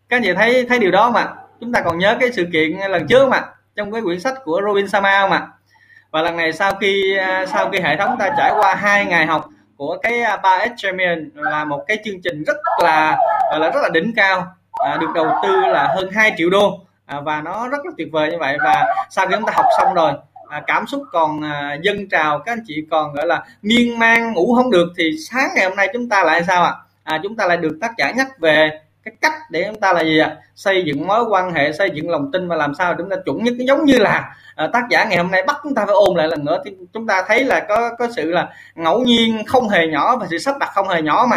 các 0.08 0.16
anh 0.16 0.22
chị 0.22 0.32
thấy 0.34 0.66
thấy 0.68 0.78
điều 0.78 0.90
đó 0.90 1.10
mà 1.10 1.28
chúng 1.60 1.72
ta 1.72 1.80
còn 1.80 1.98
nhớ 1.98 2.16
cái 2.20 2.32
sự 2.32 2.46
kiện 2.52 2.76
lần 2.90 3.06
trước 3.06 3.28
mà 3.28 3.44
trong 3.76 3.92
cái 3.92 4.02
quyển 4.02 4.20
sách 4.20 4.34
của 4.44 4.60
Robin 4.66 4.88
Sama 4.88 5.28
mà 5.28 5.48
và 6.10 6.22
lần 6.22 6.36
này 6.36 6.52
sau 6.52 6.74
khi 6.74 7.16
à, 7.16 7.46
sau 7.46 7.70
khi 7.70 7.80
hệ 7.80 7.96
thống 7.96 8.16
ta 8.18 8.34
trải 8.36 8.52
qua 8.56 8.74
hai 8.74 9.04
ngày 9.04 9.26
học 9.26 9.50
của 9.80 9.98
cái 10.02 10.22
à, 10.22 10.40
3S 10.42 10.74
Champion 10.76 11.30
là 11.34 11.64
một 11.64 11.84
cái 11.86 11.98
chương 12.04 12.22
trình 12.22 12.44
rất 12.44 12.56
là 12.82 13.18
là 13.52 13.70
rất 13.70 13.80
là 13.82 13.88
đỉnh 13.88 14.12
cao 14.16 14.46
à, 14.72 14.96
được 15.00 15.06
đầu 15.14 15.26
tư 15.42 15.60
là 15.60 15.88
hơn 15.94 16.10
2 16.12 16.34
triệu 16.36 16.50
đô 16.50 16.80
à, 17.06 17.20
và 17.20 17.40
nó 17.40 17.68
rất 17.68 17.86
là 17.86 17.92
tuyệt 17.96 18.08
vời 18.12 18.30
như 18.30 18.38
vậy 18.38 18.58
và 18.64 18.86
sau 19.10 19.26
khi 19.26 19.34
chúng 19.36 19.46
ta 19.46 19.52
học 19.56 19.66
xong 19.78 19.94
rồi 19.94 20.12
à, 20.48 20.62
cảm 20.66 20.86
xúc 20.86 21.02
còn 21.12 21.44
à, 21.44 21.78
dân 21.82 22.08
trào 22.08 22.38
các 22.38 22.52
anh 22.52 22.60
chị 22.66 22.74
còn 22.90 23.12
gọi 23.12 23.26
là 23.26 23.44
miên 23.62 23.98
man 23.98 24.32
ngủ 24.32 24.54
không 24.54 24.70
được 24.70 24.92
thì 24.98 25.10
sáng 25.30 25.48
ngày 25.54 25.64
hôm 25.64 25.76
nay 25.76 25.88
chúng 25.92 26.08
ta 26.08 26.22
lại 26.22 26.44
sao 26.46 26.62
ạ 26.62 26.74
à? 27.04 27.14
à, 27.14 27.20
chúng 27.22 27.36
ta 27.36 27.46
lại 27.46 27.56
được 27.56 27.78
tác 27.80 27.90
giả 27.98 28.10
nhắc 28.10 28.28
về 28.38 28.80
cái 29.10 29.30
cách 29.30 29.40
để 29.50 29.64
chúng 29.66 29.80
ta 29.80 29.92
là 29.92 30.00
gì 30.04 30.18
ạ? 30.18 30.36
Xây 30.54 30.82
dựng 30.86 31.06
mối 31.06 31.24
quan 31.30 31.52
hệ 31.54 31.72
xây 31.72 31.90
dựng 31.94 32.10
lòng 32.10 32.32
tin 32.32 32.48
và 32.48 32.56
làm 32.56 32.74
sao 32.74 32.94
chúng 32.98 33.10
ta 33.10 33.16
chuẩn 33.24 33.44
nhất. 33.44 33.54
Giống 33.58 33.84
như 33.84 33.98
là 33.98 34.34
à, 34.56 34.68
tác 34.72 34.82
giả 34.90 35.04
ngày 35.04 35.18
hôm 35.18 35.30
nay 35.30 35.42
bắt 35.46 35.56
chúng 35.62 35.74
ta 35.74 35.86
phải 35.86 35.94
ôn 35.94 36.16
lại 36.16 36.28
lần 36.28 36.44
nữa 36.44 36.62
thì 36.64 36.76
chúng 36.92 37.06
ta 37.06 37.24
thấy 37.28 37.44
là 37.44 37.60
có 37.68 37.90
có 37.98 38.08
sự 38.16 38.30
là 38.30 38.48
ngẫu 38.74 39.00
nhiên 39.00 39.42
không 39.46 39.68
hề 39.68 39.86
nhỏ 39.86 40.16
và 40.16 40.26
sự 40.30 40.38
sắp 40.38 40.58
đặt 40.60 40.70
không 40.74 40.88
hề 40.88 41.02
nhỏ 41.02 41.26
mà. 41.30 41.36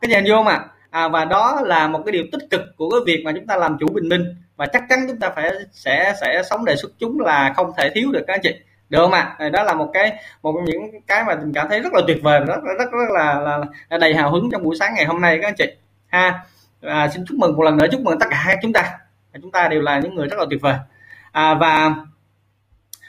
Cái 0.00 0.10
gì 0.10 0.30
vô 0.30 0.42
mà 0.42 0.64
à, 0.90 1.08
và 1.08 1.24
đó 1.24 1.60
là 1.64 1.88
một 1.88 2.02
cái 2.06 2.12
điều 2.12 2.24
tích 2.32 2.42
cực 2.50 2.60
của 2.76 2.90
cái 2.90 3.00
việc 3.06 3.22
mà 3.24 3.32
chúng 3.34 3.46
ta 3.46 3.56
làm 3.56 3.76
chủ 3.80 3.86
bình 3.94 4.08
minh. 4.08 4.24
Và 4.56 4.66
chắc 4.66 4.82
chắn 4.88 4.98
chúng 5.08 5.18
ta 5.18 5.30
phải 5.36 5.52
sẽ 5.72 6.14
sẽ 6.20 6.42
sống 6.50 6.64
đề 6.64 6.76
xuất 6.76 6.92
chúng 6.98 7.20
là 7.20 7.52
không 7.56 7.72
thể 7.76 7.90
thiếu 7.94 8.12
được 8.12 8.24
các 8.26 8.34
anh 8.34 8.40
chị. 8.42 8.54
Được 8.88 8.98
không 9.02 9.12
ạ? 9.12 9.34
À? 9.38 9.48
đó 9.48 9.62
là 9.62 9.74
một 9.74 9.90
cái 9.92 10.12
một 10.42 10.52
trong 10.56 10.64
những 10.64 11.00
cái 11.06 11.24
mà 11.24 11.34
mình 11.34 11.52
cảm 11.54 11.68
thấy 11.68 11.80
rất 11.80 11.92
là 11.92 12.00
tuyệt 12.06 12.18
vời 12.22 12.40
rất 12.40 12.60
rất 12.78 12.92
rất 12.92 13.10
là, 13.14 13.40
là, 13.40 13.58
là 13.90 13.98
đầy 13.98 14.14
hào 14.14 14.30
hứng 14.30 14.48
trong 14.52 14.62
buổi 14.62 14.76
sáng 14.80 14.94
ngày 14.94 15.04
hôm 15.04 15.20
nay 15.20 15.38
các 15.42 15.48
anh 15.48 15.54
chị 15.58 15.66
ha 16.12 16.44
à, 16.80 17.08
xin 17.08 17.24
chúc 17.28 17.38
mừng 17.38 17.56
một 17.56 17.62
lần 17.62 17.76
nữa 17.76 17.86
chúc 17.92 18.00
mừng 18.00 18.18
tất 18.18 18.26
cả 18.30 18.56
chúng 18.62 18.72
ta. 18.72 18.98
Chúng 19.42 19.50
ta 19.50 19.68
đều 19.68 19.80
là 19.80 19.98
những 19.98 20.14
người 20.14 20.26
rất 20.26 20.38
là 20.38 20.46
tuyệt 20.50 20.60
vời. 20.62 20.74
À, 21.32 21.54
và 21.54 21.94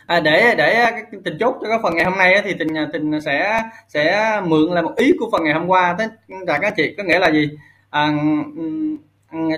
à, 0.05 0.19
để 0.19 0.55
để 0.57 0.91
tình 1.23 1.37
chốt 1.39 1.55
cho 1.61 1.69
cái 1.69 1.79
phần 1.83 1.95
ngày 1.95 2.05
hôm 2.05 2.17
nay 2.17 2.41
thì 2.43 2.53
tình 2.59 2.77
à, 2.77 2.87
tình 2.93 3.21
sẽ 3.21 3.63
sẽ 3.87 4.41
mượn 4.45 4.71
là 4.71 4.81
một 4.81 4.93
ý 4.95 5.13
của 5.19 5.29
phần 5.31 5.43
ngày 5.43 5.53
hôm 5.53 5.67
qua. 5.67 5.95
Tất 5.97 6.07
cả 6.47 6.59
các 6.61 6.73
chị 6.77 6.95
có 6.97 7.03
nghĩa 7.03 7.19
là 7.19 7.31
gì? 7.31 7.49
À, 7.89 8.09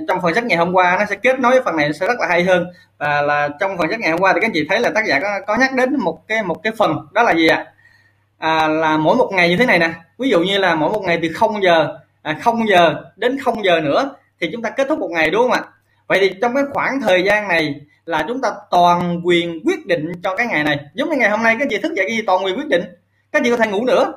trong 0.08 0.22
phần 0.22 0.34
sách 0.34 0.46
ngày 0.46 0.58
hôm 0.58 0.74
qua 0.74 0.96
nó 1.00 1.06
sẽ 1.06 1.16
kết 1.16 1.39
nối 1.39 1.52
với 1.52 1.62
phần 1.66 1.78
này 1.78 1.93
sẽ 1.93 2.08
rất 2.08 2.20
là 2.20 2.28
hay 2.28 2.43
hơn. 2.43 2.68
Và 2.98 3.22
là 3.22 3.50
trong 3.60 3.78
phần 3.78 3.89
sách 3.89 4.00
ngày 4.00 4.12
hôm 4.12 4.20
qua 4.20 4.34
thì 4.34 4.39
các 4.41 4.52
chị 4.54 4.66
thấy 4.70 4.80
là 4.80 4.89
tác 4.96 5.06
giả 5.08 5.20
có, 5.20 5.39
có 5.48 5.58
nhắc 5.58 5.74
đến 5.74 6.00
một 6.00 6.28
cái 6.28 6.43
một 6.43 6.64
cái 6.64 6.74
phần 6.78 7.08
đó 7.14 7.24
là 7.24 7.34
gì 7.36 7.48
ạ? 7.48 7.66
À? 8.38 8.68
là 8.68 8.98
mỗi 8.98 9.16
một 9.16 9.30
ngày 9.34 9.50
như 9.50 9.58
thế 9.58 9.66
này 9.66 9.80
nè. 9.80 9.89
Ví 10.18 10.30
dụ 10.30 10.39
như 10.39 10.58
là 10.58 10.76
mỗi 10.76 10.89
một 10.89 11.02
ngày 11.02 11.20
từ 11.22 11.30
0 11.34 11.64
giờ 11.64 11.98
à, 12.26 12.38
0 12.41 12.67
giờ 12.67 12.95
đến 13.15 13.38
0 13.39 13.65
giờ 13.65 13.82
nữa 13.82 14.15
thì 14.41 14.49
chúng 14.51 14.61
ta 14.61 14.69
kết 14.69 14.88
thúc 14.89 14.99
một 14.99 15.11
ngày 15.11 15.30
đúng 15.30 15.41
không 15.41 15.51
ạ? 15.51 15.61
Vậy 16.07 16.17
thì 16.21 16.36
trong 16.41 16.55
cái 16.55 16.63
khoảng 16.73 17.01
thời 17.01 17.23
gian 17.23 17.47
này 17.47 17.76
là 18.05 18.26
chúng 18.28 18.41
ta 18.41 18.51
toàn 18.71 19.21
quyền 19.23 19.61
quyết 19.65 19.86
định 19.86 20.11
cho 20.23 20.36
cái 20.36 20.47
ngày 20.47 20.63
này. 20.63 20.80
Giống 20.93 21.09
như 21.09 21.17
ngày 21.17 21.30
hôm 21.30 21.43
nay 21.43 21.55
các 21.59 21.67
chị 21.69 21.78
thức 21.78 21.93
dậy 21.93 22.05
cái 22.07 22.17
gì 22.17 22.21
toàn 22.28 22.45
quyền 22.45 22.55
quyết 22.57 22.67
định. 22.67 22.82
Các 23.32 23.41
chị 23.45 23.51
có 23.51 23.57
thể 23.57 23.67
ngủ 23.67 23.86
nữa. 23.86 24.13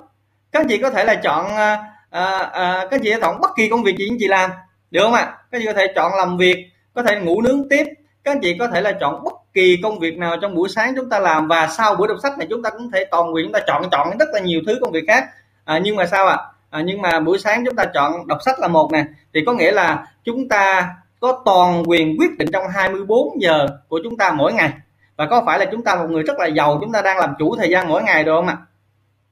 Các 0.53 0.67
chị 0.69 0.79
có 0.79 0.91
thể 0.91 1.05
là 1.05 1.15
chọn 1.15 1.57
à, 1.57 1.85
à, 2.11 2.39
à 2.39 2.87
các 2.91 3.01
chị 3.03 3.11
có 3.11 3.17
thể 3.17 3.21
chọn 3.21 3.41
bất 3.41 3.51
kỳ 3.57 3.69
công 3.69 3.83
việc 3.83 3.97
gì 3.97 4.09
chị 4.19 4.29
làm 4.29 4.51
được 4.91 5.01
không 5.03 5.15
ạ? 5.15 5.33
Các 5.51 5.59
chị 5.59 5.67
có 5.67 5.73
thể 5.73 5.93
chọn 5.95 6.13
làm 6.15 6.37
việc 6.37 6.67
có 6.95 7.03
thể 7.03 7.21
ngủ 7.21 7.43
nướng 7.43 7.69
tiếp. 7.69 7.85
Các 8.25 8.33
anh 8.33 8.41
chị 8.41 8.57
có 8.59 8.69
thể 8.69 8.81
là 8.81 8.93
chọn 9.01 9.25
bất 9.25 9.35
kỳ 9.55 9.79
công 9.83 9.99
việc 9.99 10.19
nào 10.19 10.37
trong 10.43 10.55
buổi 10.55 10.69
sáng 10.69 10.95
chúng 10.97 11.11
ta 11.11 11.19
làm 11.19 11.49
và 11.49 11.69
sau 11.69 11.95
buổi 11.95 12.09
đọc 12.09 12.17
sách 12.23 12.39
này 12.39 12.47
chúng 12.51 12.63
ta 12.63 12.71
cũng 12.71 12.91
thể 12.91 13.05
toàn 13.11 13.35
quyền 13.35 13.47
chúng 13.47 13.53
ta 13.53 13.61
chọn 13.67 13.83
chọn 13.91 14.19
rất 14.19 14.29
là 14.33 14.41
nhiều 14.41 14.61
thứ 14.67 14.79
công 14.81 14.93
việc 14.93 15.05
khác. 15.07 15.25
À, 15.65 15.81
nhưng 15.83 15.97
mà 15.97 16.07
sao 16.07 16.27
ạ? 16.27 16.37
à? 16.37 16.58
À, 16.71 16.83
nhưng 16.85 17.03
mà 17.03 17.21
buổi 17.21 17.39
sáng 17.39 17.65
chúng 17.67 17.77
ta 17.77 17.85
chọn 17.95 18.27
đọc 18.27 18.39
sách 18.45 18.61
là 18.61 18.69
một 18.69 18.93
nè. 18.93 19.05
Thì 19.35 19.41
có 19.47 19.53
nghĩa 19.53 19.73
là 19.73 20.07
chúng 20.25 20.49
ta 20.49 20.95
có 21.21 21.43
toàn 21.45 21.83
quyền 21.87 22.17
quyết 22.19 22.39
định 22.39 22.49
trong 22.53 22.65
24 22.75 23.43
giờ 23.43 23.67
của 23.89 24.01
chúng 24.05 24.17
ta 24.17 24.33
mỗi 24.33 24.53
ngày. 24.53 24.73
Và 25.17 25.27
có 25.27 25.43
phải 25.47 25.59
là 25.59 25.65
chúng 25.73 25.85
ta 25.85 25.95
một 25.95 26.07
người 26.11 26.23
rất 26.23 26.39
là 26.39 26.47
giàu 26.47 26.79
chúng 26.81 26.93
ta 26.93 27.03
đang 27.03 27.19
làm 27.19 27.35
chủ 27.39 27.57
thời 27.57 27.71
gian 27.71 27.89
mỗi 27.89 28.03
ngày 28.03 28.25
được 28.25 28.37
không 28.37 28.47
ạ? 28.47 28.57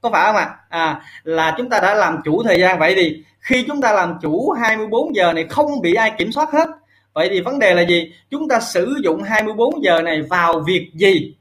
Có 0.01 0.11
phải 0.11 0.27
không 0.27 0.37
ạ? 0.37 0.57
À 0.69 1.03
là 1.25 1.55
chúng 1.59 1.71
ta 1.71 1.81
đã 1.81 1.95
làm 1.95 2.19
chủ 2.25 2.43
thời 2.43 2.61
gian. 2.61 2.79
Vậy 2.79 2.95
thì 2.95 3.25
khi 3.41 3.65
chúng 3.69 3.81
ta 3.81 3.93
làm 3.93 4.19
chủ 4.23 4.51
24 4.51 5.15
giờ 5.15 5.33
này 5.33 5.47
không 5.51 5.81
bị 5.83 5.95
ai 5.95 6.13
kiểm 6.19 6.33
soát 6.33 6.51
hết. 6.53 6.69
Vậy 7.13 7.29
thì 7.31 7.41
vấn 7.41 7.59
đề 7.59 7.75
là 7.75 7.83
gì? 7.83 8.13
Chúng 8.31 8.49
ta 8.49 8.61
sử 8.61 8.97
dụng 9.05 9.23
24 9.23 9.83
giờ 9.83 10.03
này 10.03 10.23
vào 10.23 10.61
việc 10.67 10.91
gì? 10.95 11.35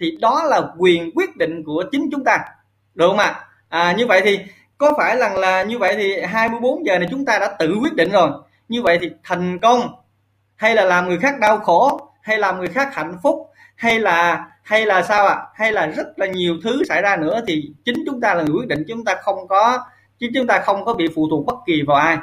Thì 0.00 0.16
đó 0.20 0.44
là 0.44 0.62
quyền 0.78 1.10
quyết 1.14 1.36
định 1.36 1.64
của 1.64 1.84
chính 1.92 2.08
chúng 2.12 2.24
ta. 2.24 2.38
Được 2.94 3.08
không 3.08 3.18
ạ? 3.18 3.44
À, 3.68 3.94
như 3.98 4.06
vậy 4.06 4.20
thì 4.24 4.38
có 4.80 4.94
phải 4.96 5.18
rằng 5.18 5.36
là 5.36 5.62
như 5.62 5.78
vậy 5.78 5.94
thì 5.96 6.20
24 6.20 6.86
giờ 6.86 6.98
này 6.98 7.08
chúng 7.10 7.24
ta 7.24 7.38
đã 7.38 7.56
tự 7.58 7.74
quyết 7.82 7.94
định 7.94 8.10
rồi 8.10 8.30
như 8.68 8.82
vậy 8.82 8.98
thì 9.00 9.10
thành 9.24 9.58
công, 9.58 9.94
hay 10.56 10.74
là 10.74 10.84
làm 10.84 11.08
người 11.08 11.18
khác 11.18 11.34
đau 11.40 11.58
khổ, 11.58 12.10
hay 12.22 12.38
làm 12.38 12.58
người 12.58 12.68
khác 12.68 12.94
hạnh 12.94 13.16
phúc, 13.22 13.50
hay 13.76 13.98
là 13.98 14.46
hay 14.62 14.86
là 14.86 15.02
sao 15.02 15.26
ạ 15.26 15.34
à? 15.34 15.46
hay 15.54 15.72
là 15.72 15.86
rất 15.86 16.06
là 16.16 16.26
nhiều 16.26 16.56
thứ 16.64 16.82
xảy 16.88 17.02
ra 17.02 17.16
nữa 17.16 17.40
thì 17.46 17.70
chính 17.84 18.04
chúng 18.06 18.20
ta 18.20 18.34
là 18.34 18.42
người 18.42 18.54
quyết 18.54 18.68
định, 18.68 18.84
chúng 18.88 19.04
ta 19.04 19.14
không 19.22 19.48
có 19.48 19.78
chứ 20.18 20.26
chúng 20.34 20.46
ta 20.46 20.60
không 20.60 20.84
có 20.84 20.94
bị 20.94 21.08
phụ 21.14 21.28
thuộc 21.30 21.46
bất 21.46 21.56
kỳ 21.66 21.82
vào 21.86 21.96
ai 21.96 22.18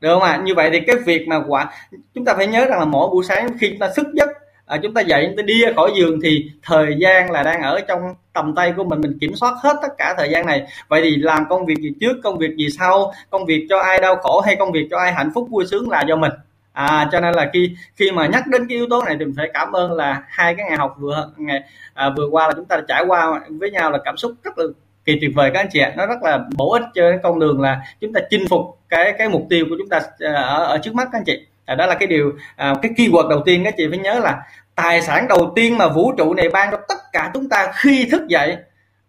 được 0.00 0.14
không 0.14 0.22
ạ 0.22 0.32
à? 0.32 0.42
như 0.44 0.54
vậy 0.54 0.70
thì 0.72 0.80
cái 0.86 0.96
việc 0.96 1.28
mà 1.28 1.42
quả, 1.48 1.72
chúng 2.14 2.24
ta 2.24 2.34
phải 2.34 2.46
nhớ 2.46 2.66
rằng 2.66 2.78
là 2.78 2.84
mỗi 2.84 3.08
buổi 3.10 3.24
sáng 3.24 3.58
khi 3.58 3.68
chúng 3.70 3.78
ta 3.78 3.90
thức 3.96 4.06
giấc 4.14 4.28
à, 4.72 4.78
chúng 4.82 4.94
ta 4.94 5.00
dậy 5.00 5.24
chúng 5.26 5.36
ta 5.36 5.42
đi 5.42 5.62
ra 5.64 5.72
khỏi 5.76 5.92
giường 5.96 6.20
thì 6.22 6.50
thời 6.62 6.96
gian 6.98 7.30
là 7.30 7.42
đang 7.42 7.62
ở 7.62 7.80
trong 7.88 8.00
tầm 8.32 8.54
tay 8.54 8.72
của 8.76 8.84
mình. 8.84 9.00
Mình 9.00 9.18
kiểm 9.20 9.34
soát 9.34 9.54
hết 9.62 9.76
tất 9.82 9.88
cả 9.98 10.14
thời 10.18 10.28
gian 10.30 10.46
này. 10.46 10.62
Vậy 10.88 11.00
thì 11.04 11.16
làm 11.16 11.44
công 11.48 11.66
việc 11.66 11.78
gì 11.78 11.92
trước 12.00 12.16
công 12.22 12.38
việc 12.38 12.56
gì 12.56 12.68
sau? 12.78 13.12
Công 13.30 13.46
việc 13.46 13.66
cho 13.70 13.78
ai 13.78 14.00
đau 14.00 14.16
khổ 14.16 14.40
hay 14.40 14.56
công 14.56 14.72
việc 14.72 14.88
cho 14.90 14.98
ai 14.98 15.12
hạnh 15.12 15.30
phúc 15.34 15.48
vui 15.50 15.66
sướng 15.66 15.90
là 15.90 16.02
do 16.08 16.16
mình. 16.16 16.32
À 16.72 17.08
cho 17.12 17.20
nên 17.20 17.34
là 17.34 17.50
khi 17.52 17.76
khi 17.96 18.10
mà 18.10 18.26
nhắc 18.26 18.46
đến 18.46 18.68
cái 18.68 18.76
yếu 18.76 18.86
tố 18.90 19.02
này 19.02 19.16
thì 19.18 19.24
mình 19.24 19.34
phải 19.36 19.50
cảm 19.54 19.72
ơn 19.72 19.92
là 19.92 20.22
hai 20.28 20.54
cái 20.54 20.66
ngày 20.68 20.78
học 20.78 20.96
vừa 20.98 21.30
ngày 21.36 21.60
à, 21.94 22.10
vừa 22.16 22.28
qua 22.30 22.46
là 22.46 22.52
chúng 22.56 22.64
ta 22.64 22.76
đã 22.76 22.82
trải 22.88 23.04
qua 23.08 23.40
với 23.48 23.70
nhau 23.70 23.90
là 23.90 23.98
cảm 24.04 24.16
xúc 24.16 24.32
rất 24.44 24.58
là 24.58 24.64
kỳ 25.04 25.18
tuyệt 25.20 25.30
vời 25.34 25.50
các 25.54 25.60
anh 25.60 25.68
chị 25.72 25.80
ạ. 25.80 25.92
Nó 25.96 26.06
rất 26.06 26.22
là 26.22 26.38
bổ 26.56 26.72
ích 26.72 26.82
cho 26.94 27.02
con 27.22 27.38
đường 27.38 27.60
là 27.60 27.80
chúng 28.00 28.12
ta 28.12 28.20
chinh 28.30 28.48
phục 28.48 28.60
cái 28.88 29.14
cái 29.18 29.28
mục 29.28 29.46
tiêu 29.50 29.66
của 29.68 29.76
chúng 29.78 29.88
ta 29.88 30.00
à, 30.18 30.32
ở, 30.32 30.64
ở 30.64 30.78
trước 30.78 30.94
mắt 30.94 31.08
các 31.12 31.18
anh 31.18 31.24
chị. 31.24 31.46
À, 31.64 31.74
đó 31.74 31.86
là 31.86 31.94
cái 31.94 32.06
điều 32.06 32.32
à, 32.56 32.74
cái 32.82 32.92
keyword 32.96 33.28
đầu 33.28 33.42
tiên 33.44 33.64
các 33.64 33.74
chị 33.76 33.86
phải 33.90 33.98
nhớ 33.98 34.20
là 34.22 34.42
tài 34.74 35.02
sản 35.02 35.28
đầu 35.28 35.52
tiên 35.56 35.78
mà 35.78 35.88
vũ 35.88 36.12
trụ 36.12 36.34
này 36.34 36.48
ban 36.48 36.70
cho 36.70 36.76
tất 36.88 36.98
cả 37.12 37.30
chúng 37.34 37.48
ta 37.48 37.72
khi 37.74 38.08
thức 38.10 38.26
dậy, 38.28 38.56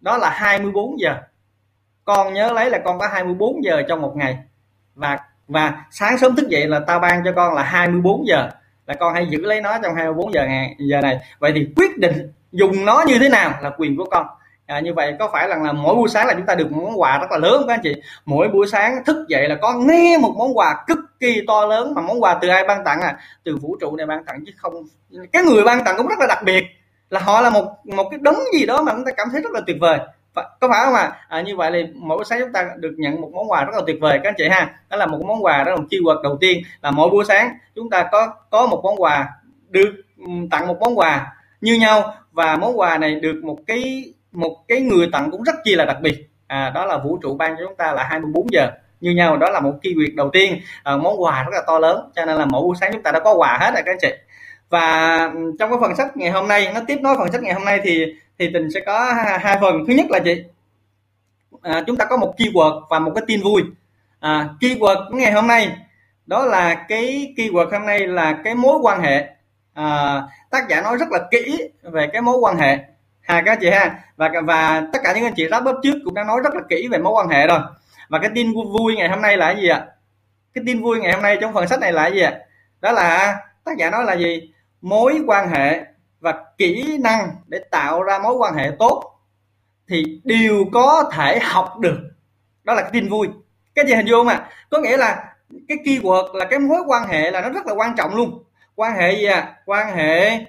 đó 0.01 0.17
là 0.17 0.29
24 0.29 0.99
giờ. 0.99 1.15
Con 2.05 2.33
nhớ 2.33 2.51
lấy 2.53 2.69
là 2.69 2.77
con 2.85 2.99
có 2.99 3.07
24 3.07 3.63
giờ 3.63 3.81
trong 3.87 4.01
một 4.01 4.13
ngày. 4.15 4.37
Và 4.95 5.17
và 5.47 5.85
sáng 5.91 6.17
sớm 6.17 6.35
thức 6.35 6.47
dậy 6.49 6.67
là 6.67 6.79
tao 6.87 6.99
ban 6.99 7.21
cho 7.25 7.31
con 7.35 7.53
là 7.53 7.63
24 7.63 8.27
giờ. 8.27 8.49
Là 8.85 8.93
con 8.93 9.13
hãy 9.13 9.27
giữ 9.29 9.41
lấy 9.41 9.61
nó 9.61 9.77
trong 9.83 9.95
24 9.95 10.33
giờ 10.33 10.45
ngày, 10.45 10.75
giờ 10.79 11.01
này. 11.01 11.19
Vậy 11.39 11.51
thì 11.55 11.67
quyết 11.75 11.97
định 11.97 12.31
dùng 12.51 12.85
nó 12.85 13.03
như 13.07 13.19
thế 13.19 13.29
nào 13.29 13.53
là 13.61 13.71
quyền 13.77 13.97
của 13.97 14.05
con 14.11 14.27
à, 14.65 14.79
như 14.79 14.93
vậy 14.93 15.15
có 15.19 15.29
phải 15.33 15.47
là, 15.47 15.57
là 15.57 15.71
mỗi 15.71 15.95
buổi 15.95 16.09
sáng 16.09 16.27
là 16.27 16.33
chúng 16.33 16.45
ta 16.45 16.55
được 16.55 16.71
một 16.71 16.81
món 16.83 17.01
quà 17.01 17.17
rất 17.17 17.31
là 17.31 17.37
lớn 17.37 17.63
các 17.67 17.73
anh 17.73 17.79
chị? 17.83 17.93
Mỗi 18.25 18.47
buổi 18.47 18.67
sáng 18.67 19.03
thức 19.05 19.25
dậy 19.27 19.49
là 19.49 19.55
có 19.61 19.73
nghe 19.73 20.17
một 20.17 20.33
món 20.37 20.57
quà 20.57 20.83
cực 20.87 20.99
kỳ 21.19 21.41
to 21.47 21.65
lớn 21.65 21.93
mà 21.95 22.01
món 22.01 22.23
quà 22.23 22.37
từ 22.41 22.47
ai 22.47 22.65
ban 22.67 22.83
tặng 22.83 23.01
à? 23.01 23.17
Từ 23.43 23.57
vũ 23.61 23.77
trụ 23.81 23.95
này 23.95 24.05
ban 24.05 24.25
tặng 24.25 24.43
chứ 24.45 24.51
không 24.57 24.73
cái 25.31 25.43
người 25.43 25.63
ban 25.63 25.83
tặng 25.85 25.95
cũng 25.97 26.07
rất 26.07 26.19
là 26.19 26.27
đặc 26.27 26.43
biệt. 26.45 26.63
Là 27.09 27.19
họ 27.19 27.41
là 27.41 27.49
một 27.49 27.65
một 27.85 28.07
cái 28.11 28.19
đống 28.23 28.35
gì 28.53 28.65
đó 28.65 28.81
mà 28.81 28.91
chúng 28.91 29.05
ta 29.05 29.11
cảm 29.17 29.27
thấy 29.31 29.41
rất 29.41 29.51
là 29.51 29.61
tuyệt 29.67 29.77
vời. 29.81 29.99
Có 30.33 30.67
phải 30.69 30.85
không 30.85 30.93
ạ? 30.93 31.01
À? 31.01 31.17
à, 31.29 31.41
như 31.41 31.55
vậy 31.55 31.71
thì 31.73 31.93
mỗi 31.95 32.17
buổi 32.17 32.25
sáng 32.25 32.39
chúng 32.39 32.51
ta 32.53 32.69
được 32.77 32.93
nhận 32.97 33.21
một 33.21 33.29
món 33.33 33.51
quà 33.51 33.63
rất 33.63 33.73
là 33.75 33.81
tuyệt 33.87 33.97
vời 34.01 34.19
các 34.23 34.29
anh 34.29 34.35
chị 34.37 34.47
ha. 34.49 34.75
Đó 34.89 34.97
là 34.97 35.05
một 35.05 35.19
món 35.27 35.43
quà 35.43 35.63
đó 35.63 35.71
là 35.71 35.77
một 35.77 35.85
keyword 35.89 36.21
đầu 36.21 36.37
tiên 36.41 36.63
là 36.81 36.91
mỗi 36.91 37.09
buổi 37.09 37.25
sáng 37.25 37.57
chúng 37.75 37.89
ta 37.89 38.07
có 38.11 38.33
có 38.49 38.67
một 38.67 38.81
món 38.83 39.01
quà 39.01 39.29
được 39.69 39.93
tặng 40.51 40.67
một 40.67 40.77
món 40.79 40.99
quà 40.99 41.33
như 41.61 41.75
nhau. 41.75 42.13
Và 42.31 42.57
món 42.57 42.79
quà 42.79 42.97
này 42.97 43.15
được 43.15 43.43
một 43.43 43.57
cái 43.67 44.13
một 44.33 44.57
cái 44.67 44.81
người 44.81 45.09
tặng 45.11 45.31
cũng 45.31 45.43
rất 45.43 45.55
chi 45.63 45.75
là 45.75 45.85
đặc 45.85 45.97
biệt. 46.01 46.29
À, 46.47 46.71
đó 46.75 46.85
là 46.85 46.97
vũ 46.97 47.17
trụ 47.21 47.35
ban 47.37 47.55
cho 47.55 47.65
chúng 47.65 47.75
ta 47.75 47.91
là 47.91 48.03
24 48.03 48.47
giờ. 48.51 48.67
Như 49.01 49.11
nhau 49.11 49.37
đó 49.37 49.49
là 49.49 49.59
một 49.59 49.73
kỳ 49.81 49.93
việc 49.97 50.15
đầu 50.15 50.29
tiên. 50.33 50.59
À, 50.83 50.97
món 50.97 51.21
quà 51.23 51.43
rất 51.43 51.51
là 51.53 51.61
to 51.67 51.79
lớn 51.79 52.11
cho 52.15 52.25
nên 52.25 52.37
là 52.37 52.45
mỗi 52.45 52.61
buổi 52.61 52.75
sáng 52.81 52.93
chúng 52.93 53.03
ta 53.03 53.11
đã 53.11 53.19
có 53.19 53.33
quà 53.33 53.57
hết 53.61 53.71
rồi 53.73 53.83
các 53.85 53.91
anh 53.91 53.97
chị. 54.01 54.13
Và 54.69 55.17
trong 55.59 55.69
cái 55.69 55.79
phần 55.81 55.95
sách 55.95 56.17
ngày 56.17 56.31
hôm 56.31 56.47
nay 56.47 56.71
nó 56.75 56.81
tiếp 56.87 56.97
nối 57.01 57.15
phần 57.17 57.31
sách 57.31 57.43
ngày 57.43 57.53
hôm 57.53 57.65
nay 57.65 57.79
thì 57.83 58.05
thì 58.39 58.49
tình 58.53 58.71
sẽ 58.71 58.79
có 58.85 59.13
hai 59.41 59.57
phần. 59.61 59.85
Thứ 59.87 59.93
nhất 59.93 60.05
là 60.09 60.19
chị, 60.19 60.43
à, 61.61 61.83
chúng 61.87 61.97
ta 61.97 62.05
có 62.05 62.17
một 62.17 62.33
keyword 62.37 62.81
và 62.89 62.99
một 62.99 63.11
cái 63.15 63.23
tin 63.27 63.41
vui. 63.41 63.61
À, 64.19 64.49
keyword 64.59 65.09
của 65.09 65.17
ngày 65.17 65.31
hôm 65.31 65.47
nay 65.47 65.69
đó 66.25 66.45
là 66.45 66.85
cái 66.87 67.33
keyword 67.37 67.71
hôm 67.71 67.85
nay 67.85 68.07
là 68.07 68.37
cái 68.43 68.55
mối 68.55 68.79
quan 68.81 69.01
hệ. 69.01 69.27
À, 69.73 70.21
tác 70.49 70.69
giả 70.69 70.81
nói 70.81 70.97
rất 70.97 71.11
là 71.11 71.19
kỹ 71.31 71.69
về 71.81 72.07
cái 72.13 72.21
mối 72.21 72.37
quan 72.37 72.57
hệ 72.57 72.77
ha 73.23 73.41
các 73.45 73.57
chị 73.61 73.69
ha. 73.69 73.99
Và 74.15 74.31
và 74.43 74.87
tất 74.93 74.99
cả 75.03 75.13
những 75.13 75.23
anh 75.23 75.33
chị 75.35 75.47
wrap 75.47 75.69
up 75.69 75.75
trước 75.83 75.99
cũng 76.05 76.13
đã 76.13 76.23
nói 76.23 76.39
rất 76.43 76.55
là 76.55 76.61
kỹ 76.69 76.87
về 76.91 76.97
mối 76.97 77.13
quan 77.13 77.27
hệ 77.27 77.47
rồi. 77.47 77.59
Và 78.09 78.19
cái 78.19 78.29
tin 78.35 78.53
vui 78.53 78.95
ngày 78.95 79.09
hôm 79.09 79.21
nay 79.21 79.37
là 79.37 79.51
gì 79.51 79.67
ạ? 79.67 79.85
Cái 80.53 80.63
tin 80.67 80.83
vui 80.83 80.99
ngày 80.99 81.13
hôm 81.13 81.21
nay 81.21 81.37
trong 81.41 81.53
phần 81.53 81.67
sách 81.67 81.79
này 81.79 81.93
là 81.93 82.07
gì 82.07 82.19
ạ? 82.19 82.33
Đó 82.81 82.91
là 82.91 83.37
tác 83.63 83.77
giả 83.77 83.89
nói 83.89 84.03
là 84.03 84.13
gì? 84.13 84.53
Mối 84.81 85.19
quan 85.27 85.49
hệ 85.49 85.83
và 86.19 86.45
kỹ 86.57 86.97
năng 87.01 87.29
để 87.47 87.59
tạo 87.71 88.03
ra 88.03 88.19
mối 88.19 88.33
quan 88.33 88.53
hệ 88.55 88.71
tốt 88.79 89.19
thì 89.87 90.21
đều 90.23 90.65
có 90.73 91.11
thể 91.13 91.39
học 91.39 91.79
được. 91.79 91.97
Đó 92.63 92.73
là 92.73 92.81
cái 92.81 92.91
tin 92.93 93.09
vui. 93.09 93.27
Cái 93.75 93.85
gì 93.87 93.95
hình 93.95 94.05
dung 94.05 94.19
không 94.19 94.27
ạ? 94.27 94.49
Có 94.69 94.79
nghĩa 94.79 94.97
là 94.97 95.33
cái 95.67 95.77
keyword 95.83 96.35
là 96.35 96.45
cái 96.45 96.59
mối 96.59 96.81
quan 96.87 97.07
hệ 97.07 97.31
là 97.31 97.41
nó 97.41 97.49
rất 97.49 97.67
là 97.67 97.73
quan 97.73 97.95
trọng 97.97 98.15
luôn. 98.15 98.43
Quan 98.75 98.93
hệ 98.95 99.13
gì 99.15 99.25
à 99.25 99.55
quan 99.65 99.95
hệ 99.95 100.39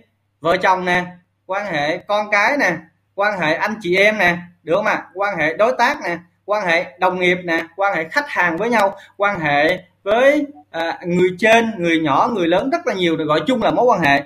vợ 0.41 0.57
chồng 0.57 0.85
nè 0.85 1.05
quan 1.47 1.66
hệ 1.66 1.99
con 1.99 2.30
cái 2.30 2.57
nè 2.57 2.76
quan 3.14 3.40
hệ 3.40 3.55
anh 3.55 3.74
chị 3.80 3.97
em 3.97 4.18
nè 4.18 4.36
được 4.62 4.74
không 4.76 4.86
ạ? 4.86 4.92
À? 4.92 5.07
quan 5.14 5.36
hệ 5.38 5.57
đối 5.57 5.72
tác 5.78 5.99
nè 6.05 6.18
quan 6.45 6.66
hệ 6.66 6.99
đồng 6.99 7.20
nghiệp 7.20 7.38
nè 7.45 7.64
quan 7.76 7.97
hệ 7.97 8.09
khách 8.09 8.28
hàng 8.28 8.57
với 8.57 8.70
nhau 8.70 8.97
quan 9.16 9.40
hệ 9.40 9.78
với 10.03 10.47
à, 10.70 10.99
người 11.07 11.28
trên 11.38 11.70
người 11.78 12.01
nhỏ 12.01 12.30
người 12.32 12.47
lớn 12.47 12.70
rất 12.70 12.86
là 12.86 12.95
nhiều 12.95 13.16
được 13.16 13.24
gọi 13.24 13.40
chung 13.47 13.62
là 13.62 13.70
mối 13.70 13.84
quan 13.84 14.01
hệ. 14.01 14.22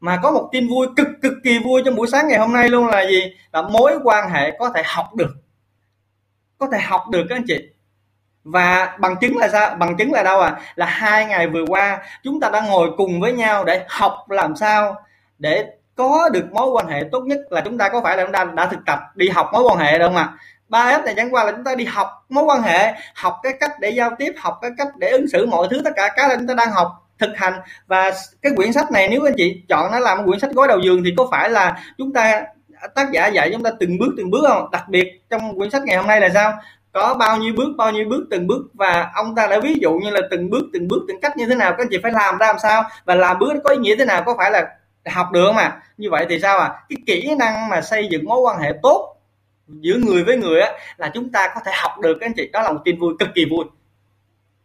Mà 0.00 0.20
có 0.22 0.30
một 0.30 0.48
tin 0.52 0.68
vui 0.68 0.86
cực 0.96 1.08
cực 1.22 1.32
kỳ 1.44 1.58
vui 1.58 1.82
trong 1.84 1.96
buổi 1.96 2.06
sáng 2.12 2.28
ngày 2.28 2.38
hôm 2.38 2.52
nay 2.52 2.68
luôn 2.68 2.86
là 2.86 3.06
gì? 3.06 3.22
Là 3.52 3.62
mối 3.62 3.98
quan 4.04 4.30
hệ 4.30 4.50
có 4.58 4.70
thể 4.74 4.82
học 4.86 5.14
được. 5.14 5.30
Có 6.58 6.68
thể 6.72 6.78
học 6.78 7.04
được 7.10 7.26
các 7.28 7.36
anh 7.36 7.44
chị. 7.46 7.68
Và 8.44 8.96
bằng 9.00 9.16
chứng 9.20 9.38
là 9.38 9.48
sao? 9.48 9.76
Bằng 9.78 9.96
chứng 9.96 10.12
là 10.12 10.22
đâu 10.22 10.40
à 10.40 10.60
là 10.74 10.86
hai 10.86 11.26
ngày 11.26 11.46
vừa 11.46 11.64
qua 11.68 11.98
chúng 12.22 12.40
ta 12.40 12.48
đã 12.48 12.60
ngồi 12.60 12.90
cùng 12.96 13.20
với 13.20 13.32
nhau 13.32 13.64
để 13.64 13.84
học 13.88 14.14
làm 14.28 14.56
sao 14.56 14.96
để 15.38 15.66
có 15.98 16.28
được 16.32 16.44
mối 16.52 16.70
quan 16.70 16.88
hệ 16.88 17.02
tốt 17.12 17.20
nhất 17.20 17.38
là 17.50 17.60
chúng 17.60 17.78
ta 17.78 17.88
có 17.88 18.00
phải 18.00 18.16
là 18.16 18.22
chúng 18.24 18.32
ta 18.32 18.44
đã 18.44 18.66
thực 18.66 18.80
tập 18.86 18.98
đi 19.14 19.28
học 19.28 19.50
mối 19.52 19.62
quan 19.62 19.78
hệ 19.78 19.98
đâu 19.98 20.10
mà 20.10 20.32
ba 20.68 20.98
f 20.98 21.04
này 21.04 21.14
chẳng 21.16 21.34
qua 21.34 21.44
là 21.44 21.52
chúng 21.52 21.64
ta 21.64 21.74
đi 21.74 21.84
học 21.84 22.08
mối 22.28 22.44
quan 22.44 22.62
hệ, 22.62 22.92
học 23.14 23.40
cái 23.42 23.52
cách 23.60 23.72
để 23.80 23.90
giao 23.90 24.10
tiếp, 24.18 24.32
học 24.38 24.58
cái 24.62 24.70
cách 24.78 24.88
để 24.98 25.10
ứng 25.10 25.28
xử 25.28 25.46
mọi 25.46 25.66
thứ, 25.70 25.80
tất 25.84 25.90
cả 25.96 26.08
cái 26.16 26.28
là 26.28 26.36
chúng 26.36 26.46
ta 26.46 26.54
đang 26.54 26.70
học, 26.70 26.88
thực 27.18 27.30
hành. 27.36 27.52
Và 27.86 28.10
cái 28.42 28.52
quyển 28.56 28.72
sách 28.72 28.92
này 28.92 29.08
nếu 29.08 29.28
anh 29.28 29.34
chị 29.36 29.62
chọn 29.68 29.92
nó 29.92 29.98
làm 29.98 30.26
quyển 30.26 30.40
sách 30.40 30.50
gói 30.50 30.68
đầu 30.68 30.80
giường 30.84 31.02
thì 31.04 31.14
có 31.16 31.28
phải 31.30 31.50
là 31.50 31.78
chúng 31.98 32.12
ta, 32.12 32.42
tác 32.94 33.10
giả 33.12 33.26
dạy 33.26 33.50
chúng 33.52 33.62
ta 33.62 33.70
từng 33.80 33.98
bước 33.98 34.14
từng 34.16 34.30
bước 34.30 34.44
không? 34.48 34.70
Đặc 34.70 34.88
biệt 34.88 35.22
trong 35.30 35.58
quyển 35.58 35.70
sách 35.70 35.82
ngày 35.84 35.96
hôm 35.96 36.06
nay 36.06 36.20
là 36.20 36.28
sao? 36.34 36.52
Có 36.92 37.14
bao 37.14 37.36
nhiêu 37.36 37.52
bước, 37.56 37.68
bao 37.78 37.92
nhiêu 37.92 38.04
bước, 38.08 38.26
từng 38.30 38.46
bước. 38.46 38.62
Và 38.74 39.10
ông 39.14 39.34
ta 39.34 39.46
đã 39.46 39.60
ví 39.60 39.74
dụ 39.80 39.92
như 39.92 40.10
là 40.10 40.20
từng 40.30 40.50
bước 40.50 40.62
từng 40.72 40.88
bước, 40.88 41.04
từng 41.08 41.20
cách 41.20 41.36
như 41.36 41.46
thế 41.46 41.54
nào, 41.54 41.70
các 41.70 41.78
anh 41.78 41.88
chị 41.90 41.98
phải 42.02 42.12
làm 42.12 42.38
ra 42.38 42.46
làm 42.46 42.58
sao? 42.58 42.84
Và 43.04 43.14
làm 43.14 43.38
bước 43.38 43.52
có 43.64 43.70
ý 43.70 43.76
nghĩa 43.76 43.96
thế 43.96 44.04
nào? 44.04 44.22
Có 44.22 44.34
phải 44.38 44.50
là 44.50 44.66
học 45.08 45.32
được 45.32 45.52
mà. 45.56 45.80
Như 45.96 46.08
vậy 46.10 46.26
thì 46.28 46.40
sao 46.40 46.58
à? 46.58 46.68
Cái 46.88 46.96
kỹ 47.06 47.34
năng 47.38 47.68
mà 47.68 47.80
xây 47.80 48.08
dựng 48.10 48.24
mối 48.24 48.40
quan 48.40 48.58
hệ 48.58 48.72
tốt 48.82 49.14
giữa 49.68 49.94
người 49.94 50.24
với 50.24 50.36
người 50.36 50.60
á, 50.60 50.72
là 50.96 51.10
chúng 51.14 51.32
ta 51.32 51.48
có 51.54 51.60
thể 51.64 51.72
học 51.74 51.98
được, 52.02 52.16
các 52.20 52.26
anh 52.26 52.32
chị. 52.36 52.48
Đó 52.52 52.62
là 52.62 52.72
một 52.72 52.80
tin 52.84 52.98
vui 52.98 53.14
cực 53.18 53.28
kỳ 53.34 53.44
vui. 53.50 53.64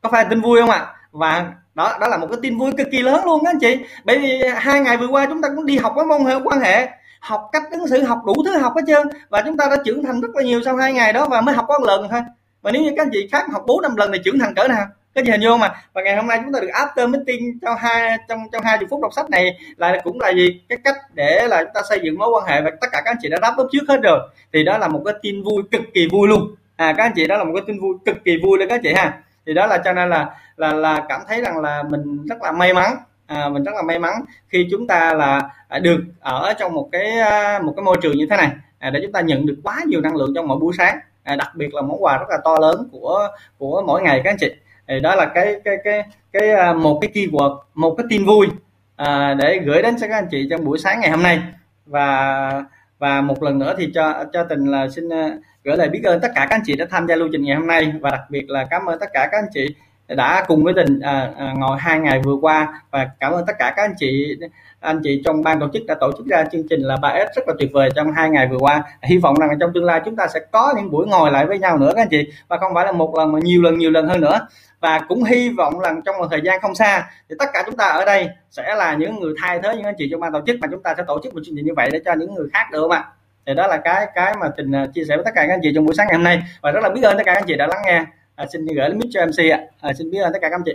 Có 0.02 0.10
phải 0.12 0.26
tin 0.30 0.42
vui 0.42 0.62
không 0.62 0.70
ạ? 0.70 0.78
À? 0.78 0.94
và 1.14 1.54
đó 1.76 1.98
đó 2.02 2.08
là 2.08 2.18
một 2.18 2.28
cái 2.30 2.38
tin 2.42 2.58
vui 2.58 2.72
cực 2.78 2.88
kỳ 2.92 3.02
lớn 3.02 3.26
luôn 3.26 3.44
đó 3.44 3.50
anh 3.50 3.60
chị. 3.60 3.78
Bởi 4.04 4.20
vì 4.20 4.42
hai 4.56 4.80
ngày 4.80 4.98
vừa 4.98 5.08
qua 5.08 5.26
chúng 5.26 5.42
ta 5.42 5.50
cũng 5.56 5.66
đi 5.66 5.78
học 5.78 5.94
cái 5.96 6.06
môn 6.06 6.26
hệ 6.26 6.36
quan 6.44 6.60
hệ, 6.60 6.90
học 7.20 7.50
cách 7.52 7.64
ứng 7.72 7.88
xử, 7.88 8.04
học 8.04 8.20
đủ 8.26 8.34
thứ 8.46 8.58
học 8.58 8.74
hết 8.76 8.82
trơn, 8.88 9.08
và 9.30 9.42
chúng 9.46 9.58
ta 9.58 9.66
đã 9.70 9.78
trưởng 9.86 10.04
thành 10.04 10.22
rất 10.22 10.36
là 10.36 10.44
nhiều 10.44 10.62
sau 10.66 10.76
hai 10.76 10.94
ngày 10.94 11.14
đó 11.14 11.26
và 11.30 11.42
mới 11.42 11.56
học 11.56 11.66
có 11.68 11.80
một 11.80 11.86
lần 11.86 12.08
thôi. 12.10 12.22
Và 12.62 12.72
nếu 12.72 12.82
như 12.82 12.94
các 12.98 13.04
anh 13.04 13.10
chị 13.12 13.30
khác 13.32 13.46
học 13.52 13.64
bốn 13.68 13.82
năm 13.82 13.96
lần 13.96 14.12
thì 14.12 14.20
trưởng 14.26 14.40
thành 14.40 14.56
cỡ 14.56 14.68
nào? 14.68 14.86
Cái 15.16 15.24
gì 15.24 15.32
hình 15.32 15.42
dung 15.42 15.60
mà 15.60 15.72
và 15.94 16.02
ngày 16.02 16.16
hôm 16.16 16.28
nay 16.28 16.40
chúng 16.44 16.54
ta 16.54 16.60
được 16.60 16.70
after 16.74 17.10
meeting 17.10 17.60
trong 17.62 17.76
hai 17.78 18.18
trong 18.30 18.40
trong 18.52 18.64
hai 18.64 18.78
phút 18.90 19.02
đọc 19.02 19.14
sách 19.16 19.30
này 19.30 19.58
là 19.78 20.02
cũng 20.04 20.20
là 20.20 20.30
gì? 20.30 20.62
Cái 20.70 20.78
cách 20.84 20.96
để 21.14 21.48
là 21.48 21.64
chúng 21.64 21.74
ta 21.74 21.82
xây 21.90 22.00
dựng 22.04 22.20
mối 22.20 22.30
quan 22.36 22.46
hệ 22.48 22.62
và 22.62 22.72
tất 22.82 22.88
cả 22.92 23.02
các 23.06 23.12
anh 23.12 23.18
chị 23.22 23.30
đã 23.30 23.38
đáp 23.42 23.54
ứng 23.58 23.68
trước 23.72 23.84
hết 23.88 24.00
rồi. 24.04 24.20
Thì 24.54 24.64
đó 24.64 24.78
là 24.78 24.88
một 24.88 25.02
cái 25.06 25.14
tin 25.22 25.44
vui 25.44 25.64
cực 25.72 25.82
kỳ 25.94 26.08
vui 26.12 26.28
luôn. 26.28 26.56
À 26.76 26.94
các 26.98 27.04
anh 27.04 27.12
chị 27.16 27.28
đó 27.28 27.38
là 27.38 27.44
một 27.44 27.52
cái 27.56 27.64
tin 27.68 27.80
vui 27.82 27.96
cực 28.06 28.24
kỳ 28.26 28.38
vui 28.44 28.58
đấy 28.58 28.68
các 28.68 28.76
anh 28.76 28.82
chị 28.84 28.94
ha. 28.94 29.18
Thì 29.46 29.54
đó 29.54 29.68
là 29.68 29.78
cho 29.78 29.94
nên 29.94 30.10
là 30.10 30.30
là 30.58 30.74
là 30.74 31.04
cảm 31.10 31.22
thấy 31.28 31.42
rằng 31.42 31.62
là 31.62 31.84
mình 31.90 32.26
rất 32.26 32.42
là 32.42 32.52
may 32.52 32.74
mắn. 32.74 32.96
À, 33.28 33.50
mình 33.50 33.64
rất 33.64 33.72
là 33.76 33.82
may 33.82 34.00
mắn 34.00 34.14
khi 34.48 34.68
chúng 34.72 34.88
ta 34.88 35.14
là 35.14 35.50
được 35.82 35.98
ở 36.20 36.54
trong 36.60 36.74
một 36.74 36.90
cái 36.92 37.20
à, 37.20 37.60
một 37.60 37.74
cái 37.76 37.84
môi 37.84 37.98
trường 38.02 38.18
như 38.18 38.28
thế 38.30 38.38
này. 38.38 38.50
À, 38.80 38.90
để 38.90 39.00
chúng 39.04 39.12
ta 39.12 39.22
nhận 39.22 39.46
được 39.46 39.56
quá 39.64 39.80
nhiều 39.88 40.02
năng 40.02 40.16
lượng 40.16 40.32
trong 40.36 40.48
mỗi 40.48 40.58
buổi 40.60 40.74
sáng. 40.78 41.00
À, 41.24 41.36
đặc 41.36 41.52
biệt 41.56 41.74
là 41.74 41.82
món 41.82 42.04
quà 42.04 42.18
rất 42.18 42.26
là 42.30 42.38
to 42.44 42.58
lớn 42.62 42.90
của 42.92 43.28
của 43.58 43.84
mỗi 43.88 44.02
ngày 44.02 44.22
các 44.24 44.30
anh 44.32 44.38
chị 44.40 44.52
thì 44.88 45.00
đó 45.00 45.16
là 45.16 45.26
cái 45.26 45.62
cái 45.64 45.78
cái 45.84 46.04
cái 46.34 46.52
à, 46.52 46.74
một 46.74 47.00
cái 47.02 47.12
keyword 47.14 47.60
một 47.74 47.96
cái 47.98 48.06
tin 48.10 48.26
vui 48.26 48.48
à, 48.96 49.34
để 49.34 49.60
gửi 49.66 49.82
đến 49.82 49.96
cho 50.00 50.08
các 50.08 50.16
anh 50.16 50.28
chị 50.32 50.48
trong 50.50 50.66
buổi 50.66 50.78
sáng 50.78 51.00
ngày 51.00 51.12
hôm 51.12 51.24
nay. 51.24 51.40
Và 51.86 52.64
và 53.00 53.22
một 53.22 53.44
lần 53.44 53.60
nữa 53.60 53.76
thì 53.78 53.92
cho 53.94 54.26
cho 54.34 54.44
tình 54.44 54.66
là 54.66 54.88
xin 54.90 55.10
à, 55.14 55.30
gửi 55.64 55.78
lời 55.78 55.90
biết 55.90 56.02
ơn 56.04 56.20
tất 56.22 56.32
cả 56.36 56.48
các 56.50 56.56
anh 56.56 56.62
chị 56.66 56.76
đã 56.76 56.86
tham 56.90 57.08
gia 57.08 57.16
lưu 57.16 57.30
trình 57.32 57.44
ngày 57.44 57.56
hôm 57.56 57.68
nay. 57.68 57.94
Và 58.02 58.10
đặc 58.10 58.22
biệt 58.30 58.50
là 58.50 58.68
cảm 58.70 58.86
ơn 58.86 59.00
tất 59.00 59.10
cả 59.14 59.28
các 59.32 59.38
anh 59.38 59.50
chị 59.54 59.76
đã 60.08 60.46
cùng 60.48 60.64
với 60.64 60.74
tình 60.74 61.00
à, 61.00 61.32
à, 61.38 61.54
ngồi 61.58 61.78
hai 61.80 62.00
ngày 62.00 62.22
vừa 62.26 62.36
qua. 62.42 62.82
Và 62.92 63.10
cảm 63.20 63.32
ơn 63.32 63.46
tất 63.48 63.54
cả 63.60 63.74
các 63.76 63.84
anh 63.84 63.94
chị 63.98 64.38
anh 64.80 65.00
chị 65.04 65.22
trong 65.26 65.44
ban 65.44 65.60
tổ 65.60 65.68
chức 65.74 65.86
đã 65.88 65.96
tổ 66.00 66.12
chức 66.18 66.28
ra 66.28 66.46
chương 66.52 66.68
trình 66.70 66.82
là 66.82 66.96
3S 66.96 67.26
rất 67.36 67.48
là 67.48 67.54
tuyệt 67.60 67.70
vời 67.74 67.90
trong 67.96 68.12
hai 68.12 68.30
ngày 68.30 68.48
vừa 68.48 68.58
qua. 68.58 68.84
Hy 69.02 69.18
vọng 69.18 69.36
rằng 69.40 69.50
trong 69.60 69.72
tương 69.74 69.86
lai 69.86 70.02
chúng 70.06 70.16
ta 70.16 70.28
sẽ 70.34 70.40
có 70.52 70.74
những 70.78 70.92
buổi 70.92 71.08
ngồi 71.08 71.32
lại 71.32 71.46
với 71.46 71.60
nhau 71.60 71.78
nữa 71.78 71.92
các 71.96 72.02
anh 72.02 72.10
chị. 72.10 72.32
Và 72.48 72.58
không 72.58 72.72
phải 72.76 72.86
là 72.86 72.92
một 72.92 73.16
lần 73.18 73.32
mà 73.32 73.40
nhiều 73.44 73.62
lần 73.62 73.78
nhiều 73.78 73.92
lần 73.92 74.08
hơn 74.08 74.22
nữa 74.22 74.40
và 74.84 75.00
cũng 75.08 75.24
hy 75.24 75.50
vọng 75.50 75.80
rằng 75.80 76.02
trong 76.06 76.18
một 76.18 76.28
thời 76.32 76.42
gian 76.44 76.60
không 76.62 76.76
xa 76.76 77.10
thì 77.30 77.36
tất 77.40 77.46
cả 77.54 77.64
chúng 77.66 77.76
ta 77.76 77.88
ở 77.88 78.06
đây 78.06 78.30
sẽ 78.52 78.76
là 78.76 78.96
những 78.96 79.20
người 79.20 79.34
thay 79.42 79.60
thế 79.64 79.76
những 79.76 79.86
anh 79.86 79.96
chị 79.98 80.08
trong 80.12 80.20
ban 80.20 80.34
tổ 80.34 80.40
chức 80.48 80.60
mà 80.60 80.68
chúng 80.72 80.84
ta 80.84 80.94
sẽ 80.98 81.04
tổ 81.08 81.20
chức 81.24 81.34
một 81.34 81.42
chương 81.46 81.56
trình 81.56 81.66
như 81.66 81.74
vậy 81.76 81.90
để 81.94 82.02
cho 82.06 82.14
những 82.14 82.36
người 82.36 82.48
khác 82.54 82.68
được 82.72 82.82
không 82.82 82.92
ạ? 82.92 83.06
Thì 83.46 83.54
đó 83.54 83.68
là 83.68 83.78
cái 83.78 84.08
cái 84.16 84.36
mà 84.40 84.48
tình 84.58 84.72
à, 84.76 84.88
chia 84.94 85.04
sẻ 85.04 85.16
với 85.16 85.26
tất 85.26 85.32
cả 85.36 85.46
các 85.48 85.54
anh 85.54 85.60
chị 85.64 85.72
trong 85.76 85.86
buổi 85.86 85.96
sáng 85.96 86.08
ngày 86.08 86.16
hôm 86.16 86.24
nay. 86.24 86.42
Và 86.62 86.72
rất 86.72 86.80
là 86.84 86.90
biết 86.90 87.02
ơn 87.02 87.18
tất 87.18 87.24
cả 87.26 87.34
các 87.34 87.40
anh 87.40 87.48
chị 87.48 87.56
đã 87.56 87.68
lắng 87.68 87.82
nghe. 87.86 88.06
À, 88.36 88.46
xin 88.54 88.66
gửi 88.66 88.90
đến 88.90 89.00
mic 89.00 89.10
cho 89.12 89.26
mc 89.26 89.52
ạ. 89.52 89.60
À, 89.82 89.94
xin 89.94 90.12
biết 90.12 90.20
ơn 90.20 90.34
tất 90.34 90.40
cả 90.42 90.50
các 90.50 90.56
anh 90.56 90.64
chị. 90.66 90.74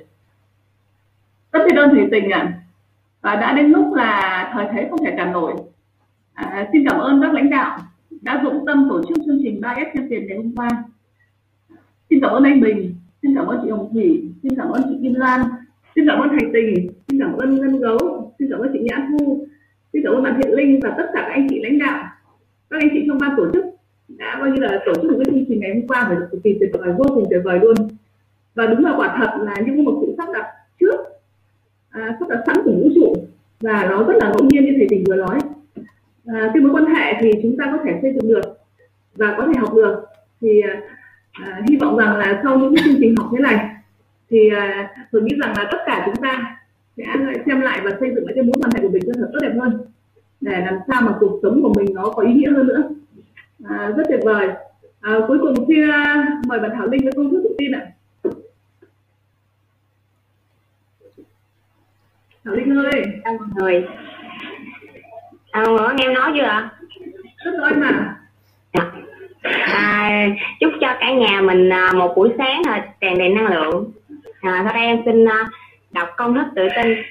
Rất 1.53 1.61
biết 1.67 1.77
ơn 1.77 1.91
thủy 1.91 2.09
tình 2.11 2.31
ạ. 2.31 2.39
À. 2.41 2.53
và 3.21 3.37
đã 3.37 3.53
đến 3.53 3.67
lúc 3.67 3.95
là 3.95 4.51
thời 4.55 4.67
thế 4.73 4.87
không 4.91 5.05
thể 5.05 5.13
cản 5.17 5.33
nổi. 5.33 5.55
À, 6.35 6.69
xin 6.73 6.85
cảm 6.89 6.99
ơn 6.99 7.23
các 7.23 7.33
lãnh 7.33 7.51
đạo 7.51 7.79
đã 8.21 8.41
dũng 8.45 8.67
tâm 8.67 8.87
tổ 8.91 9.03
chức 9.09 9.19
chương 9.27 9.41
trình 9.43 9.61
3S 9.61 9.87
nhân 9.95 10.07
tiền 10.11 10.27
ngày 10.27 10.37
hôm 10.37 10.55
qua. 10.57 10.69
Xin 12.11 12.21
cảm 12.23 12.31
ơn 12.31 12.45
anh 12.45 12.61
Bình 12.61 12.95
xin 13.23 13.35
cảm 13.37 13.47
ơn 13.47 13.61
chị 13.63 13.71
Hồng 13.71 13.91
Thủy 13.93 14.33
xin 14.43 14.53
cảm 14.57 14.69
ơn 14.69 14.83
chị 14.89 14.99
Kim 15.03 15.15
Lan 15.15 15.41
xin 15.95 16.05
cảm 16.09 16.21
ơn 16.21 16.29
thầy 16.29 16.51
Tình 16.53 16.89
xin 17.09 17.21
cảm 17.21 17.37
ơn 17.37 17.55
Ngân 17.55 17.79
Gấu 17.79 18.33
xin 18.39 18.49
cảm 18.51 18.61
ơn 18.61 18.71
chị 18.73 18.79
Nhã 18.83 19.09
Thu 19.11 19.47
xin 19.93 20.03
cảm 20.05 20.13
ơn 20.15 20.23
bạn 20.23 20.41
Thiện 20.43 20.55
Linh 20.55 20.81
và 20.83 20.95
tất 20.97 21.07
cả 21.15 21.21
các 21.21 21.33
anh 21.33 21.47
chị 21.51 21.61
lãnh 21.63 21.79
đạo. 21.79 22.05
Các 22.71 22.77
anh 22.81 22.89
chị 22.93 23.05
trong 23.07 23.19
ban 23.19 23.31
tổ 23.37 23.51
chức 23.53 23.65
đã 24.09 24.37
coi 24.41 24.51
như 24.51 24.61
là 24.61 24.83
tổ 24.87 24.95
chức 24.95 25.05
một 25.05 25.21
cái 25.25 25.35
chương 25.35 25.45
trình 25.49 25.61
ngày 25.61 25.75
hôm 25.75 25.87
qua 25.89 26.05
phải 26.09 26.17
cực 26.31 26.43
kỳ 26.45 26.57
tuyệt 26.61 26.71
vời 26.73 26.93
vô 26.99 27.05
cùng 27.15 27.25
tuyệt 27.31 27.41
vời 27.45 27.59
luôn. 27.63 27.75
Và 28.55 28.67
đúng 28.67 28.85
là 28.85 28.95
quả 28.97 29.17
thật 29.19 29.45
là 29.45 29.55
những 29.67 29.85
một 29.85 29.99
sự 30.01 30.15
sắp 30.19 30.29
đặt 30.33 30.47
trước 30.81 30.97
à, 31.91 32.17
sắp 32.21 32.29
đặt 32.29 32.43
sẵn 32.47 32.57
của 32.65 32.71
vũ 32.71 32.89
trụ 32.95 33.15
và 33.61 33.87
nó 33.91 34.05
rất 34.05 34.15
là 34.21 34.29
ngẫu 34.29 34.49
nhiên 34.49 34.65
như 34.65 34.73
thầy 34.77 34.87
tình 34.91 35.05
vừa 35.09 35.17
nói. 35.17 35.39
À, 36.27 36.51
cái 36.55 36.63
mối 36.63 36.73
quan 36.73 36.95
hệ 36.95 37.15
thì 37.21 37.31
chúng 37.43 37.57
ta 37.59 37.65
có 37.73 37.79
thể 37.85 37.99
xây 38.03 38.13
dựng 38.15 38.29
được 38.29 38.59
và 39.15 39.35
có 39.39 39.47
thể 39.47 39.53
học 39.61 39.75
được. 39.75 40.05
Thì 40.41 40.61
à, 40.61 40.81
à, 41.43 41.47
à 41.53 41.61
hy 41.69 41.77
vọng 41.77 41.97
rằng 41.97 42.17
là 42.17 42.41
sau 42.43 42.59
những 42.59 42.75
chương 42.77 42.97
trình 43.01 43.15
học 43.17 43.31
thế 43.33 43.39
này 43.39 43.69
thì 44.31 44.51
à, 44.57 44.91
tôi 45.13 45.23
nghĩ 45.23 45.37
rằng 45.41 45.55
là 45.57 45.69
tất 45.73 45.79
cả 45.87 46.03
chúng 46.07 46.25
ta 46.25 46.57
sẽ 46.97 47.05
xem 47.47 47.61
lại 47.61 47.81
và 47.85 47.91
xây 48.01 48.11
dựng 48.15 48.27
lại 48.27 48.33
cái 48.35 48.45
mối 48.45 48.55
quan 48.61 48.71
hệ 48.75 48.83
của 48.83 48.93
mình 48.93 49.03
cho 49.07 49.13
thật 49.17 49.31
tốt 49.33 49.39
đẹp 49.43 49.53
hơn 49.61 49.81
để 50.41 50.61
làm 50.61 50.79
sao 50.89 51.03
mà 51.03 51.15
cuộc 51.21 51.41
sống 51.43 51.63
của 51.63 51.73
mình 51.77 51.95
nó 51.95 52.11
có 52.11 52.23
ý 52.23 52.33
nghĩa 52.33 52.51
hơn 52.51 52.67
nữa. 52.67 52.91
À, 53.65 53.93
rất 53.97 54.03
tuyệt 54.09 54.21
vời. 54.25 54.49
À, 55.01 55.19
cuối 55.29 55.39
cùng 55.41 55.55
xin 55.69 55.89
uh, 55.89 56.47
mời 56.47 56.61
bạn 56.61 56.71
Thảo 56.75 56.87
Linh 56.87 57.05
với 57.05 57.13
công 57.17 57.31
thức 57.31 57.41
tự 57.45 57.55
tin 57.59 57.73
ạ. 57.73 57.87
Thảo 62.45 62.55
Linh 62.55 62.77
ơi. 62.77 63.03
Chào 63.25 63.33
mọi 63.39 63.49
người. 63.55 63.87
À, 65.51 65.65
nghe 65.97 66.15
nói 66.15 66.33
chưa 66.35 66.43
ạ? 66.43 66.73
Rất 67.45 67.51
rõ 67.59 67.71
mà. 67.77 68.17
Dạ 68.75 68.93
à, 69.43 70.27
chúc 70.61 70.73
cho 70.81 70.95
cả 71.01 71.13
nhà 71.13 71.41
mình 71.41 71.73
à, 71.73 71.93
một 71.93 72.13
buổi 72.17 72.31
sáng 72.39 72.63
tràn 73.01 73.19
đầy 73.19 73.29
năng 73.29 73.47
lượng. 73.47 73.93
À, 74.41 74.61
sau 74.65 74.75
đây 74.75 74.83
em 74.87 75.03
xin 75.05 75.29
à, 75.29 75.49
đọc 75.91 76.09
công 76.17 76.35
thức 76.35 76.47
tự 76.57 76.69
tin. 76.77 77.03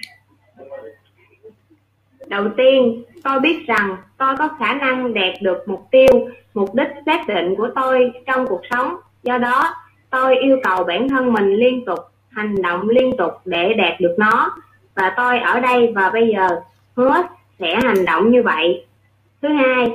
Đầu 2.27 2.49
tiên 2.57 3.03
tôi 3.23 3.39
biết 3.39 3.67
rằng 3.67 3.97
tôi 4.17 4.37
có 4.37 4.49
khả 4.59 4.73
năng 4.73 5.13
đạt 5.13 5.33
được 5.41 5.67
mục 5.67 5.87
tiêu 5.91 6.07
mục 6.53 6.75
đích 6.75 6.87
xác 7.05 7.27
định 7.27 7.55
của 7.55 7.69
tôi 7.75 8.11
trong 8.25 8.47
cuộc 8.47 8.61
sống. 8.69 8.95
Do 9.23 9.37
đó 9.37 9.75
tôi 10.09 10.35
yêu 10.35 10.57
cầu 10.63 10.83
bản 10.83 11.09
thân 11.09 11.33
mình 11.33 11.55
liên 11.55 11.85
tục 11.85 11.99
hành 12.29 12.61
động 12.61 12.89
liên 12.89 13.17
tục 13.17 13.31
để 13.45 13.73
đạt 13.73 13.99
được 13.99 14.15
nó. 14.17 14.55
Và 14.95 15.13
tôi 15.17 15.39
ở 15.39 15.59
đây 15.59 15.91
và 15.95 16.09
bây 16.09 16.27
giờ 16.33 16.47
hứa 16.95 17.23
sẽ 17.59 17.75
hành 17.83 18.05
động 18.05 18.31
như 18.31 18.43
vậy. 18.43 18.85
Thứ 19.41 19.47
hai 19.47 19.91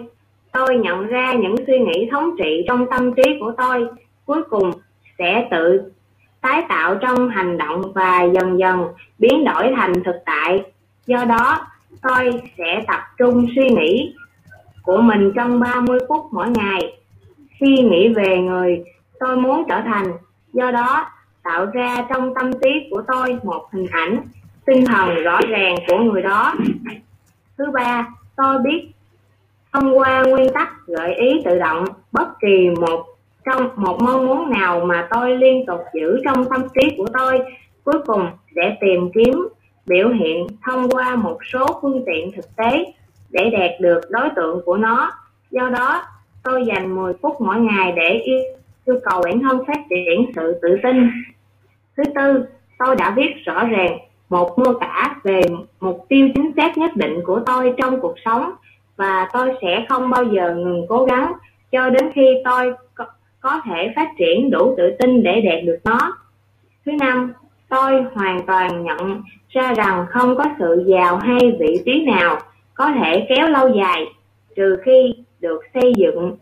tôi 0.52 0.76
nhận 0.76 1.06
ra 1.06 1.32
những 1.32 1.54
suy 1.66 1.78
nghĩ 1.78 2.08
thống 2.10 2.30
trị 2.38 2.64
trong 2.68 2.86
tâm 2.90 3.14
trí 3.14 3.22
của 3.40 3.52
tôi 3.58 3.86
cuối 4.24 4.42
cùng 4.50 4.70
sẽ 5.18 5.48
tự 5.50 5.92
tái 6.40 6.62
tạo 6.68 6.94
trong 6.94 7.28
hành 7.28 7.58
động 7.58 7.92
và 7.94 8.22
dần 8.22 8.58
dần 8.58 8.86
biến 9.18 9.44
đổi 9.44 9.72
thành 9.76 9.92
thực 10.04 10.16
tại 10.26 10.62
do 11.06 11.24
đó 11.24 11.66
tôi 12.02 12.42
sẽ 12.58 12.84
tập 12.86 13.00
trung 13.18 13.46
suy 13.56 13.68
nghĩ 13.68 14.14
của 14.82 15.00
mình 15.00 15.32
trong 15.34 15.60
30 15.60 15.98
phút 16.08 16.26
mỗi 16.32 16.50
ngày. 16.50 16.98
Khi 17.60 17.82
nghĩ 17.82 18.08
về 18.08 18.38
người 18.38 18.84
tôi 19.20 19.36
muốn 19.36 19.64
trở 19.68 19.80
thành, 19.80 20.12
do 20.52 20.70
đó 20.70 21.06
tạo 21.42 21.66
ra 21.66 22.06
trong 22.08 22.34
tâm 22.34 22.52
trí 22.52 22.70
của 22.90 23.02
tôi 23.08 23.38
một 23.42 23.68
hình 23.72 23.86
ảnh, 23.90 24.20
tinh 24.66 24.84
thần 24.86 25.14
rõ 25.14 25.40
ràng 25.48 25.74
của 25.86 25.98
người 25.98 26.22
đó. 26.22 26.54
Thứ 27.58 27.64
ba, 27.74 28.08
tôi 28.36 28.58
biết 28.58 28.90
thông 29.72 29.98
qua 29.98 30.22
nguyên 30.22 30.52
tắc 30.54 30.86
gợi 30.86 31.14
ý 31.14 31.42
tự 31.44 31.58
động 31.58 31.84
bất 32.12 32.28
kỳ 32.40 32.70
một 32.80 33.04
trong 33.44 33.68
một 33.76 33.98
mong 34.02 34.26
muốn 34.26 34.50
nào 34.50 34.80
mà 34.80 35.08
tôi 35.10 35.36
liên 35.36 35.66
tục 35.66 35.80
giữ 35.94 36.20
trong 36.24 36.44
tâm 36.44 36.62
trí 36.74 36.96
của 36.96 37.06
tôi 37.12 37.38
cuối 37.84 38.02
cùng 38.06 38.26
sẽ 38.54 38.76
tìm 38.80 39.10
kiếm 39.14 39.48
biểu 39.86 40.08
hiện 40.08 40.46
thông 40.66 40.90
qua 40.90 41.16
một 41.16 41.38
số 41.52 41.66
phương 41.82 42.02
tiện 42.06 42.32
thực 42.36 42.56
tế 42.56 42.84
để 43.30 43.50
đạt 43.50 43.70
được 43.80 44.00
đối 44.10 44.28
tượng 44.36 44.60
của 44.64 44.76
nó. 44.76 45.12
Do 45.50 45.68
đó, 45.68 46.02
tôi 46.42 46.64
dành 46.66 46.94
10 46.94 47.12
phút 47.22 47.40
mỗi 47.40 47.60
ngày 47.60 47.92
để 47.96 48.08
yêu, 48.24 48.40
yêu 48.84 49.00
cầu 49.04 49.22
bản 49.24 49.40
thân 49.40 49.64
phát 49.66 49.78
triển 49.90 50.32
sự 50.34 50.58
tự 50.62 50.78
tin. 50.82 51.10
Thứ 51.96 52.02
tư, 52.14 52.44
tôi 52.78 52.96
đã 52.96 53.12
viết 53.16 53.34
rõ 53.44 53.64
ràng 53.64 53.98
một 54.28 54.58
mô 54.58 54.72
tả 54.72 55.16
về 55.22 55.40
mục 55.80 56.06
tiêu 56.08 56.28
chính 56.34 56.52
xác 56.56 56.78
nhất 56.78 56.96
định 56.96 57.20
của 57.26 57.40
tôi 57.46 57.74
trong 57.76 58.00
cuộc 58.00 58.14
sống 58.24 58.52
và 59.02 59.28
tôi 59.32 59.54
sẽ 59.62 59.86
không 59.88 60.10
bao 60.10 60.24
giờ 60.24 60.54
ngừng 60.54 60.86
cố 60.88 61.04
gắng 61.04 61.32
cho 61.72 61.90
đến 61.90 62.12
khi 62.14 62.26
tôi 62.44 62.74
có, 63.40 63.60
thể 63.64 63.92
phát 63.96 64.08
triển 64.18 64.50
đủ 64.50 64.74
tự 64.76 64.90
tin 64.98 65.22
để 65.22 65.40
đạt 65.40 65.64
được 65.64 65.78
nó. 65.84 66.16
Thứ 66.86 66.92
năm, 66.92 67.32
tôi 67.68 68.04
hoàn 68.14 68.46
toàn 68.46 68.84
nhận 68.84 69.22
ra 69.48 69.74
rằng 69.74 70.06
không 70.10 70.36
có 70.36 70.44
sự 70.58 70.84
giàu 70.86 71.16
hay 71.16 71.38
vị 71.60 71.82
trí 71.84 72.04
nào 72.06 72.38
có 72.74 72.90
thể 73.00 73.26
kéo 73.28 73.48
lâu 73.48 73.68
dài 73.68 74.04
trừ 74.56 74.76
khi 74.84 75.14
được 75.40 75.60
xây 75.74 75.92
dựng 75.96 76.36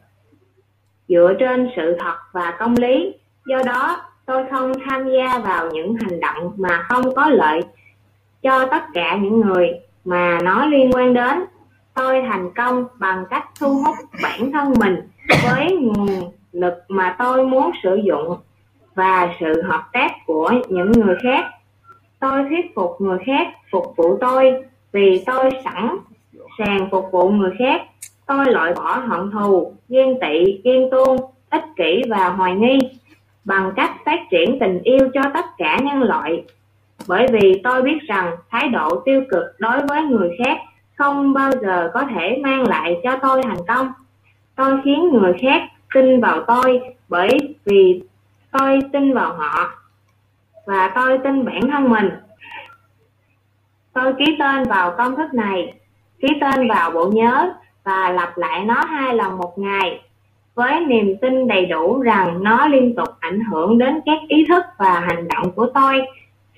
dựa 1.08 1.32
trên 1.38 1.68
sự 1.76 1.96
thật 1.98 2.16
và 2.32 2.56
công 2.58 2.74
lý 2.78 3.14
do 3.46 3.62
đó 3.66 3.96
tôi 4.26 4.44
không 4.50 4.72
tham 4.84 5.08
gia 5.08 5.38
vào 5.38 5.70
những 5.72 5.94
hành 5.94 6.20
động 6.20 6.52
mà 6.56 6.86
không 6.88 7.14
có 7.14 7.28
lợi 7.28 7.60
cho 8.42 8.66
tất 8.66 8.82
cả 8.94 9.16
những 9.22 9.40
người 9.40 9.68
mà 10.04 10.38
nó 10.42 10.66
liên 10.66 10.90
quan 10.92 11.14
đến 11.14 11.44
tôi 11.94 12.22
thành 12.28 12.50
công 12.54 12.84
bằng 12.98 13.24
cách 13.30 13.44
thu 13.60 13.82
hút 13.84 13.96
bản 14.22 14.52
thân 14.52 14.72
mình 14.80 14.96
với 15.44 15.76
nguồn 15.76 16.32
lực 16.52 16.74
mà 16.88 17.16
tôi 17.18 17.46
muốn 17.46 17.70
sử 17.82 18.00
dụng 18.04 18.36
và 18.94 19.34
sự 19.40 19.62
hợp 19.62 19.82
tác 19.92 20.12
của 20.26 20.52
những 20.68 20.92
người 20.92 21.16
khác. 21.22 21.44
Tôi 22.20 22.44
thuyết 22.48 22.74
phục 22.74 22.96
người 23.00 23.18
khác 23.26 23.48
phục 23.70 23.94
vụ 23.96 24.18
tôi 24.20 24.64
vì 24.92 25.22
tôi 25.26 25.50
sẵn 25.64 25.96
sàng 26.58 26.88
phục 26.90 27.08
vụ 27.12 27.28
người 27.30 27.52
khác. 27.58 27.82
Tôi 28.26 28.46
loại 28.52 28.74
bỏ 28.74 28.96
hận 28.96 29.30
thù, 29.30 29.72
ghen 29.88 30.18
tị, 30.20 30.60
ghen 30.64 30.90
tuông, 30.90 31.16
ích 31.50 31.64
kỷ 31.76 32.02
và 32.10 32.28
hoài 32.28 32.54
nghi 32.54 32.78
bằng 33.44 33.72
cách 33.76 33.90
phát 34.04 34.20
triển 34.30 34.58
tình 34.60 34.80
yêu 34.82 35.08
cho 35.14 35.22
tất 35.34 35.44
cả 35.58 35.78
nhân 35.82 36.02
loại. 36.02 36.44
Bởi 37.08 37.26
vì 37.32 37.60
tôi 37.64 37.82
biết 37.82 37.98
rằng 38.08 38.36
thái 38.50 38.68
độ 38.68 39.02
tiêu 39.04 39.22
cực 39.30 39.44
đối 39.58 39.86
với 39.86 40.02
người 40.02 40.30
khác 40.44 40.58
không 41.00 41.32
bao 41.32 41.50
giờ 41.62 41.90
có 41.94 42.04
thể 42.14 42.40
mang 42.42 42.68
lại 42.68 43.00
cho 43.04 43.16
tôi 43.22 43.42
thành 43.42 43.66
công 43.68 43.92
tôi 44.56 44.80
khiến 44.84 45.08
người 45.12 45.32
khác 45.40 45.62
tin 45.94 46.20
vào 46.20 46.44
tôi 46.46 46.80
bởi 47.08 47.38
vì 47.64 48.02
tôi 48.52 48.80
tin 48.92 49.14
vào 49.14 49.34
họ 49.34 49.70
và 50.66 50.92
tôi 50.94 51.18
tin 51.18 51.44
bản 51.44 51.60
thân 51.70 51.90
mình. 51.90 52.10
Tôi 53.92 54.14
ký 54.18 54.36
tên 54.38 54.64
vào 54.64 54.94
công 54.98 55.16
thức 55.16 55.34
này, 55.34 55.74
ký 56.20 56.28
tên 56.40 56.68
vào 56.68 56.90
bộ 56.90 57.10
nhớ 57.12 57.52
và 57.84 58.10
lặp 58.10 58.38
lại 58.38 58.64
nó 58.64 58.84
hai 58.84 59.14
lần 59.14 59.38
một 59.38 59.58
ngày 59.58 60.00
với 60.54 60.80
niềm 60.80 61.16
tin 61.20 61.48
đầy 61.48 61.66
đủ 61.66 62.02
rằng 62.02 62.42
nó 62.42 62.66
liên 62.66 62.94
tục 62.96 63.08
ảnh 63.20 63.40
hưởng 63.40 63.78
đến 63.78 64.00
các 64.06 64.18
ý 64.28 64.46
thức 64.48 64.64
và 64.78 65.00
hành 65.00 65.28
động 65.28 65.52
của 65.52 65.66
tôi, 65.74 66.02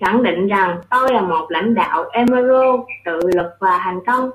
khẳng 0.02 0.22
định 0.22 0.46
rằng 0.46 0.80
tôi 0.90 1.12
là 1.12 1.22
một 1.22 1.46
lãnh 1.48 1.74
đạo 1.74 2.04
Emerald 2.12 2.80
tự 3.04 3.20
lực 3.34 3.50
và 3.60 3.80
thành 3.84 4.00
công. 4.06 4.30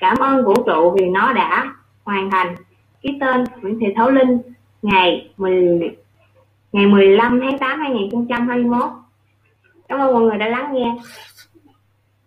Cảm 0.00 0.16
ơn 0.16 0.44
vũ 0.44 0.54
trụ 0.66 0.90
vì 0.98 1.06
nó 1.06 1.32
đã 1.32 1.72
hoàn 2.04 2.30
thành. 2.30 2.54
Ký 3.02 3.18
tên 3.20 3.44
Nguyễn 3.62 3.78
Thị 3.80 3.86
Thấu 3.96 4.10
Linh, 4.10 4.38
ngày 4.82 5.30
10, 5.36 5.96
ngày 6.72 6.86
15 6.86 7.40
tháng 7.40 7.58
8 7.58 7.80
2021. 7.80 8.82
Cảm 9.88 9.98
ơn 9.98 10.12
mọi 10.12 10.22
người 10.22 10.38
đã 10.38 10.48
lắng 10.48 10.74
nghe. 10.74 10.96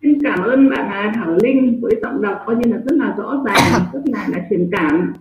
Xin 0.02 0.18
cảm 0.22 0.42
ơn 0.42 0.70
bạn 0.70 0.88
à, 0.88 1.12
Thảo 1.14 1.36
Linh 1.42 1.80
với 1.82 1.92
giọng 2.02 2.22
đọc 2.22 2.42
coi 2.46 2.56
như 2.56 2.72
là 2.72 2.76
rất 2.76 2.96
là 2.96 3.14
rõ 3.18 3.42
ràng, 3.46 3.82
rất 3.92 4.00
là 4.04 4.26
là 4.28 4.38
truyền 4.50 4.70
cảm 4.72 5.12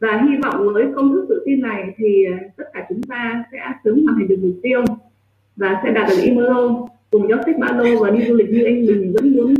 và 0.00 0.22
hy 0.28 0.36
vọng 0.42 0.72
với 0.74 0.86
công 0.94 1.12
thức 1.12 1.26
tự 1.28 1.42
tin 1.46 1.60
này 1.60 1.94
thì 1.96 2.24
à, 2.24 2.38
tất 2.56 2.64
cả 2.72 2.86
chúng 2.88 3.02
ta 3.02 3.44
sẽ 3.52 3.58
sớm 3.84 4.04
hoàn 4.04 4.18
thành 4.18 4.28
được 4.28 4.38
mục 4.42 4.56
tiêu 4.62 4.84
và 5.56 5.80
sẽ 5.84 5.90
đạt 5.90 6.08
được 6.08 6.32
mơ 6.34 6.74
cùng 7.10 7.28
nhau 7.28 7.38
sách 7.46 7.58
ba 7.58 7.72
lô 7.72 8.02
và 8.02 8.10
đi 8.10 8.24
du 8.28 8.34
lịch 8.34 8.50
như 8.50 8.64
anh 8.64 8.86
mình 8.86 9.12
vẫn 9.14 9.32
muốn 9.36 9.54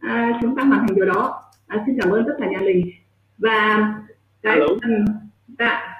à, 0.00 0.38
chúng 0.42 0.56
ta 0.56 0.62
hoàn 0.62 0.80
thành 0.80 0.96
điều 0.96 1.06
đó 1.06 1.42
à, 1.66 1.82
xin 1.86 1.96
cảm 2.00 2.10
ơn 2.10 2.24
tất 2.26 2.34
cả 2.38 2.46
nhà 2.46 2.60
mình 2.60 2.90
và 3.38 3.92
cái 4.42 4.58
phần 4.60 5.04
dạ 5.58 5.90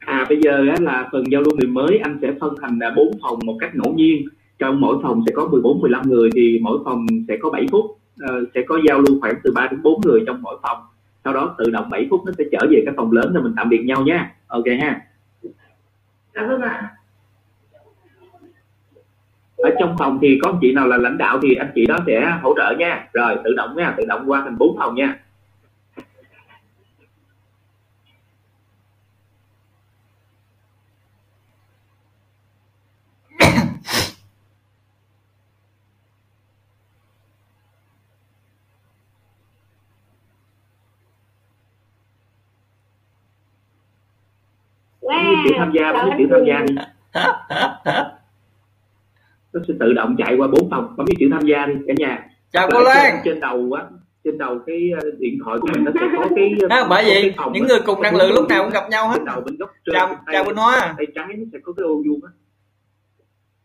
À 0.00 0.26
bây 0.28 0.40
giờ 0.42 0.66
á, 0.68 0.76
là 0.80 1.08
phần 1.12 1.24
giao 1.32 1.40
lưu 1.42 1.52
người 1.56 1.70
mới 1.70 1.98
anh 1.98 2.18
sẽ 2.22 2.32
phân 2.40 2.54
thành 2.60 2.78
là 2.78 2.92
bốn 2.96 3.18
phòng 3.22 3.38
một 3.44 3.56
cách 3.60 3.70
ngẫu 3.74 3.94
nhiên. 3.94 4.28
Trong 4.58 4.80
mỗi 4.80 4.96
phòng 5.02 5.22
sẽ 5.26 5.32
có 5.34 5.48
14 5.48 5.80
15 5.80 6.08
người 6.08 6.30
thì 6.34 6.58
mỗi 6.62 6.78
phòng 6.84 7.06
sẽ 7.28 7.36
có 7.40 7.50
7 7.50 7.66
phút. 7.70 7.84
Ờ, 8.20 8.44
sẽ 8.54 8.62
có 8.68 8.78
giao 8.88 9.00
lưu 9.00 9.20
khoảng 9.20 9.34
từ 9.44 9.52
3 9.54 9.68
đến 9.70 9.82
4 9.82 10.00
người 10.04 10.20
trong 10.26 10.42
mỗi 10.42 10.58
phòng. 10.62 10.78
Sau 11.24 11.32
đó 11.32 11.54
tự 11.58 11.70
động 11.70 11.90
7 11.90 12.06
phút 12.10 12.20
nó 12.26 12.32
sẽ 12.38 12.44
trở 12.52 12.58
về 12.70 12.82
cái 12.84 12.94
phòng 12.96 13.12
lớn 13.12 13.32
rồi 13.32 13.42
mình 13.42 13.52
tạm 13.56 13.68
biệt 13.68 13.82
nhau 13.84 14.02
nha. 14.02 14.34
Ok 14.46 14.64
ha. 14.80 15.00
dạ 16.34 16.46
vâng 16.46 16.60
ạ 16.60 16.99
Ở 19.62 19.70
trong 19.80 19.96
phòng 19.98 20.18
thì 20.22 20.38
có 20.42 20.50
anh 20.50 20.58
chị 20.60 20.72
nào 20.72 20.86
là 20.86 20.96
lãnh 20.96 21.18
đạo 21.18 21.38
thì 21.42 21.54
anh 21.54 21.72
chị 21.74 21.86
đó 21.86 21.98
sẽ 22.06 22.38
hỗ 22.42 22.54
trợ 22.56 22.74
nha. 22.78 23.08
Rồi 23.12 23.36
tự 23.44 23.54
động 23.54 23.76
nha, 23.76 23.94
tự 23.96 24.04
động 24.08 24.24
qua 24.26 24.40
thành 24.44 24.58
bốn 24.58 24.76
phòng 24.78 24.94
nha. 24.94 25.18
Bấm 45.02 45.44
chữ 45.44 45.54
tham 45.58 45.72
gia, 45.74 45.92
bấm 45.92 46.10
chữ 46.18 46.26
tham 46.30 46.44
gia 46.44 46.64
đi. 46.66 46.74
Nó 49.52 49.60
sẽ 49.68 49.74
tự 49.80 49.92
động 49.92 50.16
chạy 50.18 50.36
qua 50.36 50.48
bốn 50.48 50.70
phòng, 50.70 50.94
bấm 50.96 51.06
chữ 51.18 51.28
tham 51.32 51.42
gia 51.46 51.66
đi 51.66 51.74
cả 51.86 51.94
nhà. 51.96 52.28
chào 52.52 52.66
Và 52.66 52.78
cô 52.78 52.84
Lan. 52.84 53.12
trên, 53.12 53.20
trên 53.24 53.40
đầu 53.40 53.72
á 53.72 53.84
trên 54.24 54.38
đầu 54.38 54.58
cái 54.66 54.90
ờ, 55.00 55.10
điện 55.18 55.38
thoại 55.44 55.58
của 55.60 55.68
mình 55.72 55.84
nó 55.84 55.92
sẽ 55.94 56.06
có 56.16 56.24
cái 56.36 56.54
đó, 56.68 56.86
bởi 56.90 57.04
có 57.04 57.10
vì 57.10 57.22
cái 57.22 57.34
phòng 57.36 57.52
những 57.52 57.66
người 57.66 57.78
cùng 57.86 58.02
năng 58.02 58.16
cái 58.18 58.26
lượng 58.26 58.34
lúc 58.34 58.48
nào 58.48 58.62
cũng 58.62 58.72
gặp 58.72 58.90
nhau 58.90 59.08
hết. 59.08 59.18
Đầu 59.26 59.40
bên 59.40 59.56
góc 59.56 59.70
trên 59.86 59.94
chào 59.94 60.06
tay, 60.06 60.16
chào 60.32 60.44
Quỳnh 60.44 60.56
Hoa. 60.56 60.94
tay 60.96 61.06
trái 61.14 61.26
nó 61.28 61.44
sẽ 61.52 61.58
có 61.62 61.72
cái 61.72 61.84
ô 61.84 61.94
vuông 61.94 62.20
á. 62.24 62.30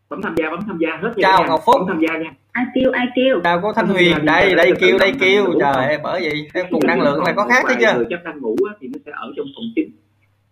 Bấm 0.08 0.22
tham 0.22 0.34
gia 0.36 0.50
bấm 0.50 0.60
tham 0.66 0.78
gia 0.80 0.90
hết 1.02 1.12
nha 1.16 1.28
Chào 1.28 1.40
nha. 1.40 1.46
Ngọc 1.48 1.60
Phúc. 1.66 1.74
bấm 1.78 1.88
tham 1.88 2.00
gia 2.00 2.18
nha. 2.18 2.34
Ai 2.52 2.64
kêu 2.74 2.90
ai 2.92 3.06
kêu? 3.16 3.40
Chào 3.44 3.60
cô 3.62 3.72
Thanh 3.72 3.86
Huyền. 3.86 4.24
đây 4.24 4.54
đây 4.54 4.72
kêu 4.80 4.98
đây 4.98 5.12
kêu. 5.20 5.46
trời 5.60 5.84
ơi, 5.84 5.98
bởi 6.02 6.20
vì 6.20 6.48
cái 6.54 6.64
cùng 6.70 6.86
năng 6.86 7.00
lượng 7.00 7.24
là 7.24 7.32
có 7.32 7.46
khác 7.48 7.64
đấy 7.68 7.76
chưa 7.80 7.94
người 7.94 8.06
chắc 8.10 8.24
đang 8.24 8.40
ngủ 8.40 8.56
á, 8.68 8.74
thì 8.80 8.88
nó 8.88 8.98
sẽ 9.06 9.12
ở 9.14 9.32
trong 9.36 9.46
phòng 9.56 9.64
chính. 9.76 9.90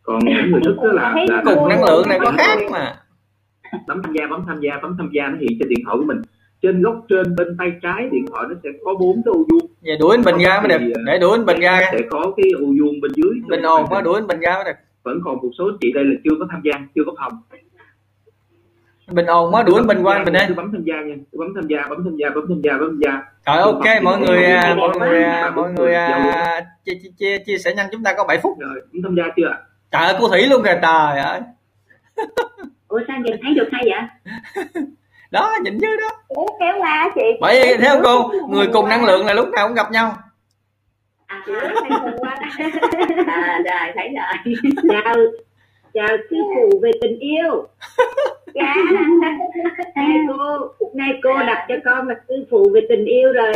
Còn 0.03 0.18
những 0.24 0.51
người 0.51 0.61
thức 0.64 0.76
là, 0.82 1.14
là 1.28 1.43
cùng 1.45 1.68
năng 1.68 1.85
lượng 1.85 2.09
này 2.09 2.18
có 2.22 2.32
khác 2.39 2.59
mà 2.72 2.97
bấm 3.87 4.03
tham 4.03 4.12
gia 4.12 4.27
bấm 4.27 4.45
tham 4.47 4.61
gia 4.61 4.79
bấm 4.83 4.97
tham 4.99 5.11
gia 5.12 5.29
nó 5.29 5.37
hiện 5.41 5.51
trên 5.59 5.68
điện 5.68 5.79
thoại 5.85 5.97
của 5.99 6.05
mình. 6.05 6.22
Trên 6.62 6.83
góc 6.83 7.05
trên 7.09 7.37
bên 7.37 7.57
tay 7.59 7.72
trái 7.83 8.09
điện 8.12 8.25
thoại 8.31 8.45
nó 8.49 8.55
sẽ 8.62 8.68
có 8.85 8.95
bốn 9.01 9.22
cái 9.25 9.33
ô 9.33 9.45
vuông. 9.51 9.70
Về 9.83 9.97
đuổi 10.01 10.16
anh 10.16 10.25
Bình 10.25 10.39
ra 10.39 10.61
mới 10.61 10.68
được. 10.68 10.93
Để 11.07 11.18
đuổi 11.18 11.39
anh 11.39 11.47
Bình 11.47 11.61
ra 11.61 11.81
sẽ 11.93 11.99
có 12.11 12.33
cái 12.37 12.51
ô 12.51 12.66
vuông 12.66 13.01
bên 13.01 13.12
dưới. 13.14 13.35
Bình 13.49 13.62
ồn 13.62 13.87
quá 13.89 14.01
đuổi 14.03 14.14
anh 14.14 14.27
Bình 14.27 14.41
ra 14.41 14.55
mới 14.55 14.64
được. 14.64 14.79
Vẫn 15.03 15.20
còn 15.25 15.37
một 15.37 15.51
số 15.59 15.70
chị 15.81 15.93
đây 15.93 16.05
là 16.05 16.14
chưa 16.25 16.37
có 16.39 16.47
tham 16.51 16.61
gia 16.64 16.72
chưa 16.95 17.03
có 17.07 17.12
phòng. 17.18 17.33
Bình 19.12 19.27
ồn 19.27 19.55
quá 19.55 19.62
đuổi 19.62 19.81
anh 19.81 19.87
Bình 19.87 19.99
qua 20.03 20.25
Bình 20.25 20.35
Cứ 20.49 20.55
bấm 20.55 20.72
tham 20.72 20.83
gia 20.85 20.95
nha. 21.03 21.14
Bấm 21.33 21.49
tham 21.55 21.66
gia 21.68 21.87
bấm 21.89 22.05
tham 22.05 22.16
gia 22.16 22.31
bấm 22.31 22.45
tham 22.49 22.61
gia 22.62 22.72
bấm 22.79 22.89
tham 22.89 23.01
gia. 23.01 23.22
Rồi 23.47 23.59
ok 23.59 24.03
mọi 24.03 24.20
người 24.20 24.45
à, 24.45 24.75
mọi 24.79 24.99
người 24.99 25.25
à, 25.25 25.53
mọi 25.57 25.72
người 25.72 25.95
à, 25.95 26.66
chia, 26.85 26.93
chia, 27.18 27.39
chia, 27.47 27.59
sẻ 27.59 27.75
nhanh 27.77 27.87
chúng 27.93 28.03
ta 28.03 28.14
có 28.16 28.25
7 28.25 28.39
phút. 28.43 28.59
Rồi 28.61 28.81
bấm 28.93 29.03
tham 29.03 29.14
gia 29.16 29.25
chưa 29.37 29.55
trời 29.95 30.07
ơi 30.07 30.16
cô 30.20 30.29
Thủy 30.29 30.47
luôn 30.47 30.62
kìa 30.64 30.79
trời 30.83 31.18
ơi 31.18 31.41
ủa 32.95 33.01
sao 33.09 33.18
nhìn 33.20 33.36
thấy 33.42 33.55
được 33.55 33.68
hay 33.72 33.84
vậy? 33.84 34.34
Đó 35.30 35.53
nhìn 35.62 35.78
chứ 35.80 35.97
đó. 36.01 36.09
Ủa, 36.28 36.47
kéo 36.61 36.74
qua 36.78 36.90
á 36.90 37.11
chị. 37.14 37.38
Bởi 37.40 37.62
vì 37.62 37.76
thấy 37.76 37.88
không 37.88 38.01
cô 38.05 38.32
người 38.49 38.66
cùng 38.72 38.88
năng 38.88 39.05
lượng 39.05 39.26
là 39.26 39.34
lúc 39.34 39.49
nào 39.49 39.68
cũng 39.68 39.74
gặp 39.74 39.90
nhau. 39.90 40.16
À, 41.26 41.42
à, 41.47 41.74
à 43.26 43.62
rồi 43.64 43.92
thấy 43.95 44.09
rồi. 44.14 44.55
Chào 44.92 45.14
chào 45.95 46.16
sư 46.30 46.36
phụ 46.55 46.80
về 46.82 46.90
tình 47.03 47.18
yêu. 47.18 47.66
Dạ. 48.55 48.74
Nay 49.97 50.18
cô 50.28 50.90
nay 50.95 51.09
cô 51.22 51.38
đặt 51.38 51.66
cho 51.68 51.74
con 51.84 52.09
là 52.09 52.14
sư 52.28 52.34
phụ 52.51 52.70
về 52.74 52.80
tình 52.88 53.05
yêu 53.05 53.32
rồi. 53.32 53.53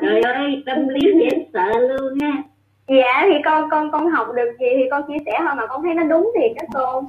Trời 0.00 0.20
ơi 0.20 0.62
tâm 0.66 0.88
lý 0.88 1.00
dễ 1.20 1.46
sợ 1.52 1.78
luôn 1.78 2.18
ha 2.20 2.42
dạ 2.88 3.26
thì 3.26 3.34
con 3.44 3.70
con 3.70 3.90
con 3.92 4.06
học 4.06 4.26
được 4.36 4.50
gì 4.60 4.66
thì 4.76 4.82
con 4.90 5.02
chia 5.08 5.18
sẻ 5.26 5.32
thôi 5.38 5.54
mà 5.56 5.66
con 5.66 5.82
thấy 5.82 5.94
nó 5.94 6.02
đúng 6.02 6.32
thiệt 6.34 6.52
đó 6.56 6.62
cô 6.74 7.08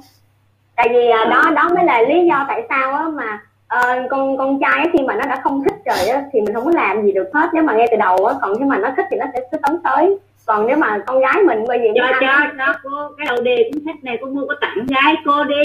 tại 0.76 0.88
vì 0.92 1.08
à, 1.10 1.24
đó 1.24 1.42
đó 1.56 1.68
mới 1.74 1.84
là 1.84 2.02
lý 2.02 2.26
do 2.26 2.44
tại 2.48 2.62
sao 2.68 2.92
á 2.92 3.04
mà 3.14 3.38
ờ, 3.68 3.80
con 4.10 4.36
con 4.38 4.58
trai 4.60 4.78
á, 4.80 4.86
khi 4.92 4.98
mà 5.06 5.14
nó 5.14 5.26
đã 5.26 5.40
không 5.44 5.64
thích 5.64 5.74
rồi 5.86 6.08
á 6.08 6.22
thì 6.32 6.40
mình 6.40 6.54
không 6.54 6.64
có 6.64 6.70
làm 6.74 7.02
gì 7.06 7.12
được 7.12 7.28
hết. 7.34 7.48
Nếu 7.52 7.62
mà 7.62 7.72
ngay 7.74 7.88
từ 7.90 7.96
đầu 7.96 8.26
á 8.26 8.34
còn 8.42 8.58
khi 8.58 8.64
mà 8.64 8.78
nó 8.78 8.88
thích 8.96 9.06
thì 9.10 9.16
nó 9.16 9.26
sẽ 9.34 9.40
cứ 9.52 9.58
tấn 9.66 9.76
tới. 9.84 10.18
Còn 10.46 10.66
nếu 10.66 10.76
mà 10.76 10.98
con 11.06 11.20
gái 11.20 11.42
mình 11.46 11.64
bởi 11.68 11.78
vì 11.78 11.88
cho 11.96 12.02
nó- 12.10 12.18
cho 12.20 12.26
cho 12.66 12.72
cô 12.82 12.90
cái 13.18 13.26
đầu 13.26 13.36
đề 13.42 13.70
cuốn 13.72 13.82
sách 13.86 14.04
này 14.04 14.18
cô 14.20 14.26
mua 14.26 14.46
có 14.48 14.54
tặng 14.60 14.86
gái 14.88 15.14
cô 15.24 15.44
đi 15.44 15.56